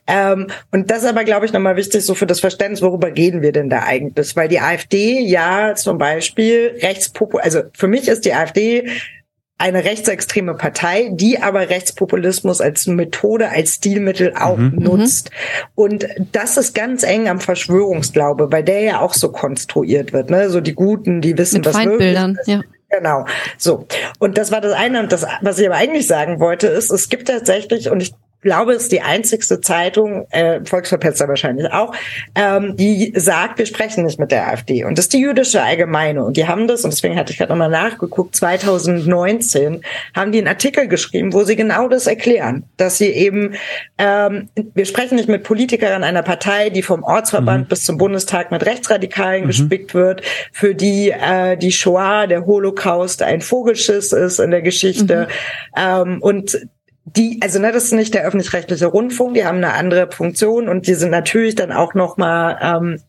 Ähm, 0.07 0.47
und 0.71 0.91
das 0.91 0.99
ist 0.99 1.09
aber, 1.09 1.23
glaube 1.23 1.45
ich, 1.45 1.53
nochmal 1.53 1.75
wichtig, 1.75 2.05
so 2.05 2.15
für 2.15 2.27
das 2.27 2.39
Verständnis, 2.39 2.81
worüber 2.81 3.07
reden 3.07 3.41
wir 3.41 3.51
denn 3.51 3.69
da 3.69 3.83
eigentlich? 3.83 4.35
Weil 4.35 4.42
die 4.47 4.59
AfD 4.59 5.19
ja 5.21 5.75
zum 5.75 5.97
Beispiel 5.97 6.77
rechtspopul, 6.81 7.41
also 7.41 7.61
für 7.73 7.87
mich 7.87 8.07
ist 8.07 8.25
die 8.25 8.33
AfD 8.33 8.89
eine 9.57 9.83
rechtsextreme 9.85 10.55
Partei, 10.55 11.09
die 11.13 11.41
aber 11.41 11.69
Rechtspopulismus 11.69 12.59
als 12.59 12.87
Methode, 12.87 13.49
als 13.49 13.75
Stilmittel 13.75 14.33
auch 14.35 14.57
nutzt. 14.57 15.29
Und 15.75 16.05
das 16.33 16.57
ist 16.57 16.75
ganz 16.75 17.03
eng 17.03 17.29
am 17.29 17.39
Verschwörungsglaube, 17.39 18.47
bei 18.47 18.61
der 18.61 18.81
ja 18.81 18.99
auch 18.99 19.13
so 19.13 19.31
konstruiert 19.31 20.11
wird. 20.11 20.29
Ne? 20.29 20.49
So 20.49 20.59
die 20.59 20.73
Guten, 20.73 21.21
die 21.21 21.37
wissen, 21.37 21.57
Mit 21.57 21.67
was 21.67 21.75
Feindbildern, 21.77 22.35
wirklich 22.35 22.57
ist. 22.57 22.65
ja. 22.65 22.97
Genau. 22.97 23.25
So. 23.57 23.87
Und 24.19 24.37
das 24.37 24.51
war 24.51 24.61
das 24.61 24.73
eine. 24.73 24.99
Und 24.99 25.11
das, 25.11 25.25
was 25.41 25.57
ich 25.59 25.65
aber 25.65 25.77
eigentlich 25.77 26.07
sagen 26.07 26.39
wollte, 26.39 26.67
ist, 26.67 26.91
es 26.91 27.09
gibt 27.09 27.27
tatsächlich, 27.27 27.89
und 27.89 28.01
ich 28.01 28.13
glaube, 28.43 28.73
es 28.73 28.83
ist 28.83 28.91
die 28.91 29.01
einzigste 29.01 29.61
Zeitung, 29.61 30.27
äh, 30.29 30.59
Volksverpetzer 30.63 31.27
wahrscheinlich 31.27 31.71
auch, 31.71 31.95
ähm, 32.35 32.75
die 32.75 33.13
sagt, 33.15 33.57
wir 33.57 33.65
sprechen 33.65 34.05
nicht 34.05 34.19
mit 34.19 34.31
der 34.31 34.47
AfD. 34.47 34.83
Und 34.83 34.97
das 34.97 35.05
ist 35.05 35.13
die 35.13 35.21
jüdische 35.21 35.61
Allgemeine. 35.61 36.23
Und 36.23 36.37
die 36.37 36.47
haben 36.47 36.67
das, 36.67 36.83
und 36.83 36.93
deswegen 36.93 37.15
hatte 37.15 37.31
ich 37.31 37.39
gerade 37.39 37.51
nochmal 37.51 37.69
nachgeguckt, 37.69 38.35
2019 38.35 39.81
haben 40.15 40.31
die 40.31 40.37
einen 40.39 40.47
Artikel 40.47 40.87
geschrieben, 40.87 41.33
wo 41.33 41.43
sie 41.43 41.55
genau 41.55 41.87
das 41.87 42.07
erklären, 42.07 42.63
dass 42.77 42.97
sie 42.97 43.09
eben, 43.09 43.55
ähm, 43.97 44.49
wir 44.73 44.85
sprechen 44.85 45.15
nicht 45.15 45.29
mit 45.29 45.43
Politikern 45.43 46.03
einer 46.03 46.23
Partei, 46.23 46.69
die 46.69 46.83
vom 46.83 47.03
Ortsverband 47.03 47.69
bis 47.69 47.85
zum 47.85 47.97
Bundestag 47.97 48.51
mit 48.51 48.65
Rechtsradikalen 48.65 49.47
gespickt 49.47 49.93
wird, 49.93 50.21
für 50.51 50.75
die 50.75 51.11
äh, 51.11 51.57
die 51.57 51.71
Shoah, 51.71 52.27
der 52.27 52.45
Holocaust 52.45 53.21
ein 53.21 53.41
Vogelschiss 53.41 54.11
ist 54.11 54.39
in 54.39 54.51
der 54.51 54.61
Geschichte. 54.61 55.27
Ähm, 55.75 56.19
und 56.21 56.57
die, 57.05 57.39
also 57.41 57.59
ne, 57.59 57.71
das 57.71 57.85
ist 57.85 57.93
nicht 57.93 58.13
der 58.13 58.25
öffentlich-rechtliche 58.25 58.85
Rundfunk, 58.85 59.33
die 59.33 59.45
haben 59.45 59.57
eine 59.57 59.73
andere 59.73 60.09
Funktion 60.11 60.69
und 60.69 60.87
die 60.87 60.93
sind 60.93 61.11
natürlich 61.11 61.55
dann 61.55 61.71
auch 61.71 61.93
noch 61.93 62.17
mal 62.17 62.57
ähm, 62.61 62.99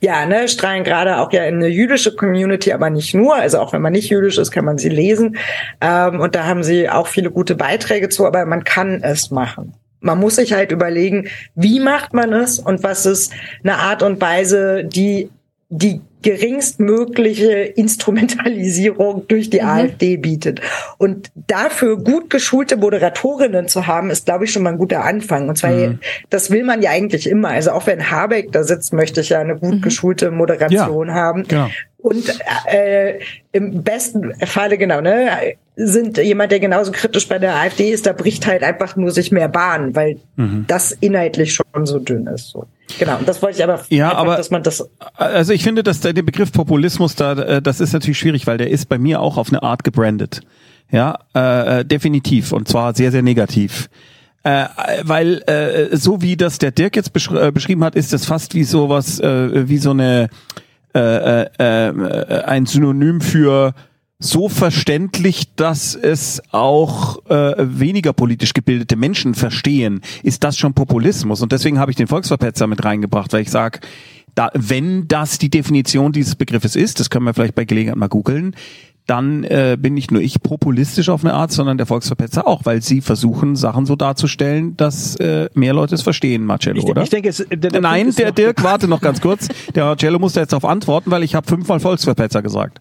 ja, 0.00 0.26
ne, 0.26 0.48
strahlen 0.48 0.84
gerade 0.84 1.18
auch 1.18 1.32
ja 1.32 1.44
in 1.44 1.56
eine 1.56 1.68
jüdische 1.68 2.14
Community, 2.14 2.72
aber 2.72 2.90
nicht 2.90 3.14
nur. 3.14 3.34
Also 3.34 3.58
auch 3.58 3.72
wenn 3.72 3.82
man 3.82 3.92
nicht 3.92 4.10
jüdisch 4.10 4.38
ist, 4.38 4.50
kann 4.50 4.64
man 4.64 4.78
sie 4.78 4.88
lesen. 4.88 5.36
Ähm, 5.80 6.20
und 6.20 6.34
da 6.34 6.44
haben 6.44 6.62
sie 6.62 6.88
auch 6.88 7.06
viele 7.06 7.30
gute 7.30 7.54
Beiträge 7.54 8.08
zu, 8.08 8.26
aber 8.26 8.44
man 8.44 8.64
kann 8.64 9.02
es 9.02 9.30
machen. 9.30 9.74
Man 10.00 10.18
muss 10.18 10.36
sich 10.36 10.52
halt 10.52 10.70
überlegen, 10.72 11.28
wie 11.54 11.80
macht 11.80 12.12
man 12.12 12.32
es 12.32 12.58
und 12.58 12.82
was 12.82 13.06
ist 13.06 13.32
eine 13.62 13.76
Art 13.76 14.02
und 14.02 14.20
Weise, 14.20 14.84
die 14.84 15.30
die 15.70 16.00
geringstmögliche 16.22 17.52
Instrumentalisierung 17.62 19.26
durch 19.28 19.50
die 19.50 19.62
AfD 19.62 20.16
bietet. 20.16 20.60
Und 20.98 21.30
dafür 21.34 21.96
gut 21.96 22.30
geschulte 22.30 22.76
Moderatorinnen 22.76 23.68
zu 23.68 23.86
haben, 23.86 24.10
ist, 24.10 24.26
glaube 24.26 24.44
ich, 24.44 24.52
schon 24.52 24.62
mal 24.62 24.70
ein 24.70 24.78
guter 24.78 25.04
Anfang. 25.04 25.48
Und 25.48 25.56
zwar, 25.56 25.94
das 26.30 26.50
will 26.50 26.64
man 26.64 26.82
ja 26.82 26.90
eigentlich 26.90 27.28
immer. 27.28 27.48
Also 27.48 27.70
auch 27.70 27.86
wenn 27.86 28.10
Habeck 28.10 28.52
da 28.52 28.64
sitzt, 28.64 28.92
möchte 28.92 29.20
ich 29.20 29.28
ja 29.28 29.40
eine 29.40 29.56
gut 29.56 29.82
geschulte 29.82 30.30
Moderation 30.30 31.12
haben. 31.12 31.44
genau. 31.44 31.68
Und 32.00 32.38
äh, 32.72 33.18
im 33.50 33.82
besten 33.82 34.32
Falle, 34.46 34.78
genau, 34.78 35.00
ne, 35.00 35.54
sind 35.74 36.16
jemand, 36.16 36.52
der 36.52 36.60
genauso 36.60 36.92
kritisch 36.92 37.28
bei 37.28 37.38
der 37.38 37.56
AfD 37.56 37.90
ist, 37.90 38.06
da 38.06 38.12
bricht 38.12 38.46
halt 38.46 38.62
einfach 38.62 38.94
nur 38.94 39.10
sich 39.10 39.32
mehr 39.32 39.48
Bahn, 39.48 39.96
weil 39.96 40.18
das 40.66 40.92
inhaltlich 40.92 41.54
schon 41.54 41.86
so 41.86 41.98
dünn 41.98 42.26
ist. 42.28 42.50
So. 42.50 42.66
Genau, 42.98 43.18
und 43.18 43.28
das 43.28 43.42
wollte 43.42 43.58
ich 43.58 43.64
aber, 43.64 43.80
Ja, 43.90 44.08
einfach, 44.10 44.18
aber- 44.22 44.36
dass 44.36 44.50
man 44.50 44.62
das 44.62 44.88
Also 45.16 45.52
ich 45.52 45.62
finde, 45.62 45.82
dass 45.82 46.00
der, 46.00 46.12
der 46.14 46.22
Begriff 46.22 46.52
Populismus 46.52 47.14
da, 47.14 47.32
äh, 47.32 47.62
das 47.62 47.80
ist 47.80 47.92
natürlich 47.92 48.18
schwierig, 48.18 48.46
weil 48.46 48.58
der 48.58 48.70
ist 48.70 48.88
bei 48.88 48.98
mir 48.98 49.20
auch 49.20 49.36
auf 49.36 49.48
eine 49.50 49.62
Art 49.62 49.84
gebrandet. 49.84 50.40
Ja, 50.90 51.18
äh, 51.34 51.80
äh, 51.80 51.84
definitiv 51.84 52.52
und 52.52 52.66
zwar 52.66 52.94
sehr, 52.94 53.10
sehr 53.12 53.22
negativ. 53.22 53.90
Äh, 54.42 54.64
weil 55.02 55.42
äh, 55.46 55.94
so 55.96 56.22
wie 56.22 56.36
das 56.36 56.58
der 56.58 56.70
Dirk 56.70 56.96
jetzt 56.96 57.12
besch 57.12 57.30
äh, 57.30 57.50
beschrieben 57.52 57.84
hat, 57.84 57.94
ist 57.94 58.12
das 58.14 58.24
fast 58.24 58.54
wie 58.54 58.64
sowas, 58.64 59.20
äh, 59.20 59.68
wie 59.68 59.78
so 59.78 59.90
eine 59.90 60.30
äh, 60.94 61.42
äh, 61.42 61.88
äh, 61.88 62.42
ein 62.44 62.64
Synonym 62.64 63.20
für 63.20 63.74
so 64.20 64.48
verständlich, 64.48 65.54
dass 65.54 65.94
es 65.94 66.42
auch 66.50 67.24
äh, 67.26 67.54
weniger 67.58 68.12
politisch 68.12 68.52
gebildete 68.52 68.96
Menschen 68.96 69.34
verstehen, 69.34 70.00
ist 70.22 70.42
das 70.42 70.58
schon 70.58 70.74
Populismus. 70.74 71.40
Und 71.40 71.52
deswegen 71.52 71.78
habe 71.78 71.92
ich 71.92 71.96
den 71.96 72.08
Volksverpetzer 72.08 72.66
mit 72.66 72.84
reingebracht, 72.84 73.32
weil 73.32 73.42
ich 73.42 73.50
sage, 73.50 73.78
da, 74.34 74.50
wenn 74.54 75.06
das 75.08 75.38
die 75.38 75.50
Definition 75.50 76.12
dieses 76.12 76.34
Begriffes 76.34 76.74
ist, 76.74 77.00
das 77.00 77.10
können 77.10 77.26
wir 77.26 77.34
vielleicht 77.34 77.54
bei 77.54 77.64
Gelegenheit 77.64 77.96
mal 77.96 78.08
googeln, 78.08 78.54
dann 79.06 79.42
äh, 79.44 79.78
bin 79.80 79.94
nicht 79.94 80.10
nur 80.10 80.20
ich 80.20 80.42
populistisch 80.42 81.08
auf 81.08 81.24
eine 81.24 81.32
Art, 81.32 81.50
sondern 81.50 81.78
der 81.78 81.86
Volksverpetzer 81.86 82.46
auch, 82.46 82.66
weil 82.66 82.82
sie 82.82 83.00
versuchen, 83.00 83.56
Sachen 83.56 83.86
so 83.86 83.96
darzustellen, 83.96 84.76
dass 84.76 85.16
äh, 85.16 85.48
mehr 85.54 85.72
Leute 85.72 85.94
es 85.94 86.02
verstehen, 86.02 86.44
Marcello, 86.44 86.78
Ich, 86.78 86.84
oder? 86.84 87.02
ich 87.02 87.10
denke, 87.10 87.30
es, 87.30 87.38
der, 87.48 87.56
der 87.56 87.80
Nein, 87.80 88.14
der 88.16 88.32
Dirk, 88.32 88.62
warte 88.62 88.86
noch 88.86 89.00
ganz 89.00 89.20
kurz. 89.20 89.48
Der 89.74 89.84
Marcello 89.86 90.18
muss 90.18 90.34
da 90.34 90.40
jetzt 90.40 90.52
darauf 90.52 90.66
antworten, 90.66 91.10
weil 91.10 91.22
ich 91.22 91.34
habe 91.34 91.46
fünfmal 91.46 91.80
Volksverpetzer 91.80 92.42
gesagt. 92.42 92.80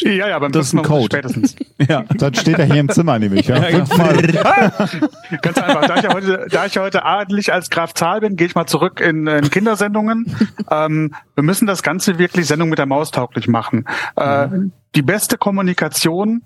Ja, 0.00 0.28
ja, 0.28 0.38
beim 0.38 0.52
Das 0.52 0.66
ist 0.66 0.72
ein 0.74 0.82
Code. 0.82 1.16
spätestens. 1.16 1.56
Ja. 1.88 2.04
Dann 2.16 2.34
steht 2.34 2.58
er 2.58 2.64
hier 2.64 2.80
im 2.80 2.88
Zimmer 2.88 3.18
nämlich. 3.20 3.46
Ja. 3.46 3.68
Ja, 3.68 3.84
genau. 3.84 4.08
Ganz 5.42 5.58
einfach. 5.58 5.86
Da 5.86 5.96
ich 5.96 6.02
ja 6.02 6.12
heute, 6.12 6.46
da 6.50 6.66
ich 6.66 6.74
ja 6.74 6.82
heute 6.82 7.04
adelig 7.04 7.52
als 7.52 7.70
Graf 7.70 7.94
Zahl 7.94 8.20
bin, 8.20 8.36
gehe 8.36 8.48
ich 8.48 8.54
mal 8.56 8.66
zurück 8.66 9.00
in, 9.00 9.28
in 9.28 9.48
Kindersendungen. 9.48 10.36
ähm, 10.70 11.14
wir 11.36 11.44
müssen 11.44 11.66
das 11.66 11.82
Ganze 11.84 12.18
wirklich 12.18 12.46
Sendung 12.46 12.68
mit 12.68 12.78
der 12.78 12.86
Maus 12.86 13.12
tauglich 13.12 13.46
machen. 13.46 13.84
Äh, 14.16 14.48
die 14.96 15.02
beste 15.02 15.38
Kommunikation 15.38 16.42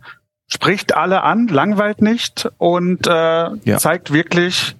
spricht 0.49 0.95
alle 0.95 1.23
an, 1.23 1.49
langweilt 1.49 2.03
nicht 2.03 2.51
und 2.59 3.07
äh, 3.07 3.77
zeigt 3.79 4.13
wirklich 4.13 4.77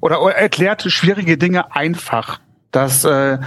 oder, 0.00 0.20
oder 0.20 0.34
erklärt 0.34 0.82
schwierige 0.82 1.38
Dinge 1.38 1.74
einfach, 1.74 2.40
dass 2.72 3.04
äh, 3.04 3.38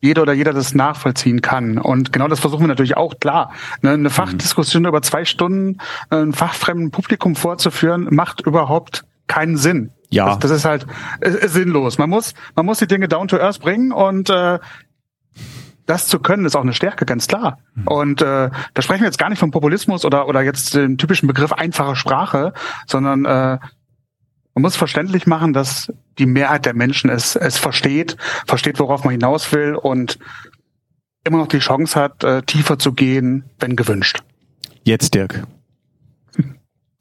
jeder 0.00 0.22
oder 0.22 0.32
jeder 0.32 0.52
das 0.52 0.74
nachvollziehen 0.74 1.42
kann. 1.42 1.78
Und 1.78 2.12
genau 2.12 2.28
das 2.28 2.40
versuchen 2.40 2.62
wir 2.62 2.68
natürlich 2.68 2.96
auch, 2.96 3.20
klar. 3.20 3.52
Ne, 3.82 3.90
eine 3.90 4.10
Fachdiskussion 4.10 4.86
über 4.86 5.02
zwei 5.02 5.24
Stunden 5.24 5.78
äh, 6.10 6.16
ein 6.16 6.32
fachfremden 6.32 6.90
Publikum 6.90 7.36
vorzuführen, 7.36 8.08
macht 8.10 8.40
überhaupt 8.40 9.04
keinen 9.26 9.56
Sinn. 9.56 9.92
Ja. 10.08 10.26
Das, 10.26 10.38
das 10.40 10.50
ist 10.50 10.64
halt 10.64 10.86
äh, 11.20 11.28
äh, 11.28 11.48
sinnlos. 11.48 11.98
Man 11.98 12.10
muss, 12.10 12.34
man 12.56 12.66
muss 12.66 12.78
die 12.78 12.86
Dinge 12.86 13.08
down 13.08 13.28
to 13.28 13.36
earth 13.36 13.60
bringen 13.60 13.92
und 13.92 14.30
äh, 14.30 14.58
das 15.86 16.06
zu 16.06 16.20
können, 16.20 16.44
ist 16.44 16.56
auch 16.56 16.62
eine 16.62 16.72
Stärke, 16.72 17.04
ganz 17.04 17.26
klar. 17.26 17.58
Und 17.84 18.22
äh, 18.22 18.50
da 18.74 18.82
sprechen 18.82 19.00
wir 19.00 19.06
jetzt 19.06 19.18
gar 19.18 19.28
nicht 19.28 19.40
vom 19.40 19.50
Populismus 19.50 20.04
oder, 20.04 20.28
oder 20.28 20.40
jetzt 20.42 20.74
den 20.74 20.98
typischen 20.98 21.26
Begriff 21.26 21.52
einfache 21.52 21.96
Sprache, 21.96 22.52
sondern 22.86 23.24
äh, 23.24 23.58
man 24.54 24.62
muss 24.62 24.76
verständlich 24.76 25.26
machen, 25.26 25.52
dass 25.52 25.92
die 26.20 26.26
Mehrheit 26.26 26.66
der 26.66 26.74
Menschen 26.74 27.10
es, 27.10 27.34
es 27.34 27.58
versteht, 27.58 28.16
versteht, 28.46 28.78
worauf 28.78 29.02
man 29.02 29.12
hinaus 29.12 29.52
will 29.52 29.74
und 29.74 30.18
immer 31.24 31.38
noch 31.38 31.48
die 31.48 31.58
Chance 31.58 31.98
hat, 31.98 32.22
äh, 32.22 32.42
tiefer 32.42 32.78
zu 32.78 32.92
gehen, 32.92 33.44
wenn 33.58 33.74
gewünscht. 33.74 34.22
Jetzt, 34.84 35.14
Dirk. 35.14 35.42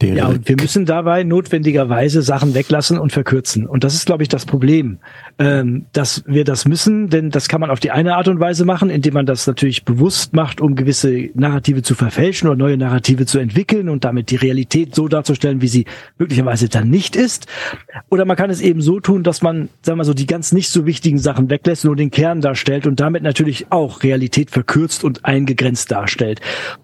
Ja, 0.01 0.27
und 0.27 0.47
wir 0.47 0.55
müssen 0.55 0.85
dabei 0.85 1.25
notwendigerweise 1.25 2.21
Sachen 2.21 2.53
weglassen 2.53 2.97
und 2.97 3.11
verkürzen. 3.11 3.67
Und 3.67 3.83
das 3.83 3.95
ist, 3.95 4.05
glaube 4.05 4.23
ich, 4.23 4.29
das 4.29 4.45
Problem, 4.45 4.99
ähm, 5.39 5.87
dass 5.91 6.23
wir 6.25 6.45
das 6.45 6.65
müssen, 6.65 7.09
denn 7.09 7.31
das 7.31 7.49
kann 7.49 7.59
man 7.59 7.69
auf 7.69 7.81
die 7.81 7.91
eine 7.91 8.15
Art 8.15 8.29
und 8.29 8.39
Weise 8.39 8.63
machen, 8.63 8.89
indem 8.89 9.15
man 9.15 9.25
das 9.25 9.45
natürlich 9.45 9.83
bewusst 9.83 10.33
macht, 10.33 10.61
um 10.61 10.75
gewisse 10.75 11.29
Narrative 11.33 11.81
zu 11.81 11.95
verfälschen 11.95 12.47
oder 12.47 12.57
neue 12.57 12.77
Narrative 12.77 13.25
zu 13.25 13.39
entwickeln 13.39 13.89
und 13.89 14.05
damit 14.05 14.31
die 14.31 14.37
Realität 14.37 14.95
so 14.95 15.09
darzustellen, 15.09 15.61
wie 15.61 15.67
sie 15.67 15.85
möglicherweise 16.17 16.69
dann 16.69 16.89
nicht 16.89 17.17
ist. 17.17 17.47
Oder 18.07 18.23
man 18.23 18.37
kann 18.37 18.49
es 18.49 18.61
eben 18.61 18.81
so 18.81 19.01
tun, 19.01 19.23
dass 19.23 19.41
man, 19.41 19.67
sagen 19.81 19.95
wir 19.95 19.95
mal 19.97 20.03
so, 20.05 20.13
die 20.13 20.27
ganz 20.27 20.53
nicht 20.53 20.69
so 20.69 20.85
wichtigen 20.85 21.17
Sachen 21.17 21.49
weglässt, 21.49 21.83
nur 21.83 21.97
den 21.97 22.09
Kern 22.09 22.39
darstellt 22.39 22.87
und 22.87 23.01
damit 23.01 23.21
natürlich 23.21 23.69
auch 23.69 24.01
Realität 24.01 24.49
verkürzt 24.49 25.03
und 25.03 25.25
eingegrenzt 25.25 25.91
darstellt. 25.91 26.39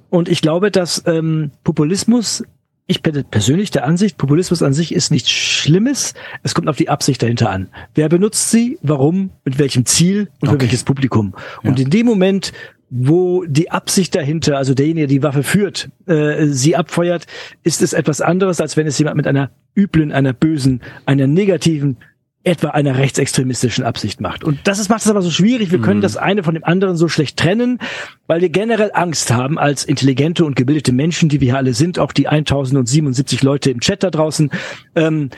Und 0.10 0.28
ich 0.28 0.42
glaube, 0.42 0.70
dass 0.70 1.04
ähm, 1.08 1.52
Populismus 1.64 2.44
ich 2.88 3.02
bin 3.02 3.24
persönlich 3.32 3.72
der 3.72 3.86
Ansicht, 3.86 4.18
Populismus 4.18 4.62
an 4.62 4.74
sich 4.74 4.94
ist 4.94 5.10
nichts 5.12 5.30
Schlimmes. 5.32 6.14
Es 6.44 6.54
kommt 6.54 6.70
auf 6.70 6.78
die 6.78 6.90
Absicht 6.90 7.22
dahinter 7.24 7.50
an. 7.50 7.68
Wer 7.96 8.10
benutzt 8.10 8.52
sie? 8.52 8.78
Warum? 8.84 9.32
Mit 9.44 9.58
welchem 9.58 9.86
Ziel? 9.86 10.30
Und 10.40 10.50
für 10.50 10.56
Okay. 10.56 10.66
welches 10.66 10.84
Publikum? 10.84 11.34
Und 11.64 11.80
in 11.80 11.90
dem 11.90 12.06
Moment, 12.06 12.54
wo 12.92 13.44
die 13.46 13.72
Absicht 13.72 14.14
dahinter, 14.14 14.58
also 14.58 14.76
derjenige, 14.76 15.08
der 15.08 15.18
die 15.18 15.24
Waffe 15.24 15.42
führt, 15.42 15.90
äh, 16.06 16.46
sie 16.48 16.76
abfeuert, 16.76 17.26
ist 17.64 17.82
es 17.82 17.94
etwas 17.94 18.22
anderes, 18.22 18.62
als 18.62 18.78
wenn 18.78 18.86
es 18.86 19.00
jemand 19.00 19.18
mit 19.18 19.26
einer 19.28 19.50
üblen, 19.76 20.12
einer 20.12 20.34
bösen, 20.34 20.82
einer 21.08 21.26
negativen, 21.28 21.98
etwa 22.46 22.70
einer 22.70 22.98
rechtsextremistischen 22.98 23.84
Absicht 23.84 24.22
macht. 24.22 24.44
Und 24.44 24.60
das 24.66 24.80
ist, 24.80 24.90
macht 24.90 25.02
es 25.02 25.10
aber 25.10 25.22
so 25.22 25.32
schwierig. 25.32 25.72
Wir 25.72 25.82
können 25.82 26.02
das 26.02 26.16
eine 26.16 26.44
von 26.44 26.54
dem 26.54 26.64
anderen 26.64 26.96
so 26.96 27.08
schlecht 27.08 27.38
trennen, 27.38 27.80
weil 28.28 28.42
wir 28.42 28.50
generell 28.50 28.92
Angst 28.94 29.34
haben 29.34 29.58
als 29.58 29.84
intelligente 29.84 30.46
und 30.46 30.56
gebildete 30.56 30.94
Menschen, 30.94 31.28
die 31.28 31.42
wir 31.42 31.50
hier 31.50 31.58
alle 31.58 31.74
sind, 31.74 31.98
auch 31.98 32.12
die 32.12 32.28
1077 32.28 33.42
Leute 33.42 33.72
im 33.72 33.80
Chat 33.80 34.04
da 34.04 34.12
draußen, 34.12 34.52
ähm, 34.96 35.32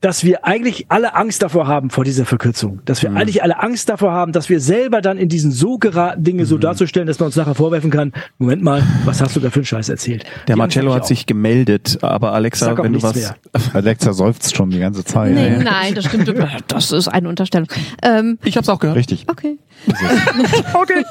dass 0.00 0.22
wir 0.22 0.44
eigentlich 0.44 0.86
alle 0.90 1.14
Angst 1.16 1.42
davor 1.42 1.66
haben 1.66 1.90
vor 1.90 2.04
dieser 2.04 2.24
Verkürzung. 2.24 2.80
Dass 2.84 3.02
wir 3.02 3.10
eigentlich 3.10 3.42
alle 3.42 3.60
Angst 3.60 3.88
davor 3.88 4.12
haben, 4.12 4.32
dass 4.32 4.48
wir 4.48 4.60
selber 4.60 5.00
dann 5.00 5.18
in 5.18 5.28
diesen 5.28 5.50
so 5.50 5.78
geraten, 5.78 6.22
Dinge 6.22 6.46
so 6.46 6.56
darzustellen, 6.56 7.08
dass 7.08 7.18
man 7.18 7.26
uns 7.26 7.36
nachher 7.36 7.56
vorwerfen 7.56 7.90
kann, 7.90 8.12
Moment 8.38 8.62
mal, 8.62 8.82
was 9.04 9.20
hast 9.20 9.34
du 9.34 9.40
da 9.40 9.50
für 9.50 9.56
einen 9.56 9.64
Scheiß 9.64 9.88
erzählt? 9.88 10.24
Der 10.46 10.54
Die 10.54 10.58
Marcello 10.58 10.94
hat 10.94 11.02
ich 11.02 11.08
sich 11.08 11.26
gemeldet, 11.26 11.98
aber 12.02 12.32
Alexa, 12.32 12.78
wenn 12.78 12.92
du 12.92 13.02
was. 13.02 13.16
mehr. 13.16 13.36
Alexa 13.72 14.12
seufzt 14.12 14.54
schon 14.54 14.70
die 14.70 14.78
ganze 14.78 15.04
Zeit. 15.04 15.32
Nee, 15.34 15.58
nein, 15.58 15.94
das 15.94 16.04
stimmt. 16.04 16.32
Das 16.68 16.92
ist 16.92 17.08
eine 17.08 17.28
Unterstellung. 17.28 17.68
Ähm, 18.02 18.38
Ich 18.44 18.56
hab's 18.56 18.68
auch 18.68 18.78
gehört. 18.78 18.96
Richtig. 18.96 19.26
okay. 19.28 19.58
okay. 20.74 21.04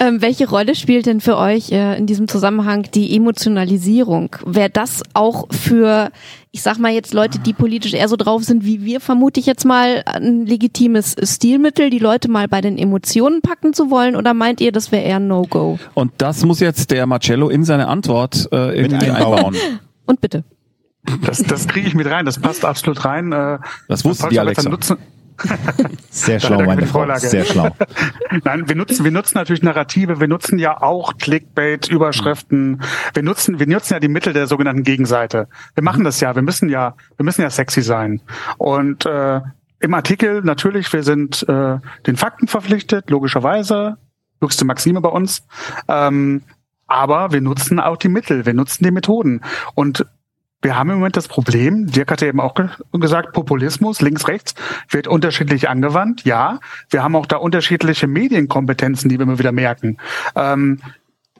ähm, 0.00 0.20
welche 0.20 0.48
Rolle 0.48 0.74
spielt 0.74 1.06
denn 1.06 1.20
für 1.20 1.36
euch 1.36 1.70
äh, 1.70 1.96
in 1.96 2.06
diesem 2.06 2.28
Zusammenhang 2.28 2.88
die 2.94 3.14
Emotionalisierung? 3.16 4.36
Wäre 4.44 4.70
das 4.70 5.02
auch 5.14 5.46
für, 5.52 6.10
ich 6.54 6.60
sag 6.62 6.78
mal 6.78 6.92
jetzt 6.92 7.14
Leute, 7.14 7.38
die 7.38 7.54
politisch 7.54 7.94
eher 7.94 8.08
so 8.08 8.16
drauf 8.16 8.44
sind 8.44 8.64
wie 8.64 8.84
wir, 8.84 9.00
vermute 9.00 9.40
ich 9.40 9.46
jetzt 9.46 9.64
mal 9.64 10.02
ein 10.04 10.44
legitimes 10.44 11.16
Stilmittel, 11.22 11.88
die 11.88 11.98
Leute 11.98 12.30
mal 12.30 12.46
bei 12.46 12.60
den 12.60 12.76
Emotionen 12.76 13.40
packen 13.40 13.72
zu 13.72 13.90
wollen? 13.90 14.16
Oder 14.16 14.34
meint 14.34 14.60
ihr, 14.60 14.70
das 14.70 14.92
wäre 14.92 15.02
eher 15.02 15.16
ein 15.16 15.26
No-Go? 15.28 15.78
Und 15.94 16.12
das 16.18 16.44
muss 16.44 16.60
jetzt 16.60 16.90
der 16.90 17.06
Marcello 17.06 17.48
in 17.48 17.64
seine 17.64 17.88
Antwort 17.88 18.48
äh, 18.52 18.78
irgendwie 18.78 19.10
einbauen. 19.10 19.38
einbauen. 19.38 19.56
Und 20.06 20.20
bitte. 20.20 20.44
Das, 21.24 21.42
das 21.42 21.66
kriege 21.66 21.88
ich 21.88 21.94
mit 21.94 22.06
rein, 22.06 22.26
das 22.26 22.38
passt 22.38 22.64
absolut 22.64 23.04
rein. 23.04 23.32
Äh, 23.32 23.58
Das 23.88 24.04
wusste 24.04 24.28
die 24.28 24.38
Alexa. 24.38 24.68
Nutzen, 24.68 24.98
Sehr 26.10 26.40
schlau, 26.40 26.62
meine. 26.62 26.86
Vorlage. 26.86 27.20
Sehr 27.20 27.44
schlau. 27.44 27.74
Nein, 28.44 28.68
wir 28.68 28.76
nutzen, 28.76 29.04
wir 29.04 29.10
nutzen 29.10 29.38
natürlich 29.38 29.62
Narrative, 29.62 30.20
wir 30.20 30.28
nutzen 30.28 30.58
ja 30.58 30.80
auch 30.80 31.16
Clickbait, 31.18 31.88
Überschriften. 31.88 32.82
Wir 33.14 33.22
nutzen, 33.22 33.58
wir 33.58 33.66
nutzen 33.66 33.94
ja 33.94 34.00
die 34.00 34.08
Mittel 34.08 34.32
der 34.32 34.46
sogenannten 34.46 34.82
Gegenseite. 34.82 35.48
Wir 35.74 35.82
machen 35.82 36.04
das 36.04 36.20
ja, 36.20 36.34
wir 36.34 36.42
müssen 36.42 36.68
ja, 36.68 36.94
wir 37.16 37.24
müssen 37.24 37.42
ja 37.42 37.50
sexy 37.50 37.82
sein. 37.82 38.20
Und 38.58 39.06
äh, 39.06 39.40
im 39.80 39.94
Artikel 39.94 40.42
natürlich, 40.42 40.92
wir 40.92 41.02
sind 41.02 41.46
äh, 41.48 41.78
den 42.06 42.16
Fakten 42.16 42.46
verpflichtet, 42.46 43.10
logischerweise, 43.10 43.96
höchste 44.40 44.64
Maxime 44.64 45.00
bei 45.00 45.08
uns. 45.08 45.44
Ähm, 45.88 46.42
aber 46.86 47.32
wir 47.32 47.40
nutzen 47.40 47.80
auch 47.80 47.96
die 47.96 48.08
Mittel, 48.08 48.44
wir 48.46 48.54
nutzen 48.54 48.84
die 48.84 48.90
Methoden. 48.90 49.40
Und 49.74 50.06
wir 50.62 50.76
haben 50.76 50.90
im 50.90 50.96
Moment 50.96 51.16
das 51.16 51.28
Problem, 51.28 51.88
Dirk 51.88 52.10
hatte 52.10 52.26
eben 52.26 52.40
auch 52.40 52.54
ge 52.54 52.68
gesagt, 52.92 53.32
Populismus 53.32 54.00
links, 54.00 54.28
rechts 54.28 54.54
wird 54.88 55.08
unterschiedlich 55.08 55.68
angewandt. 55.68 56.24
Ja, 56.24 56.60
wir 56.88 57.02
haben 57.02 57.16
auch 57.16 57.26
da 57.26 57.36
unterschiedliche 57.36 58.06
Medienkompetenzen, 58.06 59.08
die 59.08 59.18
wir 59.18 59.24
immer 59.24 59.38
wieder 59.38 59.52
merken. 59.52 59.98
Ähm, 60.36 60.78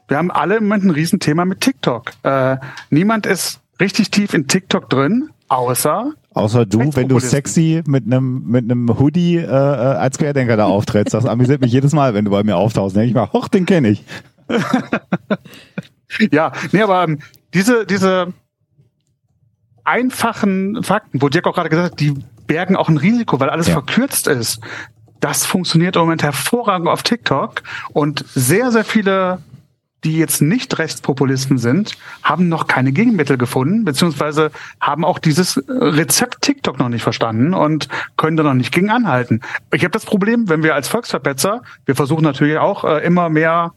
wir 0.09 0.19
haben 0.19 0.31
alle 0.31 0.57
im 0.57 0.65
Moment 0.65 0.85
ein 0.85 0.91
Riesenthema 0.91 1.45
mit 1.45 1.61
TikTok. 1.61 2.11
Äh, 2.25 2.57
niemand 2.91 3.27
ist 3.27 3.61
richtig 3.81 4.11
tief 4.11 4.35
in 4.35 4.49
TikTok 4.49 4.91
drin, 4.91 5.31
außer 5.49 6.13
Außer 6.35 6.65
du, 6.65 6.95
wenn 6.97 7.09
du 7.09 7.19
sexy 7.19 7.83
mit 7.87 8.07
einem 8.07 8.43
mit 8.47 8.65
einem 8.65 8.99
Hoodie 8.99 9.37
äh, 9.37 9.45
äh, 9.45 9.47
als 9.47 10.17
Querdenker 10.17 10.57
da 10.57 10.65
auftrittst. 10.65 11.13
Das 11.13 11.27
amüsiert 11.27 11.61
mich 11.61 11.73
jedes 11.73 11.93
Mal, 11.93 12.15
wenn 12.15 12.25
du 12.25 12.31
bei 12.31 12.43
mir 12.43 12.57
auftauchst. 12.57 12.97
Denke 12.97 13.09
ich 13.09 13.15
mal, 13.15 13.31
hoch, 13.33 13.49
den 13.49 13.67
kenne 13.67 13.91
ich. 13.91 14.05
Ja, 16.31 16.53
nee, 16.73 16.83
aber 16.83 17.05
ähm, 17.05 17.19
diese, 17.55 17.87
diese 17.87 18.33
einfachen 19.85 20.83
Fakten, 20.83 21.21
wo 21.23 21.29
Dirk 21.29 21.47
auch 21.47 21.55
gerade 21.55 21.69
gesagt 21.69 21.93
hat, 21.93 22.01
die 22.01 22.15
bergen 22.47 22.77
auch 22.77 22.89
ein 22.89 22.97
Risiko, 22.97 23.41
weil 23.41 23.51
alles 23.51 23.69
Ja. 23.69 23.75
verkürzt 23.75 24.27
ist. 24.27 24.61
Das 25.21 25.47
funktioniert 25.47 25.97
im 25.97 26.03
Moment 26.03 26.23
hervorragend 26.23 26.89
auf 26.89 27.03
TikTok 27.03 27.63
und 27.93 28.25
sehr, 28.35 28.73
sehr 28.73 28.85
viele, 28.85 29.39
die 30.03 30.19
jetzt 30.19 30.43
nicht 30.43 30.77
Rechtspopulisten 30.81 31.59
sind, 31.59 31.93
haben 32.25 32.49
noch 32.49 32.67
keine 32.67 32.91
Gegenmittel 32.91 33.39
gefunden, 33.39 33.85
beziehungsweise 33.85 34.51
haben 34.81 35.05
auch 35.05 35.21
dieses 35.21 35.63
Rezept 35.69 36.43
TikTok 36.43 36.79
noch 36.81 36.89
nicht 36.89 37.03
verstanden 37.05 37.55
und 37.55 37.89
können 38.17 38.37
da 38.37 38.43
noch 38.43 38.55
nicht 38.55 38.73
gegen 38.75 38.91
anhalten. 38.91 39.43
Ich 39.73 39.85
habe 39.85 39.93
das 39.93 40.05
Problem, 40.05 40.49
wenn 40.49 40.65
wir 40.65 40.75
als 40.75 40.89
Volksverpetzer, 40.89 41.63
wir 41.87 41.95
versuchen 41.95 42.25
natürlich 42.25 42.59
auch 42.59 42.83
äh, 42.83 43.05
immer 43.07 43.29
mehr 43.29 43.75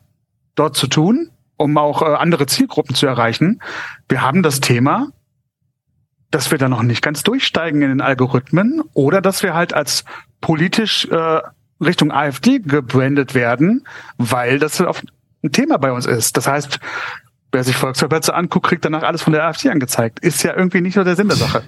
dort 0.56 0.76
zu 0.76 0.88
tun, 0.88 1.30
um 1.57 1.77
auch 1.77 2.02
äh, 2.02 2.06
andere 2.06 2.48
Zielgruppen 2.48 2.95
zu 2.95 3.06
erreichen. 3.06 3.61
Wir 4.10 4.23
haben 4.23 4.41
das 4.41 4.61
Thema, 4.61 5.10
dass 6.36 6.52
wir 6.52 6.57
da 6.57 6.68
noch 6.68 6.84
nicht 6.84 7.02
ganz 7.02 7.24
durchsteigen 7.24 7.82
in 7.82 7.88
den 7.88 8.02
Algorithmen 8.02 8.84
oder 8.94 9.22
dass 9.22 9.41
wir 9.41 9.53
halt 9.53 9.74
als 9.74 10.03
politisch 10.41 11.06
äh, 11.06 11.40
Richtung 11.82 12.12
AfD 12.12 12.60
gebrandet 12.60 13.36
werden, 13.36 13.88
weil 14.18 14.60
das 14.60 14.82
auf 14.82 15.02
ein 15.44 15.53
Thema 15.53 15.78
bei 15.78 15.94
uns 15.94 16.06
ist. 16.06 16.36
Das 16.36 16.45
heißt, 16.45 16.82
wer 17.53 17.64
sich 17.64 17.78
Volksverpetzer 17.78 18.36
anguckt, 18.36 18.68
kriegt 18.68 18.84
danach 18.84 19.03
alles 19.03 19.22
von 19.22 19.32
der 19.32 19.45
AfD 19.45 19.70
angezeigt. 19.70 20.20
Ist 20.20 20.44
ja 20.44 20.53
irgendwie 20.53 20.82
nicht 20.82 20.95
so 20.95 21.06
der 21.06 21.16
Sinn 21.16 21.30
der 21.30 21.38
Sache. 21.38 21.64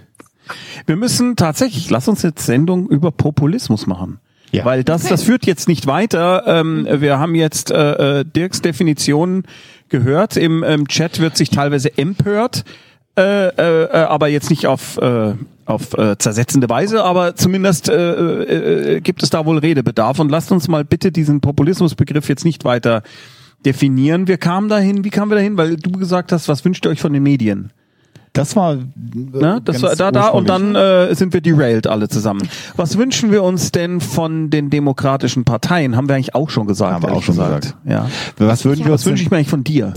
Wir 0.85 0.97
müssen 0.97 1.37
tatsächlich, 1.37 1.89
lass 1.89 2.09
uns 2.09 2.21
jetzt 2.23 2.45
Sendung 2.45 2.89
über 2.89 3.11
Populismus 3.11 3.87
machen. 3.87 4.19
Ja. 4.51 4.65
Weil 4.65 4.83
das, 4.83 5.03
das 5.03 5.23
führt 5.23 5.45
jetzt 5.45 5.69
nicht 5.69 5.87
weiter. 5.87 6.43
Ähm, 6.45 6.87
wir 6.89 7.19
haben 7.19 7.35
jetzt 7.35 7.71
äh, 7.71 8.19
äh, 8.19 8.25
Dirks 8.25 8.61
Definition 8.61 9.43
gehört. 9.87 10.35
Im, 10.35 10.63
im 10.63 10.89
Chat 10.89 11.19
wird 11.19 11.37
sich 11.37 11.51
teilweise 11.51 11.97
empört, 11.97 12.65
äh, 13.17 13.47
äh, 13.47 13.83
äh, 13.85 13.97
aber 14.03 14.27
jetzt 14.27 14.49
nicht 14.49 14.67
auf, 14.67 14.97
äh, 14.97 15.33
auf 15.65 15.93
äh, 15.97 16.17
zersetzende 16.17 16.69
Weise, 16.69 17.03
aber 17.03 17.35
zumindest 17.35 17.89
äh, 17.89 18.13
äh, 18.13 18.95
äh, 18.95 19.01
gibt 19.01 19.23
es 19.23 19.29
da 19.29 19.45
wohl 19.45 19.57
Redebedarf. 19.57 20.19
Und 20.19 20.29
lasst 20.29 20.51
uns 20.51 20.67
mal 20.67 20.85
bitte 20.85 21.11
diesen 21.11 21.41
Populismusbegriff 21.41 22.29
jetzt 22.29 22.45
nicht 22.45 22.63
weiter 22.63 23.03
definieren. 23.65 24.27
Wir 24.27 24.37
kamen 24.37 24.69
dahin, 24.69 25.03
wie 25.03 25.09
kamen 25.09 25.31
wir 25.31 25.35
dahin? 25.35 25.57
Weil 25.57 25.77
du 25.77 25.91
gesagt 25.91 26.31
hast, 26.31 26.47
was 26.47 26.63
wünscht 26.63 26.85
ihr 26.85 26.91
euch 26.91 27.01
von 27.01 27.11
den 27.11 27.23
Medien? 27.23 27.71
Das 28.33 28.55
war 28.55 28.75
äh, 28.75 28.77
Ne? 28.95 29.61
Das 29.63 29.81
war 29.81 29.95
da, 29.95 30.11
da 30.11 30.27
und 30.29 30.47
dann 30.47 30.75
äh, 30.75 31.13
sind 31.15 31.33
wir 31.33 31.41
derailed 31.41 31.87
alle 31.87 32.07
zusammen. 32.07 32.47
Was 32.75 32.97
wünschen 32.97 33.31
wir 33.31 33.43
uns 33.43 33.71
denn 33.71 33.99
von 33.99 34.49
den 34.49 34.69
demokratischen 34.69 35.43
Parteien? 35.43 35.95
Haben 35.95 36.07
wir 36.07 36.15
eigentlich 36.15 36.35
auch 36.35 36.49
schon 36.49 36.67
gesagt. 36.67 36.93
Haben 36.93 37.03
wir 37.03 37.13
auch 37.13 37.23
schon 37.23 37.35
gesagt. 37.35 37.75
Ja. 37.85 38.07
Was 38.37 38.63
würden 38.63 38.85
wir 38.85 38.93
Was 38.93 39.05
wünsche 39.05 39.23
ich 39.23 39.31
mir 39.31 39.37
eigentlich 39.37 39.49
von 39.49 39.63
dir? 39.63 39.93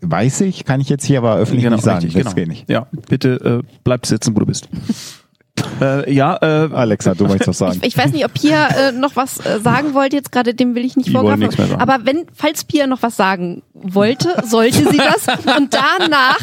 Weiß 0.00 0.40
ich, 0.42 0.64
kann 0.64 0.80
ich 0.80 0.88
jetzt 0.88 1.04
hier 1.04 1.18
aber 1.18 1.36
öffentlich 1.36 1.68
nicht 1.68 1.82
sagen. 1.82 2.04
richtig, 2.04 2.22
das 2.22 2.34
geht 2.34 2.48
nicht. 2.48 2.68
Ja, 2.68 2.86
bitte 3.08 3.62
äh, 3.64 3.68
bleib 3.84 4.06
sitzen, 4.06 4.34
wo 4.34 4.40
du 4.40 4.46
bist. 4.46 4.68
Äh, 5.80 6.12
ja, 6.12 6.36
äh, 6.40 6.68
Alexa, 6.72 7.14
du 7.14 7.24
möchtest 7.24 7.48
was 7.48 7.58
sagen. 7.58 7.78
Ich, 7.82 7.88
ich 7.88 7.98
weiß 7.98 8.12
nicht, 8.12 8.24
ob 8.24 8.34
Pia 8.34 8.68
äh, 8.68 8.92
noch 8.92 9.16
was 9.16 9.44
äh, 9.44 9.60
sagen 9.60 9.94
wollte, 9.94 10.16
jetzt 10.16 10.32
gerade 10.32 10.54
dem 10.54 10.74
will 10.74 10.84
ich 10.84 10.96
nicht 10.96 11.10
vorgreifen. 11.10 11.48
Aber 11.78 11.98
wenn, 12.04 12.26
falls 12.34 12.64
Pia 12.64 12.86
noch 12.86 13.02
was 13.02 13.16
sagen 13.16 13.62
wollte, 13.74 14.34
sollte 14.44 14.90
sie 14.90 14.96
das. 14.98 15.26
Und 15.56 15.74
danach 15.74 16.38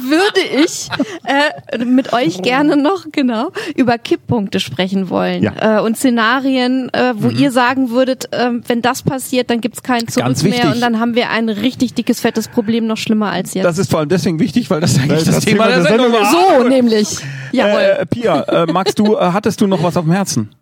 würde 0.00 0.40
ich 0.64 0.88
äh, 1.24 1.84
mit 1.84 2.12
euch 2.12 2.42
gerne 2.42 2.76
noch 2.76 3.06
genau 3.12 3.50
über 3.74 3.98
Kipppunkte 3.98 4.60
sprechen 4.60 5.10
wollen. 5.10 5.42
Ja. 5.42 5.78
Äh, 5.78 5.80
und 5.80 5.96
Szenarien, 5.96 6.88
äh, 6.92 7.14
wo 7.16 7.28
ihr 7.28 7.50
sagen 7.50 7.90
würdet, 7.90 8.32
äh, 8.32 8.50
wenn 8.66 8.82
das 8.82 9.02
passiert, 9.02 9.50
dann 9.50 9.60
gibt's 9.60 9.82
kein 9.82 10.06
Zurück 10.06 10.26
Ganz 10.26 10.42
mehr 10.42 10.70
und 10.72 10.80
dann 10.80 11.00
haben 11.00 11.14
wir 11.14 11.30
ein 11.30 11.48
richtig 11.48 11.94
dickes, 11.94 12.20
fettes 12.20 12.48
Problem, 12.48 12.86
noch 12.86 12.96
schlimmer 12.96 13.30
als 13.30 13.54
jetzt. 13.54 13.64
das 13.64 13.78
ist 13.78 13.90
vor 13.90 14.00
allem 14.00 14.08
deswegen 14.08 14.38
wichtig, 14.38 14.70
weil 14.70 14.80
das 14.80 14.96
eigentlich 14.98 15.26
Weil 15.26 15.34
das, 15.34 15.44
Thema 15.44 15.68
der 15.68 15.82
Sendung 15.82 16.12
war. 16.12 16.30
so 16.30 16.68
nämlich. 16.68 17.18
Jawohl. 17.52 17.80
Äh, 17.80 18.06
Pia, 18.06 18.44
äh, 18.62 18.66
magst 18.72 18.98
du, 18.98 19.16
äh, 19.16 19.20
hattest 19.20 19.60
du 19.60 19.66
noch 19.66 19.82
was 19.82 19.96
auf 19.96 20.04
dem 20.04 20.12
Herzen? 20.12 20.54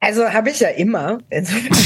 Also 0.00 0.24
habe 0.28 0.50
ich 0.50 0.60
ja 0.60 0.68
immer. 0.68 1.18
Insofern- 1.30 1.76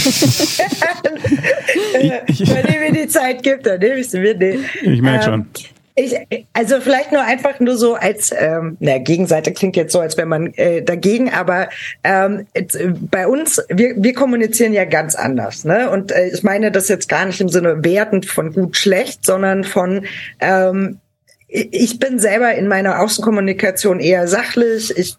Ich- 2.28 2.40
Wenn 2.54 2.72
ihr 2.74 2.80
mir 2.80 2.92
die 2.92 3.08
Zeit 3.08 3.42
gibt, 3.42 3.66
dann 3.66 3.78
nehme 3.80 3.96
ich 3.96 4.10
sie 4.10 4.20
mir. 4.20 4.36
Nee. 4.36 4.58
Ich 4.82 5.00
merk 5.00 5.26
Ähm, 5.26 5.46
Ich, 5.94 6.14
also 6.54 6.80
vielleicht 6.80 7.12
nur 7.12 7.22
einfach 7.22 7.60
nur 7.60 7.76
so 7.76 7.94
als, 7.94 8.32
ähm, 8.38 8.76
na, 8.80 8.96
Gegenseite 8.98 9.52
klingt 9.52 9.76
jetzt 9.76 9.92
so, 9.92 10.00
als 10.00 10.16
wäre 10.16 10.26
man 10.26 10.46
äh, 10.54 10.82
dagegen, 10.82 11.30
aber 11.30 11.68
ähm, 12.02 12.46
jetzt, 12.56 12.76
äh, 12.76 12.92
bei 13.10 13.26
uns, 13.28 13.62
wir, 13.68 13.94
wir 13.98 14.14
kommunizieren 14.14 14.72
ja 14.72 14.86
ganz 14.86 15.14
anders. 15.14 15.64
Ne? 15.64 15.90
Und 15.90 16.10
äh, 16.10 16.28
ich 16.28 16.42
meine 16.42 16.72
das 16.72 16.88
jetzt 16.88 17.08
gar 17.10 17.26
nicht 17.26 17.40
im 17.42 17.50
Sinne 17.50 17.84
wertend 17.84 18.24
von 18.26 18.52
gut, 18.54 18.76
schlecht, 18.78 19.26
sondern 19.26 19.64
von 19.64 20.06
ähm, 20.40 20.98
ich 21.48 21.98
bin 21.98 22.18
selber 22.18 22.54
in 22.54 22.66
meiner 22.68 23.00
Außenkommunikation 23.00 24.00
eher 24.00 24.26
sachlich. 24.26 24.96
Ich 24.96 25.16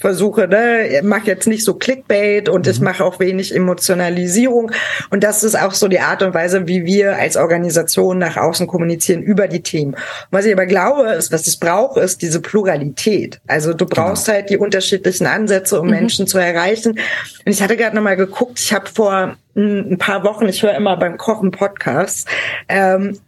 versuche, 0.00 0.48
ne, 0.48 1.02
mache 1.04 1.26
jetzt 1.26 1.46
nicht 1.46 1.64
so 1.64 1.74
Clickbait 1.74 2.48
und 2.48 2.66
mhm. 2.66 2.72
ich 2.72 2.80
mache 2.80 3.04
auch 3.04 3.20
wenig 3.20 3.54
Emotionalisierung. 3.54 4.72
Und 5.10 5.22
das 5.22 5.44
ist 5.44 5.60
auch 5.60 5.74
so 5.74 5.88
die 5.88 6.00
Art 6.00 6.22
und 6.22 6.34
Weise, 6.34 6.66
wie 6.66 6.84
wir 6.84 7.16
als 7.16 7.36
Organisation 7.36 8.18
nach 8.18 8.36
außen 8.36 8.66
kommunizieren 8.66 9.22
über 9.22 9.46
die 9.46 9.62
Themen. 9.62 9.94
was 10.30 10.46
ich 10.46 10.52
aber 10.52 10.66
glaube, 10.66 11.10
ist, 11.10 11.32
was 11.32 11.46
es 11.46 11.58
braucht, 11.58 11.98
ist 11.98 12.22
diese 12.22 12.40
Pluralität. 12.40 13.40
Also 13.46 13.74
du 13.74 13.84
brauchst 13.84 14.24
genau. 14.24 14.36
halt 14.36 14.50
die 14.50 14.56
unterschiedlichen 14.56 15.26
Ansätze, 15.26 15.78
um 15.78 15.86
mhm. 15.86 15.92
Menschen 15.92 16.26
zu 16.26 16.38
erreichen. 16.38 16.92
Und 17.44 17.52
ich 17.52 17.62
hatte 17.62 17.76
gerade 17.76 17.94
noch 17.94 18.02
mal 18.02 18.16
geguckt, 18.16 18.58
ich 18.58 18.72
habe 18.72 18.86
vor 18.86 19.36
ein 19.54 19.98
paar 19.98 20.24
Wochen, 20.24 20.48
ich 20.48 20.62
höre 20.62 20.74
immer 20.74 20.96
beim 20.96 21.18
Kochen 21.18 21.50
Podcast, 21.50 22.26
ähm, 22.68 23.18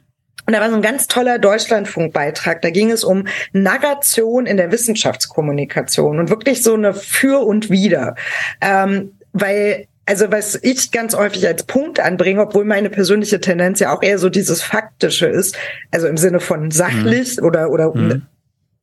und 0.53 0.59
da 0.59 0.65
war 0.65 0.71
so 0.71 0.77
ein 0.77 0.83
ganz 0.83 1.07
toller 1.07 1.39
Deutschlandfunkbeitrag. 1.39 2.61
Da 2.61 2.69
ging 2.69 2.91
es 2.91 3.05
um 3.05 3.27
Narration 3.53 4.45
in 4.45 4.59
der 4.59 4.71
Wissenschaftskommunikation 4.71 6.19
und 6.19 6.29
wirklich 6.29 6.63
so 6.63 6.75
eine 6.75 6.93
Für 6.93 7.47
und 7.47 7.71
Wider. 7.71 8.17
Ähm, 8.61 9.13
weil 9.33 9.87
also 10.05 10.31
was 10.31 10.59
ich 10.63 10.91
ganz 10.91 11.17
häufig 11.17 11.47
als 11.47 11.63
Punkt 11.63 11.99
anbringe, 11.99 12.43
obwohl 12.43 12.67
meine 12.67 12.91
persönliche 12.91 13.41
Tendenz 13.41 13.81
ja 13.81 13.97
auch 13.97 14.03
eher 14.03 14.19
so 14.19 14.29
dieses 14.29 14.61
Faktische 14.61 15.27
ist, 15.27 15.57
also 15.91 16.07
im 16.07 16.19
Sinne 16.19 16.41
von 16.41 16.71
sachlich 16.71 17.39
mhm. 17.39 17.47
oder 17.47 17.71
oder 17.71 17.95
mhm. 17.95 18.27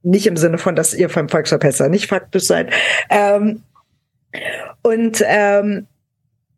nicht 0.01 0.25
im 0.25 0.37
Sinne 0.37 0.57
von, 0.57 0.75
dass 0.75 0.95
ihr 0.95 1.09
vom 1.09 1.29
Volksverpesser 1.29 1.87
nicht 1.87 2.07
faktisch 2.07 2.45
seid. 2.45 2.71
Ähm, 3.11 3.61
und 4.81 5.23
ähm, 5.27 5.85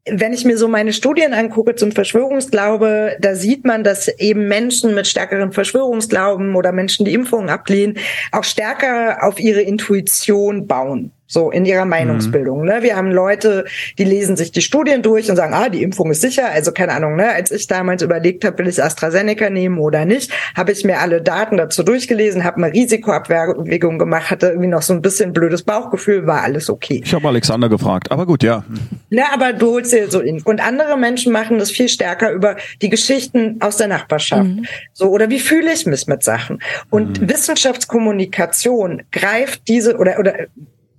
wenn 0.05 0.33
ich 0.33 0.45
mir 0.45 0.57
so 0.57 0.67
meine 0.67 0.93
Studien 0.93 1.33
angucke 1.33 1.75
zum 1.75 1.91
Verschwörungsglaube, 1.91 3.17
da 3.19 3.35
sieht 3.35 3.65
man, 3.65 3.83
dass 3.83 4.07
eben 4.07 4.47
Menschen 4.47 4.95
mit 4.95 5.07
stärkeren 5.07 5.51
Verschwörungsglauben 5.51 6.55
oder 6.55 6.71
Menschen, 6.71 7.05
die 7.05 7.13
Impfungen 7.13 7.49
ablehnen, 7.49 7.97
auch 8.31 8.43
stärker 8.43 9.23
auf 9.23 9.39
ihre 9.39 9.61
Intuition 9.61 10.65
bauen 10.67 11.11
so 11.31 11.49
in 11.49 11.63
ihrer 11.65 11.85
Meinungsbildung. 11.85 12.59
Mhm. 12.59 12.65
Ne? 12.65 12.79
Wir 12.81 12.97
haben 12.97 13.09
Leute, 13.09 13.63
die 13.97 14.03
lesen 14.03 14.35
sich 14.35 14.51
die 14.51 14.61
Studien 14.61 15.01
durch 15.01 15.29
und 15.29 15.37
sagen, 15.37 15.53
ah, 15.53 15.69
die 15.69 15.81
Impfung 15.81 16.11
ist 16.11 16.21
sicher. 16.21 16.49
Also 16.51 16.73
keine 16.73 16.91
Ahnung, 16.91 17.15
ne? 17.15 17.29
als 17.29 17.51
ich 17.51 17.67
damals 17.67 18.01
überlegt 18.01 18.43
habe, 18.43 18.59
will 18.59 18.67
ich 18.67 18.83
AstraZeneca 18.83 19.49
nehmen 19.49 19.79
oder 19.79 20.03
nicht, 20.05 20.31
habe 20.57 20.73
ich 20.73 20.83
mir 20.83 20.99
alle 20.99 21.21
Daten 21.21 21.55
dazu 21.55 21.83
durchgelesen, 21.83 22.43
habe 22.43 22.57
eine 22.57 22.73
Risikoabwägung 22.73 23.97
gemacht, 23.97 24.29
hatte 24.29 24.47
irgendwie 24.47 24.67
noch 24.67 24.81
so 24.81 24.93
ein 24.93 25.01
bisschen 25.01 25.31
blödes 25.31 25.63
Bauchgefühl, 25.63 26.27
war 26.27 26.41
alles 26.41 26.69
okay. 26.69 27.01
Ich 27.03 27.13
habe 27.13 27.27
Alexander 27.29 27.69
gefragt, 27.69 28.11
aber 28.11 28.25
gut, 28.25 28.43
ja. 28.43 28.65
Ne, 29.09 29.23
aber 29.33 29.53
du 29.53 29.71
holst 29.71 29.93
dir 29.93 30.11
so 30.11 30.19
in. 30.19 30.41
Und 30.41 30.65
andere 30.65 30.97
Menschen 30.97 31.31
machen 31.31 31.59
das 31.59 31.71
viel 31.71 31.87
stärker 31.87 32.31
über 32.31 32.57
die 32.81 32.89
Geschichten 32.89 33.57
aus 33.61 33.77
der 33.77 33.87
Nachbarschaft. 33.87 34.49
Mhm. 34.49 34.65
So, 34.91 35.09
oder 35.09 35.29
wie 35.29 35.39
fühle 35.39 35.71
ich 35.71 35.85
mich 35.85 36.07
mit 36.07 36.23
Sachen? 36.23 36.59
Und 36.89 37.21
mhm. 37.21 37.29
Wissenschaftskommunikation 37.29 39.03
greift 39.11 39.67
diese 39.69 39.95
oder 39.95 40.19
oder 40.19 40.33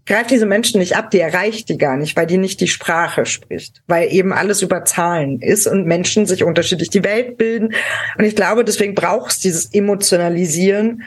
greift 0.06 0.30
diese 0.30 0.46
Menschen 0.46 0.80
nicht 0.80 0.96
ab, 0.96 1.10
die 1.10 1.20
erreicht 1.20 1.68
die 1.68 1.78
gar 1.78 1.96
nicht, 1.96 2.16
weil 2.16 2.26
die 2.26 2.38
nicht 2.38 2.60
die 2.60 2.68
Sprache 2.68 3.26
spricht, 3.26 3.82
weil 3.86 4.12
eben 4.12 4.32
alles 4.32 4.62
über 4.62 4.84
Zahlen 4.84 5.40
ist 5.40 5.66
und 5.66 5.86
Menschen 5.86 6.26
sich 6.26 6.44
unterschiedlich 6.44 6.90
die 6.90 7.04
Welt 7.04 7.38
bilden. 7.38 7.74
Und 8.18 8.24
ich 8.24 8.34
glaube, 8.34 8.64
deswegen 8.64 8.94
braucht 8.94 9.32
es 9.32 9.38
dieses 9.38 9.72
Emotionalisieren 9.72 11.02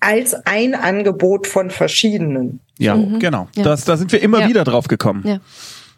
als 0.00 0.34
ein 0.46 0.74
Angebot 0.74 1.46
von 1.46 1.70
verschiedenen. 1.70 2.60
Ja, 2.78 2.96
mhm. 2.96 3.18
genau. 3.18 3.48
Ja. 3.54 3.64
Das, 3.64 3.84
da 3.84 3.96
sind 3.96 4.12
wir 4.12 4.22
immer 4.22 4.40
ja. 4.40 4.48
wieder 4.48 4.64
drauf 4.64 4.88
gekommen. 4.88 5.22
Ja. 5.26 5.40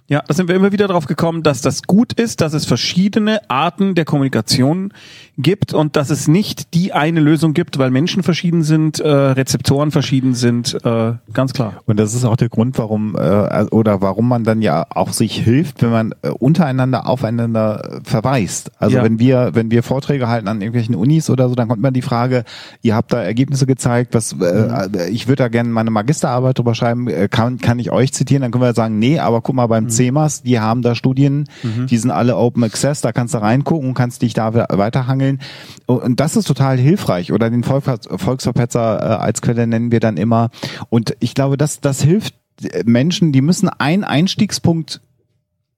Ja, 0.07 0.23
da 0.27 0.35
sind 0.35 0.49
wir 0.49 0.55
immer 0.55 0.71
wieder 0.71 0.87
drauf 0.87 1.07
gekommen, 1.07 1.43
dass 1.43 1.63
das 1.63 1.85
gut 1.85 2.13
ist, 2.13 2.43
dass 2.43 2.53
es 2.53 2.67
verschiedene 2.67 3.41
Arten 3.49 3.95
der 3.95 4.05
Kommunikation 4.05 4.93
gibt 5.39 5.73
und 5.73 5.97
dass 5.97 6.11
es 6.11 6.29
nicht 6.29 6.75
die 6.75 6.93
eine 6.93 7.21
Lösung 7.21 7.55
gibt, 7.55 7.79
weil 7.79 7.91
Menschen 7.91 8.23
verschieden 8.23 8.63
sind, 8.63 9.01
äh, 9.01 9.09
Rezeptoren 9.09 9.93
verschieden 9.93 10.35
sind, 10.35 10.75
äh, 10.85 11.15
ganz 11.33 11.55
klar. 11.55 11.83
Und 11.87 11.99
das 11.99 12.13
ist 12.13 12.27
auch 12.27 12.37
der 12.37 12.51
Grund, 12.51 12.77
warum 12.77 13.17
äh, 13.17 13.65
oder 13.71 14.03
warum 14.03 14.29
man 14.29 14.45
dann 14.45 14.61
ja 14.61 14.85
auch 14.91 15.15
sich 15.15 15.39
hilft, 15.39 15.83
wenn 15.83 15.91
man 15.91 16.15
äh, 16.21 16.29
untereinander 16.29 17.09
aufeinander 17.09 18.01
verweist. 18.05 18.73
Also 18.79 18.99
ja. 18.99 19.05
wenn 19.05 19.19
wir 19.19 19.53
wenn 19.55 19.71
wir 19.71 19.83
Vorträge 19.83 20.29
halten 20.29 20.49
an 20.49 20.61
irgendwelchen 20.61 20.97
Unis 20.97 21.31
oder 21.31 21.49
so, 21.49 21.55
dann 21.55 21.69
kommt 21.69 21.81
man 21.81 21.95
die 21.95 22.03
Frage, 22.03 22.45
ihr 22.83 22.95
habt 22.95 23.11
da 23.11 23.23
Ergebnisse 23.23 23.65
gezeigt, 23.65 24.13
was 24.13 24.33
äh, 24.33 24.35
mhm. 24.35 25.01
ich 25.11 25.29
würde 25.29 25.45
da 25.45 25.49
gerne 25.49 25.71
meine 25.71 25.91
Magisterarbeit 25.91 26.59
drüber 26.59 26.75
schreiben, 26.75 27.09
äh, 27.09 27.29
kann 27.29 27.57
kann 27.57 27.79
ich 27.79 27.91
euch 27.91 28.13
zitieren, 28.13 28.43
dann 28.43 28.51
können 28.51 28.65
wir 28.65 28.75
sagen, 28.75 28.99
nee, 28.99 29.19
aber 29.19 29.41
guck 29.41 29.55
mal 29.55 29.67
beim. 29.67 29.94
CEMAS, 29.97 30.43
die 30.43 30.61
haben 30.61 30.83
da 30.83 30.95
Studien, 30.95 31.49
mhm. 31.62 31.87
die 31.87 31.99
sind 31.99 32.11
alle 32.11 32.37
Open 32.37 32.62
Access, 32.62 33.01
da 33.01 33.12
kannst 33.12 33.35
du 33.35 33.39
reingucken, 33.39 33.95
kannst 33.95 34.23
dich 34.23 34.33
da 34.33 34.55
weiterhangeln 34.55 35.25
angeln. 35.25 35.41
Und 35.87 36.21
das 36.21 36.37
ist 36.37 36.47
total 36.47 36.79
hilfreich. 36.79 37.33
Oder 37.33 37.51
den 37.51 37.65
Volksverpetzer 37.65 39.01
äh, 39.01 39.23
als 39.23 39.43
Quelle 39.43 39.66
nennen 39.66 39.93
wir 39.93 40.01
dann 40.01 40.16
immer. 40.16 40.51
Und 40.91 41.16
ich 41.21 41.35
glaube, 41.35 41.57
das, 41.57 41.81
das 41.81 42.03
hilft 42.03 42.35
Menschen, 42.85 43.33
die 43.33 43.41
müssen 43.41 43.69
einen 43.69 44.05
Einstiegspunkt 44.05 45.01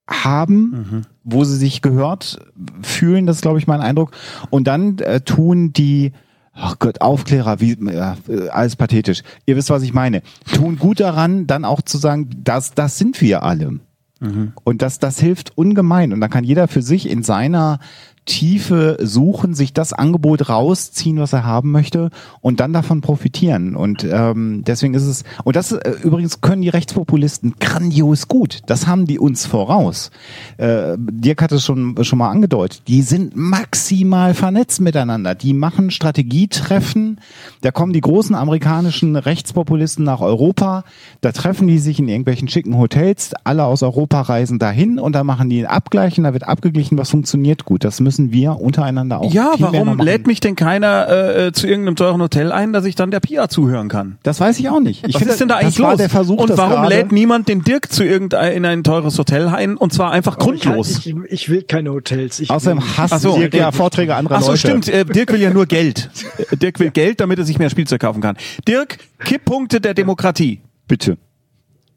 haben, 0.08 0.56
mhm. 0.70 1.02
wo 1.24 1.44
sie 1.44 1.56
sich 1.56 1.82
gehört 1.82 2.38
fühlen, 2.82 3.26
das 3.26 3.36
ist, 3.36 3.42
glaube 3.42 3.58
ich, 3.58 3.66
mein 3.66 3.80
Eindruck. 3.80 4.12
Und 4.50 4.68
dann 4.68 4.98
äh, 4.98 5.20
tun 5.20 5.72
die, 5.72 6.12
ach 6.52 6.74
oh 6.74 6.76
Gott, 6.78 7.00
Aufklärer, 7.00 7.60
wie 7.60 7.76
ja, 7.92 8.16
alles 8.50 8.76
pathetisch. 8.76 9.22
Ihr 9.46 9.56
wisst, 9.56 9.70
was 9.70 9.82
ich 9.82 9.94
meine. 9.94 10.22
Tun 10.54 10.78
gut 10.78 11.00
daran, 11.00 11.46
dann 11.46 11.64
auch 11.64 11.82
zu 11.82 11.98
sagen, 11.98 12.30
das, 12.44 12.74
das 12.74 12.98
sind 12.98 13.20
wir 13.20 13.42
alle. 13.42 13.80
Mhm. 14.20 14.52
Und 14.64 14.82
das, 14.82 14.98
das 14.98 15.18
hilft 15.20 15.56
ungemein. 15.56 16.12
Und 16.12 16.20
dann 16.20 16.30
kann 16.30 16.44
jeder 16.44 16.68
für 16.68 16.82
sich 16.82 17.08
in 17.08 17.22
seiner 17.22 17.80
Tiefe 18.26 18.98
suchen, 19.00 19.54
sich 19.54 19.72
das 19.72 19.92
Angebot 19.92 20.48
rausziehen, 20.48 21.18
was 21.18 21.32
er 21.32 21.44
haben 21.44 21.70
möchte 21.70 22.10
und 22.40 22.60
dann 22.60 22.72
davon 22.72 23.00
profitieren. 23.00 23.76
Und 23.76 24.04
ähm, 24.04 24.62
deswegen 24.66 24.94
ist 24.94 25.06
es, 25.06 25.24
und 25.44 25.56
das 25.56 25.72
äh, 25.72 25.92
übrigens 26.02 26.40
können 26.40 26.62
die 26.62 26.68
Rechtspopulisten 26.68 27.54
grandios 27.58 28.28
gut. 28.28 28.60
Das 28.66 28.86
haben 28.86 29.06
die 29.06 29.18
uns 29.18 29.46
voraus. 29.46 30.10
Äh, 30.58 30.96
Dirk 30.98 31.40
hat 31.40 31.52
es 31.52 31.64
schon, 31.64 31.96
schon 32.04 32.18
mal 32.18 32.30
angedeutet. 32.30 32.82
Die 32.88 33.02
sind 33.02 33.36
maximal 33.36 34.34
vernetzt 34.34 34.80
miteinander. 34.80 35.34
Die 35.34 35.54
machen 35.54 35.90
Strategietreffen. 35.90 37.20
Da 37.60 37.70
kommen 37.70 37.92
die 37.92 38.00
großen 38.00 38.34
amerikanischen 38.34 39.16
Rechtspopulisten 39.16 40.04
nach 40.04 40.20
Europa. 40.20 40.84
Da 41.20 41.32
treffen 41.32 41.68
die 41.68 41.78
sich 41.78 41.98
in 41.98 42.08
irgendwelchen 42.08 42.48
schicken 42.48 42.76
Hotels. 42.76 43.34
Alle 43.44 43.64
aus 43.64 43.82
Europa 43.82 44.22
reisen 44.22 44.58
dahin 44.58 44.98
und 44.98 45.12
da 45.12 45.22
machen 45.22 45.48
die 45.48 45.58
einen 45.58 45.66
Abgleich 45.66 46.18
und 46.18 46.24
da 46.24 46.32
wird 46.32 46.48
abgeglichen, 46.48 46.98
was 46.98 47.10
funktioniert 47.10 47.64
gut. 47.64 47.84
Das 47.84 48.00
müssen 48.00 48.15
müssen 48.16 48.32
wir 48.32 48.60
untereinander 48.60 49.20
auch. 49.20 49.32
Ja, 49.32 49.54
warum 49.58 49.98
lädt 49.98 50.26
mich 50.26 50.40
denn 50.40 50.56
keiner 50.56 51.08
äh, 51.08 51.52
zu 51.52 51.66
irgendeinem 51.66 51.96
teuren 51.96 52.22
Hotel 52.22 52.52
ein, 52.52 52.72
dass 52.72 52.84
ich 52.84 52.94
dann 52.94 53.10
der 53.10 53.20
Pia 53.20 53.48
zuhören 53.48 53.88
kann? 53.88 54.18
Das 54.22 54.40
weiß 54.40 54.58
ich 54.58 54.68
auch 54.70 54.80
nicht. 54.80 55.06
Ich 55.06 55.14
Was 55.14 55.18
finde, 55.18 55.32
ist 55.32 55.40
denn 55.40 55.48
da 55.48 55.56
eigentlich 55.56 55.78
los? 55.78 56.00
Versuch, 56.06 56.40
und 56.40 56.56
warum 56.56 56.88
lädt 56.88 57.12
niemand 57.12 57.48
den 57.48 57.62
Dirk 57.62 57.92
zu 57.92 58.04
irgendein 58.04 58.52
in 58.52 58.64
ein 58.64 58.84
teures 58.84 59.18
Hotel 59.18 59.48
ein 59.48 59.76
und 59.76 59.92
zwar 59.92 60.12
einfach 60.12 60.38
grundlos? 60.38 60.98
Ich, 60.98 61.08
ich, 61.08 61.16
ich, 61.28 61.48
will 61.48 61.62
keine 61.62 61.90
Hotels. 61.90 62.40
Ich 62.40 62.50
Außerdem 62.50 62.96
hasst 62.96 63.20
so, 63.20 63.36
Dirk 63.36 63.54
ja 63.54 63.72
Vorträge 63.72 64.14
anderer 64.14 64.36
Ach 64.36 64.42
so, 64.42 64.48
Leute. 64.48 64.58
stimmt. 64.58 64.88
Äh, 64.88 65.04
Dirk 65.04 65.32
will 65.32 65.40
ja 65.40 65.50
nur 65.50 65.66
Geld. 65.66 66.10
Äh, 66.50 66.56
Dirk 66.56 66.78
will 66.80 66.90
Geld, 66.90 67.20
damit 67.20 67.38
er 67.38 67.44
sich 67.44 67.58
mehr 67.58 67.70
Spielzeug 67.70 68.00
kaufen 68.00 68.22
kann. 68.22 68.36
Dirk, 68.66 68.98
Kipppunkte 69.18 69.80
der 69.80 69.94
Demokratie. 69.94 70.60
Bitte. 70.86 71.18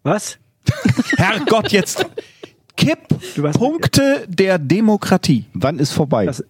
Was? 0.04 0.38
Herrgott, 1.18 1.72
jetzt. 1.72 2.06
Kipppunkte 2.80 4.26
der 4.28 4.58
Demokratie. 4.58 5.46
Wann 5.54 5.80
ist 5.80 5.92
vorbei? 5.92 6.26
Das, 6.26 6.44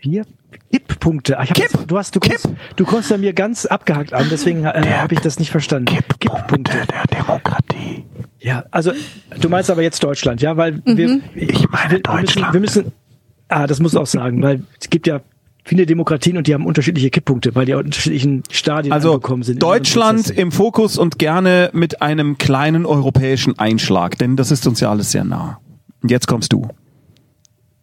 vier 0.00 0.26
Kipppunkte. 0.70 1.38
Ich 1.42 1.52
Kipp, 1.54 1.70
das, 1.72 1.86
du 1.86 1.98
hast, 1.98 2.14
du 2.14 2.20
kommst, 2.20 2.48
du 2.76 2.84
kommst 2.84 3.10
da 3.10 3.16
mir 3.16 3.32
ganz 3.32 3.66
abgehakt 3.66 4.12
an, 4.12 4.26
deswegen 4.30 4.64
äh, 4.64 4.82
habe 4.92 5.14
ich 5.14 5.20
das 5.20 5.38
nicht 5.38 5.50
verstanden. 5.50 5.86
Kipppunkte 6.18 6.86
der 6.86 7.18
Demokratie. 7.18 8.04
Ja, 8.38 8.64
also 8.70 8.92
du 9.40 9.48
meinst 9.48 9.70
aber 9.70 9.82
jetzt 9.82 10.02
Deutschland, 10.04 10.42
ja, 10.42 10.56
weil 10.56 10.72
mhm. 10.84 10.96
wir, 10.96 11.20
ich 11.34 11.68
meine 11.70 11.92
wir, 11.92 12.00
Deutschland. 12.00 12.52
Wir 12.52 12.60
müssen, 12.60 12.84
wir 12.84 12.84
müssen, 12.84 12.92
ah, 13.48 13.66
das 13.66 13.80
muss 13.80 13.96
auch 13.96 14.06
sagen, 14.06 14.42
weil 14.42 14.62
es 14.80 14.90
gibt 14.90 15.06
ja 15.06 15.20
viele 15.64 15.86
Demokratien 15.86 16.36
und 16.36 16.46
die 16.46 16.54
haben 16.54 16.66
unterschiedliche 16.66 17.10
Kipppunkte, 17.10 17.54
weil 17.54 17.66
die 17.66 17.74
unterschiedlichen 17.74 18.42
Stadien 18.50 18.92
also 18.92 19.14
angekommen 19.14 19.42
sind. 19.42 19.62
Deutschland 19.62 20.30
im 20.30 20.52
Fokus 20.52 20.98
und 20.98 21.18
gerne 21.18 21.70
mit 21.72 22.02
einem 22.02 22.38
kleinen 22.38 22.86
europäischen 22.86 23.58
Einschlag, 23.58 24.18
denn 24.18 24.36
das 24.36 24.50
ist 24.50 24.66
uns 24.66 24.80
ja 24.80 24.90
alles 24.90 25.12
sehr 25.12 25.24
nah. 25.24 25.60
Und 26.02 26.10
jetzt 26.10 26.26
kommst 26.26 26.52
du. 26.52 26.68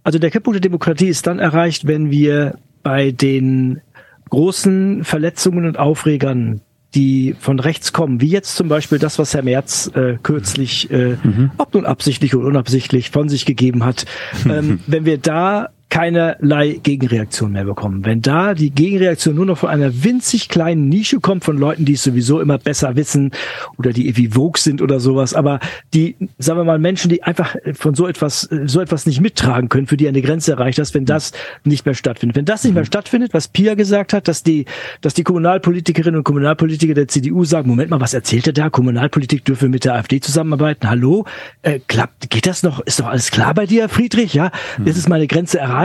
Also 0.03 0.19
der 0.19 0.31
Kipppunkt 0.31 0.55
der 0.55 0.61
Demokratie 0.61 1.07
ist 1.07 1.27
dann 1.27 1.39
erreicht, 1.39 1.85
wenn 1.85 2.11
wir 2.11 2.57
bei 2.81 3.11
den 3.11 3.81
großen 4.29 5.03
Verletzungen 5.03 5.65
und 5.65 5.77
Aufregern 5.77 6.61
die 6.95 7.35
von 7.37 7.59
rechts 7.59 7.91
kommen, 7.93 8.21
wie 8.21 8.29
jetzt 8.29 8.55
zum 8.55 8.69
Beispiel 8.69 8.97
das, 8.97 9.19
was 9.19 9.33
Herr 9.33 9.43
Merz 9.43 9.91
äh, 9.93 10.17
kürzlich, 10.23 10.89
äh, 10.89 11.17
mhm. 11.21 11.51
ob 11.57 11.73
nun 11.73 11.85
absichtlich 11.85 12.33
oder 12.33 12.47
unabsichtlich, 12.47 13.11
von 13.11 13.29
sich 13.29 13.45
gegeben 13.45 13.85
hat. 13.85 14.05
Ähm, 14.47 14.79
wenn 14.87 15.03
wir 15.03 15.17
da 15.17 15.69
keinerlei 15.89 16.80
Gegenreaktion 16.84 17.53
mehr 17.53 17.64
bekommen. 17.64 18.03
Wenn 18.03 18.22
da 18.22 18.53
die 18.53 18.72
Gegenreaktion 18.72 19.35
nur 19.35 19.45
noch 19.45 19.59
von 19.59 19.69
einer 19.69 20.03
winzig 20.03 20.49
kleinen 20.49 20.89
Nische 20.89 21.19
kommt, 21.22 21.45
von 21.45 21.57
Leuten, 21.57 21.85
die 21.85 21.93
es 21.93 22.03
sowieso 22.03 22.41
immer 22.41 22.57
besser 22.57 22.95
wissen 22.95 23.31
oder 23.77 23.93
die 23.93 24.30
Vogue 24.30 24.59
sind 24.59 24.81
oder 24.81 24.99
sowas, 24.99 25.34
aber 25.34 25.59
die, 25.93 26.15
sagen 26.39 26.59
wir 26.59 26.65
mal, 26.65 26.77
Menschen, 26.77 27.09
die 27.09 27.23
einfach 27.23 27.55
von 27.73 27.95
so 27.95 28.05
etwas, 28.05 28.41
so 28.65 28.81
etwas 28.81 29.05
nicht 29.05 29.22
mittragen 29.22 29.69
können, 29.69 29.88
für 29.88 29.95
die 29.95 30.07
eine 30.07 30.22
Grenze 30.22 30.51
erreicht 30.51 30.80
ist, 30.80 30.93
wenn 30.93 31.05
das 31.05 31.31
nicht 31.64 31.85
mehr 31.85 31.95
stattfindet. 31.95 32.35
Wenn 32.35 32.45
das 32.45 32.65
nicht 32.65 32.73
mehr 32.73 32.85
stattfindet, 32.85 33.34
was 33.34 33.47
Pia 33.47 33.76
gesagt 33.76 34.11
hat, 34.11 34.27
dass 34.27 34.43
die, 34.43 34.65
dass 34.99 35.14
die 35.14 35.23
Kommunalpolitikerinnen 35.23 36.18
und 36.18 36.23
Kommunalpolitiker 36.26 36.95
der 36.95 37.07
CDU 37.07 37.45
sagen, 37.45 37.69
Moment 37.69 37.91
mal, 37.91 38.01
was 38.01 38.14
erzählt 38.14 38.45
er 38.47 38.53
da? 38.53 38.69
Kommunalpolitik 38.69 39.45
dürfe 39.45 39.69
mit 39.69 39.85
der 39.85 39.93
AfD 39.93 40.19
zusammenarbeiten. 40.19 40.89
Hallo? 40.89 41.26
Äh, 41.61 41.80
klappt, 41.88 42.30
geht 42.30 42.45
das 42.45 42.64
noch? 42.64 42.81
Ist 42.81 42.99
doch 42.99 43.07
alles 43.07 43.31
klar 43.31 43.53
bei 43.53 43.65
dir, 43.65 43.88
Friedrich? 43.88 44.34
Ja, 44.34 44.51
jetzt 44.84 44.97
ist 44.97 45.07
meine 45.07 45.27
Grenze 45.27 45.59
erreicht. 45.59 45.76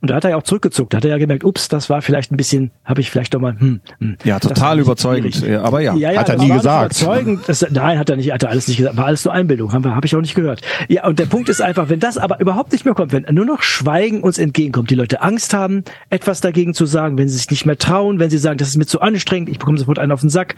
Und 0.00 0.10
da 0.10 0.16
hat 0.16 0.24
er 0.24 0.30
ja 0.30 0.36
auch 0.36 0.42
zurückgezuckt. 0.42 0.92
Da 0.92 0.98
hat 0.98 1.04
er 1.04 1.10
ja 1.10 1.18
gemerkt, 1.18 1.44
ups, 1.44 1.68
das 1.68 1.90
war 1.90 2.02
vielleicht 2.02 2.32
ein 2.32 2.36
bisschen, 2.36 2.70
habe 2.84 3.00
ich 3.00 3.10
vielleicht 3.10 3.34
doch 3.34 3.40
mal, 3.40 3.58
hm, 3.58 3.80
hm. 3.98 4.16
Ja, 4.24 4.38
total 4.38 4.80
überzeugend. 4.80 5.40
Ja, 5.46 5.62
aber 5.62 5.80
ja. 5.80 5.94
Ja, 5.94 6.12
ja, 6.12 6.20
Hat 6.20 6.28
er 6.28 6.38
nie 6.38 6.50
gesagt. 6.50 7.00
Überzeugend. 7.00 7.40
Das, 7.46 7.66
nein, 7.70 7.98
hat 7.98 8.10
er 8.10 8.16
nicht, 8.16 8.32
hat 8.32 8.42
er 8.42 8.50
alles 8.50 8.68
nicht 8.68 8.78
gesagt. 8.78 8.96
War 8.96 9.06
alles 9.06 9.24
nur 9.24 9.34
Einbildung. 9.34 9.72
Habe 9.72 10.06
ich 10.06 10.14
auch 10.14 10.20
nicht 10.20 10.34
gehört. 10.34 10.60
Ja, 10.88 11.06
und 11.06 11.18
der 11.18 11.26
Punkt 11.26 11.48
ist 11.48 11.60
einfach, 11.60 11.88
wenn 11.88 12.00
das 12.00 12.18
aber 12.18 12.40
überhaupt 12.40 12.72
nicht 12.72 12.84
mehr 12.84 12.94
kommt, 12.94 13.12
wenn 13.12 13.26
nur 13.30 13.44
noch 13.44 13.62
Schweigen 13.62 14.22
uns 14.22 14.38
entgegenkommt, 14.38 14.90
die 14.90 14.94
Leute 14.94 15.22
Angst 15.22 15.54
haben, 15.54 15.84
etwas 16.10 16.40
dagegen 16.40 16.74
zu 16.74 16.86
sagen, 16.86 17.18
wenn 17.18 17.28
sie 17.28 17.36
sich 17.36 17.50
nicht 17.50 17.66
mehr 17.66 17.78
trauen, 17.78 18.18
wenn 18.18 18.30
sie 18.30 18.38
sagen, 18.38 18.58
das 18.58 18.68
ist 18.68 18.76
mir 18.76 18.86
zu 18.86 19.00
anstrengend, 19.00 19.48
ich 19.48 19.58
bekomme 19.58 19.78
sofort 19.78 19.98
einen 19.98 20.12
auf 20.12 20.20
den 20.20 20.30
Sack. 20.30 20.56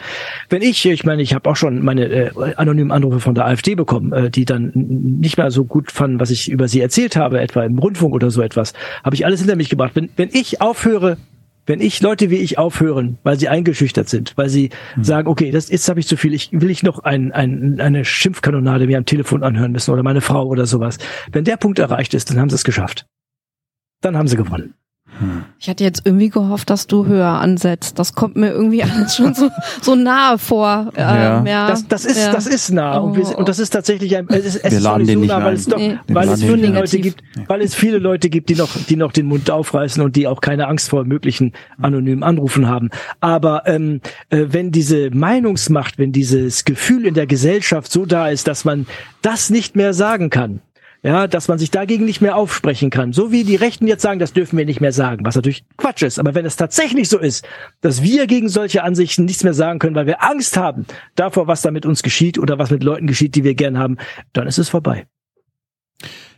Wenn 0.49 0.63
ich, 0.63 0.85
ich 0.87 1.05
meine, 1.05 1.23
ich 1.23 1.35
habe 1.35 1.49
auch 1.49 1.57
schon 1.57 1.85
meine 1.85 2.05
äh, 2.07 2.31
anonymen 2.57 2.93
Anrufe 2.93 3.21
von 3.21 3.35
der 3.35 3.47
AfD 3.47 3.75
bekommen, 3.75 4.13
äh, 4.13 4.31
die 4.31 4.45
dann 4.45 4.73
nicht 4.75 5.37
mehr 5.37 5.51
so 5.51 5.65
gut 5.65 5.91
fanden, 5.91 6.21
was 6.21 6.31
ich 6.31 6.51
über 6.51 6.69
sie 6.69 6.81
erzählt 6.81 7.17
habe, 7.17 7.41
etwa 7.41 7.65
im 7.65 7.79
Rundfunk 7.79 8.15
oder 8.15 8.31
so 8.31 8.43
etwas, 8.43 8.68
habe 9.05 9.15
ich 9.17 9.25
alles 9.25 9.41
hinter 9.41 9.57
mich 9.57 9.69
gebracht. 9.69 9.93
Wenn, 9.95 10.11
wenn 10.17 10.31
ich 10.33 10.61
aufhöre, 10.61 11.17
wenn 11.67 11.81
ich 11.81 12.01
Leute 12.01 12.31
wie 12.31 12.37
ich 12.37 12.59
aufhören, 12.59 13.19
weil 13.23 13.39
sie 13.39 13.49
eingeschüchtert 13.49 14.09
sind, 14.09 14.33
weil 14.37 14.49
sie 14.49 14.71
sagen, 15.01 15.29
okay, 15.29 15.51
das 15.51 15.69
jetzt 15.69 15.89
habe 15.89 16.01
ich 16.01 16.09
zu 16.09 16.17
viel, 16.17 16.33
ich 16.33 16.51
will 16.53 16.71
ich 16.71 16.83
noch 16.83 17.01
ein, 17.01 17.31
ein, 17.33 17.81
eine 17.81 18.05
Schimpfkanonade 18.05 18.87
mir 18.87 18.97
am 18.97 19.05
Telefon 19.05 19.43
anhören 19.43 19.73
müssen 19.73 19.93
oder 19.93 20.03
meine 20.03 20.23
Frau 20.23 20.47
oder 20.47 20.67
sowas. 20.67 20.99
Wenn 21.31 21.45
der 21.45 21.59
Punkt 21.59 21.79
erreicht 21.79 22.15
ist, 22.15 22.31
dann 22.31 22.39
haben 22.39 22.49
sie 22.49 22.57
es 22.57 22.65
geschafft. 22.65 23.07
Dann 24.01 24.17
haben 24.17 24.29
sie 24.29 24.37
gewonnen. 24.37 24.75
Ich 25.59 25.69
hatte 25.69 25.85
jetzt 25.85 26.03
irgendwie 26.05 26.29
gehofft, 26.29 26.71
dass 26.71 26.87
du 26.87 27.07
höher 27.07 27.27
ansetzt. 27.29 27.99
Das 27.99 28.15
kommt 28.15 28.37
mir 28.37 28.51
irgendwie 28.51 28.83
alles 28.85 29.17
schon 29.17 29.35
so, 29.35 29.51
so 29.81 29.95
nahe 29.95 30.39
vor. 30.39 30.91
Ja. 30.97 31.39
Ähm, 31.41 31.47
ja. 31.47 31.69
Das, 31.69 31.87
das 31.89 32.05
ist, 32.05 32.19
ja. 32.19 32.33
das 32.33 32.47
ist 32.47 32.71
nah 32.71 32.99
und, 32.99 33.17
wir, 33.17 33.25
sind- 33.27 33.37
und 33.37 33.49
das 33.49 33.59
ist 33.59 33.71
tatsächlich 33.71 34.17
ein, 34.17 34.27
es 34.29 34.45
ist, 34.45 34.57
es 34.57 34.63
Wir 34.73 34.79
ist 34.79 34.85
laden 34.85 35.07
so 35.07 35.19
nicht 35.19 35.29
nah, 35.29 35.45
weil 35.45 35.55
es 35.55 35.67
doch, 35.67 35.79
Nee. 35.79 35.99
weil 36.09 36.29
es 36.29 36.43
viele 36.43 36.67
Leute 36.69 36.99
gibt, 37.01 37.23
weil 37.47 37.61
es 37.63 37.75
viele 37.75 37.99
Leute 37.99 38.29
gibt, 38.31 38.49
die 38.49 38.55
noch, 38.55 38.71
die 38.89 38.97
noch 38.97 39.13
den 39.13 39.27
Mund 39.27 39.51
aufreißen 39.51 40.03
und 40.03 40.17
die 40.17 40.27
auch 40.27 40.41
keine 40.41 40.69
Angst 40.69 40.89
vor 40.91 41.05
möglichen 41.05 41.53
anonymen 41.81 42.23
Anrufen 42.23 42.69
haben. 42.69 42.91
Aber 43.21 43.63
ähm, 43.67 44.01
äh, 44.31 44.47
wenn 44.49 44.71
diese 44.73 45.11
Meinungsmacht, 45.11 45.99
wenn 45.99 46.13
dieses 46.13 46.65
Gefühl 46.65 47.07
in 47.07 47.15
der 47.15 47.27
Gesellschaft 47.27 47.91
so 47.91 48.07
da 48.07 48.29
ist, 48.29 48.49
dass 48.49 48.65
man 48.65 48.87
das 49.23 49.51
nicht 49.51 49.75
mehr 49.77 49.95
sagen 49.95 50.31
kann, 50.31 50.61
ja, 51.09 51.27
dass 51.27 51.49
man 51.49 51.59
sich 51.59 51.71
dagegen 51.71 52.05
nicht 52.05 52.21
mehr 52.21 52.37
aufsprechen 52.37 52.91
kann. 52.91 53.15
So 53.15 53.33
wie 53.33 53.43
die 53.43 53.57
Rechten 53.57 53.87
jetzt 53.87 54.03
sagen, 54.03 54.19
das 54.19 54.35
dürfen 54.35 54.59
wir 54.59 54.67
nicht 54.67 54.83
mehr 54.83 54.93
sagen, 54.93 55.25
was 55.25 55.37
natürlich 55.37 55.65
Quatsch 55.79 56.03
ist. 56.03 56.19
Aber 56.19 56.35
wenn 56.35 56.45
es 56.45 56.57
tatsächlich 56.57 57.09
so 57.09 57.19
ist, 57.19 57.49
dass 57.81 58.03
wir 58.03 58.27
gegen 58.27 58.51
solche 58.51 58.85
Ansichten 58.85 59.25
nichts 59.25 59.43
mehr 59.43 59.55
sagen 59.55 59.79
können, 59.79 59.95
weil 59.95 60.05
wir 60.05 60.23
Angst 60.23 60.59
haben 60.59 60.85
davor, 61.15 61.47
was 61.47 61.63
da 61.63 61.71
mit 61.71 61.87
uns 61.87 62.03
geschieht 62.03 62.39
oder 62.39 62.59
was 62.59 62.71
mit 62.71 62.83
Leuten 62.83 63.07
geschieht, 63.07 63.37
die 63.37 63.43
wir 63.43 63.55
gern 63.55 63.79
haben, 63.79 63.97
dann 64.35 64.47
ist 64.47 64.59
es 64.59 64.69
vorbei. 64.69 65.07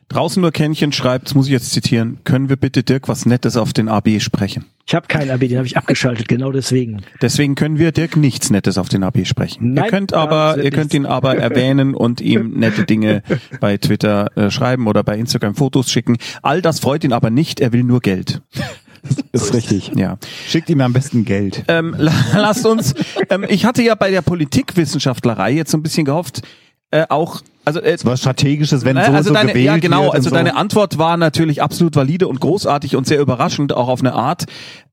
Draußen 0.09 0.41
nur 0.41 0.53
Kännchen 0.53 0.93
schreibt, 0.93 1.27
das 1.27 1.35
muss 1.35 1.47
ich 1.47 1.53
jetzt 1.53 1.73
zitieren, 1.73 2.21
können 2.23 2.49
wir 2.49 2.57
bitte 2.57 2.85
Dirk 2.85 3.09
was 3.09 3.27
Nettes 3.27 3.57
auf 3.57 3.73
den 3.73 3.89
AB 3.89 4.21
sprechen? 4.21 4.67
Ich 4.87 4.95
habe 4.95 5.07
keinen 5.07 5.31
AB, 5.31 5.41
den 5.49 5.57
habe 5.59 5.67
ich 5.67 5.77
abgeschaltet, 5.77 6.27
genau 6.27 6.51
deswegen. 6.51 7.03
Deswegen 7.23 7.55
können 7.55 7.79
wir 7.79 7.93
Dirk 7.93 8.17
nichts 8.17 8.51
Nettes 8.51 8.77
auf 8.77 8.89
den 8.89 9.05
AB 9.05 9.25
sprechen. 9.25 9.75
Nein, 9.75 9.85
ihr 9.85 9.91
könnt 9.91 10.15
aber, 10.15 10.59
ihr 10.63 10.71
könnt 10.73 10.93
ihn 10.95 11.07
aber 11.07 11.37
erwähnen 11.37 11.95
und 11.95 12.21
ihm 12.21 12.51
nette 12.59 12.85
Dinge 12.85 13.23
bei 13.61 13.77
Twitter 13.77 14.37
äh, 14.37 14.51
schreiben 14.51 14.89
oder 14.89 15.05
bei 15.05 15.17
Instagram 15.17 15.55
Fotos 15.55 15.91
schicken. 15.93 16.17
All 16.43 16.61
das 16.61 16.81
freut 16.81 17.05
ihn 17.05 17.13
aber 17.13 17.31
nicht, 17.31 17.61
er 17.61 17.73
will 17.73 17.85
nur 17.85 18.01
Geld. 18.01 18.43
Ist 19.33 19.55
richtig. 19.55 19.93
Ja. 19.95 20.19
Schickt 20.47 20.69
ihm 20.69 20.81
am 20.81 20.93
besten 20.93 21.25
Geld. 21.25 21.65
Ähm, 21.69 21.95
la- 21.99 22.13
lasst 22.35 22.67
uns, 22.67 22.95
ähm, 23.31 23.47
ich 23.49 23.65
hatte 23.65 23.83
ja 23.83 23.95
bei 23.95 24.11
der 24.11 24.23
Politikwissenschaftlerei 24.23 25.53
jetzt 25.53 25.71
so 25.71 25.79
ein 25.79 25.83
bisschen 25.83 26.05
gehofft, 26.05 26.43
äh, 26.91 27.07
auch, 27.09 27.41
also 27.65 27.81
äh, 27.81 27.97
Was 28.03 28.21
Strategisches, 28.21 28.85
wenn 28.85 28.97
Naja, 28.97 29.11
so, 29.11 29.17
also 29.17 29.29
so 29.29 29.35
deine, 29.35 29.53
gewählt 29.53 29.67
ja 29.67 29.77
genau, 29.79 30.05
wird 30.05 30.15
also 30.15 30.31
so. 30.31 30.35
deine 30.35 30.57
Antwort 30.57 30.99
war 30.99 31.17
natürlich 31.17 31.63
absolut 31.63 31.95
valide 31.95 32.27
und 32.29 32.41
großartig 32.41 32.97
und 32.97 33.07
sehr 33.07 33.21
überraschend, 33.21 33.73
auch 33.73 33.89
auf 33.89 34.01
eine 34.01 34.13
Art 34.15 34.47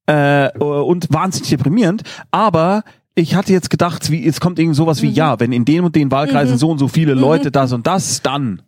äh, 0.06 0.50
und 0.60 1.08
wahnsinnig 1.12 1.50
deprimierend. 1.50 2.04
Aber 2.32 2.84
ich 3.16 3.36
hatte 3.36 3.52
jetzt 3.52 3.70
gedacht, 3.70 4.12
wie 4.12 4.28
es 4.28 4.40
kommt 4.40 4.60
irgendwie 4.60 4.76
sowas 4.76 5.02
wie 5.02 5.10
ja, 5.10 5.40
wenn 5.40 5.52
in 5.52 5.66
den 5.66 5.84
und 5.84 5.96
den 5.96 6.12
Wahlkreisen 6.12 6.58
so 6.58 6.70
und 6.70 6.78
so 6.78 6.88
viele 6.88 7.14
Leute 7.16 7.52
das 7.52 7.74
und 7.74 7.88
das, 7.88 8.22
dann 8.22 8.62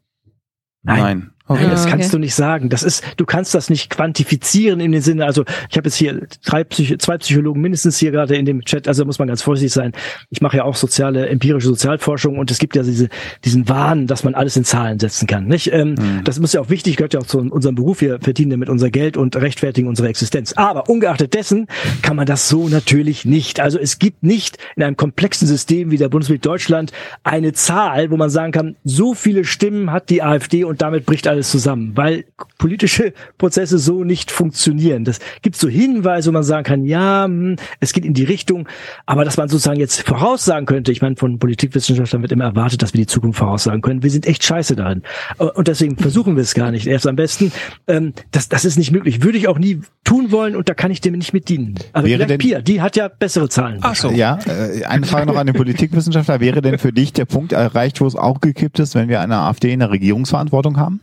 Nein. 0.82 1.02
nein. 1.02 1.32
Nein, 1.50 1.66
Ah, 1.66 1.70
das 1.72 1.82
okay. 1.82 1.92
kannst 1.92 2.14
du 2.14 2.20
nicht 2.20 2.36
sagen. 2.36 2.70
Das 2.70 2.84
ist, 2.84 3.04
du 3.18 3.26
kannst 3.26 3.54
das 3.56 3.70
nicht 3.70 3.90
quantifizieren 3.90 4.80
in 4.80 4.92
dem 4.92 5.02
Sinne. 5.02 5.26
Also 5.26 5.44
ich 5.70 5.78
habe 5.78 5.88
jetzt 5.88 5.96
hier 5.96 6.28
drei 6.46 6.64
Psycho 6.64 6.98
zwei 6.98 7.18
Psychologen 7.18 7.60
mindestens 7.62 7.98
hier 7.98 8.12
gerade 8.12 8.36
in 8.36 8.46
dem 8.46 8.64
Chat. 8.64 8.88
Also 8.88 9.04
da 9.04 9.06
muss 9.08 9.20
man 9.20 9.28
ganz 9.28 9.42
vorsichtig 9.42 9.74
sein. 9.74 9.92
Ich 10.30 10.42
mache 10.42 10.58
ja 10.58 10.64
auch 10.64 10.76
soziale, 10.76 11.28
empirische 11.28 11.68
Sozialforschung 11.68 12.38
und 12.38 12.52
es 12.52 12.60
gibt 12.60 12.76
ja 12.76 12.84
diese, 12.84 13.10
diesen 13.46 13.68
Wahn, 13.70 14.08
dass 14.08 14.24
man 14.24 14.36
alles 14.36 14.56
in 14.58 14.64
Zahlen 14.64 15.00
setzen 15.00 15.28
kann. 15.28 15.46
Nicht? 15.48 15.72
Ähm, 15.74 15.96
Das 16.24 16.38
ist 16.38 16.54
ja 16.54 16.62
auch 16.62 16.70
wichtig, 16.70 16.98
gehört 16.98 17.14
ja 17.14 17.20
auch 17.20 17.26
zu 17.26 17.40
unserem 17.40 17.76
Beruf. 17.76 18.02
Wir 18.02 18.20
verdienen 18.20 18.52
damit 18.52 18.70
unser 18.70 18.90
Geld 18.92 19.18
und 19.18 19.36
rechtfertigen 19.36 19.88
unsere 19.88 20.08
Existenz. 20.08 20.54
Aber 20.54 20.90
ungeachtet 20.90 21.34
dessen 21.34 21.68
kann 22.02 22.16
man 22.16 22.26
das 22.26 22.48
so 22.50 22.68
natürlich 22.70 23.26
nicht. 23.26 23.60
Also 23.60 23.80
es 23.80 23.98
gibt 24.00 24.24
nicht 24.24 24.58
in 24.76 24.84
einem 24.84 24.98
komplexen 24.98 25.48
System 25.48 25.90
wie 25.92 25.98
der 25.98 26.10
Bundesrepublik 26.10 26.42
Deutschland 26.44 26.92
eine 27.24 27.54
Zahl, 27.54 28.12
wo 28.12 28.18
man 28.18 28.30
sagen 28.30 28.52
kann, 28.52 28.76
so 28.84 29.14
viele 29.14 29.44
Stimmen 29.46 29.92
hat 29.92 30.10
die 30.10 30.22
AfD 30.22 30.64
und 30.64 30.82
damit 30.82 31.06
bricht 31.06 31.28
alles 31.28 31.39
zusammen, 31.44 31.92
weil 31.96 32.26
politische 32.58 33.14
Prozesse 33.38 33.78
so 33.78 34.04
nicht 34.04 34.32
funktionieren. 34.32 35.06
Das 35.06 35.20
gibt 35.42 35.56
so 35.56 35.68
Hinweise, 35.70 36.30
wo 36.30 36.34
man 36.34 36.44
sagen 36.44 36.64
kann, 36.64 36.86
ja, 36.86 37.26
hm, 37.26 37.56
es 37.80 37.94
geht 37.94 38.06
in 38.06 38.14
die 38.14 38.24
Richtung, 38.24 38.68
aber 39.06 39.26
dass 39.26 39.38
man 39.38 39.48
sozusagen 39.50 39.80
jetzt 39.80 40.02
voraussagen 40.02 40.66
könnte, 40.66 40.92
ich 40.92 41.02
meine, 41.02 41.16
von 41.16 41.40
Politikwissenschaftlern 41.40 42.22
wird 42.22 42.32
immer 42.32 42.46
erwartet, 42.46 42.82
dass 42.82 42.94
wir 42.94 43.00
die 43.00 43.08
Zukunft 43.08 43.40
voraussagen 43.40 43.82
können. 43.82 44.04
Wir 44.04 44.12
sind 44.12 44.26
echt 44.26 44.44
scheiße 44.44 44.76
darin. 44.76 45.04
Und 45.38 45.68
deswegen 45.68 45.98
versuchen 45.98 46.36
wir 46.36 46.44
es 46.44 46.54
gar 46.54 46.72
nicht. 46.72 46.88
Erst 46.88 47.08
am 47.08 47.16
besten, 47.16 47.52
ähm, 47.88 48.14
das, 48.32 48.50
das 48.50 48.66
ist 48.66 48.78
nicht 48.78 48.92
möglich. 48.92 49.24
Würde 49.24 49.38
ich 49.38 49.48
auch 49.48 49.60
nie 49.60 49.82
tun 50.04 50.32
wollen 50.32 50.56
und 50.56 50.68
da 50.70 50.74
kann 50.74 50.92
ich 50.92 51.02
dem 51.02 51.14
nicht 51.14 51.34
mit 51.34 51.50
dienen. 51.50 51.76
Aber 51.94 52.08
Wäre 52.08 52.18
vielleicht 52.18 52.30
denn- 52.32 52.38
Pia, 52.40 52.62
die 52.62 52.82
hat 52.82 52.96
ja 52.96 53.08
bessere 53.08 53.50
Zahlen. 53.50 53.80
Ach 53.82 53.96
so. 53.96 54.10
Ja, 54.12 54.40
äh, 54.48 54.84
eine 54.86 55.06
Frage 55.06 55.28
noch 55.28 55.38
an 55.38 55.48
den 55.48 55.56
Politikwissenschaftler. 55.56 56.40
Wäre 56.40 56.62
denn 56.62 56.78
für 56.80 56.92
dich 56.92 57.14
der 57.14 57.26
Punkt 57.26 57.52
erreicht, 57.52 58.02
wo 58.02 58.08
es 58.08 58.16
auch 58.16 58.42
gekippt 58.42 58.80
ist, 58.80 58.96
wenn 58.96 59.10
wir 59.10 59.22
eine 59.22 59.38
AfD 59.38 59.72
in 59.72 59.80
der 59.80 59.92
Regierungsverantwortung 59.92 60.78
haben? 60.78 61.02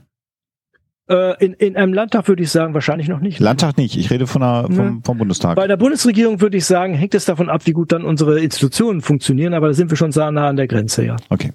Äh, 1.08 1.44
in, 1.44 1.52
in 1.54 1.76
einem 1.76 1.94
Landtag 1.94 2.26
würde 2.26 2.42
ich 2.42 2.50
sagen, 2.50 2.74
wahrscheinlich 2.74 3.06
noch 3.06 3.20
nicht. 3.20 3.38
Landtag 3.38 3.76
nicht. 3.76 3.96
Ich 3.96 4.10
rede 4.10 4.26
von 4.26 4.40
der, 4.40 4.66
vom, 4.74 5.04
vom 5.04 5.18
Bundestag. 5.18 5.54
Bei 5.54 5.68
der 5.68 5.76
Bundesregierung 5.76 6.40
würde 6.40 6.56
ich 6.56 6.64
sagen, 6.64 6.94
hängt 6.94 7.14
es 7.14 7.24
davon 7.26 7.48
ab, 7.48 7.62
wie 7.64 7.72
gut 7.72 7.92
dann 7.92 8.04
unsere 8.04 8.40
Institutionen 8.40 9.00
funktionieren, 9.00 9.54
aber 9.54 9.68
da 9.68 9.74
sind 9.74 9.90
wir 9.90 9.96
schon 9.96 10.10
sehr 10.10 10.32
nah 10.32 10.48
an 10.48 10.56
der 10.56 10.66
Grenze, 10.66 11.04
ja. 11.04 11.16
Okay. 11.28 11.52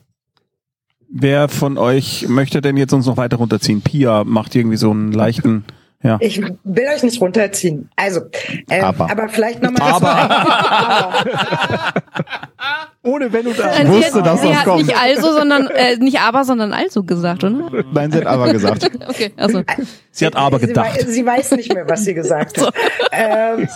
Wer 1.10 1.50
von 1.50 1.78
euch 1.78 2.30
möchte 2.30 2.62
denn 2.62 2.78
jetzt 2.78 2.94
uns 2.94 3.06
noch 3.06 3.18
weiter 3.18 3.36
runterziehen? 3.36 3.82
Pia 3.82 4.24
macht 4.24 4.56
irgendwie 4.56 4.78
so 4.78 4.92
einen 4.92 5.12
leichten, 5.12 5.66
ja. 6.02 6.18
Ich 6.22 6.42
will 6.42 6.86
euch 6.96 7.04
nicht 7.04 7.22
runterziehen. 7.22 7.90
Also, 7.98 8.22
ähm, 8.70 8.86
Aber. 8.86 9.12
aber. 9.12 9.28
vielleicht 9.28 9.62
nochmal. 9.62 10.00
Ohne 13.04 13.34
Wenn 13.34 13.48
und 13.48 13.58
Äh, 13.60 13.88
wusste, 13.88 14.12
sie, 14.14 14.22
dass 14.22 14.42
sie 14.42 14.48
das 14.50 14.58
hat 14.58 14.66
kommt. 14.66 14.86
nicht 14.86 14.96
also, 14.98 15.32
sondern 15.34 15.68
äh, 15.68 15.96
nicht 15.98 16.20
aber, 16.20 16.44
sondern 16.44 16.72
also 16.72 17.02
gesagt, 17.04 17.44
oder? 17.44 17.84
Nein, 17.92 18.12
sie 18.12 18.18
hat 18.20 18.28
aber 18.28 18.52
gesagt. 18.54 18.90
Okay, 19.10 19.32
also 19.38 19.64
Sie 20.12 20.26
hat 20.26 20.36
aber 20.36 20.60
Sie 20.60 20.68
gedacht. 20.68 21.00
wei- 21.00 21.04
Sie, 21.12 21.26
weiß 21.26 21.52
nicht 21.52 21.74
mehr, 21.74 21.90
was 21.90 22.04
sie 22.06 22.14
gesagt 22.14 22.62
hat. 22.62 22.74
ähm, 23.12 23.68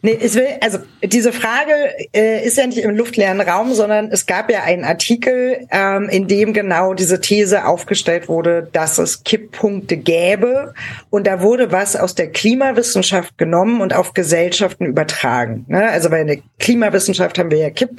nee, 0.00 0.16
es 0.22 0.34
will, 0.36 0.46
also 0.60 0.78
diese 1.02 1.32
Frage 1.32 1.72
äh, 2.14 2.46
ist 2.46 2.56
ja 2.56 2.66
nicht 2.66 2.78
im 2.78 2.96
luftleeren 2.96 3.40
Raum, 3.40 3.74
sondern 3.74 4.10
es 4.12 4.26
gab 4.26 4.50
ja 4.50 4.62
einen 4.62 4.84
Artikel, 4.84 5.66
ähm, 5.70 6.08
in 6.08 6.28
dem 6.28 6.52
genau 6.52 6.94
diese 6.94 7.20
These 7.20 7.66
aufgestellt 7.66 8.28
wurde, 8.28 8.68
dass 8.72 8.98
es 8.98 9.24
Kipppunkte 9.24 9.96
gäbe. 9.96 10.72
Und 11.10 11.26
da 11.26 11.42
wurde 11.42 11.72
was 11.72 11.96
aus 11.96 12.14
der 12.14 12.30
Klimawissenschaft 12.30 13.36
genommen 13.38 13.80
und 13.80 13.94
auf 13.94 14.14
Gesellschaften 14.14 14.86
übertragen. 14.86 15.64
Ne? 15.68 15.88
Also 15.88 16.10
bei 16.10 16.22
der 16.24 16.38
Klimawissenschaft 16.60 17.38
haben 17.38 17.50
wir 17.50 17.58
ja 17.58 17.70
Kipppunkte. 17.70 17.97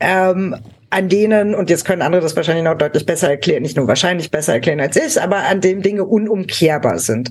Ähm, 0.00 0.56
an 0.90 1.08
denen, 1.08 1.54
und 1.54 1.70
jetzt 1.70 1.84
können 1.84 2.02
andere 2.02 2.20
das 2.20 2.34
wahrscheinlich 2.34 2.64
noch 2.64 2.74
deutlich 2.74 3.06
besser 3.06 3.30
erklären, 3.30 3.62
nicht 3.62 3.76
nur 3.76 3.86
wahrscheinlich 3.86 4.30
besser 4.30 4.54
erklären 4.54 4.80
als 4.80 4.96
ich, 4.96 5.22
aber 5.22 5.44
an 5.44 5.60
dem 5.60 5.82
Dinge 5.82 6.04
unumkehrbar 6.04 6.98
sind. 6.98 7.30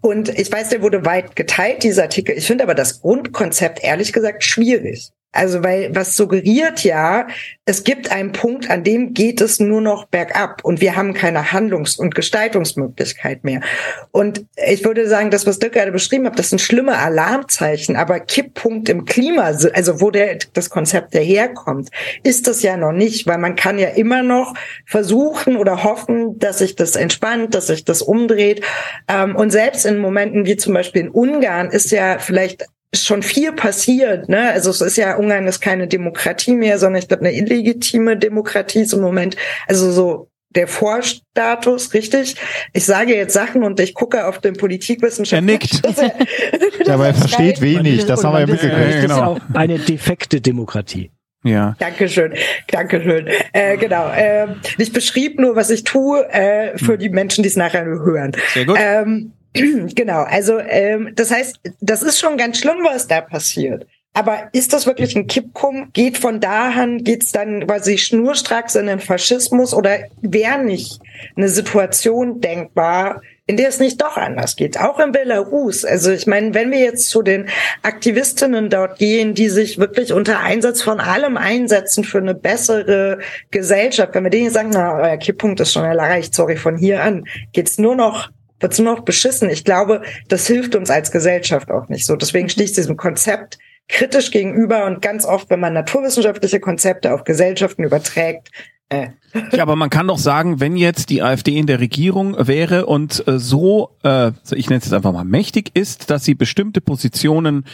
Und 0.00 0.28
ich 0.28 0.50
weiß, 0.50 0.70
der 0.70 0.82
wurde 0.82 1.04
weit 1.04 1.36
geteilt, 1.36 1.84
dieser 1.84 2.02
Artikel. 2.02 2.36
Ich 2.36 2.46
finde 2.46 2.64
aber 2.64 2.74
das 2.74 3.00
Grundkonzept 3.00 3.84
ehrlich 3.84 4.12
gesagt 4.12 4.42
schwierig. 4.42 5.12
Also, 5.32 5.64
weil 5.64 5.94
was 5.94 6.14
suggeriert 6.14 6.84
ja, 6.84 7.26
es 7.64 7.84
gibt 7.84 8.12
einen 8.12 8.32
Punkt, 8.32 8.70
an 8.70 8.84
dem 8.84 9.14
geht 9.14 9.40
es 9.40 9.60
nur 9.60 9.80
noch 9.80 10.04
bergab 10.04 10.62
und 10.62 10.82
wir 10.82 10.94
haben 10.94 11.14
keine 11.14 11.52
Handlungs- 11.52 11.96
und 11.96 12.14
Gestaltungsmöglichkeit 12.14 13.42
mehr. 13.42 13.62
Und 14.10 14.44
ich 14.66 14.84
würde 14.84 15.08
sagen, 15.08 15.30
das, 15.30 15.46
was 15.46 15.58
Dirk 15.58 15.72
gerade 15.72 15.90
beschrieben 15.90 16.26
hat, 16.26 16.38
das 16.38 16.50
sind 16.50 16.60
schlimme 16.60 16.98
Alarmzeichen, 16.98 17.96
aber 17.96 18.20
Kipppunkt 18.20 18.90
im 18.90 19.06
Klima, 19.06 19.44
also 19.72 20.00
wo 20.02 20.10
der, 20.10 20.38
das 20.52 20.68
Konzept 20.68 21.14
daherkommt, 21.14 21.88
ist 22.22 22.46
das 22.46 22.62
ja 22.62 22.76
noch 22.76 22.92
nicht, 22.92 23.26
weil 23.26 23.38
man 23.38 23.56
kann 23.56 23.78
ja 23.78 23.88
immer 23.88 24.22
noch 24.22 24.54
versuchen 24.84 25.56
oder 25.56 25.82
hoffen, 25.82 26.38
dass 26.38 26.58
sich 26.58 26.76
das 26.76 26.94
entspannt, 26.94 27.54
dass 27.54 27.68
sich 27.68 27.84
das 27.84 28.02
umdreht. 28.02 28.62
Ähm, 29.08 29.34
und 29.34 29.50
selbst 29.50 29.86
in 29.86 29.98
Momenten 29.98 30.44
wie 30.44 30.56
zum 30.56 30.74
Beispiel 30.74 31.02
in 31.02 31.10
Ungarn 31.10 31.70
ist 31.70 31.90
ja 31.90 32.18
vielleicht 32.18 32.66
schon 32.94 33.22
viel 33.22 33.52
passiert. 33.52 34.28
Ne? 34.28 34.50
Also 34.50 34.70
es 34.70 34.80
ist 34.80 34.96
ja, 34.96 35.16
Ungarn 35.16 35.46
ist 35.46 35.60
keine 35.60 35.88
Demokratie 35.88 36.54
mehr, 36.54 36.78
sondern 36.78 37.00
ich 37.02 37.08
glaube 37.08 37.24
eine 37.24 37.34
illegitime 37.34 38.16
Demokratie 38.16 38.80
ist 38.80 38.92
im 38.92 39.00
Moment. 39.00 39.36
Also 39.66 39.90
so 39.90 40.28
der 40.50 40.68
Vorstatus, 40.68 41.94
richtig? 41.94 42.36
Ich 42.72 42.84
sage 42.84 43.14
jetzt 43.14 43.32
Sachen 43.32 43.62
und 43.62 43.80
ich 43.80 43.94
gucke 43.94 44.26
auf 44.26 44.38
den 44.38 44.54
Politikwissenschaft. 44.54 45.32
Er 45.32 45.40
nickt. 45.40 45.80
Aber 46.88 47.06
er 47.06 47.14
versteht 47.14 47.60
wenig, 47.60 48.04
das 48.04 48.22
haben 48.24 48.34
wir 48.34 48.40
ja 48.40 48.46
mitgekriegt. 48.46 48.80
Das 48.80 48.94
ist 48.96 49.02
genau. 49.02 49.22
auch 49.22 49.40
eine 49.54 49.78
defekte 49.78 50.40
Demokratie. 50.40 51.10
Ja. 51.44 51.74
Dankeschön, 51.80 52.34
Dankeschön. 52.68 53.26
Äh, 53.52 53.76
genau. 53.76 54.08
Äh, 54.12 54.48
ich 54.78 54.92
beschrieb 54.92 55.40
nur, 55.40 55.56
was 55.56 55.70
ich 55.70 55.82
tue 55.82 56.28
äh, 56.30 56.78
für 56.78 56.96
die 56.96 57.08
Menschen, 57.08 57.42
die 57.42 57.48
es 57.48 57.56
nachher 57.56 57.84
hören. 57.84 58.32
Sehr 58.54 58.64
gut. 58.64 58.78
Ähm, 58.80 59.32
genau. 59.94 60.22
Also 60.22 60.58
ähm, 60.58 61.12
das 61.14 61.30
heißt, 61.30 61.60
das 61.80 62.02
ist 62.02 62.18
schon 62.18 62.36
ganz 62.36 62.58
schlimm, 62.58 62.78
was 62.82 63.06
da 63.06 63.20
passiert. 63.20 63.86
Aber 64.14 64.50
ist 64.52 64.74
das 64.74 64.86
wirklich 64.86 65.16
ein 65.16 65.26
Kipppunkt? 65.26 65.94
Geht 65.94 66.18
von 66.18 66.38
dahin, 66.38 67.02
geht's 67.02 67.32
dann 67.32 67.66
quasi 67.66 67.96
schnurstracks 67.96 68.74
in 68.74 68.86
den 68.86 69.00
Faschismus 69.00 69.72
oder 69.72 70.00
wäre 70.20 70.62
nicht 70.62 71.00
eine 71.34 71.48
Situation 71.48 72.42
denkbar, 72.42 73.22
in 73.46 73.56
der 73.56 73.70
es 73.70 73.80
nicht 73.80 74.02
doch 74.02 74.18
anders 74.18 74.56
geht? 74.56 74.78
Auch 74.78 74.98
in 74.98 75.12
Belarus. 75.12 75.86
Also 75.86 76.12
ich 76.12 76.26
meine, 76.26 76.52
wenn 76.52 76.70
wir 76.70 76.80
jetzt 76.80 77.08
zu 77.08 77.22
den 77.22 77.48
Aktivistinnen 77.82 78.68
dort 78.68 78.98
gehen, 78.98 79.32
die 79.32 79.48
sich 79.48 79.78
wirklich 79.78 80.12
unter 80.12 80.40
Einsatz 80.40 80.82
von 80.82 81.00
allem 81.00 81.38
einsetzen 81.38 82.04
für 82.04 82.18
eine 82.18 82.34
bessere 82.34 83.18
Gesellschaft, 83.50 84.14
wenn 84.14 84.24
wir 84.24 84.30
denen 84.30 84.50
sagen, 84.50 84.70
na, 84.74 84.94
euer 84.94 85.16
Kipppunkt 85.16 85.58
ist 85.60 85.72
schon 85.72 85.84
erreicht, 85.84 86.34
sorry, 86.34 86.56
von 86.56 86.76
hier 86.76 87.02
an 87.02 87.24
geht's 87.54 87.78
nur 87.78 87.96
noch 87.96 88.28
wird's 88.62 88.78
nur 88.78 88.94
noch 88.94 89.04
beschissen. 89.04 89.50
Ich 89.50 89.64
glaube, 89.64 90.02
das 90.28 90.46
hilft 90.46 90.74
uns 90.74 90.90
als 90.90 91.10
Gesellschaft 91.10 91.70
auch 91.70 91.88
nicht 91.88 92.06
so. 92.06 92.16
Deswegen 92.16 92.48
stehe 92.48 92.64
ich 92.64 92.72
diesem 92.72 92.96
Konzept 92.96 93.58
kritisch 93.88 94.30
gegenüber 94.30 94.86
und 94.86 95.02
ganz 95.02 95.24
oft, 95.24 95.50
wenn 95.50 95.60
man 95.60 95.72
naturwissenschaftliche 95.72 96.60
Konzepte 96.60 97.12
auf 97.12 97.24
Gesellschaften 97.24 97.84
überträgt, 97.84 98.50
äh, 98.88 99.08
Ja, 99.52 99.62
aber 99.62 99.76
man 99.76 99.90
kann 99.90 100.08
doch 100.08 100.18
sagen, 100.18 100.60
wenn 100.60 100.76
jetzt 100.76 101.10
die 101.10 101.22
AfD 101.22 101.56
in 101.56 101.66
der 101.66 101.80
Regierung 101.80 102.36
wäre 102.46 102.86
und 102.86 103.26
äh, 103.26 103.38
so, 103.38 103.96
äh, 104.02 104.32
ich 104.54 104.68
nenne 104.68 104.78
es 104.78 104.84
jetzt 104.84 104.92
einfach 104.92 105.12
mal 105.12 105.24
mächtig 105.24 105.70
ist, 105.74 106.10
dass 106.10 106.24
sie 106.24 106.34
bestimmte 106.34 106.80
Positionen, 106.80 107.64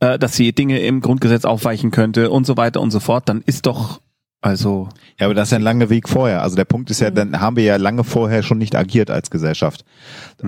äh, 0.00 0.18
dass 0.18 0.36
sie 0.36 0.52
Dinge 0.52 0.80
im 0.80 1.00
Grundgesetz 1.00 1.44
aufweichen 1.44 1.90
könnte 1.90 2.30
und 2.30 2.44
so 2.44 2.56
weiter 2.56 2.80
und 2.80 2.90
so 2.90 3.00
fort, 3.00 3.28
dann 3.28 3.42
ist 3.44 3.66
doch 3.66 4.00
also 4.40 4.88
Ja, 5.18 5.26
aber 5.26 5.34
das 5.34 5.48
ist 5.48 5.52
ja 5.52 5.58
ein 5.58 5.62
langer 5.62 5.90
Weg 5.90 6.08
vorher. 6.08 6.42
Also 6.42 6.56
der 6.56 6.64
Punkt 6.64 6.90
ist 6.90 7.00
ja, 7.00 7.10
dann 7.10 7.40
haben 7.40 7.56
wir 7.56 7.64
ja 7.64 7.76
lange 7.76 8.04
vorher 8.04 8.42
schon 8.42 8.58
nicht 8.58 8.74
agiert 8.76 9.10
als 9.10 9.30
Gesellschaft. 9.30 9.84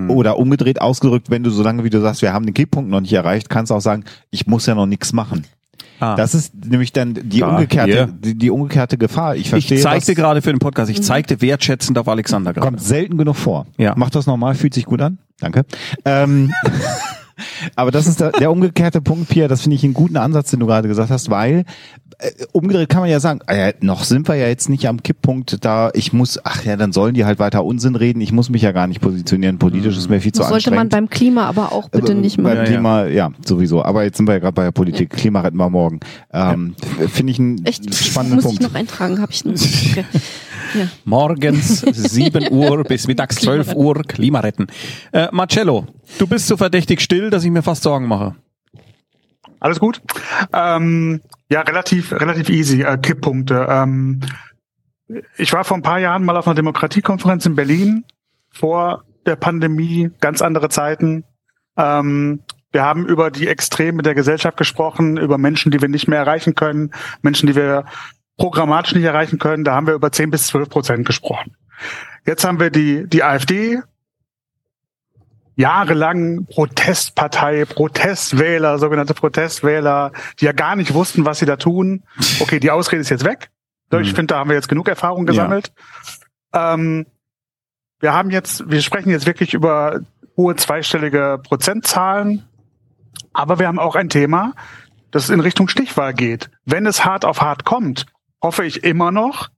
Oder 0.08 0.38
umgedreht 0.38 0.80
ausgedrückt, 0.80 1.30
wenn 1.30 1.42
du 1.42 1.50
so 1.50 1.62
lange 1.62 1.82
wie 1.84 1.90
du 1.90 2.00
sagst, 2.00 2.22
wir 2.22 2.32
haben 2.32 2.46
den 2.46 2.54
Kipppunkt 2.54 2.88
noch 2.90 3.00
nicht 3.00 3.12
erreicht, 3.12 3.48
kannst 3.50 3.70
du 3.70 3.74
auch 3.74 3.80
sagen, 3.80 4.04
ich 4.30 4.46
muss 4.46 4.66
ja 4.66 4.74
noch 4.76 4.86
nichts 4.86 5.12
machen. 5.12 5.44
ah. 5.98 6.14
Das 6.14 6.34
ist 6.34 6.54
nämlich 6.54 6.92
dann 6.92 7.14
die 7.14 7.38
Ja, 7.40 7.48
umgekehrte, 7.48 8.08
die, 8.12 8.36
die 8.38 8.50
umgekehrte 8.50 8.96
Gefahr. 8.96 9.34
Ich 9.34 9.42
ich 9.42 9.50
verstehe. 9.50 9.80
zeigte 9.80 10.12
was- 10.12 10.16
gerade 10.16 10.42
für 10.42 10.50
den 10.52 10.60
Podcast, 10.60 10.90
ich 10.90 11.02
zeigte 11.02 11.40
wertschätzend 11.42 11.98
auf 11.98 12.08
Alexander 12.08 12.52
gerade. 12.52 12.66
Kommt 12.68 12.80
selten 12.82 13.18
genug 13.18 13.36
vor. 13.36 13.66
Ja. 13.76 13.94
Macht 13.96 14.14
das 14.14 14.26
normal, 14.26 14.54
fühlt 14.54 14.72
sich 14.74 14.84
gut 14.86 15.02
an. 15.02 15.18
Danke. 15.40 15.64
Ähm, 16.04 16.52
aber 17.76 17.90
das 17.90 18.06
ist 18.06 18.20
der, 18.20 18.32
der 18.32 18.50
umgekehrte 18.50 19.00
Punkt, 19.00 19.28
Pia. 19.28 19.48
Das 19.48 19.62
finde 19.62 19.76
ich 19.76 19.84
einen 19.84 19.94
guten 19.94 20.16
Ansatz, 20.16 20.50
den 20.50 20.60
du 20.60 20.66
gerade 20.66 20.88
gesagt 20.88 21.10
hast, 21.10 21.30
weil 21.30 21.64
äh, 22.18 22.30
umgedreht 22.52 22.88
kann 22.88 23.00
man 23.00 23.10
ja 23.10 23.20
sagen, 23.20 23.40
ja, 23.50 23.70
noch 23.80 24.04
sind 24.04 24.28
wir 24.28 24.34
ja 24.34 24.48
jetzt 24.48 24.68
nicht 24.68 24.86
am 24.88 25.02
Kipppunkt, 25.02 25.64
da 25.64 25.90
ich 25.94 26.12
muss, 26.12 26.38
ach 26.44 26.64
ja, 26.64 26.76
dann 26.76 26.92
sollen 26.92 27.14
die 27.14 27.24
halt 27.24 27.38
weiter 27.38 27.64
Unsinn 27.64 27.96
reden. 27.96 28.20
Ich 28.20 28.32
muss 28.32 28.50
mich 28.50 28.62
ja 28.62 28.72
gar 28.72 28.86
nicht 28.86 29.00
positionieren. 29.00 29.58
Politisch 29.58 29.96
ist 29.96 30.10
mir 30.10 30.20
viel 30.20 30.32
zu 30.32 30.40
Das 30.40 30.48
sollte 30.48 30.70
man 30.70 30.80
anstrengend. 30.80 31.10
beim 31.10 31.16
Klima 31.18 31.46
aber 31.46 31.72
auch 31.72 31.88
bitte 31.88 32.12
Äh, 32.12 32.16
nicht 32.16 32.36
Beim 32.36 32.44
machen. 32.44 32.56
Ja, 32.56 32.62
ja. 32.64 32.68
Klima, 32.68 33.06
ja. 33.06 33.30
sowieso. 33.44 33.84
Aber 33.84 34.04
jetzt 34.04 34.16
sind 34.16 34.26
wir 34.26 34.34
ja 34.34 34.38
gerade 34.40 34.54
bei 34.54 34.64
der 34.64 34.72
Politik. 34.72 35.10
Klima 35.10 35.40
retten 35.40 35.56
wir 35.56 35.70
morgen. 35.70 36.00
Ähm, 36.32 36.74
Finde 37.08 37.30
ich 37.32 37.38
einen 37.38 37.64
Echt? 37.64 37.94
spannenden 37.94 38.36
Muss 38.36 38.44
Punkt. 38.44 38.60
ich 38.60 38.68
noch 38.68 38.74
eintragen, 38.74 39.20
habe 39.20 39.32
ich 39.32 39.44
noch. 39.44 39.52
Okay. 39.54 40.04
Ja. 40.74 40.86
Morgens 41.04 41.80
7 41.92 42.50
Uhr 42.50 42.84
bis 42.84 43.06
mittags 43.06 43.36
12 43.36 43.74
Uhr 43.74 44.02
Klima 44.02 44.40
retten. 44.40 44.66
Äh, 45.12 45.28
Marcello, 45.32 45.86
du 46.18 46.26
bist 46.26 46.46
so 46.46 46.56
verdächtig 46.56 47.00
still, 47.00 47.30
dass 47.30 47.44
ich 47.44 47.50
mir 47.50 47.62
fast 47.62 47.82
Sorgen 47.82 48.06
mache. 48.06 48.36
Alles 49.58 49.78
gut? 49.78 50.00
Ähm, 50.52 51.20
ja, 51.50 51.60
relativ, 51.60 52.12
relativ 52.12 52.48
easy, 52.48 52.82
äh, 52.82 52.96
Kipppunkte. 52.96 53.66
Ähm, 53.68 54.20
ich 55.36 55.52
war 55.52 55.64
vor 55.64 55.76
ein 55.76 55.82
paar 55.82 55.98
Jahren 55.98 56.24
mal 56.24 56.36
auf 56.36 56.46
einer 56.46 56.54
Demokratiekonferenz 56.54 57.44
in 57.46 57.56
Berlin 57.56 58.04
vor 58.50 59.04
der 59.26 59.36
Pandemie, 59.36 60.10
ganz 60.20 60.40
andere 60.40 60.68
Zeiten. 60.68 61.24
Ähm, 61.76 62.40
wir 62.72 62.82
haben 62.82 63.06
über 63.06 63.30
die 63.30 63.48
Extreme 63.48 64.02
der 64.02 64.14
Gesellschaft 64.14 64.56
gesprochen, 64.56 65.16
über 65.16 65.38
Menschen, 65.38 65.72
die 65.72 65.80
wir 65.80 65.88
nicht 65.88 66.08
mehr 66.08 66.20
erreichen 66.20 66.54
können, 66.54 66.92
Menschen, 67.20 67.48
die 67.48 67.56
wir 67.56 67.84
programmatisch 68.36 68.94
nicht 68.94 69.04
erreichen 69.04 69.38
können. 69.38 69.64
Da 69.64 69.74
haben 69.74 69.86
wir 69.86 69.94
über 69.94 70.12
10 70.12 70.30
bis 70.30 70.46
12 70.48 70.68
Prozent 70.68 71.06
gesprochen. 71.06 71.56
Jetzt 72.26 72.44
haben 72.44 72.60
wir 72.60 72.70
die, 72.70 73.06
die 73.06 73.22
AfD, 73.22 73.80
jahrelang 75.56 76.46
Protestpartei, 76.46 77.64
Protestwähler, 77.64 78.78
sogenannte 78.78 79.14
Protestwähler, 79.14 80.12
die 80.40 80.46
ja 80.46 80.52
gar 80.52 80.76
nicht 80.76 80.94
wussten, 80.94 81.24
was 81.24 81.38
sie 81.38 81.46
da 81.46 81.56
tun. 81.56 82.02
Okay, 82.40 82.60
die 82.60 82.70
Ausrede 82.70 83.00
ist 83.02 83.10
jetzt 83.10 83.24
weg. 83.24 83.50
Ich 83.92 83.98
Mhm. 84.12 84.16
finde, 84.16 84.26
da 84.34 84.38
haben 84.38 84.48
wir 84.50 84.54
jetzt 84.56 84.68
genug 84.68 84.88
Erfahrung 84.88 85.26
gesammelt. 85.26 85.72
Ähm, 86.54 87.06
wir 87.98 88.12
haben 88.14 88.30
jetzt, 88.30 88.70
wir 88.70 88.80
sprechen 88.82 89.10
jetzt 89.10 89.26
wirklich 89.26 89.52
über 89.52 90.00
hohe 90.36 90.54
zweistellige 90.56 91.40
Prozentzahlen, 91.42 92.44
aber 93.32 93.58
wir 93.58 93.66
haben 93.66 93.78
auch 93.80 93.96
ein 93.96 94.08
Thema, 94.08 94.54
das 95.10 95.28
in 95.28 95.40
Richtung 95.40 95.68
Stichwahl 95.68 96.14
geht. 96.14 96.50
Wenn 96.64 96.86
es 96.86 97.04
hart 97.04 97.24
auf 97.24 97.40
hart 97.42 97.64
kommt, 97.64 98.06
hoffe 98.42 98.64
ich 98.64 98.84
immer 98.84 99.10
noch, 99.10 99.48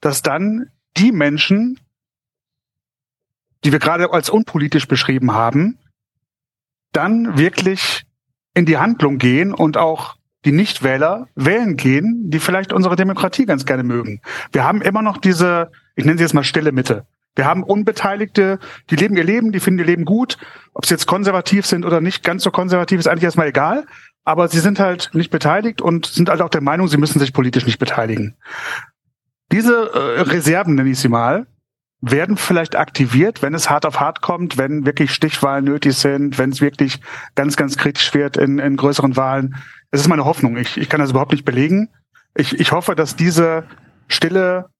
dass 0.00 0.22
dann 0.22 0.70
die 0.96 1.12
Menschen, 1.12 1.78
die 3.64 3.72
wir 3.72 3.78
gerade 3.78 4.12
als 4.12 4.30
unpolitisch 4.30 4.86
beschrieben 4.86 5.32
haben, 5.32 5.78
dann 6.92 7.36
wirklich 7.38 8.04
in 8.54 8.66
die 8.66 8.78
Handlung 8.78 9.18
gehen 9.18 9.52
und 9.54 9.76
auch 9.76 10.16
die 10.44 10.52
Nichtwähler 10.52 11.28
wählen 11.34 11.76
gehen, 11.76 12.30
die 12.30 12.38
vielleicht 12.38 12.72
unsere 12.72 12.96
Demokratie 12.96 13.44
ganz 13.44 13.66
gerne 13.66 13.82
mögen. 13.82 14.20
Wir 14.52 14.64
haben 14.64 14.82
immer 14.82 15.02
noch 15.02 15.18
diese, 15.18 15.70
ich 15.96 16.04
nenne 16.04 16.18
sie 16.18 16.24
jetzt 16.24 16.34
mal 16.34 16.44
stille 16.44 16.72
Mitte. 16.72 17.06
Wir 17.38 17.44
haben 17.44 17.62
Unbeteiligte, 17.62 18.58
die 18.90 18.96
leben 18.96 19.16
ihr 19.16 19.22
Leben, 19.22 19.52
die 19.52 19.60
finden 19.60 19.78
ihr 19.78 19.86
Leben 19.86 20.04
gut. 20.04 20.38
Ob 20.74 20.86
sie 20.86 20.94
jetzt 20.94 21.06
konservativ 21.06 21.66
sind 21.66 21.86
oder 21.86 22.00
nicht 22.00 22.24
ganz 22.24 22.42
so 22.42 22.50
konservativ, 22.50 22.98
ist 22.98 23.06
eigentlich 23.06 23.22
erstmal 23.22 23.46
egal. 23.46 23.86
Aber 24.24 24.48
sie 24.48 24.58
sind 24.58 24.80
halt 24.80 25.10
nicht 25.12 25.30
beteiligt 25.30 25.80
und 25.80 26.06
sind 26.06 26.30
halt 26.30 26.42
auch 26.42 26.48
der 26.48 26.62
Meinung, 26.62 26.88
sie 26.88 26.96
müssen 26.96 27.20
sich 27.20 27.32
politisch 27.32 27.64
nicht 27.64 27.78
beteiligen. 27.78 28.36
Diese 29.52 29.72
äh, 29.72 30.20
Reserven, 30.22 30.74
nenne 30.74 30.90
ich 30.90 30.98
sie 30.98 31.08
mal, 31.08 31.46
werden 32.00 32.36
vielleicht 32.36 32.74
aktiviert, 32.74 33.40
wenn 33.40 33.54
es 33.54 33.70
hart 33.70 33.86
auf 33.86 34.00
hart 34.00 34.20
kommt, 34.20 34.58
wenn 34.58 34.84
wirklich 34.84 35.14
Stichwahlen 35.14 35.64
nötig 35.64 35.96
sind, 35.96 36.38
wenn 36.38 36.50
es 36.50 36.60
wirklich 36.60 37.00
ganz, 37.36 37.56
ganz 37.56 37.76
kritisch 37.76 38.14
wird 38.14 38.36
in, 38.36 38.58
in 38.58 38.76
größeren 38.76 39.16
Wahlen. 39.16 39.54
Es 39.92 40.00
ist 40.00 40.08
meine 40.08 40.24
Hoffnung. 40.24 40.56
Ich, 40.56 40.76
ich 40.76 40.88
kann 40.88 40.98
das 40.98 41.10
überhaupt 41.10 41.30
nicht 41.30 41.44
belegen. 41.44 41.88
Ich, 42.34 42.58
ich 42.58 42.72
hoffe, 42.72 42.96
dass 42.96 43.14
diese 43.14 43.62
stille, 44.08 44.70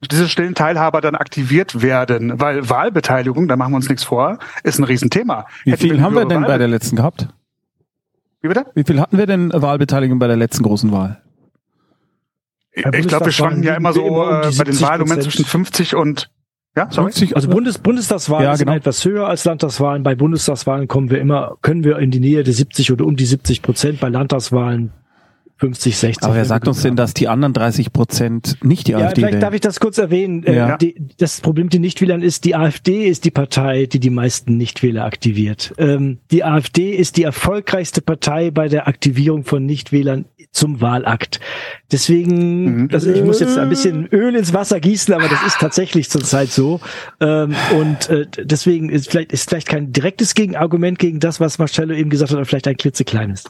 diese 0.00 0.28
stillen 0.28 0.54
Teilhaber 0.54 1.00
dann 1.00 1.14
aktiviert 1.14 1.82
werden, 1.82 2.38
weil 2.38 2.68
Wahlbeteiligung, 2.68 3.48
da 3.48 3.56
machen 3.56 3.72
wir 3.72 3.76
uns 3.76 3.88
nichts 3.88 4.04
vor, 4.04 4.38
ist 4.62 4.78
ein 4.78 4.84
Riesenthema. 4.84 5.46
Wie 5.64 5.72
Hätten 5.72 5.82
viel 5.82 6.02
haben 6.02 6.14
wir 6.14 6.26
denn 6.26 6.42
bei 6.42 6.58
der 6.58 6.68
letzten 6.68 6.96
gehabt? 6.96 7.28
Wie 8.42 8.48
bitte? 8.48 8.66
Wie 8.74 8.84
viel 8.84 9.00
hatten 9.00 9.16
wir 9.18 9.26
denn 9.26 9.52
Wahlbeteiligung 9.52 10.18
bei 10.18 10.26
der 10.26 10.36
letzten 10.36 10.62
großen 10.62 10.92
Wahl? 10.92 11.22
Ich, 12.72 12.84
ich 12.84 13.08
glaube, 13.08 13.26
wir 13.26 13.32
schwanken 13.32 13.62
ja 13.62 13.74
immer 13.74 13.94
so 13.94 14.06
immer 14.06 14.44
um 14.44 14.50
die 14.50 14.54
äh, 14.54 14.58
bei 14.58 14.64
den 14.64 14.74
70 14.74 14.82
Wahlen 14.82 15.20
zwischen 15.22 15.44
50 15.46 15.94
und 15.94 16.30
ja, 16.76 16.88
sorry. 16.90 17.06
50? 17.10 17.34
Also 17.34 17.48
Bundes 17.48 17.78
Bundestagswahlen 17.78 18.44
Ja, 18.44 18.56
sind 18.56 18.66
genau. 18.66 18.76
etwas 18.76 19.02
höher 19.02 19.26
als 19.26 19.46
Landtagswahlen. 19.46 20.02
Bei 20.02 20.14
Bundestagswahlen 20.14 20.88
kommen 20.88 21.10
wir 21.10 21.20
immer, 21.20 21.56
können 21.62 21.84
wir 21.84 21.98
in 21.98 22.10
die 22.10 22.20
Nähe 22.20 22.44
der 22.44 22.52
70 22.52 22.92
oder 22.92 23.06
um 23.06 23.16
die 23.16 23.24
70 23.24 23.62
Prozent. 23.62 24.00
Bei 24.00 24.10
Landtagswahlen 24.10 24.92
50, 25.58 25.96
60. 25.96 26.24
Aber 26.24 26.34
wer 26.34 26.44
sagt 26.44 26.68
uns 26.68 26.82
denn, 26.82 26.90
haben. 26.90 26.96
dass 26.96 27.14
die 27.14 27.28
anderen 27.28 27.54
30 27.54 27.92
Prozent 27.92 28.58
nicht 28.62 28.88
die 28.88 28.92
Ja, 28.92 28.98
AfD 28.98 29.20
vielleicht 29.22 29.32
wählen? 29.34 29.40
darf 29.40 29.54
ich 29.54 29.60
das 29.62 29.80
kurz 29.80 29.96
erwähnen. 29.98 30.42
Äh, 30.44 30.54
Ja. 30.56 30.76
Die, 30.76 30.94
das 31.18 31.40
Problem 31.40 31.66
mit 31.66 31.72
den 31.72 31.80
Nichtwählern 31.80 32.20
ist, 32.22 32.44
die 32.44 32.54
AfD 32.54 33.06
ist 33.06 33.24
die 33.24 33.30
Partei, 33.30 33.86
die 33.86 33.98
die 34.00 34.10
meisten 34.10 34.56
Nichtwähler 34.58 35.04
aktiviert. 35.04 35.72
Ähm, 35.78 36.18
die 36.30 36.44
AfD 36.44 36.90
ist 36.92 37.16
die 37.16 37.22
erfolgreichste 37.22 38.02
Partei 38.02 38.50
bei 38.50 38.68
der 38.68 38.86
Aktivierung 38.86 39.44
von 39.44 39.64
Nichtwählern 39.64 40.26
zum 40.52 40.80
Wahlakt. 40.80 41.40
Deswegen, 41.92 42.82
Mhm. 42.82 42.88
also 42.92 43.10
ich 43.12 43.22
muss 43.22 43.40
jetzt 43.40 43.56
ein 43.58 43.68
bisschen 43.68 44.06
Öl 44.08 44.34
ins 44.36 44.52
Wasser 44.52 44.80
gießen, 44.80 45.14
aber 45.14 45.28
das 45.28 45.42
ist 45.46 45.58
tatsächlich 45.58 46.10
zurzeit 46.10 46.50
so. 46.50 46.80
Ähm, 47.20 47.54
und 47.78 48.08
äh, 48.10 48.26
deswegen 48.44 48.88
ist 48.90 49.10
vielleicht, 49.10 49.32
ist 49.32 49.48
vielleicht 49.48 49.68
kein 49.68 49.92
direktes 49.92 50.34
Gegenargument 50.34 50.98
gegen 50.98 51.20
das, 51.20 51.40
was 51.40 51.58
Marcello 51.58 51.94
eben 51.94 52.10
gesagt 52.10 52.30
hat, 52.32 52.36
aber 52.36 52.44
vielleicht 52.46 52.68
ein 52.68 52.76
klitzekleines. 52.76 53.44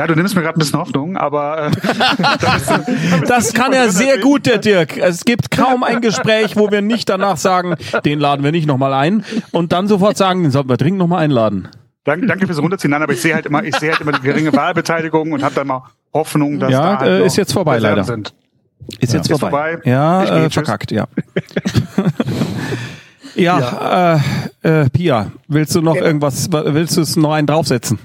Ja, 0.00 0.06
du 0.06 0.14
nimmst 0.14 0.34
mir 0.34 0.40
gerade 0.40 0.56
ein 0.56 0.58
bisschen 0.58 0.78
Hoffnung, 0.78 1.18
aber 1.18 1.66
äh, 1.66 1.70
Das 3.26 3.52
kann 3.52 3.74
er 3.74 3.90
sehr 3.90 4.16
gut, 4.16 4.46
der 4.46 4.56
Dirk. 4.56 4.96
Es 4.96 5.26
gibt 5.26 5.50
kaum 5.50 5.82
ein 5.84 6.00
Gespräch, 6.00 6.56
wo 6.56 6.70
wir 6.70 6.80
nicht 6.80 7.10
danach 7.10 7.36
sagen, 7.36 7.74
den 8.06 8.18
laden 8.18 8.42
wir 8.42 8.50
nicht 8.50 8.66
nochmal 8.66 8.94
ein 8.94 9.26
und 9.52 9.72
dann 9.72 9.88
sofort 9.88 10.16
sagen, 10.16 10.40
den 10.42 10.52
sollten 10.52 10.70
wir 10.70 10.78
dringend 10.78 11.00
nochmal 11.00 11.22
einladen. 11.22 11.68
danke, 12.04 12.26
danke 12.26 12.46
fürs 12.46 12.62
Runterziehen. 12.62 12.92
Nein, 12.92 13.02
aber 13.02 13.12
ich 13.12 13.20
sehe 13.20 13.34
halt 13.34 13.44
immer, 13.44 13.62
ich 13.62 13.76
sehe 13.76 13.90
halt 13.90 14.00
immer 14.00 14.12
die 14.12 14.22
geringe 14.22 14.54
Wahlbeteitigung 14.54 15.32
und 15.32 15.42
habe 15.42 15.54
dann 15.54 15.66
mal 15.66 15.82
Hoffnung, 16.14 16.58
dass 16.58 16.70
Ja, 16.72 16.80
da 16.94 16.98
halt 17.00 17.20
äh, 17.20 17.26
ist 17.26 17.36
jetzt 17.36 17.52
vorbei, 17.52 17.78
leider. 17.78 18.02
Sind. 18.04 18.32
Ist 19.00 19.12
jetzt 19.12 19.28
Ist 19.30 19.38
vorbei. 19.38 19.50
vorbei. 19.74 19.90
Ja, 19.90 20.24
Ich 20.24 20.30
äh, 20.30 20.42
tschüss. 20.44 20.54
verkackt, 20.54 20.90
ja. 20.92 21.08
ja, 23.34 24.16
Äh, 24.62 24.82
äh, 24.84 24.88
Pia, 24.88 25.30
willst 25.46 25.74
du 25.74 25.82
noch 25.82 25.96
irgendwas, 25.96 26.50
willst 26.50 26.96
du 26.96 27.02
es 27.02 27.16
noch 27.16 27.32
einen 27.34 27.46
draufsetzen? 27.46 27.98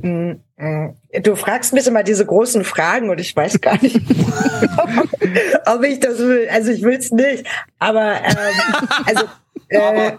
Mm, 0.00 0.30
mm. 0.56 0.94
Du 1.22 1.36
fragst 1.36 1.72
mich 1.72 1.86
immer 1.86 2.02
diese 2.02 2.26
großen 2.26 2.64
Fragen 2.64 3.08
und 3.08 3.18
ich 3.18 3.34
weiß 3.34 3.60
gar 3.62 3.80
nicht, 3.82 3.96
ob 5.66 5.82
ich 5.84 6.00
das 6.00 6.18
will. 6.18 6.48
Also 6.50 6.70
ich 6.70 6.82
will 6.82 6.96
es 6.98 7.10
nicht, 7.10 7.44
aber 7.78 8.16
ähm, 8.24 8.88
also 9.06 9.24
äh, 9.70 10.12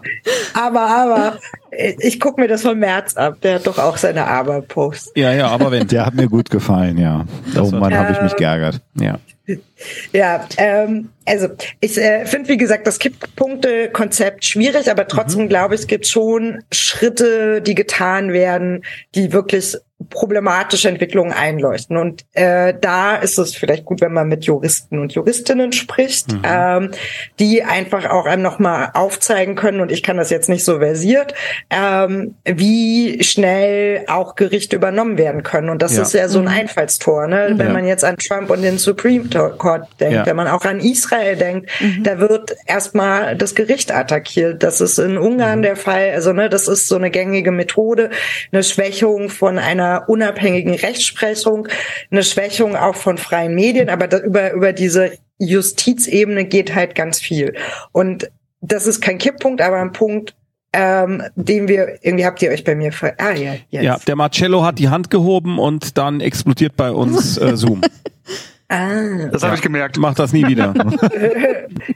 aber 0.54 0.80
aber 0.80 1.38
ich 1.98 2.18
gucke 2.20 2.40
mir 2.40 2.48
das 2.48 2.62
von 2.62 2.78
März 2.78 3.16
ab. 3.16 3.36
Der 3.42 3.56
hat 3.56 3.66
doch 3.66 3.78
auch 3.78 3.96
seine 3.96 4.26
Aber-Posts. 4.26 5.12
Ja, 5.14 5.32
ja, 5.32 5.48
aber 5.48 5.70
wenn. 5.70 5.86
Der 5.86 6.06
hat 6.06 6.14
mir 6.14 6.28
gut 6.28 6.50
gefallen, 6.50 6.98
ja. 6.98 7.24
Oh 7.56 7.70
war- 7.72 7.80
Mann, 7.80 7.96
habe 7.96 8.12
ich 8.12 8.22
mich 8.22 8.34
geärgert. 8.36 8.80
Ja. 8.94 9.18
Ja, 10.12 10.46
ähm, 10.58 11.08
also 11.26 11.48
ich 11.80 11.98
äh, 11.98 12.24
finde, 12.26 12.48
wie 12.48 12.56
gesagt, 12.56 12.86
das 12.86 13.00
Kipppunkte-Konzept 13.00 14.44
schwierig, 14.44 14.90
aber 14.90 15.08
trotzdem 15.08 15.48
glaube 15.48 15.74
ich, 15.74 15.80
es 15.82 15.86
gibt 15.88 16.06
schon 16.06 16.62
Schritte, 16.72 17.60
die 17.60 17.74
getan 17.74 18.32
werden, 18.32 18.84
die 19.16 19.32
wirklich 19.32 19.76
problematische 20.08 20.88
Entwicklungen 20.88 21.32
einleuchten. 21.32 21.96
Und 21.96 22.24
äh, 22.32 22.72
da 22.80 23.16
ist 23.16 23.38
es 23.38 23.54
vielleicht 23.54 23.84
gut, 23.84 24.00
wenn 24.00 24.12
man 24.12 24.28
mit 24.28 24.44
Juristen 24.44 24.98
und 24.98 25.12
Juristinnen 25.12 25.72
spricht, 25.72 26.26
ähm, 26.42 26.90
die 27.38 27.62
einfach 27.62 28.08
auch 28.08 28.24
einem 28.24 28.42
nochmal 28.42 28.90
aufzeigen 28.94 29.56
können, 29.56 29.80
und 29.80 29.92
ich 29.92 30.02
kann 30.02 30.16
das 30.16 30.30
jetzt 30.30 30.48
nicht 30.48 30.64
so 30.64 30.78
versiert, 30.78 31.34
ähm, 31.68 32.34
wie 32.44 33.22
schnell 33.22 34.04
auch 34.08 34.36
Gerichte 34.36 34.76
übernommen 34.76 35.18
werden 35.18 35.42
können. 35.42 35.68
Und 35.68 35.82
das 35.82 35.96
Ja. 35.96 36.02
ist 36.02 36.14
ja 36.14 36.28
so 36.28 36.38
ein 36.38 36.48
Einfallstor, 36.48 37.26
ne? 37.26 37.52
wenn 37.56 37.66
Ja. 37.68 37.72
man 37.72 37.86
jetzt 37.86 38.04
an 38.04 38.16
Trump 38.16 38.48
und 38.50 38.62
den 38.62 38.78
Supreme 38.78 39.28
Court 39.58 39.86
denkt, 40.00 40.14
Ja. 40.14 40.26
wenn 40.26 40.36
man 40.36 40.48
auch 40.48 40.64
an 40.64 40.80
Israel 40.80 41.36
denkt, 41.36 41.70
da 42.02 42.18
wird 42.18 42.56
erstmal 42.66 43.36
das 43.36 43.54
Gericht 43.54 43.92
attackiert. 43.94 44.62
Das 44.62 44.80
ist 44.80 44.98
in 44.98 45.18
Ungarn 45.18 45.58
Mhm. 45.58 45.62
der 45.62 45.76
Fall. 45.76 46.12
Also 46.14 46.32
ne, 46.32 46.48
das 46.48 46.68
ist 46.68 46.88
so 46.88 46.96
eine 46.96 47.10
gängige 47.10 47.50
Methode, 47.50 48.10
eine 48.52 48.62
Schwächung 48.62 49.28
von 49.28 49.58
einer 49.58 49.89
unabhängigen 49.98 50.74
Rechtsprechung, 50.74 51.68
eine 52.10 52.22
Schwächung 52.22 52.76
auch 52.76 52.96
von 52.96 53.18
freien 53.18 53.54
Medien, 53.54 53.88
aber 53.88 54.08
da, 54.08 54.18
über 54.18 54.52
über 54.52 54.72
diese 54.72 55.12
Justizebene 55.38 56.44
geht 56.44 56.74
halt 56.74 56.94
ganz 56.94 57.18
viel. 57.18 57.54
Und 57.92 58.30
das 58.60 58.86
ist 58.86 59.00
kein 59.00 59.18
Kipppunkt, 59.18 59.62
aber 59.62 59.80
ein 59.80 59.92
Punkt, 59.92 60.34
ähm, 60.72 61.22
den 61.34 61.66
wir 61.66 61.98
irgendwie 62.02 62.24
habt 62.24 62.40
ihr 62.42 62.50
euch 62.50 62.62
bei 62.62 62.74
mir 62.74 62.92
ver 62.92 63.14
ah 63.18 63.32
ja 63.32 63.54
jetzt. 63.70 63.84
Ja, 63.84 63.98
der 64.06 64.16
Marcello 64.16 64.62
hat 64.64 64.78
die 64.78 64.88
Hand 64.88 65.10
gehoben 65.10 65.58
und 65.58 65.98
dann 65.98 66.20
explodiert 66.20 66.76
bei 66.76 66.92
uns 66.92 67.38
äh, 67.38 67.56
Zoom. 67.56 67.80
ah. 68.68 69.26
Das 69.32 69.42
habe 69.42 69.56
ich 69.56 69.62
gemerkt. 69.62 69.98
Mach 69.98 70.14
das 70.14 70.32
nie 70.32 70.46
wieder. 70.46 70.74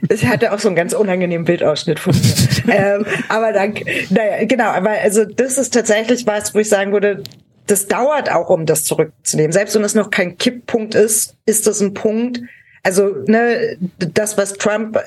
Ich 0.09 0.25
hatte 0.25 0.53
auch 0.53 0.59
so 0.59 0.69
einen 0.69 0.75
ganz 0.75 0.93
unangenehmen 0.93 1.45
Bildausschnitt 1.45 1.99
von 1.99 2.13
mir. 2.15 2.73
ähm, 2.73 3.05
aber 3.27 3.51
dann, 3.51 3.73
naja, 4.09 4.45
genau, 4.45 4.69
aber 4.69 4.91
also 4.91 5.25
das 5.25 5.57
ist 5.57 5.73
tatsächlich 5.73 6.25
was, 6.25 6.55
wo 6.55 6.59
ich 6.59 6.69
sagen 6.69 6.91
würde, 6.91 7.23
das 7.67 7.87
dauert 7.87 8.31
auch, 8.31 8.49
um 8.49 8.65
das 8.65 8.83
zurückzunehmen. 8.83 9.51
Selbst 9.51 9.75
wenn 9.75 9.83
es 9.83 9.95
noch 9.95 10.11
kein 10.11 10.37
Kipppunkt 10.37 10.95
ist, 10.95 11.35
ist 11.45 11.67
das 11.67 11.81
ein 11.81 11.93
Punkt. 11.93 12.41
Also, 12.83 13.15
ne, 13.25 13.77
das, 13.97 14.37
was 14.37 14.53
Trump, 14.53 14.99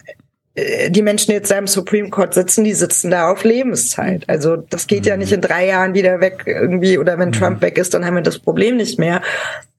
äh, 0.54 0.90
die 0.90 1.02
Menschen 1.02 1.32
jetzt 1.32 1.50
da 1.50 1.58
im 1.58 1.66
Supreme 1.66 2.10
Court 2.10 2.34
sitzen, 2.34 2.64
die 2.64 2.74
sitzen 2.74 3.10
da 3.10 3.30
auf 3.30 3.44
Lebenszeit. 3.44 4.24
Also, 4.28 4.56
das 4.56 4.86
geht 4.86 5.06
ja 5.06 5.16
nicht 5.16 5.32
in 5.32 5.40
drei 5.40 5.66
Jahren 5.66 5.94
wieder 5.94 6.20
weg 6.20 6.42
irgendwie, 6.46 6.98
oder 6.98 7.18
wenn 7.18 7.32
Trump 7.32 7.62
weg 7.62 7.78
ist, 7.78 7.94
dann 7.94 8.04
haben 8.04 8.16
wir 8.16 8.22
das 8.22 8.40
Problem 8.40 8.76
nicht 8.76 8.98
mehr. 8.98 9.22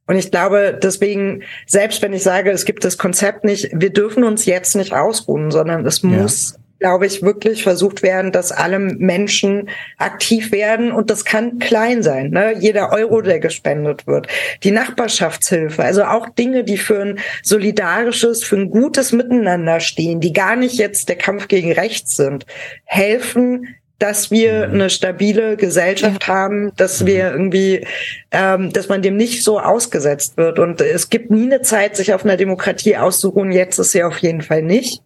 Und 0.07 0.15
ich 0.15 0.31
glaube, 0.31 0.79
deswegen, 0.81 1.43
selbst 1.67 2.01
wenn 2.01 2.13
ich 2.13 2.23
sage, 2.23 2.49
es 2.49 2.65
gibt 2.65 2.83
das 2.83 2.97
Konzept 2.97 3.43
nicht, 3.43 3.69
wir 3.73 3.91
dürfen 3.91 4.23
uns 4.23 4.45
jetzt 4.45 4.75
nicht 4.75 4.93
ausruhen, 4.93 5.51
sondern 5.51 5.85
es 5.85 6.01
muss, 6.01 6.55
glaube 6.79 7.05
ich, 7.05 7.21
wirklich 7.21 7.63
versucht 7.63 8.03
werden, 8.03 8.31
dass 8.31 8.51
alle 8.51 8.79
Menschen 8.79 9.69
aktiv 9.97 10.51
werden. 10.51 10.91
Und 10.91 11.09
das 11.09 11.25
kann 11.25 11.59
klein 11.59 12.01
sein. 12.03 12.31
Ne? 12.31 12.55
Jeder 12.57 12.91
Euro, 12.91 13.21
der 13.21 13.39
gespendet 13.39 14.07
wird. 14.07 14.27
Die 14.63 14.71
Nachbarschaftshilfe. 14.71 15.83
Also 15.83 16.03
auch 16.05 16.29
Dinge, 16.29 16.63
die 16.63 16.77
für 16.77 17.01
ein 17.01 17.19
solidarisches, 17.43 18.43
für 18.43 18.55
ein 18.55 18.69
gutes 18.69 19.11
Miteinander 19.11 19.79
stehen, 19.79 20.21
die 20.21 20.33
gar 20.33 20.55
nicht 20.55 20.75
jetzt 20.75 21.09
der 21.09 21.17
Kampf 21.17 21.47
gegen 21.49 21.71
rechts 21.73 22.15
sind, 22.15 22.45
helfen, 22.85 23.75
dass 23.99 24.31
wir 24.31 24.63
eine 24.63 24.89
stabile 24.89 25.57
Gesellschaft 25.57 26.27
haben, 26.29 26.71
dass 26.77 27.05
wir 27.05 27.31
irgendwie, 27.31 27.85
ähm, 28.31 28.71
dass 28.71 28.87
man 28.87 29.01
dem 29.01 29.17
nicht 29.17 29.43
so 29.43 29.59
ausgesetzt 29.59 30.37
wird. 30.37 30.57
Und 30.57 30.79
es 30.79 31.09
gibt 31.09 31.29
nie 31.29 31.43
eine 31.43 31.61
Zeit, 31.61 31.97
sich 31.97 32.13
auf 32.13 32.23
einer 32.23 32.37
Demokratie 32.37 32.95
auszuruhen. 32.95 33.51
Jetzt 33.51 33.77
ist 33.77 33.91
sie 33.91 34.03
auf 34.03 34.17
jeden 34.19 34.41
Fall 34.41 34.61
nicht. 34.61 35.03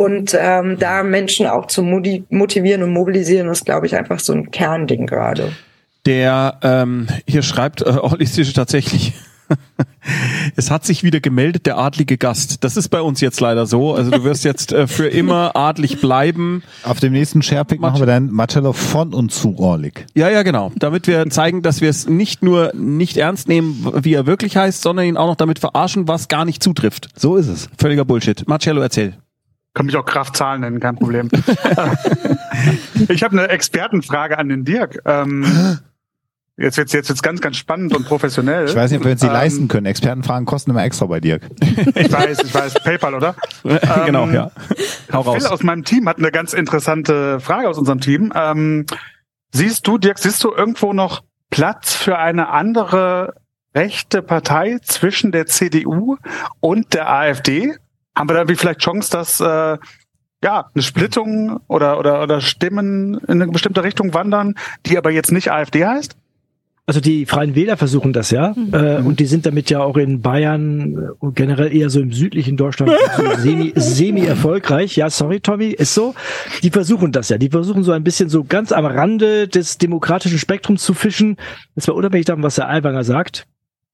Und 0.00 0.34
ähm, 0.34 0.78
da 0.78 1.02
Menschen 1.02 1.46
auch 1.46 1.66
zu 1.66 1.82
motivieren 1.82 2.82
und 2.82 2.90
mobilisieren, 2.90 3.48
ist, 3.48 3.66
glaube 3.66 3.84
ich, 3.84 3.94
einfach 3.94 4.18
so 4.18 4.32
ein 4.32 4.50
Kernding 4.50 5.06
gerade. 5.06 5.52
Der 6.06 6.58
ähm, 6.62 7.08
hier 7.26 7.42
schreibt 7.42 7.82
äh, 7.82 7.92
holistisch 7.96 8.54
tatsächlich. 8.54 9.12
es 10.56 10.70
hat 10.70 10.86
sich 10.86 11.04
wieder 11.04 11.20
gemeldet, 11.20 11.66
der 11.66 11.76
adlige 11.76 12.16
Gast. 12.16 12.64
Das 12.64 12.78
ist 12.78 12.88
bei 12.88 13.02
uns 13.02 13.20
jetzt 13.20 13.42
leider 13.42 13.66
so. 13.66 13.92
Also 13.94 14.10
du 14.10 14.24
wirst 14.24 14.42
jetzt 14.42 14.72
äh, 14.72 14.86
für 14.86 15.06
immer 15.06 15.50
adlig 15.54 16.00
bleiben. 16.00 16.62
Auf 16.82 16.98
dem 17.00 17.12
nächsten 17.12 17.42
Sharepick 17.42 17.78
machen 17.78 18.00
wir 18.00 18.06
dann 18.06 18.30
Marcello 18.30 18.72
von 18.72 19.12
und 19.12 19.32
zu 19.32 19.58
Orlik. 19.58 20.06
Ja, 20.14 20.30
ja, 20.30 20.42
genau. 20.44 20.72
Damit 20.76 21.08
wir 21.08 21.28
zeigen, 21.28 21.60
dass 21.60 21.82
wir 21.82 21.90
es 21.90 22.08
nicht 22.08 22.42
nur 22.42 22.72
nicht 22.74 23.18
ernst 23.18 23.48
nehmen, 23.48 23.86
wie 24.00 24.14
er 24.14 24.24
wirklich 24.24 24.56
heißt, 24.56 24.80
sondern 24.80 25.04
ihn 25.04 25.18
auch 25.18 25.26
noch 25.26 25.36
damit 25.36 25.58
verarschen, 25.58 26.08
was 26.08 26.28
gar 26.28 26.46
nicht 26.46 26.62
zutrifft. 26.62 27.10
So 27.16 27.36
ist 27.36 27.48
es. 27.48 27.68
Völliger 27.76 28.06
Bullshit. 28.06 28.48
Marcello, 28.48 28.80
erzähl. 28.80 29.18
Kann 29.74 29.86
mich 29.86 29.96
auch 29.96 30.04
Kraftzahlen 30.04 30.62
nennen, 30.62 30.80
kein 30.80 30.96
Problem. 30.96 31.28
ich 33.08 33.22
habe 33.22 33.38
eine 33.38 33.48
Expertenfrage 33.48 34.36
an 34.36 34.48
den 34.48 34.64
Dirk. 34.64 35.00
Ähm, 35.04 35.78
jetzt 36.56 36.76
wird's 36.76 36.92
jetzt 36.92 37.08
wird's 37.08 37.22
ganz, 37.22 37.40
ganz 37.40 37.56
spannend 37.56 37.94
und 37.94 38.04
professionell. 38.06 38.68
Ich 38.68 38.74
weiß 38.74 38.90
nicht, 38.90 38.98
ob 38.98 39.04
wir 39.04 39.12
uns 39.12 39.20
die 39.20 39.28
Ähm, 39.28 39.32
leisten 39.32 39.68
können. 39.68 39.86
Expertenfragen 39.86 40.44
kosten 40.44 40.70
immer 40.72 40.82
extra 40.84 41.06
bei 41.06 41.20
Dirk. 41.20 41.42
Ich 41.94 42.12
weiß, 42.12 42.42
ich 42.44 42.52
weiß. 42.52 42.74
PayPal, 42.82 43.14
oder? 43.14 43.36
genau, 44.06 44.24
Ähm, 44.24 44.34
ja. 44.34 44.50
Hau 45.12 45.22
Phil 45.22 45.32
raus. 45.34 45.46
aus 45.46 45.62
meinem 45.62 45.84
Team 45.84 46.08
hat 46.08 46.18
eine 46.18 46.32
ganz 46.32 46.52
interessante 46.52 47.38
Frage 47.38 47.68
aus 47.68 47.78
unserem 47.78 48.00
Team. 48.00 48.32
Ähm, 48.34 48.86
siehst 49.52 49.86
du, 49.86 49.98
Dirk, 49.98 50.18
siehst 50.18 50.42
du 50.42 50.52
irgendwo 50.52 50.92
noch 50.92 51.22
Platz 51.50 51.94
für 51.94 52.18
eine 52.18 52.48
andere 52.48 53.34
rechte 53.72 54.20
Partei 54.20 54.78
zwischen 54.82 55.30
der 55.30 55.46
CDU 55.46 56.16
und 56.58 56.92
der 56.92 57.08
AfD? 57.08 57.76
Haben 58.20 58.28
wir 58.28 58.34
da 58.34 58.40
irgendwie 58.40 58.56
vielleicht 58.56 58.80
Chance, 58.80 59.10
dass 59.10 59.40
äh, 59.40 59.78
ja 60.44 60.70
eine 60.74 60.82
Splittung 60.82 61.58
oder 61.68 61.98
oder 61.98 62.22
oder 62.22 62.42
Stimmen 62.42 63.14
in 63.14 63.40
eine 63.40 63.46
bestimmte 63.50 63.82
Richtung 63.82 64.12
wandern, 64.12 64.56
die 64.84 64.98
aber 64.98 65.10
jetzt 65.10 65.32
nicht 65.32 65.50
AfD 65.50 65.86
heißt? 65.86 66.18
Also 66.84 67.00
die 67.00 67.24
Freien 67.24 67.54
Wähler 67.54 67.78
versuchen 67.78 68.12
das 68.12 68.30
ja 68.30 68.54
äh, 68.72 69.00
und 69.00 69.20
die 69.20 69.24
sind 69.24 69.46
damit 69.46 69.70
ja 69.70 69.80
auch 69.80 69.96
in 69.96 70.20
Bayern 70.20 70.96
äh, 70.96 71.10
und 71.18 71.34
generell 71.34 71.74
eher 71.74 71.88
so 71.88 71.98
im 71.98 72.12
südlichen 72.12 72.58
Deutschland 72.58 72.92
so 73.16 73.36
semi, 73.38 73.72
semi 73.74 74.26
erfolgreich. 74.26 74.96
Ja, 74.96 75.08
sorry 75.08 75.40
Tommy, 75.40 75.68
ist 75.68 75.94
so. 75.94 76.14
Die 76.62 76.70
versuchen 76.70 77.12
das 77.12 77.30
ja. 77.30 77.38
Die 77.38 77.48
versuchen 77.48 77.84
so 77.84 77.92
ein 77.92 78.04
bisschen 78.04 78.28
so 78.28 78.44
ganz 78.44 78.70
am 78.70 78.84
Rande 78.84 79.48
des 79.48 79.78
demokratischen 79.78 80.38
Spektrums 80.38 80.82
zu 80.82 80.92
fischen. 80.92 81.38
Das 81.74 81.88
war 81.88 81.94
unabhängig 81.94 82.26
davon, 82.26 82.42
was 82.42 82.56
der 82.56 82.68
Aiwanger 82.68 83.02
sagt. 83.02 83.46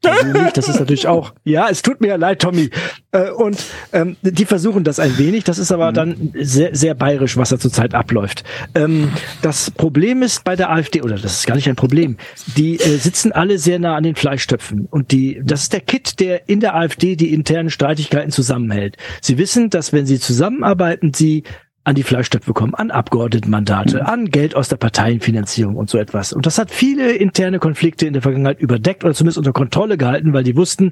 Also 0.04 0.32
das 0.54 0.68
ist 0.68 0.78
natürlich 0.78 1.08
auch, 1.08 1.32
ja, 1.44 1.68
es 1.68 1.82
tut 1.82 2.00
mir 2.00 2.08
ja 2.08 2.16
leid, 2.16 2.40
Tommy. 2.40 2.70
Äh, 3.12 3.30
und 3.30 3.62
ähm, 3.92 4.16
die 4.22 4.44
versuchen 4.44 4.84
das 4.84 5.00
ein 5.00 5.16
wenig, 5.18 5.44
das 5.44 5.58
ist 5.58 5.72
aber 5.72 5.92
dann 5.92 6.32
sehr, 6.34 6.74
sehr 6.74 6.94
bayerisch, 6.94 7.36
was 7.36 7.48
da 7.48 7.58
zurzeit 7.58 7.94
abläuft. 7.94 8.44
Ähm, 8.74 9.12
das 9.42 9.70
Problem 9.70 10.22
ist 10.22 10.44
bei 10.44 10.54
der 10.54 10.70
AfD, 10.70 11.02
oder 11.02 11.16
das 11.16 11.38
ist 11.38 11.46
gar 11.46 11.56
nicht 11.56 11.68
ein 11.68 11.76
Problem, 11.76 12.18
die 12.56 12.78
äh, 12.78 12.98
sitzen 12.98 13.32
alle 13.32 13.58
sehr 13.58 13.78
nah 13.78 13.96
an 13.96 14.04
den 14.04 14.14
Fleischtöpfen. 14.14 14.86
Und 14.90 15.12
die, 15.12 15.40
das 15.42 15.62
ist 15.62 15.72
der 15.72 15.80
Kit, 15.80 16.20
der 16.20 16.48
in 16.48 16.60
der 16.60 16.76
AfD 16.76 17.16
die 17.16 17.32
internen 17.32 17.70
Streitigkeiten 17.70 18.30
zusammenhält. 18.30 18.96
Sie 19.20 19.38
wissen, 19.38 19.70
dass 19.70 19.92
wenn 19.92 20.06
sie 20.06 20.20
zusammenarbeiten, 20.20 21.12
sie 21.14 21.44
an 21.86 21.94
die 21.94 22.02
Fleischstöpfe 22.02 22.52
kommen, 22.52 22.74
an 22.74 22.90
Abgeordnetenmandate, 22.90 23.98
Mhm. 23.98 24.06
an 24.06 24.30
Geld 24.30 24.56
aus 24.56 24.68
der 24.68 24.76
Parteienfinanzierung 24.76 25.76
und 25.76 25.88
so 25.88 25.98
etwas. 25.98 26.32
Und 26.32 26.44
das 26.44 26.58
hat 26.58 26.72
viele 26.72 27.12
interne 27.12 27.60
Konflikte 27.60 28.06
in 28.08 28.12
der 28.12 28.22
Vergangenheit 28.22 28.58
überdeckt 28.58 29.04
oder 29.04 29.14
zumindest 29.14 29.38
unter 29.38 29.52
Kontrolle 29.52 29.96
gehalten, 29.96 30.32
weil 30.32 30.42
die 30.42 30.56
wussten, 30.56 30.90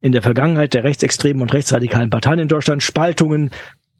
in 0.00 0.12
der 0.12 0.22
Vergangenheit 0.22 0.72
der 0.72 0.84
rechtsextremen 0.84 1.42
und 1.42 1.52
rechtsradikalen 1.52 2.10
Parteien 2.10 2.38
in 2.38 2.48
Deutschland 2.48 2.80
Spaltungen, 2.82 3.50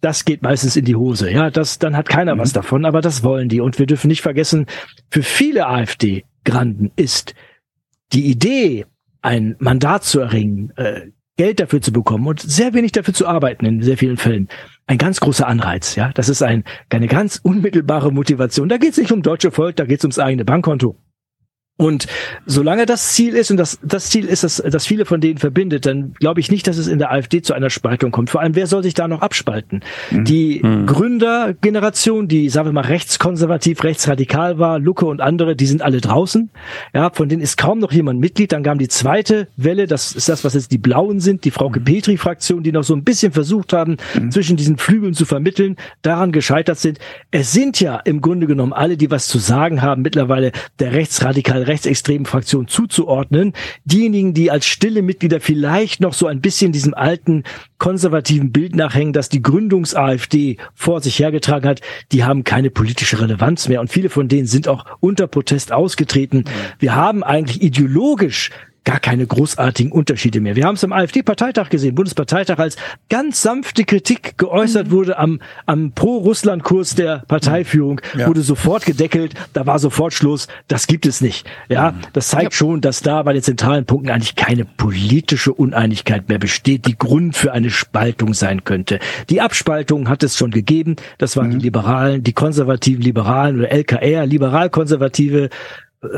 das 0.00 0.24
geht 0.24 0.42
meistens 0.42 0.76
in 0.76 0.84
die 0.84 0.94
Hose. 0.94 1.30
Ja, 1.32 1.50
das, 1.50 1.80
dann 1.80 1.96
hat 1.96 2.08
keiner 2.08 2.38
was 2.38 2.52
davon, 2.52 2.84
aber 2.84 3.00
das 3.00 3.24
wollen 3.24 3.48
die. 3.48 3.60
Und 3.60 3.80
wir 3.80 3.86
dürfen 3.86 4.06
nicht 4.06 4.22
vergessen, 4.22 4.66
für 5.10 5.24
viele 5.24 5.66
AfD-Granden 5.66 6.92
ist 6.94 7.34
die 8.12 8.26
Idee, 8.26 8.86
ein 9.20 9.56
Mandat 9.58 10.04
zu 10.04 10.20
erringen, 10.20 10.72
äh, 10.76 11.08
Geld 11.36 11.58
dafür 11.58 11.80
zu 11.80 11.92
bekommen 11.92 12.26
und 12.28 12.40
sehr 12.40 12.72
wenig 12.72 12.92
dafür 12.92 13.14
zu 13.14 13.26
arbeiten 13.26 13.66
in 13.66 13.82
sehr 13.82 13.98
vielen 13.98 14.16
Fällen. 14.16 14.48
Ein 14.90 14.98
ganz 14.98 15.20
großer 15.20 15.46
Anreiz, 15.46 15.94
ja. 15.94 16.10
Das 16.14 16.28
ist 16.28 16.42
ein, 16.42 16.64
eine 16.88 17.06
ganz 17.06 17.38
unmittelbare 17.40 18.10
Motivation. 18.10 18.68
Da 18.68 18.76
geht 18.76 18.90
es 18.90 18.98
nicht 18.98 19.12
um 19.12 19.22
deutsche 19.22 19.52
Volk, 19.52 19.76
da 19.76 19.84
geht 19.84 20.00
es 20.00 20.04
ums 20.04 20.18
eigene 20.18 20.44
Bankkonto. 20.44 20.96
Und 21.80 22.08
solange 22.44 22.84
das 22.84 23.14
Ziel 23.14 23.34
ist, 23.34 23.50
und 23.50 23.56
das, 23.56 23.78
das 23.82 24.10
Ziel 24.10 24.26
ist, 24.26 24.44
dass, 24.44 24.56
dass 24.56 24.86
viele 24.86 25.06
von 25.06 25.22
denen 25.22 25.38
verbindet, 25.38 25.86
dann 25.86 26.12
glaube 26.20 26.38
ich 26.40 26.50
nicht, 26.50 26.66
dass 26.66 26.76
es 26.76 26.86
in 26.86 26.98
der 26.98 27.10
AfD 27.10 27.40
zu 27.40 27.54
einer 27.54 27.70
Spaltung 27.70 28.10
kommt. 28.10 28.28
Vor 28.28 28.42
allem, 28.42 28.54
wer 28.54 28.66
soll 28.66 28.82
sich 28.82 28.92
da 28.92 29.08
noch 29.08 29.22
abspalten? 29.22 29.80
Die 30.10 30.60
Gründergeneration, 30.60 32.28
die, 32.28 32.50
sagen 32.50 32.68
wir 32.68 32.74
mal, 32.74 32.84
rechtskonservativ, 32.84 33.82
rechtsradikal 33.82 34.58
war, 34.58 34.78
Lucke 34.78 35.06
und 35.06 35.22
andere, 35.22 35.56
die 35.56 35.64
sind 35.64 35.80
alle 35.80 36.02
draußen. 36.02 36.50
Ja, 36.92 37.08
von 37.14 37.30
denen 37.30 37.40
ist 37.40 37.56
kaum 37.56 37.78
noch 37.78 37.92
jemand 37.92 38.20
Mitglied. 38.20 38.52
Dann 38.52 38.62
kam 38.62 38.76
die 38.76 38.88
zweite 38.88 39.48
Welle, 39.56 39.86
das 39.86 40.12
ist 40.12 40.28
das, 40.28 40.44
was 40.44 40.52
jetzt 40.52 40.72
die 40.72 40.78
Blauen 40.78 41.18
sind, 41.18 41.46
die 41.46 41.50
Frauke 41.50 41.80
Petri-Fraktion, 41.80 42.62
die 42.62 42.72
noch 42.72 42.84
so 42.84 42.94
ein 42.94 43.04
bisschen 43.04 43.32
versucht 43.32 43.72
haben, 43.72 43.96
zwischen 44.28 44.58
diesen 44.58 44.76
Flügeln 44.76 45.14
zu 45.14 45.24
vermitteln, 45.24 45.76
daran 46.02 46.30
gescheitert 46.30 46.78
sind. 46.78 46.98
Es 47.30 47.52
sind 47.52 47.80
ja 47.80 47.96
im 47.96 48.20
Grunde 48.20 48.46
genommen 48.46 48.74
alle, 48.74 48.98
die 48.98 49.10
was 49.10 49.28
zu 49.28 49.38
sagen 49.38 49.80
haben, 49.80 50.02
mittlerweile 50.02 50.52
der 50.78 50.92
rechtsradikal 50.92 51.69
rechtsextremen 51.70 52.26
Fraktion 52.26 52.68
zuzuordnen. 52.68 53.52
Diejenigen, 53.84 54.34
die 54.34 54.50
als 54.50 54.66
stille 54.66 55.02
Mitglieder 55.02 55.40
vielleicht 55.40 56.00
noch 56.00 56.12
so 56.12 56.26
ein 56.26 56.40
bisschen 56.40 56.72
diesem 56.72 56.94
alten 56.94 57.44
konservativen 57.78 58.52
Bild 58.52 58.74
nachhängen, 58.76 59.12
das 59.12 59.28
die 59.28 59.40
Gründungs-AfD 59.40 60.58
vor 60.74 61.00
sich 61.00 61.18
hergetragen 61.18 61.68
hat, 61.68 61.80
die 62.12 62.24
haben 62.24 62.44
keine 62.44 62.70
politische 62.70 63.20
Relevanz 63.20 63.68
mehr. 63.68 63.80
Und 63.80 63.88
viele 63.88 64.10
von 64.10 64.28
denen 64.28 64.46
sind 64.46 64.68
auch 64.68 64.84
unter 65.00 65.26
Protest 65.26 65.72
ausgetreten. 65.72 66.44
Wir 66.78 66.94
haben 66.94 67.22
eigentlich 67.22 67.62
ideologisch 67.62 68.50
gar 68.84 69.00
keine 69.00 69.26
großartigen 69.26 69.92
Unterschiede 69.92 70.40
mehr. 70.40 70.56
Wir 70.56 70.64
haben 70.64 70.74
es 70.74 70.84
am 70.84 70.92
AfD-Parteitag 70.92 71.68
gesehen, 71.68 71.94
Bundesparteitag, 71.94 72.58
als 72.58 72.76
ganz 73.08 73.42
sanfte 73.42 73.84
Kritik 73.84 74.38
geäußert 74.38 74.90
wurde 74.90 75.18
am, 75.18 75.40
am 75.66 75.92
Pro-Russland-Kurs 75.92 76.94
der 76.94 77.22
Parteiführung, 77.28 78.00
wurde 78.14 78.42
sofort 78.42 78.86
gedeckelt, 78.86 79.34
da 79.52 79.66
war 79.66 79.78
sofort 79.78 80.14
Schluss, 80.14 80.48
das 80.68 80.86
gibt 80.86 81.06
es 81.06 81.20
nicht. 81.20 81.46
Ja, 81.68 81.94
das 82.12 82.28
zeigt 82.28 82.54
schon, 82.54 82.80
dass 82.80 83.02
da 83.02 83.22
bei 83.22 83.32
den 83.32 83.42
zentralen 83.42 83.84
Punkten 83.84 84.10
eigentlich 84.10 84.34
keine 84.36 84.64
politische 84.64 85.52
Uneinigkeit 85.52 86.28
mehr 86.28 86.38
besteht, 86.38 86.86
die 86.86 86.96
Grund 86.96 87.36
für 87.36 87.52
eine 87.52 87.70
Spaltung 87.70 88.34
sein 88.34 88.64
könnte. 88.64 88.98
Die 89.28 89.40
Abspaltung 89.40 90.08
hat 90.08 90.22
es 90.22 90.36
schon 90.36 90.50
gegeben, 90.50 90.96
das 91.18 91.36
waren 91.36 91.50
die 91.50 91.58
Liberalen, 91.58 92.22
die 92.22 92.32
konservativen 92.32 93.02
Liberalen 93.02 93.58
oder 93.58 93.70
LKR, 93.70 94.26
liberal-konservative 94.26 95.50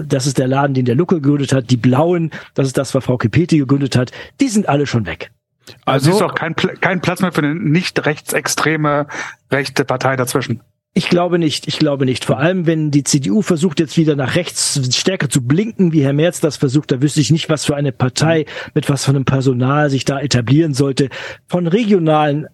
das 0.05 0.27
ist 0.27 0.39
der 0.39 0.49
Laden, 0.49 0.75
den 0.75 0.85
der 0.85 0.95
Lucke 0.95 1.17
gegründet 1.21 1.53
hat. 1.53 1.71
Die 1.71 1.77
Blauen, 1.77 2.31
das 2.55 2.67
ist 2.69 2.79
das, 2.79 2.95
was 2.95 3.05
Frau 3.05 3.17
Kepeti 3.17 3.59
gegründet 3.59 3.97
hat. 3.97 4.13
Die 4.41 4.49
sind 4.49 4.69
alle 4.69 4.87
schon 4.87 5.07
weg. 5.07 5.31
Also 5.85 6.11
ist 6.11 6.17
Also, 6.17 6.27
auch 6.27 6.35
kein, 6.35 6.55
kein 6.57 7.01
Platz 7.01 7.21
mehr 7.21 7.33
für 7.33 7.43
eine 7.43 7.55
nicht 7.55 8.05
rechtsextreme 8.05 9.07
rechte 9.51 9.85
Partei 9.85 10.17
dazwischen. 10.17 10.61
Ich 10.95 11.09
glaube 11.09 11.39
nicht, 11.39 11.69
ich 11.69 11.79
glaube 11.79 12.05
nicht. 12.05 12.25
Vor 12.27 12.39
allem, 12.39 12.67
wenn 12.67 12.91
die 12.91 13.03
CDU 13.03 13.41
versucht, 13.41 13.81
jetzt 13.81 13.97
wieder 13.97 14.15
nach 14.15 14.37
rechts 14.37 14.79
stärker 14.95 15.31
zu 15.31 15.41
blinken, 15.47 15.93
wie 15.93 16.05
Herr 16.05 16.13
Merz 16.13 16.41
das 16.41 16.59
versucht, 16.59 16.93
da 16.93 17.01
wüsste 17.01 17.21
ich 17.21 17.31
nicht, 17.31 17.49
was 17.49 17.65
für 17.65 17.75
eine 17.77 17.93
Partei 17.93 18.45
mit 18.75 18.91
was 18.91 19.05
von 19.07 19.17
einem 19.17 19.25
Personal 19.25 19.89
sich 19.89 20.05
da 20.05 20.21
etablieren 20.21 20.75
sollte. 20.75 21.09
Von 21.47 21.67
regionalen 21.67 22.47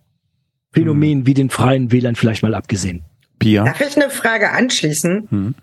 Phänomenen 0.70 1.26
wie 1.26 1.34
den 1.34 1.50
freien 1.50 1.90
Wählern 1.90 2.14
vielleicht 2.14 2.42
mal 2.44 2.54
abgesehen. 2.54 3.04
Pia, 3.40 3.64
Darf 3.64 3.80
ich 3.80 3.96
eine 3.96 4.10
Frage 4.10 4.52
anschließen? 4.52 5.54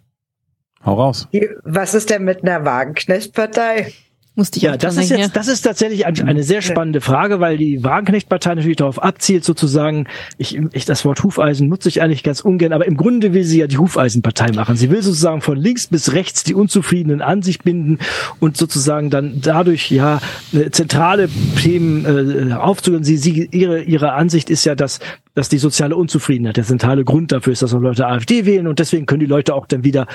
Hau 0.85 0.93
raus. 0.95 1.27
Was 1.63 1.93
ist 1.93 2.09
denn 2.09 2.23
mit 2.23 2.43
einer 2.43 2.63
Wagenknecht-Partei? 2.65 3.91
Musste 4.37 4.57
ich 4.57 4.63
Ja, 4.63 4.75
das 4.75 4.97
ist 4.97 5.11
jetzt, 5.11 5.33
das 5.37 5.47
ist 5.47 5.61
tatsächlich 5.61 6.05
ein- 6.05 6.27
eine 6.27 6.43
sehr 6.43 6.61
spannende 6.61 6.99
Frage, 6.99 7.39
weil 7.39 7.55
die 7.55 7.85
Wagenknecht-Partei 7.85 8.55
natürlich 8.55 8.75
darauf 8.75 9.01
abzielt, 9.01 9.45
sozusagen, 9.45 10.07
ich, 10.37 10.59
ich, 10.73 10.83
das 10.83 11.05
Wort 11.05 11.23
Hufeisen 11.23 11.69
nutze 11.69 11.87
ich 11.87 12.01
eigentlich 12.01 12.21
ganz 12.21 12.41
ungern, 12.41 12.73
aber 12.73 12.85
im 12.85 12.97
Grunde 12.97 13.33
will 13.33 13.45
sie 13.45 13.59
ja 13.59 13.67
die 13.67 13.77
Hufeisenpartei 13.77 14.51
machen. 14.51 14.75
Sie 14.75 14.89
will 14.89 15.01
sozusagen 15.01 15.39
von 15.39 15.55
links 15.57 15.87
bis 15.87 16.11
rechts 16.11 16.43
die 16.43 16.53
Unzufriedenen 16.53 17.21
an 17.21 17.43
sich 17.43 17.59
binden 17.59 17.99
und 18.41 18.57
sozusagen 18.57 19.09
dann 19.09 19.39
dadurch 19.41 19.89
ja 19.89 20.19
äh, 20.51 20.69
zentrale 20.69 21.29
Themen 21.63 22.49
äh, 22.51 22.53
aufzugeben. 22.55 23.05
Sie, 23.05 23.15
sie, 23.15 23.47
ihre, 23.53 23.83
ihre 23.83 24.11
Ansicht 24.11 24.49
ist 24.49 24.65
ja, 24.65 24.75
dass 24.75 24.99
dass 25.35 25.49
die 25.49 25.57
soziale 25.57 25.95
Unzufriedenheit 25.95 26.57
der 26.57 26.63
zentrale 26.63 27.03
Grund 27.03 27.31
dafür 27.31 27.53
ist, 27.53 27.61
dass 27.61 27.73
auch 27.73 27.81
Leute 27.81 28.07
AfD 28.07 28.45
wählen 28.45 28.67
und 28.67 28.79
deswegen 28.79 29.05
können 29.05 29.19
die 29.19 29.25
Leute 29.25 29.53
auch 29.53 29.67
dann 29.67 29.83
wieder 29.83 30.07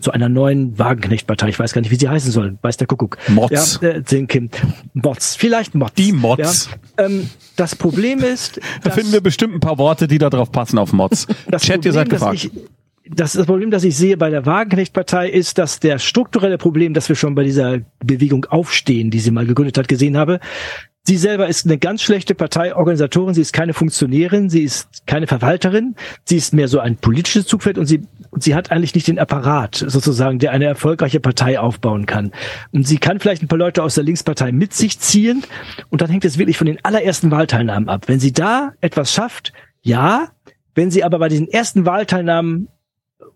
zu 0.00 0.12
einer 0.12 0.28
neuen 0.28 0.78
Wagenknecht-Partei, 0.78 1.48
ich 1.48 1.58
weiß 1.58 1.72
gar 1.72 1.80
nicht, 1.80 1.90
wie 1.90 1.96
sie 1.96 2.08
heißen 2.08 2.30
sollen, 2.30 2.58
weiß 2.62 2.76
der 2.76 2.86
Kuckuck. 2.86 3.18
Mods. 3.28 3.80
Ja, 3.82 3.88
äh, 3.90 4.26
Kim. 4.26 4.50
Mods, 4.94 5.34
vielleicht 5.34 5.74
Mods. 5.74 5.94
Die 5.94 6.12
Mods. 6.12 6.70
Ja, 6.98 7.06
ähm, 7.06 7.28
das 7.56 7.74
Problem 7.74 8.20
ist, 8.20 8.60
Da 8.82 8.90
finden 8.90 9.12
wir 9.12 9.20
bestimmt 9.20 9.54
ein 9.54 9.60
paar 9.60 9.78
Worte, 9.78 10.06
die 10.06 10.18
da 10.18 10.30
drauf 10.30 10.52
passen 10.52 10.78
auf 10.78 10.92
Mods. 10.92 11.26
das 11.50 11.62
Chat, 11.62 11.84
ihr 11.84 11.92
seid 11.92 12.10
gefragt. 12.10 12.50
Das, 13.08 13.34
das 13.34 13.46
Problem, 13.46 13.70
das 13.70 13.84
ich 13.84 13.96
sehe 13.96 14.16
bei 14.16 14.30
der 14.30 14.46
Wagenknecht-Partei, 14.46 15.28
ist, 15.28 15.58
dass 15.58 15.78
der 15.78 15.98
strukturelle 15.98 16.58
Problem, 16.58 16.92
das 16.92 17.08
wir 17.08 17.14
schon 17.14 17.36
bei 17.36 17.44
dieser 17.44 17.78
Bewegung 18.04 18.44
Aufstehen, 18.46 19.10
die 19.10 19.20
sie 19.20 19.30
mal 19.30 19.46
gegründet 19.46 19.78
hat, 19.78 19.86
gesehen 19.86 20.16
habe, 20.16 20.40
Sie 21.08 21.16
selber 21.16 21.46
ist 21.46 21.64
eine 21.64 21.78
ganz 21.78 22.02
schlechte 22.02 22.34
Parteiorganisatorin. 22.34 23.32
Sie 23.32 23.40
ist 23.40 23.52
keine 23.52 23.74
Funktionärin. 23.74 24.50
Sie 24.50 24.64
ist 24.64 25.06
keine 25.06 25.28
Verwalterin. 25.28 25.94
Sie 26.24 26.36
ist 26.36 26.52
mehr 26.52 26.66
so 26.66 26.80
ein 26.80 26.96
politisches 26.96 27.46
Zugfeld 27.46 27.78
und 27.78 27.86
sie, 27.86 28.02
und 28.30 28.42
sie 28.42 28.56
hat 28.56 28.72
eigentlich 28.72 28.92
nicht 28.92 29.06
den 29.06 29.20
Apparat 29.20 29.76
sozusagen, 29.86 30.40
der 30.40 30.50
eine 30.50 30.64
erfolgreiche 30.64 31.20
Partei 31.20 31.60
aufbauen 31.60 32.06
kann. 32.06 32.32
Und 32.72 32.88
sie 32.88 32.98
kann 32.98 33.20
vielleicht 33.20 33.42
ein 33.42 33.48
paar 33.48 33.58
Leute 33.58 33.84
aus 33.84 33.94
der 33.94 34.02
Linkspartei 34.02 34.50
mit 34.50 34.74
sich 34.74 34.98
ziehen. 34.98 35.44
Und 35.90 36.00
dann 36.00 36.10
hängt 36.10 36.24
es 36.24 36.38
wirklich 36.38 36.58
von 36.58 36.66
den 36.66 36.84
allerersten 36.84 37.30
Wahlteilnahmen 37.30 37.88
ab. 37.88 38.08
Wenn 38.08 38.18
sie 38.18 38.32
da 38.32 38.72
etwas 38.80 39.12
schafft, 39.12 39.52
ja. 39.82 40.32
Wenn 40.74 40.90
sie 40.90 41.04
aber 41.04 41.20
bei 41.20 41.28
diesen 41.28 41.48
ersten 41.48 41.86
Wahlteilnahmen 41.86 42.66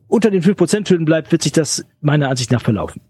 unter 0.09 0.33
den 0.33 0.43
5%-Hürden 0.43 1.05
bleibt, 1.05 1.31
wird 1.31 1.43
sich 1.43 1.53
das 1.53 1.85
meiner 2.01 2.29
Ansicht 2.29 2.51
nach 2.51 2.63
verlaufen. 2.63 3.01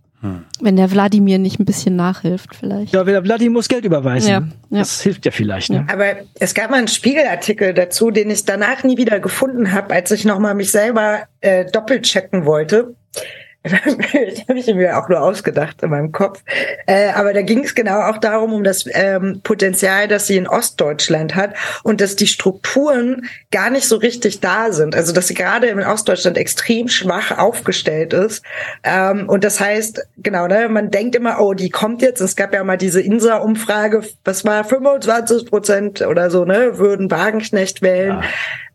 Wenn 0.60 0.76
der 0.76 0.90
Wladimir 0.90 1.38
nicht 1.38 1.58
ein 1.58 1.64
bisschen 1.64 1.96
nachhilft, 1.96 2.54
vielleicht. 2.54 2.92
Ja, 2.92 3.06
wenn 3.06 3.14
der 3.14 3.22
Vladimir 3.22 3.52
muss 3.52 3.68
Geld 3.68 3.84
überweisen. 3.86 4.30
Ja, 4.30 4.42
ja. 4.68 4.78
Das 4.80 5.00
hilft 5.00 5.24
ja 5.24 5.32
vielleicht. 5.32 5.70
Ne? 5.70 5.86
Aber 5.90 6.16
es 6.38 6.52
gab 6.52 6.70
mal 6.70 6.76
einen 6.76 6.88
Spiegelartikel 6.88 7.72
dazu, 7.72 8.10
den 8.10 8.30
ich 8.30 8.44
danach 8.44 8.84
nie 8.84 8.98
wieder 8.98 9.18
gefunden 9.18 9.72
habe, 9.72 9.94
als 9.94 10.10
ich 10.10 10.26
nochmal 10.26 10.54
mich 10.54 10.70
selber 10.70 11.22
äh, 11.40 11.64
doppelt 11.70 12.02
checken 12.02 12.44
wollte. 12.44 12.94
das 13.62 13.74
habe 14.48 14.58
ich 14.58 14.66
mir 14.74 14.98
auch 14.98 15.08
nur 15.10 15.20
ausgedacht 15.20 15.82
in 15.82 15.90
meinem 15.90 16.12
Kopf. 16.12 16.42
Äh, 16.86 17.10
aber 17.10 17.34
da 17.34 17.42
ging 17.42 17.62
es 17.62 17.74
genau 17.74 18.00
auch 18.00 18.16
darum, 18.16 18.54
um 18.54 18.64
das 18.64 18.86
ähm, 18.90 19.40
Potenzial, 19.42 20.08
das 20.08 20.26
sie 20.26 20.38
in 20.38 20.48
Ostdeutschland 20.48 21.34
hat 21.34 21.54
und 21.82 22.00
dass 22.00 22.16
die 22.16 22.26
Strukturen 22.26 23.28
gar 23.50 23.68
nicht 23.68 23.86
so 23.86 23.96
richtig 23.96 24.40
da 24.40 24.72
sind. 24.72 24.96
Also 24.96 25.12
dass 25.12 25.28
sie 25.28 25.34
gerade 25.34 25.66
in 25.66 25.78
Ostdeutschland 25.80 26.38
extrem 26.38 26.88
schwach 26.88 27.36
aufgestellt 27.36 28.14
ist. 28.14 28.42
Ähm, 28.82 29.28
und 29.28 29.44
das 29.44 29.60
heißt, 29.60 30.06
genau, 30.16 30.46
ne, 30.46 30.70
man 30.70 30.90
denkt 30.90 31.14
immer, 31.14 31.40
oh, 31.40 31.52
die 31.52 31.68
kommt 31.68 32.00
jetzt. 32.00 32.22
Es 32.22 32.36
gab 32.36 32.54
ja 32.54 32.64
mal 32.64 32.78
diese 32.78 33.02
Insa-Umfrage, 33.02 34.04
was 34.24 34.46
war 34.46 34.64
25 34.64 35.44
Prozent 35.50 36.00
oder 36.00 36.30
so, 36.30 36.46
ne, 36.46 36.78
würden 36.78 37.10
Wagenknecht 37.10 37.82
wählen. 37.82 38.20
Ja. 38.20 38.28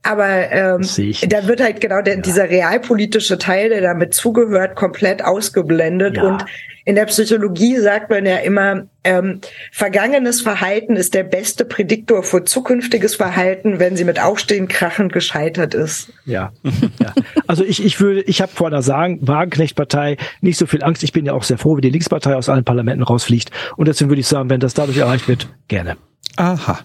Aber 0.05 0.51
ähm, 0.51 0.87
da 1.27 1.47
wird 1.47 1.61
halt 1.61 1.81
genau 1.81 1.99
der, 2.03 2.17
dieser 2.17 2.47
realpolitische 2.47 3.39
Teil, 3.39 3.69
der 3.69 3.81
damit 3.81 4.13
zugehört, 4.13 4.75
komplett 4.75 5.25
ausgeblendet. 5.25 6.17
Ja. 6.17 6.23
Und 6.23 6.45
in 6.85 6.93
der 6.93 7.05
Psychologie 7.05 7.79
sagt 7.79 8.11
man 8.11 8.27
ja 8.27 8.37
immer, 8.37 8.85
ähm, 9.03 9.41
vergangenes 9.71 10.41
Verhalten 10.41 10.95
ist 10.95 11.15
der 11.15 11.23
beste 11.23 11.65
Prädiktor 11.65 12.21
für 12.21 12.43
zukünftiges 12.43 13.15
Verhalten, 13.15 13.79
wenn 13.79 13.95
sie 13.95 14.03
mit 14.03 14.21
Aufstehen 14.21 14.67
krachend 14.67 15.11
gescheitert 15.11 15.73
ist. 15.73 16.13
Ja. 16.25 16.53
ja. 17.01 17.13
Also 17.47 17.63
ich, 17.63 17.83
ich 17.83 17.99
würde, 17.99 18.21
ich 18.21 18.41
habe 18.41 18.51
vor 18.53 18.67
einer 18.67 18.83
Sagen, 18.83 19.27
Wagenknecht-Partei 19.27 20.17
nicht 20.41 20.59
so 20.59 20.67
viel 20.67 20.83
Angst. 20.83 21.01
Ich 21.01 21.13
bin 21.13 21.25
ja 21.25 21.33
auch 21.33 21.43
sehr 21.43 21.57
froh, 21.57 21.77
wie 21.77 21.81
die 21.81 21.89
Linkspartei 21.89 22.35
aus 22.35 22.47
allen 22.47 22.63
Parlamenten 22.63 23.01
rausfliegt. 23.01 23.49
Und 23.75 23.87
deswegen 23.87 24.11
würde 24.11 24.21
ich 24.21 24.27
sagen, 24.27 24.51
wenn 24.51 24.59
das 24.59 24.75
dadurch 24.75 24.97
erreicht 24.97 25.27
wird, 25.27 25.47
gerne. 25.67 25.97
Aha. 26.35 26.81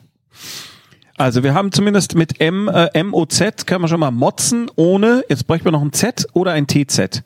Also 1.20 1.42
wir 1.42 1.52
haben 1.52 1.70
zumindest 1.70 2.14
mit 2.14 2.40
M, 2.40 2.66
äh, 2.68 3.04
MOZ, 3.04 3.66
können 3.66 3.82
wir 3.82 3.88
schon 3.88 4.00
mal 4.00 4.10
motzen, 4.10 4.70
ohne, 4.74 5.22
jetzt 5.28 5.46
bräuchten 5.46 5.66
wir 5.66 5.72
noch 5.72 5.82
ein 5.82 5.92
Z 5.92 6.26
oder 6.32 6.52
ein 6.52 6.66
TZ. 6.66 7.22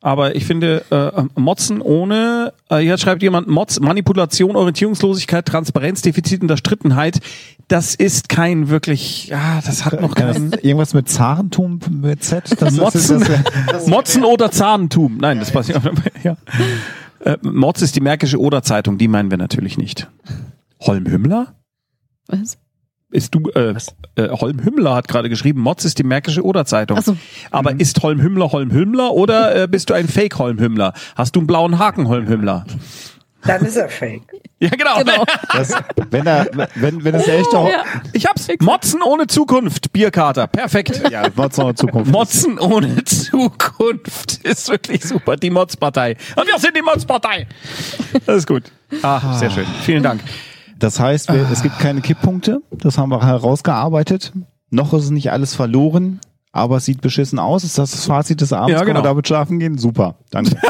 Aber 0.00 0.34
ich 0.34 0.46
finde, 0.46 0.82
äh, 0.90 1.24
Motzen 1.38 1.82
ohne, 1.82 2.54
äh, 2.70 2.78
jetzt 2.78 3.02
schreibt 3.02 3.22
jemand, 3.22 3.46
Motz, 3.46 3.80
Manipulation, 3.80 4.56
Orientierungslosigkeit, 4.56 5.44
Transparenzdefizit 5.44 6.40
und 6.40 6.50
Erstrittenheit, 6.50 7.20
das 7.66 7.94
ist 7.94 8.30
kein 8.30 8.70
wirklich, 8.70 9.26
ja, 9.26 9.60
das 9.62 9.84
hat 9.84 10.00
noch 10.00 10.14
keinen... 10.14 10.54
Irgendwas 10.62 10.94
mit 10.94 11.10
Zarentum 11.10 11.80
mit 11.90 12.24
Z? 12.24 12.44
Das 12.58 12.76
Motzen, 12.76 13.20
Ist, 13.20 13.30
das, 13.70 13.86
Motzen 13.88 14.24
oder 14.24 14.50
Zahnentum. 14.50 15.18
Nein, 15.18 15.38
das 15.38 15.50
passiert. 15.50 15.82
Ja. 16.22 16.38
Äh, 17.22 17.36
Motz 17.42 17.82
ist 17.82 17.94
die 17.94 18.00
Märkische 18.00 18.40
Oder-Zeitung, 18.40 18.96
die 18.96 19.06
meinen 19.06 19.30
wir 19.30 19.36
natürlich 19.36 19.76
nicht. 19.76 20.08
Holm 20.80 21.06
Hümmler? 21.06 21.56
Was? 22.28 22.56
Ist 23.10 23.34
du, 23.34 23.48
äh, 23.54 23.74
äh, 24.16 24.28
Holm 24.30 24.62
Hümmler 24.62 24.94
hat 24.94 25.08
gerade 25.08 25.28
geschrieben, 25.30 25.60
Motz 25.62 25.84
ist 25.86 25.98
die 25.98 26.04
Märkische 26.04 26.44
Oder-Zeitung. 26.44 26.98
Ach 27.00 27.04
so. 27.04 27.16
Aber 27.50 27.72
Mhm. 27.72 27.80
ist 27.80 28.02
Holm 28.02 28.20
Hümmler 28.20 28.52
Holm 28.52 28.70
Hümmler 28.70 29.12
oder 29.12 29.62
äh, 29.62 29.66
bist 29.66 29.88
du 29.88 29.94
ein 29.94 30.08
Fake 30.08 30.38
Holm 30.38 30.58
Hümmler? 30.60 30.92
Hast 31.16 31.34
du 31.34 31.40
einen 31.40 31.46
blauen 31.46 31.78
Haken 31.78 32.06
Holm 32.08 32.28
Hümmler? 32.28 32.66
Dann 33.44 33.64
ist 33.64 33.76
er 33.76 33.88
fake. 33.88 34.22
Ja, 34.60 34.70
genau. 34.70 34.98
Genau. 34.98 35.24
das, 35.52 35.72
wenn, 36.10 36.26
er, 36.26 36.48
wenn, 36.74 37.04
wenn 37.04 37.14
es 37.14 37.26
der 37.26 37.38
echte 37.38 37.54
Ja. 37.56 37.84
Ich 38.12 38.26
hab's. 38.26 38.48
Motzen 38.58 39.02
ohne 39.02 39.28
Zukunft. 39.28 39.92
Bierkater. 39.92 40.48
Perfekt. 40.48 41.00
ja, 41.12 41.28
Motzen 41.36 41.62
ohne 41.62 41.74
Zukunft. 41.76 42.10
Motzen 42.10 42.58
ohne 42.58 43.04
Zukunft 43.04 44.38
ist 44.42 44.68
wirklich 44.68 45.04
super. 45.04 45.36
Die 45.36 45.50
Motzpartei. 45.50 46.16
Und 46.34 46.48
wir 46.48 46.58
sind 46.58 46.76
die 46.76 46.82
Motzpartei. 46.82 47.46
Das 48.26 48.38
ist 48.38 48.46
gut. 48.48 48.64
Ah, 49.02 49.38
sehr 49.38 49.50
schön. 49.50 49.66
Vielen 49.84 50.02
Dank. 50.02 50.22
Das 50.78 51.00
heißt, 51.00 51.32
wir, 51.32 51.46
es 51.50 51.62
gibt 51.62 51.78
keine 51.78 52.00
Kipppunkte. 52.00 52.60
Das 52.70 52.98
haben 52.98 53.10
wir 53.10 53.22
herausgearbeitet. 53.26 54.32
Noch 54.70 54.92
ist 54.94 55.04
es 55.04 55.10
nicht 55.10 55.32
alles 55.32 55.54
verloren, 55.54 56.20
aber 56.52 56.76
es 56.76 56.84
sieht 56.84 57.00
beschissen 57.00 57.38
aus. 57.38 57.64
Ist 57.64 57.78
das 57.78 57.90
das 57.90 58.04
Fazit 58.06 58.40
des 58.40 58.52
Abends? 58.52 58.72
Ja, 58.72 58.78
Können 58.78 58.88
genau. 58.90 59.00
wir 59.00 59.08
damit 59.08 59.26
schlafen 59.26 59.58
gehen? 59.58 59.76
Super. 59.78 60.14
Danke. 60.30 60.56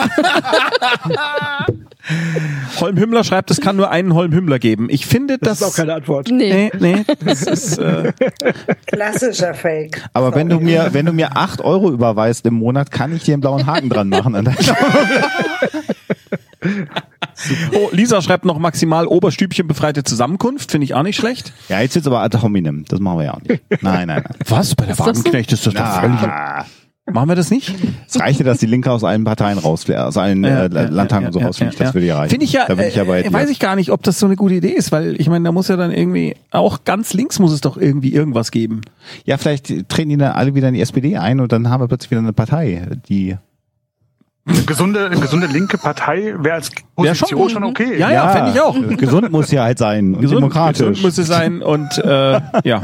Holm 2.80 2.96
Hümmler 2.96 3.22
schreibt, 3.24 3.50
es 3.50 3.60
kann 3.60 3.76
nur 3.76 3.90
einen 3.90 4.14
Holm 4.14 4.32
Hümmler 4.32 4.58
geben. 4.58 4.88
Ich 4.90 5.04
finde, 5.04 5.36
Das 5.38 5.58
das. 5.58 5.68
ist 5.68 5.74
auch 5.74 5.76
keine 5.76 5.92
Antwort. 5.94 6.28
Nee. 6.30 6.70
Nee, 6.78 6.94
nee, 6.96 7.04
das 7.24 7.42
ist, 7.42 7.76
äh, 7.78 8.12
Klassischer 8.86 9.52
Fake. 9.52 10.02
Aber 10.14 10.34
wenn 10.34 10.48
du 10.48 10.58
mir, 10.58 10.88
wenn 10.92 11.04
du 11.04 11.12
mir 11.12 11.36
acht 11.36 11.60
Euro 11.60 11.90
überweist 11.90 12.46
im 12.46 12.54
Monat, 12.54 12.90
kann 12.90 13.14
ich 13.14 13.24
dir 13.24 13.34
einen 13.34 13.42
blauen 13.42 13.66
Haken 13.66 13.90
dran 13.90 14.08
machen. 14.08 14.34
oh, 17.72 17.88
Lisa 17.92 18.20
schreibt 18.22 18.44
noch 18.44 18.58
maximal 18.58 19.06
Oberstübchen 19.06 19.66
befreite 19.66 20.04
Zusammenkunft, 20.04 20.70
finde 20.70 20.84
ich 20.84 20.94
auch 20.94 21.02
nicht 21.02 21.16
schlecht. 21.16 21.52
ja, 21.68 21.80
jetzt 21.80 21.94
wird's 21.94 22.06
aber 22.06 22.20
ad 22.20 22.38
hominem. 22.40 22.84
Das 22.88 23.00
machen 23.00 23.18
wir 23.18 23.24
ja 23.26 23.34
auch 23.34 23.42
nicht. 23.42 23.62
Nein, 23.82 24.06
nein, 24.08 24.22
nein. 24.24 24.24
Was? 24.48 24.74
Bei 24.74 24.86
der? 24.86 24.98
Wagenknecht 24.98 25.52
ist 25.52 25.66
das 25.66 25.74
doch 25.74 26.00
völlig. 26.00 26.20
Machen 27.10 27.28
wir 27.30 27.36
das 27.36 27.50
nicht? 27.50 27.74
es 28.06 28.20
reichte, 28.20 28.44
dass 28.44 28.58
die 28.58 28.66
Linke 28.66 28.90
aus 28.90 29.02
allen 29.02 29.24
Parteien 29.24 29.58
rausfliegt, 29.58 29.98
aus 29.98 30.16
allen 30.18 30.44
äh, 30.44 30.68
Landtagen 30.68 31.26
und 31.26 31.32
so 31.32 31.38
rausfliegt. 31.38 31.80
Das 31.80 31.94
würde 31.94 32.06
ja 32.06 32.18
reichen. 32.18 32.30
Finde 32.30 32.44
ich 32.44 32.52
ja, 32.52 32.66
Da 32.66 32.74
bin 32.74 32.86
ich 32.86 32.96
ja 32.96 33.04
bei 33.04 33.22
äh, 33.22 33.32
weiß 33.32 33.48
ich 33.48 33.58
gar 33.58 33.76
nicht, 33.76 33.90
ob 33.90 34.02
das 34.02 34.18
so 34.18 34.26
eine 34.26 34.36
gute 34.36 34.54
Idee 34.54 34.72
ist, 34.72 34.92
weil 34.92 35.18
ich 35.18 35.28
meine, 35.28 35.44
da 35.46 35.52
muss 35.52 35.68
ja 35.68 35.76
dann 35.76 35.90
irgendwie, 35.90 36.36
auch 36.50 36.84
ganz 36.84 37.14
links 37.14 37.38
muss 37.38 37.52
es 37.52 37.62
doch 37.62 37.78
irgendwie 37.78 38.12
irgendwas 38.12 38.50
geben. 38.50 38.82
Ja, 39.24 39.38
vielleicht 39.38 39.88
treten 39.88 40.10
die 40.10 40.16
dann 40.18 40.32
alle 40.32 40.54
wieder 40.54 40.68
in 40.68 40.74
die 40.74 40.82
SPD 40.82 41.16
ein 41.16 41.40
und 41.40 41.50
dann 41.50 41.70
haben 41.70 41.82
wir 41.82 41.88
plötzlich 41.88 42.10
wieder 42.10 42.20
eine 42.20 42.34
Partei, 42.34 42.86
die 43.08 43.36
Eine 44.48 44.62
gesunde, 44.62 45.06
eine 45.06 45.20
gesunde 45.20 45.46
linke 45.46 45.76
Partei 45.78 46.34
wäre 46.38 46.54
als 46.54 46.70
Position 46.96 47.28
schon- 47.28 47.50
schon, 47.50 47.64
okay. 47.64 47.98
Ja, 47.98 48.10
ja, 48.10 48.28
fände 48.28 48.52
ich 48.54 48.60
auch. 48.60 48.74
Gesund 48.96 49.30
muss 49.30 49.50
ja 49.50 49.64
halt 49.64 49.78
sein 49.78 50.14
und 50.14 50.20
Gesund, 50.22 50.40
demokratisch. 50.40 50.78
gesund 50.78 51.02
muss 51.02 51.18
es 51.18 51.26
sein 51.26 51.62
und 51.62 51.98
äh, 51.98 52.40
ja, 52.64 52.82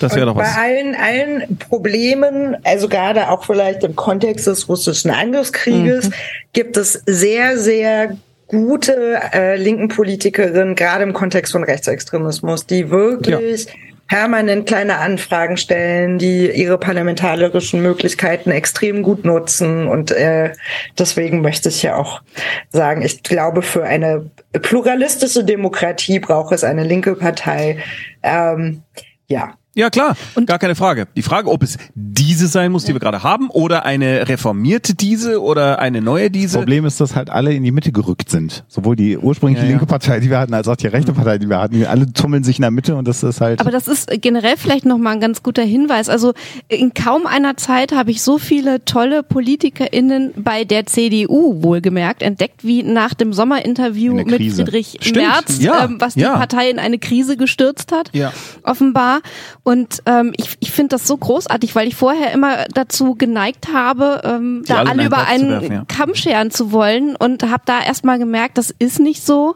das 0.00 0.14
wäre 0.14 0.26
doch 0.26 0.34
Bei 0.34 0.42
was. 0.42 0.56
allen, 0.56 0.94
allen 0.94 1.58
Problemen, 1.58 2.56
also 2.64 2.88
gerade 2.88 3.28
auch 3.30 3.44
vielleicht 3.44 3.84
im 3.84 3.94
Kontext 3.94 4.46
des 4.46 4.68
russischen 4.68 5.10
Angriffskrieges, 5.10 6.08
Mhm. 6.08 6.14
gibt 6.52 6.76
es 6.76 7.02
sehr, 7.06 7.58
sehr 7.58 8.16
gute 8.48 9.18
äh, 9.32 9.56
linken 9.56 9.88
Politikerinnen, 9.88 10.74
gerade 10.74 11.04
im 11.04 11.12
Kontext 11.12 11.52
von 11.52 11.64
Rechtsextremismus, 11.64 12.66
die 12.66 12.90
wirklich 12.90 13.66
permanent 14.12 14.66
kleine 14.66 14.98
Anfragen 14.98 15.56
stellen, 15.56 16.18
die 16.18 16.50
ihre 16.50 16.76
parlamentarischen 16.76 17.80
Möglichkeiten 17.80 18.50
extrem 18.50 19.02
gut 19.02 19.24
nutzen. 19.24 19.88
Und 19.88 20.10
äh, 20.10 20.52
deswegen 20.98 21.40
möchte 21.40 21.70
ich 21.70 21.82
ja 21.82 21.96
auch 21.96 22.20
sagen, 22.68 23.00
ich 23.00 23.22
glaube, 23.22 23.62
für 23.62 23.84
eine 23.84 24.30
pluralistische 24.52 25.44
Demokratie 25.44 26.18
braucht 26.18 26.52
es 26.52 26.62
eine 26.62 26.84
linke 26.84 27.14
Partei. 27.16 27.78
Ähm, 28.22 28.82
ja. 29.28 29.54
Ja, 29.74 29.88
klar, 29.88 30.16
gar 30.44 30.58
keine 30.58 30.74
Frage. 30.74 31.06
Die 31.16 31.22
Frage, 31.22 31.48
ob 31.50 31.62
es 31.62 31.78
diese 31.94 32.46
sein 32.46 32.72
muss, 32.72 32.84
die 32.84 32.92
wir 32.92 33.00
gerade 33.00 33.22
haben, 33.22 33.48
oder 33.48 33.86
eine 33.86 34.28
reformierte 34.28 34.94
diese 34.94 35.40
oder 35.40 35.78
eine 35.78 36.02
neue 36.02 36.30
Das 36.30 36.40
diese. 36.40 36.58
Problem 36.58 36.84
ist, 36.84 37.00
dass 37.00 37.16
halt 37.16 37.30
alle 37.30 37.54
in 37.54 37.62
die 37.62 37.72
Mitte 37.72 37.90
gerückt 37.90 38.28
sind. 38.28 38.64
Sowohl 38.68 38.96
die 38.96 39.16
ursprüngliche 39.16 39.62
Ja, 39.62 39.68
ja. 39.68 39.70
linke 39.70 39.86
Partei, 39.86 40.20
die 40.20 40.28
wir 40.28 40.38
hatten, 40.38 40.52
als 40.52 40.68
auch 40.68 40.76
die 40.76 40.88
rechte 40.88 41.14
Partei, 41.14 41.38
die 41.38 41.48
wir 41.48 41.58
hatten. 41.58 41.74
Die 41.74 41.86
alle 41.86 42.12
tummeln 42.12 42.44
sich 42.44 42.56
in 42.58 42.62
der 42.62 42.70
Mitte 42.70 42.96
und 42.96 43.08
das 43.08 43.22
ist 43.22 43.40
halt. 43.40 43.60
Aber 43.60 43.70
das 43.70 43.88
ist 43.88 44.10
generell 44.20 44.58
vielleicht 44.58 44.84
nochmal 44.84 45.14
ein 45.14 45.20
ganz 45.20 45.42
guter 45.42 45.62
Hinweis. 45.62 46.10
Also 46.10 46.34
in 46.68 46.92
kaum 46.92 47.26
einer 47.26 47.56
Zeit 47.56 47.92
habe 47.92 48.10
ich 48.10 48.20
so 48.22 48.36
viele 48.38 48.84
tolle 48.84 49.22
PolitikerInnen 49.22 50.32
bei 50.36 50.64
der 50.64 50.84
CDU 50.86 51.62
wohlgemerkt 51.62 52.22
entdeckt, 52.22 52.64
wie 52.64 52.82
nach 52.82 53.14
dem 53.14 53.32
Sommerinterview 53.32 54.12
mit. 54.14 54.28
Friedrich 54.28 54.98
Stimmt, 55.00 55.16
Merz, 55.16 55.58
ja, 55.62 55.84
ähm, 55.84 55.96
was 55.98 56.14
die 56.14 56.20
ja. 56.20 56.36
Partei 56.36 56.68
in 56.68 56.78
eine 56.78 56.98
Krise 56.98 57.36
gestürzt 57.36 57.90
hat, 57.92 58.10
Ja. 58.12 58.32
offenbar. 58.64 59.20
Und 59.64 60.02
ähm, 60.06 60.32
ich, 60.36 60.56
ich 60.58 60.72
finde 60.72 60.90
das 60.90 61.06
so 61.06 61.16
großartig, 61.16 61.74
weil 61.76 61.86
ich 61.86 61.94
vorher 61.94 62.32
immer 62.32 62.64
dazu 62.74 63.14
geneigt 63.14 63.68
habe, 63.72 64.20
ähm, 64.24 64.64
da 64.66 64.78
alle 64.78 64.90
alle 64.90 65.04
über 65.06 65.26
einen 65.26 65.50
werfen, 65.50 65.72
ja. 65.72 65.84
Kamm 65.86 66.14
scheren 66.16 66.50
zu 66.50 66.72
wollen 66.72 67.14
und 67.14 67.44
habe 67.44 67.62
da 67.66 67.80
erstmal 67.80 68.18
gemerkt, 68.18 68.58
das 68.58 68.74
ist 68.76 68.98
nicht 68.98 69.24
so. 69.24 69.54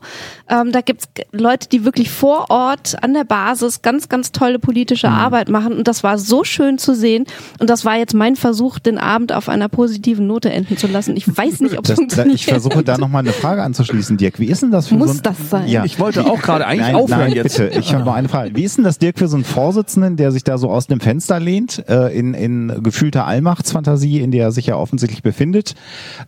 Ähm, 0.49 0.71
da 0.71 0.81
gibt's 0.81 1.09
Leute, 1.33 1.69
die 1.69 1.85
wirklich 1.85 2.11
vor 2.11 2.51
Ort 2.51 3.03
an 3.03 3.15
der 3.15 3.25
Basis 3.25 3.83
ganz, 3.83 4.09
ganz 4.09 4.31
tolle 4.31 4.61
politische 4.61 5.09
Mhm. 5.09 5.15
Arbeit 5.15 5.49
machen 5.49 5.73
und 5.77 5.89
das 5.89 6.05
war 6.05 6.19
so 6.19 6.45
schön 6.45 6.79
zu 6.79 6.95
sehen 6.95 7.25
und 7.59 7.69
das 7.69 7.85
war 7.85 7.97
jetzt 7.97 8.15
mein 8.15 8.37
Versuch, 8.37 8.79
den 8.79 8.99
Abend 8.99 9.33
auf 9.33 9.49
einer 9.49 9.69
positiven 9.69 10.27
Note 10.29 10.51
enden 10.51 10.77
zu 10.77 10.87
lassen. 10.87 11.17
Ich 11.17 11.27
weiß 11.27 11.61
nicht, 11.61 11.79
ob 11.79 11.85
es 11.85 11.89
das, 11.89 11.97
da, 11.97 12.03
funktioniert. 12.03 12.35
ich 12.37 12.47
versuche 12.47 12.85
da 12.85 12.97
nochmal 12.97 13.21
eine 13.21 13.33
Frage 13.33 13.63
anzuschließen, 13.63 14.17
Dirk. 14.17 14.39
Wie 14.39 14.47
ist 14.47 14.63
denn 14.63 14.71
das 14.71 14.89
für 14.89 14.95
Muss 14.95 15.09
so 15.09 15.17
ein, 15.19 15.23
das 15.23 15.51
sein? 15.51 15.69
Ja. 15.69 15.85
Ich 15.85 15.99
wollte 15.99 16.25
auch 16.27 16.41
gerade 16.41 16.67
eigentlich 16.67 16.87
nein, 16.87 16.95
aufhören 16.95 17.21
nein, 17.21 17.33
jetzt. 17.33 17.59
Bitte, 17.59 17.79
ich 17.79 17.93
habe 17.93 18.05
noch 18.05 18.15
eine 18.15 18.29
Frage. 18.29 18.55
Wie 18.55 18.63
ist 18.63 18.77
denn 18.77 18.85
das, 18.85 18.99
Dirk, 18.99 19.19
für 19.19 19.27
so 19.29 19.37
einen 19.37 19.45
Vorsitzenden, 19.45 19.96
der 20.17 20.33
sich 20.33 20.45
da 20.45 20.59
so 20.59 20.71
aus 20.71 20.87
dem 20.87 21.01
Fenster 21.01 21.41
lehnt, 21.41 21.85
äh, 21.89 22.09
in, 22.17 22.35
in 22.35 22.83
gefühlter 22.83 23.27
Allmachtsfantasie, 23.27 24.21
in 24.21 24.31
der 24.31 24.45
er 24.45 24.53
sich 24.53 24.67
ja 24.67 24.77
offensichtlich 24.77 25.23
befindet, 25.23 25.75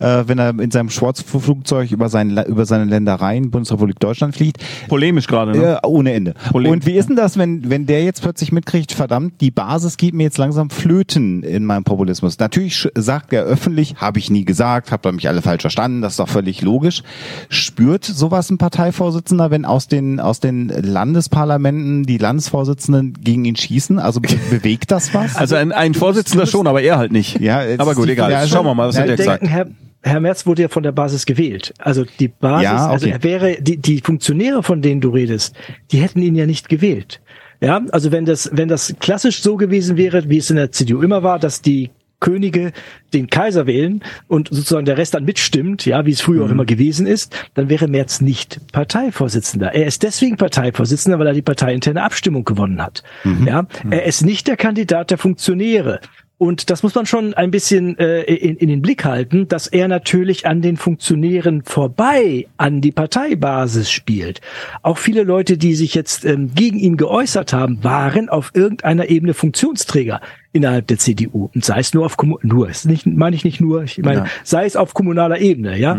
äh, 0.01 0.25
wenn 0.27 0.39
er 0.39 0.59
in 0.59 0.71
seinem 0.71 0.91
Schwarzflugzeug 0.91 1.91
über, 1.91 2.09
sein, 2.09 2.37
über 2.47 2.67
seine 2.67 2.85
Ländereien, 2.85 3.51
Bundesrepublik 3.51 4.01
Deutschland 4.01 4.35
fliegt? 4.35 4.59
Polemisch 4.89 5.27
gerade, 5.27 5.53
ne? 5.53 5.63
Ja, 5.63 5.81
ohne 5.85 6.13
Ende. 6.13 6.35
Problem. 6.51 6.73
Und 6.73 6.87
wie 6.87 6.93
ist 6.93 7.09
denn 7.09 7.17
das, 7.17 7.37
wenn, 7.39 7.69
wenn 7.71 7.87
der 7.87 8.05
jetzt 8.05 8.23
plötzlich 8.23 8.53
mitkriegt, 8.53 8.93
verdammt, 8.93 9.41
die 9.41 9.51
Basis 9.51 9.97
geht 9.97 10.15
mir 10.15 10.25
jetzt 10.25 10.39
langsam 10.39 10.71
flöten 10.71 11.43
in 11.43 11.65
meinem 11.65 11.85
Populismus? 11.85 12.39
Natürlich 12.39 12.89
sagt 12.95 13.33
er 13.33 13.45
öffentlich, 13.45 13.97
habe 13.97 14.19
ich 14.19 14.31
nie 14.31 14.45
gesagt, 14.45 14.93
habt 14.93 15.07
ihr 15.07 15.13
mich 15.13 15.29
alle 15.29 15.43
falsch 15.43 15.63
verstanden, 15.63 16.03
das 16.03 16.15
ist 16.15 16.21
doch 16.21 16.29
völlig 16.29 16.63
logisch. 16.63 17.03
Spürt 17.49 18.05
sowas 18.05 18.51
ein 18.51 18.59
Parteivorsitzender, 18.59 19.51
wenn 19.51 19.65
aus 19.65 19.89
den, 19.89 20.21
aus 20.21 20.41
den 20.41 20.69
Landesparlamenten 20.69 22.05
die 22.05 22.19
Landesvorsitzenden 22.19 23.15
gegen 23.23 23.45
ihn 23.45 23.57
schießen? 23.61 23.99
Also 23.99 24.21
be 24.21 24.29
bewegt 24.51 24.91
das 24.91 25.15
was? 25.15 25.37
Also 25.37 25.57
ein, 25.57 25.73
ein 25.73 25.95
Vorsitzender 25.95 26.47
schon, 26.47 26.67
aber 26.67 26.83
er 26.83 26.99
halt 26.99 27.13
nicht. 27.13 27.41
Ja, 27.41 27.63
aber 27.79 27.95
gut, 27.95 28.09
egal. 28.09 28.31
ja, 28.31 28.47
Schauen 28.47 28.67
wir 28.67 28.75
mal, 28.75 28.89
was 28.89 28.97
ja, 28.97 29.03
hat 29.03 29.09
er 29.11 29.17
gesagt. 29.17 29.43
denken, 29.43 29.55
Herr, 29.55 29.67
Herr 30.03 30.21
Merz 30.21 30.47
wurde 30.47 30.63
ja 30.63 30.69
von 30.69 30.83
der 30.83 30.93
Basis 30.93 31.27
gewählt. 31.27 31.75
Also 31.79 32.05
die 32.19 32.29
Basis, 32.29 32.65
Ja, 32.65 32.85
okay. 32.85 32.93
also 32.93 33.07
er 33.09 33.23
wäre, 33.23 33.57
die, 33.61 33.77
die 33.77 34.01
Funktionäre, 34.01 34.63
von 34.63 34.83
denen 34.83 35.01
du 35.01 35.11
redest, 35.11 35.55
die 35.93 35.99
hätten 35.99 36.23
ihn 36.23 36.35
ja 36.35 36.47
nicht 36.47 36.69
gewählt. 36.69 37.21
Ja, 37.61 37.81
also 37.91 38.13
wenn 38.13 38.25
das, 38.25 38.51
wenn 38.53 38.69
das 38.69 38.95
klassisch 39.01 39.43
so 39.43 39.57
gewesen 39.57 39.97
wäre, 39.97 40.29
wie 40.29 40.39
es 40.39 40.49
in 40.51 40.57
der 40.57 40.71
CDU 40.71 41.03
immer 41.03 41.25
war, 41.25 41.41
dass 41.41 41.61
die 41.61 41.91
Könige 42.21 42.73
den 43.15 43.29
Kaiser 43.29 43.67
wählen 43.67 44.03
und 44.27 44.49
sozusagen 44.51 44.85
der 44.85 44.99
Rest 44.99 45.15
dann 45.15 45.25
mitstimmt, 45.25 45.87
ja, 45.87 46.05
wie 46.05 46.11
es 46.11 46.21
früher 46.21 46.45
auch 46.45 46.51
immer 46.51 46.65
gewesen 46.65 47.07
ist, 47.07 47.35
dann 47.55 47.69
wäre 47.69 47.89
Merz 47.89 48.21
nicht 48.21 48.61
Parteivorsitzender. 48.73 49.73
Er 49.73 49.87
ist 49.87 50.03
deswegen 50.03 50.37
Parteivorsitzender, 50.37 51.19
weil 51.19 51.29
er 51.29 51.35
die 51.35 51.43
parteiinterne 51.43 52.03
Abstimmung 52.03 52.45
gewonnen 52.45 52.83
hat. 52.83 53.03
Ja, 53.47 53.67
er 53.91 54.05
ist 54.05 54.23
nicht 54.25 54.49
der 54.49 54.57
Kandidat 54.57 55.11
der 55.11 55.19
Funktionäre. 55.19 56.01
Und 56.39 56.71
das 56.71 56.85
muss 56.85 56.95
man 56.95 57.05
schon 57.05 57.35
ein 57.35 57.51
bisschen 57.51 57.99
äh, 57.99 58.23
in, 58.23 58.57
in 58.57 58.69
den 58.69 58.81
Blick 58.81 59.05
halten, 59.05 59.49
dass 59.49 59.67
er 59.67 59.89
natürlich 59.89 60.47
an 60.47 60.63
den 60.63 60.77
Funktionären 60.77 61.63
vorbei 61.65 62.47
an 62.57 62.81
die 62.81 62.93
Parteibasis 62.93 63.91
spielt. 63.91 64.41
Auch 64.83 64.99
viele 64.99 65.25
Leute, 65.25 65.59
die 65.59 65.75
sich 65.75 65.95
jetzt 65.95 66.25
ähm, 66.25 66.55
gegen 66.55 66.79
ihn 66.79 66.97
geäußert 66.97 67.53
haben, 67.53 67.83
waren 67.83 68.29
auf 68.29 68.53
irgendeiner 68.55 69.09
Ebene 69.09 69.35
Funktionsträger 69.35 70.21
innerhalb 70.53 70.87
der 70.87 70.99
CDU. 70.99 71.51
Und 71.53 71.65
sei 71.65 71.81
es 71.81 71.93
nur 71.93 72.07
auf 72.07 72.17
Kommu 72.17 72.39
nur, 72.43 72.69
ist 72.71 72.87
nicht, 72.87 73.05
meine 73.05 73.35
ich 73.35 73.45
nicht 73.45 73.61
nur, 73.61 73.83
ich 73.83 73.99
meine, 73.99 74.21
Ja. 74.21 74.27
sei 74.45 74.65
es 74.65 74.77
auf 74.77 74.95
kommunaler 74.95 75.41
Ebene, 75.41 75.77
ja. 75.77 75.99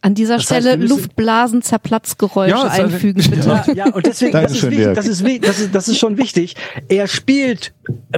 An 0.00 0.14
dieser 0.14 0.36
Das 0.36 0.50
heißt, 0.50 0.60
Stelle 0.62 0.76
müssen- 0.76 0.96
Luftblasen, 0.96 1.60
Zerplatzgeräusche 1.62 2.50
Ja, 2.54 2.62
einfügen, 2.64 3.22
bitte. 3.30 3.48
Ja, 3.48 3.64
ja, 3.74 3.92
und 3.92 4.06
deswegen, 4.06 4.32
das 4.32 4.52
ist, 4.52 4.70
wichtig, 4.70 4.94
das, 4.94 5.06
ist, 5.08 5.22
das, 5.42 5.58
ist, 5.60 5.74
das 5.74 5.88
ist 5.88 5.98
schon 5.98 6.18
wichtig. 6.18 6.54
Er 6.88 7.08
spielt 7.08 7.72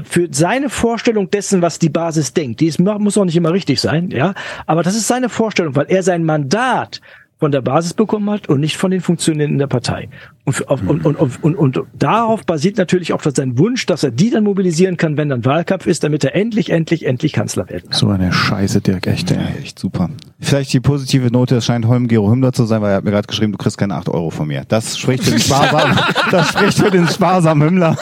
für 0.05 0.29
seine 0.31 0.69
Vorstellung 0.69 1.31
dessen, 1.31 1.63
was 1.63 1.79
die 1.79 1.89
Basis 1.89 2.35
denkt. 2.35 2.61
Die 2.61 2.67
ist, 2.67 2.81
muss 2.81 3.17
auch 3.17 3.25
nicht 3.25 3.37
immer 3.37 3.53
richtig 3.53 3.81
sein, 3.81 4.11
ja. 4.11 4.35
Aber 4.67 4.83
das 4.83 4.95
ist 4.95 5.07
seine 5.09 5.29
Vorstellung, 5.31 5.75
weil 5.75 5.87
er 5.89 6.03
sein 6.03 6.25
Mandat 6.25 7.01
von 7.41 7.51
der 7.51 7.63
Basis 7.63 7.95
bekommen 7.95 8.31
hat 8.31 8.49
und 8.49 8.61
nicht 8.61 8.77
von 8.77 8.91
den 8.91 9.01
Funktionären 9.01 9.53
in 9.53 9.59
der 9.59 9.67
Partei. 9.67 10.09
Und, 10.45 10.53
für, 10.53 10.69
auf, 10.69 10.81
und, 10.87 11.05
und, 11.05 11.17
und, 11.17 11.43
und, 11.43 11.57
und 11.57 11.81
darauf 11.99 12.45
basiert 12.45 12.77
natürlich 12.77 13.13
auch 13.13 13.23
sein 13.23 13.59
Wunsch, 13.59 13.87
dass 13.87 14.03
er 14.03 14.11
die 14.11 14.31
dann 14.31 14.45
mobilisieren 14.45 14.97
kann, 14.99 15.17
wenn 15.17 15.31
dann 15.31 15.45
Wahlkampf 15.45 15.87
ist, 15.87 16.05
damit 16.05 16.23
er 16.23 16.35
endlich, 16.35 16.71
endlich, 16.71 17.07
endlich 17.07 17.33
Kanzler 17.33 17.69
werden 17.69 17.89
kann. 17.91 17.99
So 17.99 18.09
eine 18.09 18.33
Scheiße, 18.33 18.83
Dirk, 18.83 19.07
echt. 19.07 19.31
Ja, 19.31 19.39
echt 19.63 19.79
super. 19.79 20.11
Vielleicht 20.39 20.73
die 20.73 20.81
positive 20.81 21.31
Note, 21.31 21.57
es 21.57 21.65
scheint 21.65 21.87
Holm 21.87 22.09
Gero 22.09 22.31
Himmler 22.31 22.53
zu 22.53 22.65
sein, 22.65 22.83
weil 22.83 22.91
er 22.91 22.97
hat 22.97 23.05
mir 23.05 23.11
gerade 23.11 23.27
geschrieben, 23.27 23.53
du 23.53 23.59
kriegst 23.59 23.79
keine 23.79 23.95
8 23.95 24.11
Euro 24.11 24.31
von 24.31 24.49
mir. 24.49 24.65
Das 24.69 24.99
spricht 24.99 25.25
für 25.25 25.31
den 25.31 25.41
sparsamen, 25.41 25.99
das 26.31 26.49
spricht 26.51 26.79
für 26.79 26.91
den 26.91 27.09
sparsamen 27.09 27.69
Himmler. 27.69 27.97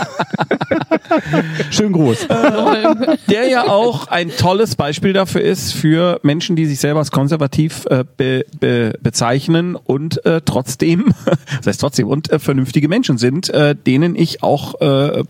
Schön 1.71 1.93
groß. 1.93 2.27
der 3.29 3.49
ja 3.49 3.69
auch 3.69 4.09
ein 4.09 4.31
tolles 4.31 4.75
Beispiel 4.75 5.13
dafür 5.13 5.43
ist 5.43 5.73
für 5.73 6.19
Menschen, 6.23 6.57
die 6.57 6.67
sich 6.67 6.81
selber 6.81 7.01
als 7.01 7.11
konservativ 7.11 7.87
äh, 7.91 8.05
be, 8.17 8.45
be, 8.59 8.95
bezeichnen 9.03 9.28
und 9.77 10.25
äh, 10.27 10.41
trotzdem, 10.45 11.07
das 11.59 11.67
heißt 11.67 11.81
trotzdem, 11.81 12.09
und 12.09 12.31
äh, 12.31 12.39
vernünftige 12.39 12.89
Menschen 12.89 13.19
sind, 13.19 13.49
äh, 13.51 13.75
denen 13.75 14.15
ich 14.17 14.43
auch 14.43 14.81
äh, 14.81 15.25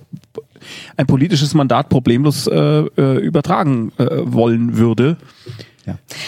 ein 0.97 1.07
politisches 1.07 1.55
Mandat 1.55 1.89
problemlos 1.89 2.47
äh, 2.47 2.55
äh, 2.57 3.19
übertragen 3.19 3.93
äh, 3.99 4.07
wollen 4.25 4.77
würde. 4.77 5.17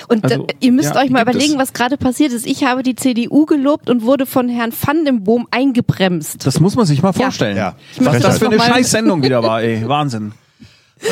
Und 0.08 0.24
Also, 0.24 0.46
äh, 0.46 0.54
ihr 0.60 0.72
müsst 0.72 0.94
ja, 0.94 1.02
euch 1.02 1.10
mal 1.10 1.20
überlegen, 1.20 1.52
es. 1.52 1.58
was 1.58 1.72
gerade 1.74 1.98
passiert 1.98 2.32
ist. 2.32 2.46
Ich 2.46 2.64
habe 2.64 2.82
die 2.82 2.94
CDU 2.94 3.44
gelobt 3.44 3.90
und 3.90 4.02
wurde 4.04 4.24
von 4.24 4.48
Herrn 4.48 4.72
Van 4.72 5.04
den 5.04 5.22
Boom 5.22 5.46
eingebremst. 5.50 6.46
Das 6.46 6.60
muss 6.60 6.76
man 6.76 6.86
sich 6.86 7.02
mal 7.02 7.12
vorstellen. 7.12 7.58
Ja. 7.58 7.74
Was 7.98 8.20
das 8.20 8.38
für 8.38 8.46
eine 8.46 8.56
noch 8.56 8.66
mal- 8.66 8.72
scheiß 8.74 8.90
Sendung 8.90 9.22
wieder 9.22 9.42
war, 9.42 9.60
ey. 9.62 9.82
Wahnsinn. 9.86 10.32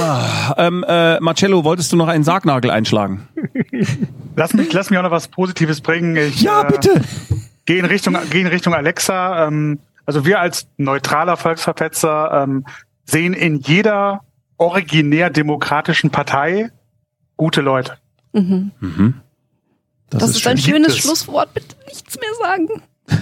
Ah, 0.00 0.54
ähm, 0.58 0.84
äh, 0.88 1.18
Marcello, 1.20 1.64
wolltest 1.64 1.92
du 1.92 1.96
noch 1.96 2.08
einen 2.08 2.24
Sargnagel 2.24 2.70
einschlagen? 2.70 3.28
Lass 4.36 4.54
mich, 4.54 4.72
lass 4.72 4.90
mich 4.90 4.98
auch 4.98 5.02
noch 5.02 5.10
was 5.10 5.28
Positives 5.28 5.80
bringen. 5.80 6.16
Ich, 6.16 6.42
Ja, 6.42 6.62
äh, 6.62 6.72
bitte. 6.72 7.00
Gehe 7.64 7.78
in 7.78 7.84
Richtung, 7.84 8.16
gehe 8.30 8.40
in 8.40 8.46
Richtung 8.46 8.74
Alexa. 8.74 9.46
Ähm, 9.46 9.80
also 10.06 10.24
wir 10.24 10.40
als 10.40 10.68
neutraler 10.76 11.36
Volksverpetzer 11.36 12.44
ähm, 12.44 12.64
sehen 13.04 13.34
in 13.34 13.56
jeder 13.60 14.22
originär 14.56 15.30
demokratischen 15.30 16.10
Partei 16.10 16.70
gute 17.36 17.60
Leute. 17.60 17.98
Das, 20.10 20.30
ist 20.30 20.46
ein 20.46 20.56
schön. 20.56 20.74
schönes. 20.74 20.96
Schlusswort. 20.96 21.52
Bitte 21.52 21.76
nichts 21.86 22.16
mehr 22.18 22.30
sagen. 22.40 22.68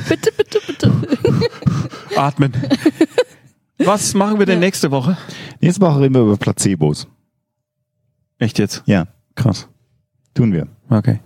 Bitte, 0.09 0.31
bitte, 0.37 0.61
bitte. 0.67 0.93
Atmen. 2.17 2.53
Was 3.79 4.15
machen 4.15 4.39
wir 4.39 4.47
denn 4.47 4.61
nächste 4.61 4.91
Woche? 4.91 5.17
Nächste 5.61 5.81
Woche 5.81 6.01
reden 6.01 6.15
wir 6.15 6.23
über 6.23 6.37
Placebos. 6.37 7.09
Echt 8.39 8.59
jetzt? 8.59 8.83
Ja, 8.87 9.07
Krass. 9.37 9.69
Tun 10.37 10.53
wir. 10.53 10.69
Okay. 10.89 11.19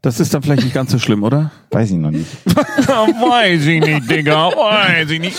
Das 0.00 0.20
ist 0.20 0.32
dann 0.32 0.42
vielleicht 0.42 0.62
nicht 0.62 0.74
ganz 0.74 0.92
so 0.92 0.98
schlimm, 1.00 1.24
oder? 1.24 1.50
Weiß 1.72 1.90
ich 1.90 1.96
noch 1.96 2.12
nicht. 2.12 2.26
weiß 2.46 3.66
ich 3.66 3.80
nicht, 3.80 4.08
Digga. 4.10 4.46
Weiß 4.46 5.10
ich 5.10 5.18
nicht. 5.20 5.36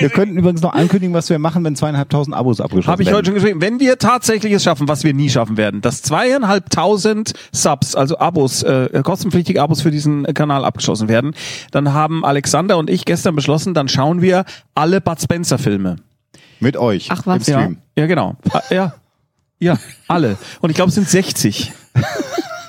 Wir 0.00 0.08
könnten 0.08 0.36
übrigens 0.36 0.62
noch 0.62 0.72
ankündigen, 0.72 1.14
was 1.14 1.30
wir 1.30 1.38
machen, 1.38 1.62
wenn 1.62 1.76
zweieinhalbtausend 1.76 2.34
Abos 2.34 2.60
abgeschlossen 2.60 2.90
Habe 2.90 3.02
ich 3.02 3.06
werden. 3.08 3.18
heute 3.18 3.26
schon 3.26 3.34
geschrieben. 3.36 3.60
Wenn 3.60 3.78
wir 3.80 3.98
tatsächlich 3.98 4.52
es 4.52 4.64
schaffen, 4.64 4.88
was 4.88 5.04
wir 5.04 5.14
nie 5.14 5.30
schaffen 5.30 5.56
werden, 5.56 5.80
dass 5.80 6.02
zweieinhalbtausend 6.02 7.34
Subs, 7.52 7.94
also 7.94 8.18
Abos, 8.18 8.62
äh, 8.62 9.00
kostenpflichtige 9.04 9.62
Abos 9.62 9.80
für 9.80 9.90
diesen 9.90 10.24
Kanal 10.34 10.64
abgeschlossen 10.64 11.08
werden, 11.08 11.32
dann 11.70 11.92
haben 11.92 12.24
Alexander 12.24 12.78
und 12.78 12.90
ich 12.90 13.04
gestern 13.04 13.36
beschlossen, 13.36 13.74
dann 13.74 13.88
schauen 13.88 14.22
wir 14.22 14.44
alle 14.74 15.00
Bud 15.00 15.20
Spencer 15.20 15.58
Filme. 15.58 15.96
Mit 16.58 16.76
euch. 16.76 17.08
Ach, 17.10 17.26
was? 17.26 17.46
Im 17.48 17.52
Ja, 17.54 17.60
Stream. 17.60 17.76
ja 17.96 18.06
genau. 18.06 18.36
Ah, 18.52 18.60
Ja, 18.70 18.94
ja, 19.60 19.78
alle. 20.08 20.36
Und 20.60 20.70
ich 20.70 20.76
glaube, 20.76 20.88
es 20.88 20.94
sind 20.94 21.08
60. 21.08 21.72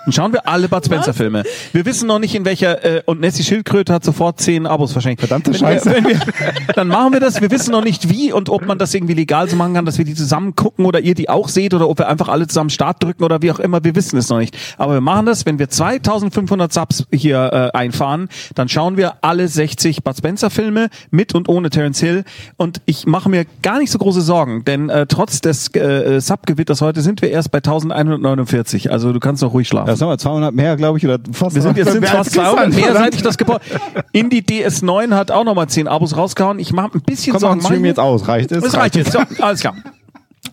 Dann 0.06 0.14
schauen 0.14 0.34
wir 0.34 0.48
alle 0.48 0.68
Bud 0.68 0.86
Spencer 0.86 1.14
Filme. 1.14 1.44
Wir 1.74 1.86
wissen 1.86 2.08
noch 2.08 2.20
nicht 2.20 2.34
in 2.34 2.46
welcher 2.46 2.84
äh, 2.84 3.04
und 3.06 3.20
Nessie 3.20 3.44
Schildkröte 3.44 3.94
hat 3.94 4.04
sofort 4.04 4.40
zehn 4.40 4.66
Abos 4.66 4.96
wahrscheinlich. 4.96 5.20
Verdammte 5.20 5.52
wenn 5.52 5.60
Scheiße. 5.60 5.90
Wir, 5.90 5.96
wenn 5.96 6.06
wir, 6.06 6.20
dann 6.76 6.88
machen 6.88 7.14
wir 7.14 7.20
das. 7.20 7.42
Wir 7.42 7.52
wissen 7.52 7.72
noch 7.72 7.84
nicht 7.84 8.10
wie 8.10 8.34
und 8.34 8.50
ob 8.50 8.66
man 8.66 8.78
das 8.78 8.94
irgendwie 8.94 9.14
legal 9.14 9.50
so 9.50 9.56
machen 9.56 9.74
kann, 9.74 9.86
dass 9.86 9.98
wir 9.98 10.06
die 10.06 10.16
zusammen 10.16 10.56
gucken 10.56 10.86
oder 10.86 11.00
ihr 11.00 11.14
die 11.14 11.30
auch 11.30 11.50
seht 11.50 11.74
oder 11.74 11.88
ob 11.88 12.00
wir 12.00 12.08
einfach 12.08 12.30
alle 12.30 12.48
zusammen 12.48 12.70
Start 12.70 13.04
drücken 13.04 13.24
oder 13.24 13.42
wie 13.42 13.52
auch 13.52 13.60
immer. 13.60 13.84
Wir 13.84 13.96
wissen 13.96 14.18
es 14.18 14.30
noch 14.30 14.40
nicht. 14.40 14.58
Aber 14.78 14.94
wir 14.94 15.02
machen 15.02 15.26
das, 15.26 15.46
wenn 15.46 15.60
wir 15.60 15.70
2500 15.70 16.74
Subs 16.74 17.06
hier 17.12 17.72
äh, 17.74 17.78
einfahren, 17.78 18.30
dann 18.56 18.70
schauen 18.70 18.98
wir 18.98 19.16
alle 19.22 19.48
60 19.48 20.04
Bud 20.04 20.18
Spencer 20.18 20.50
Filme 20.50 20.90
mit 21.12 21.36
und 21.36 21.48
ohne 21.48 21.70
Terence 21.70 22.00
Hill 22.00 22.24
und 22.58 22.82
ich 22.86 23.06
mache 23.06 23.30
mir 23.30 23.46
gar 23.62 23.80
nicht 23.80 23.92
so 23.92 24.00
große 24.00 24.22
Sorgen, 24.22 24.66
denn 24.66 24.90
äh, 24.90 25.06
trotz 25.08 25.42
des 25.42 25.74
äh, 25.76 26.20
Subgewitters 26.20 26.82
heute 26.82 27.02
sind 27.02 27.22
wir 27.22 27.30
erst 27.30 27.52
bei 27.52 27.60
1149. 27.60 28.92
Also 28.92 29.14
du 29.14 29.20
kannst 29.20 29.42
noch 29.42 29.54
ruhig 29.54 29.68
schlafen. 29.68 29.91
Das 29.92 30.02
haben 30.02 30.10
wir 30.10 30.18
200 30.18 30.54
mehr, 30.54 30.76
glaube 30.78 30.98
ich, 30.98 31.06
oder 31.06 31.20
fast. 31.32 31.56
Wir 31.56 31.62
sind 31.62 31.78
jetzt 31.78 31.92
sind 31.92 32.06
fast 32.06 32.18
als 32.18 32.34
gestern. 32.34 32.72
200 32.72 32.76
mehr, 32.76 32.94
seit 32.94 33.16
ich 33.16 33.22
das 33.22 33.38
gebaut 33.38 33.62
Indie 34.12 34.42
DS9 34.42 35.14
hat 35.16 35.32
auch 35.32 35.44
nochmal 35.44 35.68
10 35.68 35.88
Abos 35.88 36.16
rausgehauen. 36.18 36.60
Ich 36.60 36.74
mache 36.74 36.92
ein 36.98 37.02
bisschen 37.02 37.34
Komm, 37.34 37.42
machen 37.42 37.62
Sorgen. 37.62 37.78
ich 37.78 37.82
jetzt 37.84 38.00
aus. 38.00 38.28
Reicht 38.28 38.52
es? 38.52 38.64
Das 38.64 38.76
reicht 38.76 38.96
jetzt. 38.96 39.12
So, 39.12 39.20
alles 39.40 39.62
klar. 39.62 39.76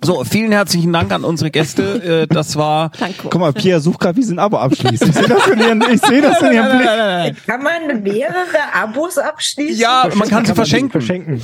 So, 0.05 0.23
vielen 0.23 0.53
herzlichen 0.53 0.93
Dank 0.93 1.11
an 1.13 1.25
unsere 1.25 1.51
Gäste. 1.51 2.23
Äh, 2.23 2.27
Das 2.33 2.55
war 2.57 2.91
Danke. 3.01 3.15
Guck 3.31 3.41
mal, 3.41 3.53
Pia 3.53 3.81
sucht 3.81 3.99
gerade, 4.01 4.17
wie 4.17 4.23
sie 4.23 4.35
ein 4.35 4.39
Abo 4.39 4.57
abschließt. 4.59 5.03
Ich 5.09 5.15
sehe 5.15 5.27
das 5.27 5.47
in 5.49 5.59
ihren, 5.59 5.83
ich 5.91 6.01
sehe 6.03 6.21
das 6.23 6.41
in 6.43 6.53
ihrem 6.53 6.77
Blick. 6.79 7.47
Kann 7.47 7.63
man 7.63 8.03
mehrere 8.03 8.75
Abos 8.75 9.19
abschließen? 9.19 9.81
ja, 9.81 10.09
man 10.15 10.29
kann 10.29 10.45
sie 10.45 10.55
verschenken. 10.55 10.91
Verschenken. 10.91 11.43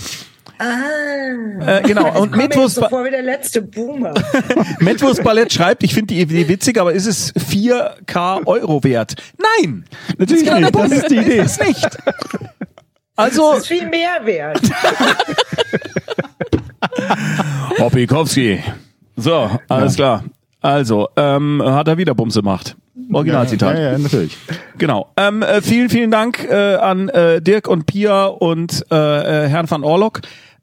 Äh, 0.58 1.82
genau. 1.82 2.20
Und 2.20 2.36
Metwurst, 2.36 2.76
so 2.76 2.88
vor 2.88 3.04
wie 3.04 3.10
der 3.10 3.22
letzte 3.22 3.62
Boomer. 3.62 4.14
Metwurst 4.80 5.22
Ballett 5.24 5.52
schreibt, 5.52 5.82
ich 5.82 5.94
finde 5.94 6.14
die 6.14 6.20
Idee 6.20 6.48
witzig, 6.48 6.78
aber 6.78 6.92
ist 6.92 7.06
es 7.06 7.34
4k 7.34 8.46
Euro 8.46 8.84
wert? 8.84 9.14
Nein, 9.38 9.84
Natürlich 10.18 10.50
nicht. 10.50 10.74
Das 10.74 10.92
ist 10.92 11.10
die 11.10 11.16
Idee. 11.16 11.38
ist 11.40 11.60
nicht. 11.60 11.88
Also, 13.16 13.52
Das 13.52 13.60
ist 13.62 13.68
viel 13.68 13.88
mehr 13.88 14.24
wert. 14.24 14.60
Hoppikowski. 17.78 18.60
So, 19.16 19.50
alles 19.68 19.96
klar. 19.96 20.24
Also, 20.60 21.08
ähm, 21.16 21.62
hat 21.64 21.88
er 21.88 21.98
wieder 21.98 22.14
Bums 22.14 22.34
gemacht. 22.34 22.76
Originalzitat. 23.12 23.76
Ja, 23.76 23.92
ja, 23.92 23.98
natürlich. 23.98 24.36
Genau. 24.78 25.12
Ähm, 25.16 25.42
äh, 25.42 25.60
vielen, 25.62 25.90
vielen 25.90 26.10
Dank 26.10 26.44
äh, 26.44 26.76
an 26.76 27.08
äh, 27.08 27.42
Dirk 27.42 27.68
und 27.68 27.86
Pia 27.86 28.26
und 28.26 28.84
äh, 28.90 29.44
äh, 29.44 29.48
Herrn 29.48 29.70
van 29.70 29.82
Orlok. 29.84 30.20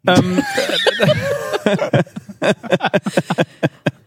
Ähm, 0.08 0.42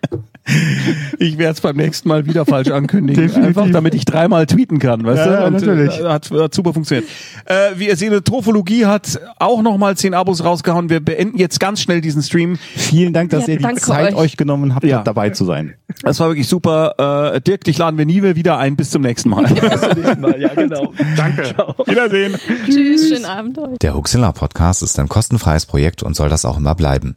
ich 1.19 1.39
werde 1.39 1.55
es 1.55 1.61
beim 1.61 1.77
nächsten 1.77 2.09
Mal 2.09 2.27
wieder 2.27 2.45
falsch 2.45 2.71
ankündigen. 2.71 3.23
Definitiv. 3.23 3.49
Einfach, 3.59 3.71
damit 3.73 3.95
ich 3.95 4.05
dreimal 4.05 4.47
tweeten 4.47 4.79
kann. 4.79 5.05
Weißt 5.05 5.19
Ja, 5.19 5.27
du? 5.27 5.33
ja, 5.33 5.47
Und, 5.47 5.53
natürlich. 5.55 5.99
Äh, 6.01 6.05
hat, 6.05 6.31
hat 6.31 6.55
super 6.55 6.75
funktioniert. 6.75 7.09
Äh, 7.47 7.55
wie 7.77 7.89
ihr 7.89 7.97
seht, 7.97 8.25
Trophologie 8.25 8.85
hat 8.87 9.19
auch 9.39 9.63
nochmal 9.63 9.97
zehn 9.97 10.13
Abos 10.15 10.45
rausgehauen. 10.45 10.91
Wir 10.91 11.01
beenden 11.01 11.39
jetzt 11.39 11.61
ganz 11.61 11.81
schnell 11.81 12.01
diesen 12.01 12.23
Stream. 12.23 12.57
Vielen 12.57 13.13
Dank, 13.13 13.31
dass 13.31 13.47
Ja, 13.47 13.55
ihr 13.55 13.59
die 13.59 13.75
Zeit 13.77 14.13
euch. 14.15 14.19
euch 14.21 14.37
genommen 14.37 14.75
habt, 14.75 14.85
Ja. 14.85 15.03
dabei 15.03 15.31
zu 15.31 15.45
sein. 15.45 15.75
Das 16.03 16.21
war 16.21 16.29
wirklich 16.29 16.49
super. 16.49 17.33
Äh, 17.35 17.41
Dirk, 17.41 17.65
dich 17.65 17.79
laden 17.79 17.97
wir 17.97 18.05
nie 18.07 18.23
wieder 18.23 18.59
ein. 18.59 18.77
Bis 18.77 18.91
zum 18.91 19.03
nächsten 19.03 19.31
Mal. 19.31 19.43
Mal, 20.21 20.41
ja, 20.41 20.49
genau. 20.55 20.93
Danke. 21.17 21.55
Wiedersehen. 21.87 22.35
Tschüss, 22.67 23.09
schönen 23.09 23.25
Abend 23.25 23.59
euch. 23.59 23.79
Der 23.81 23.95
Huxilla 23.95 24.33
Podcast 24.33 24.83
ist 24.83 24.99
ein 24.99 25.09
kostenfreies 25.09 25.67
Projekt 25.67 26.03
und 26.03 26.15
soll 26.17 26.29
das 26.29 26.45
auch 26.45 26.59
immer 26.59 26.75
bleiben. 26.75 27.17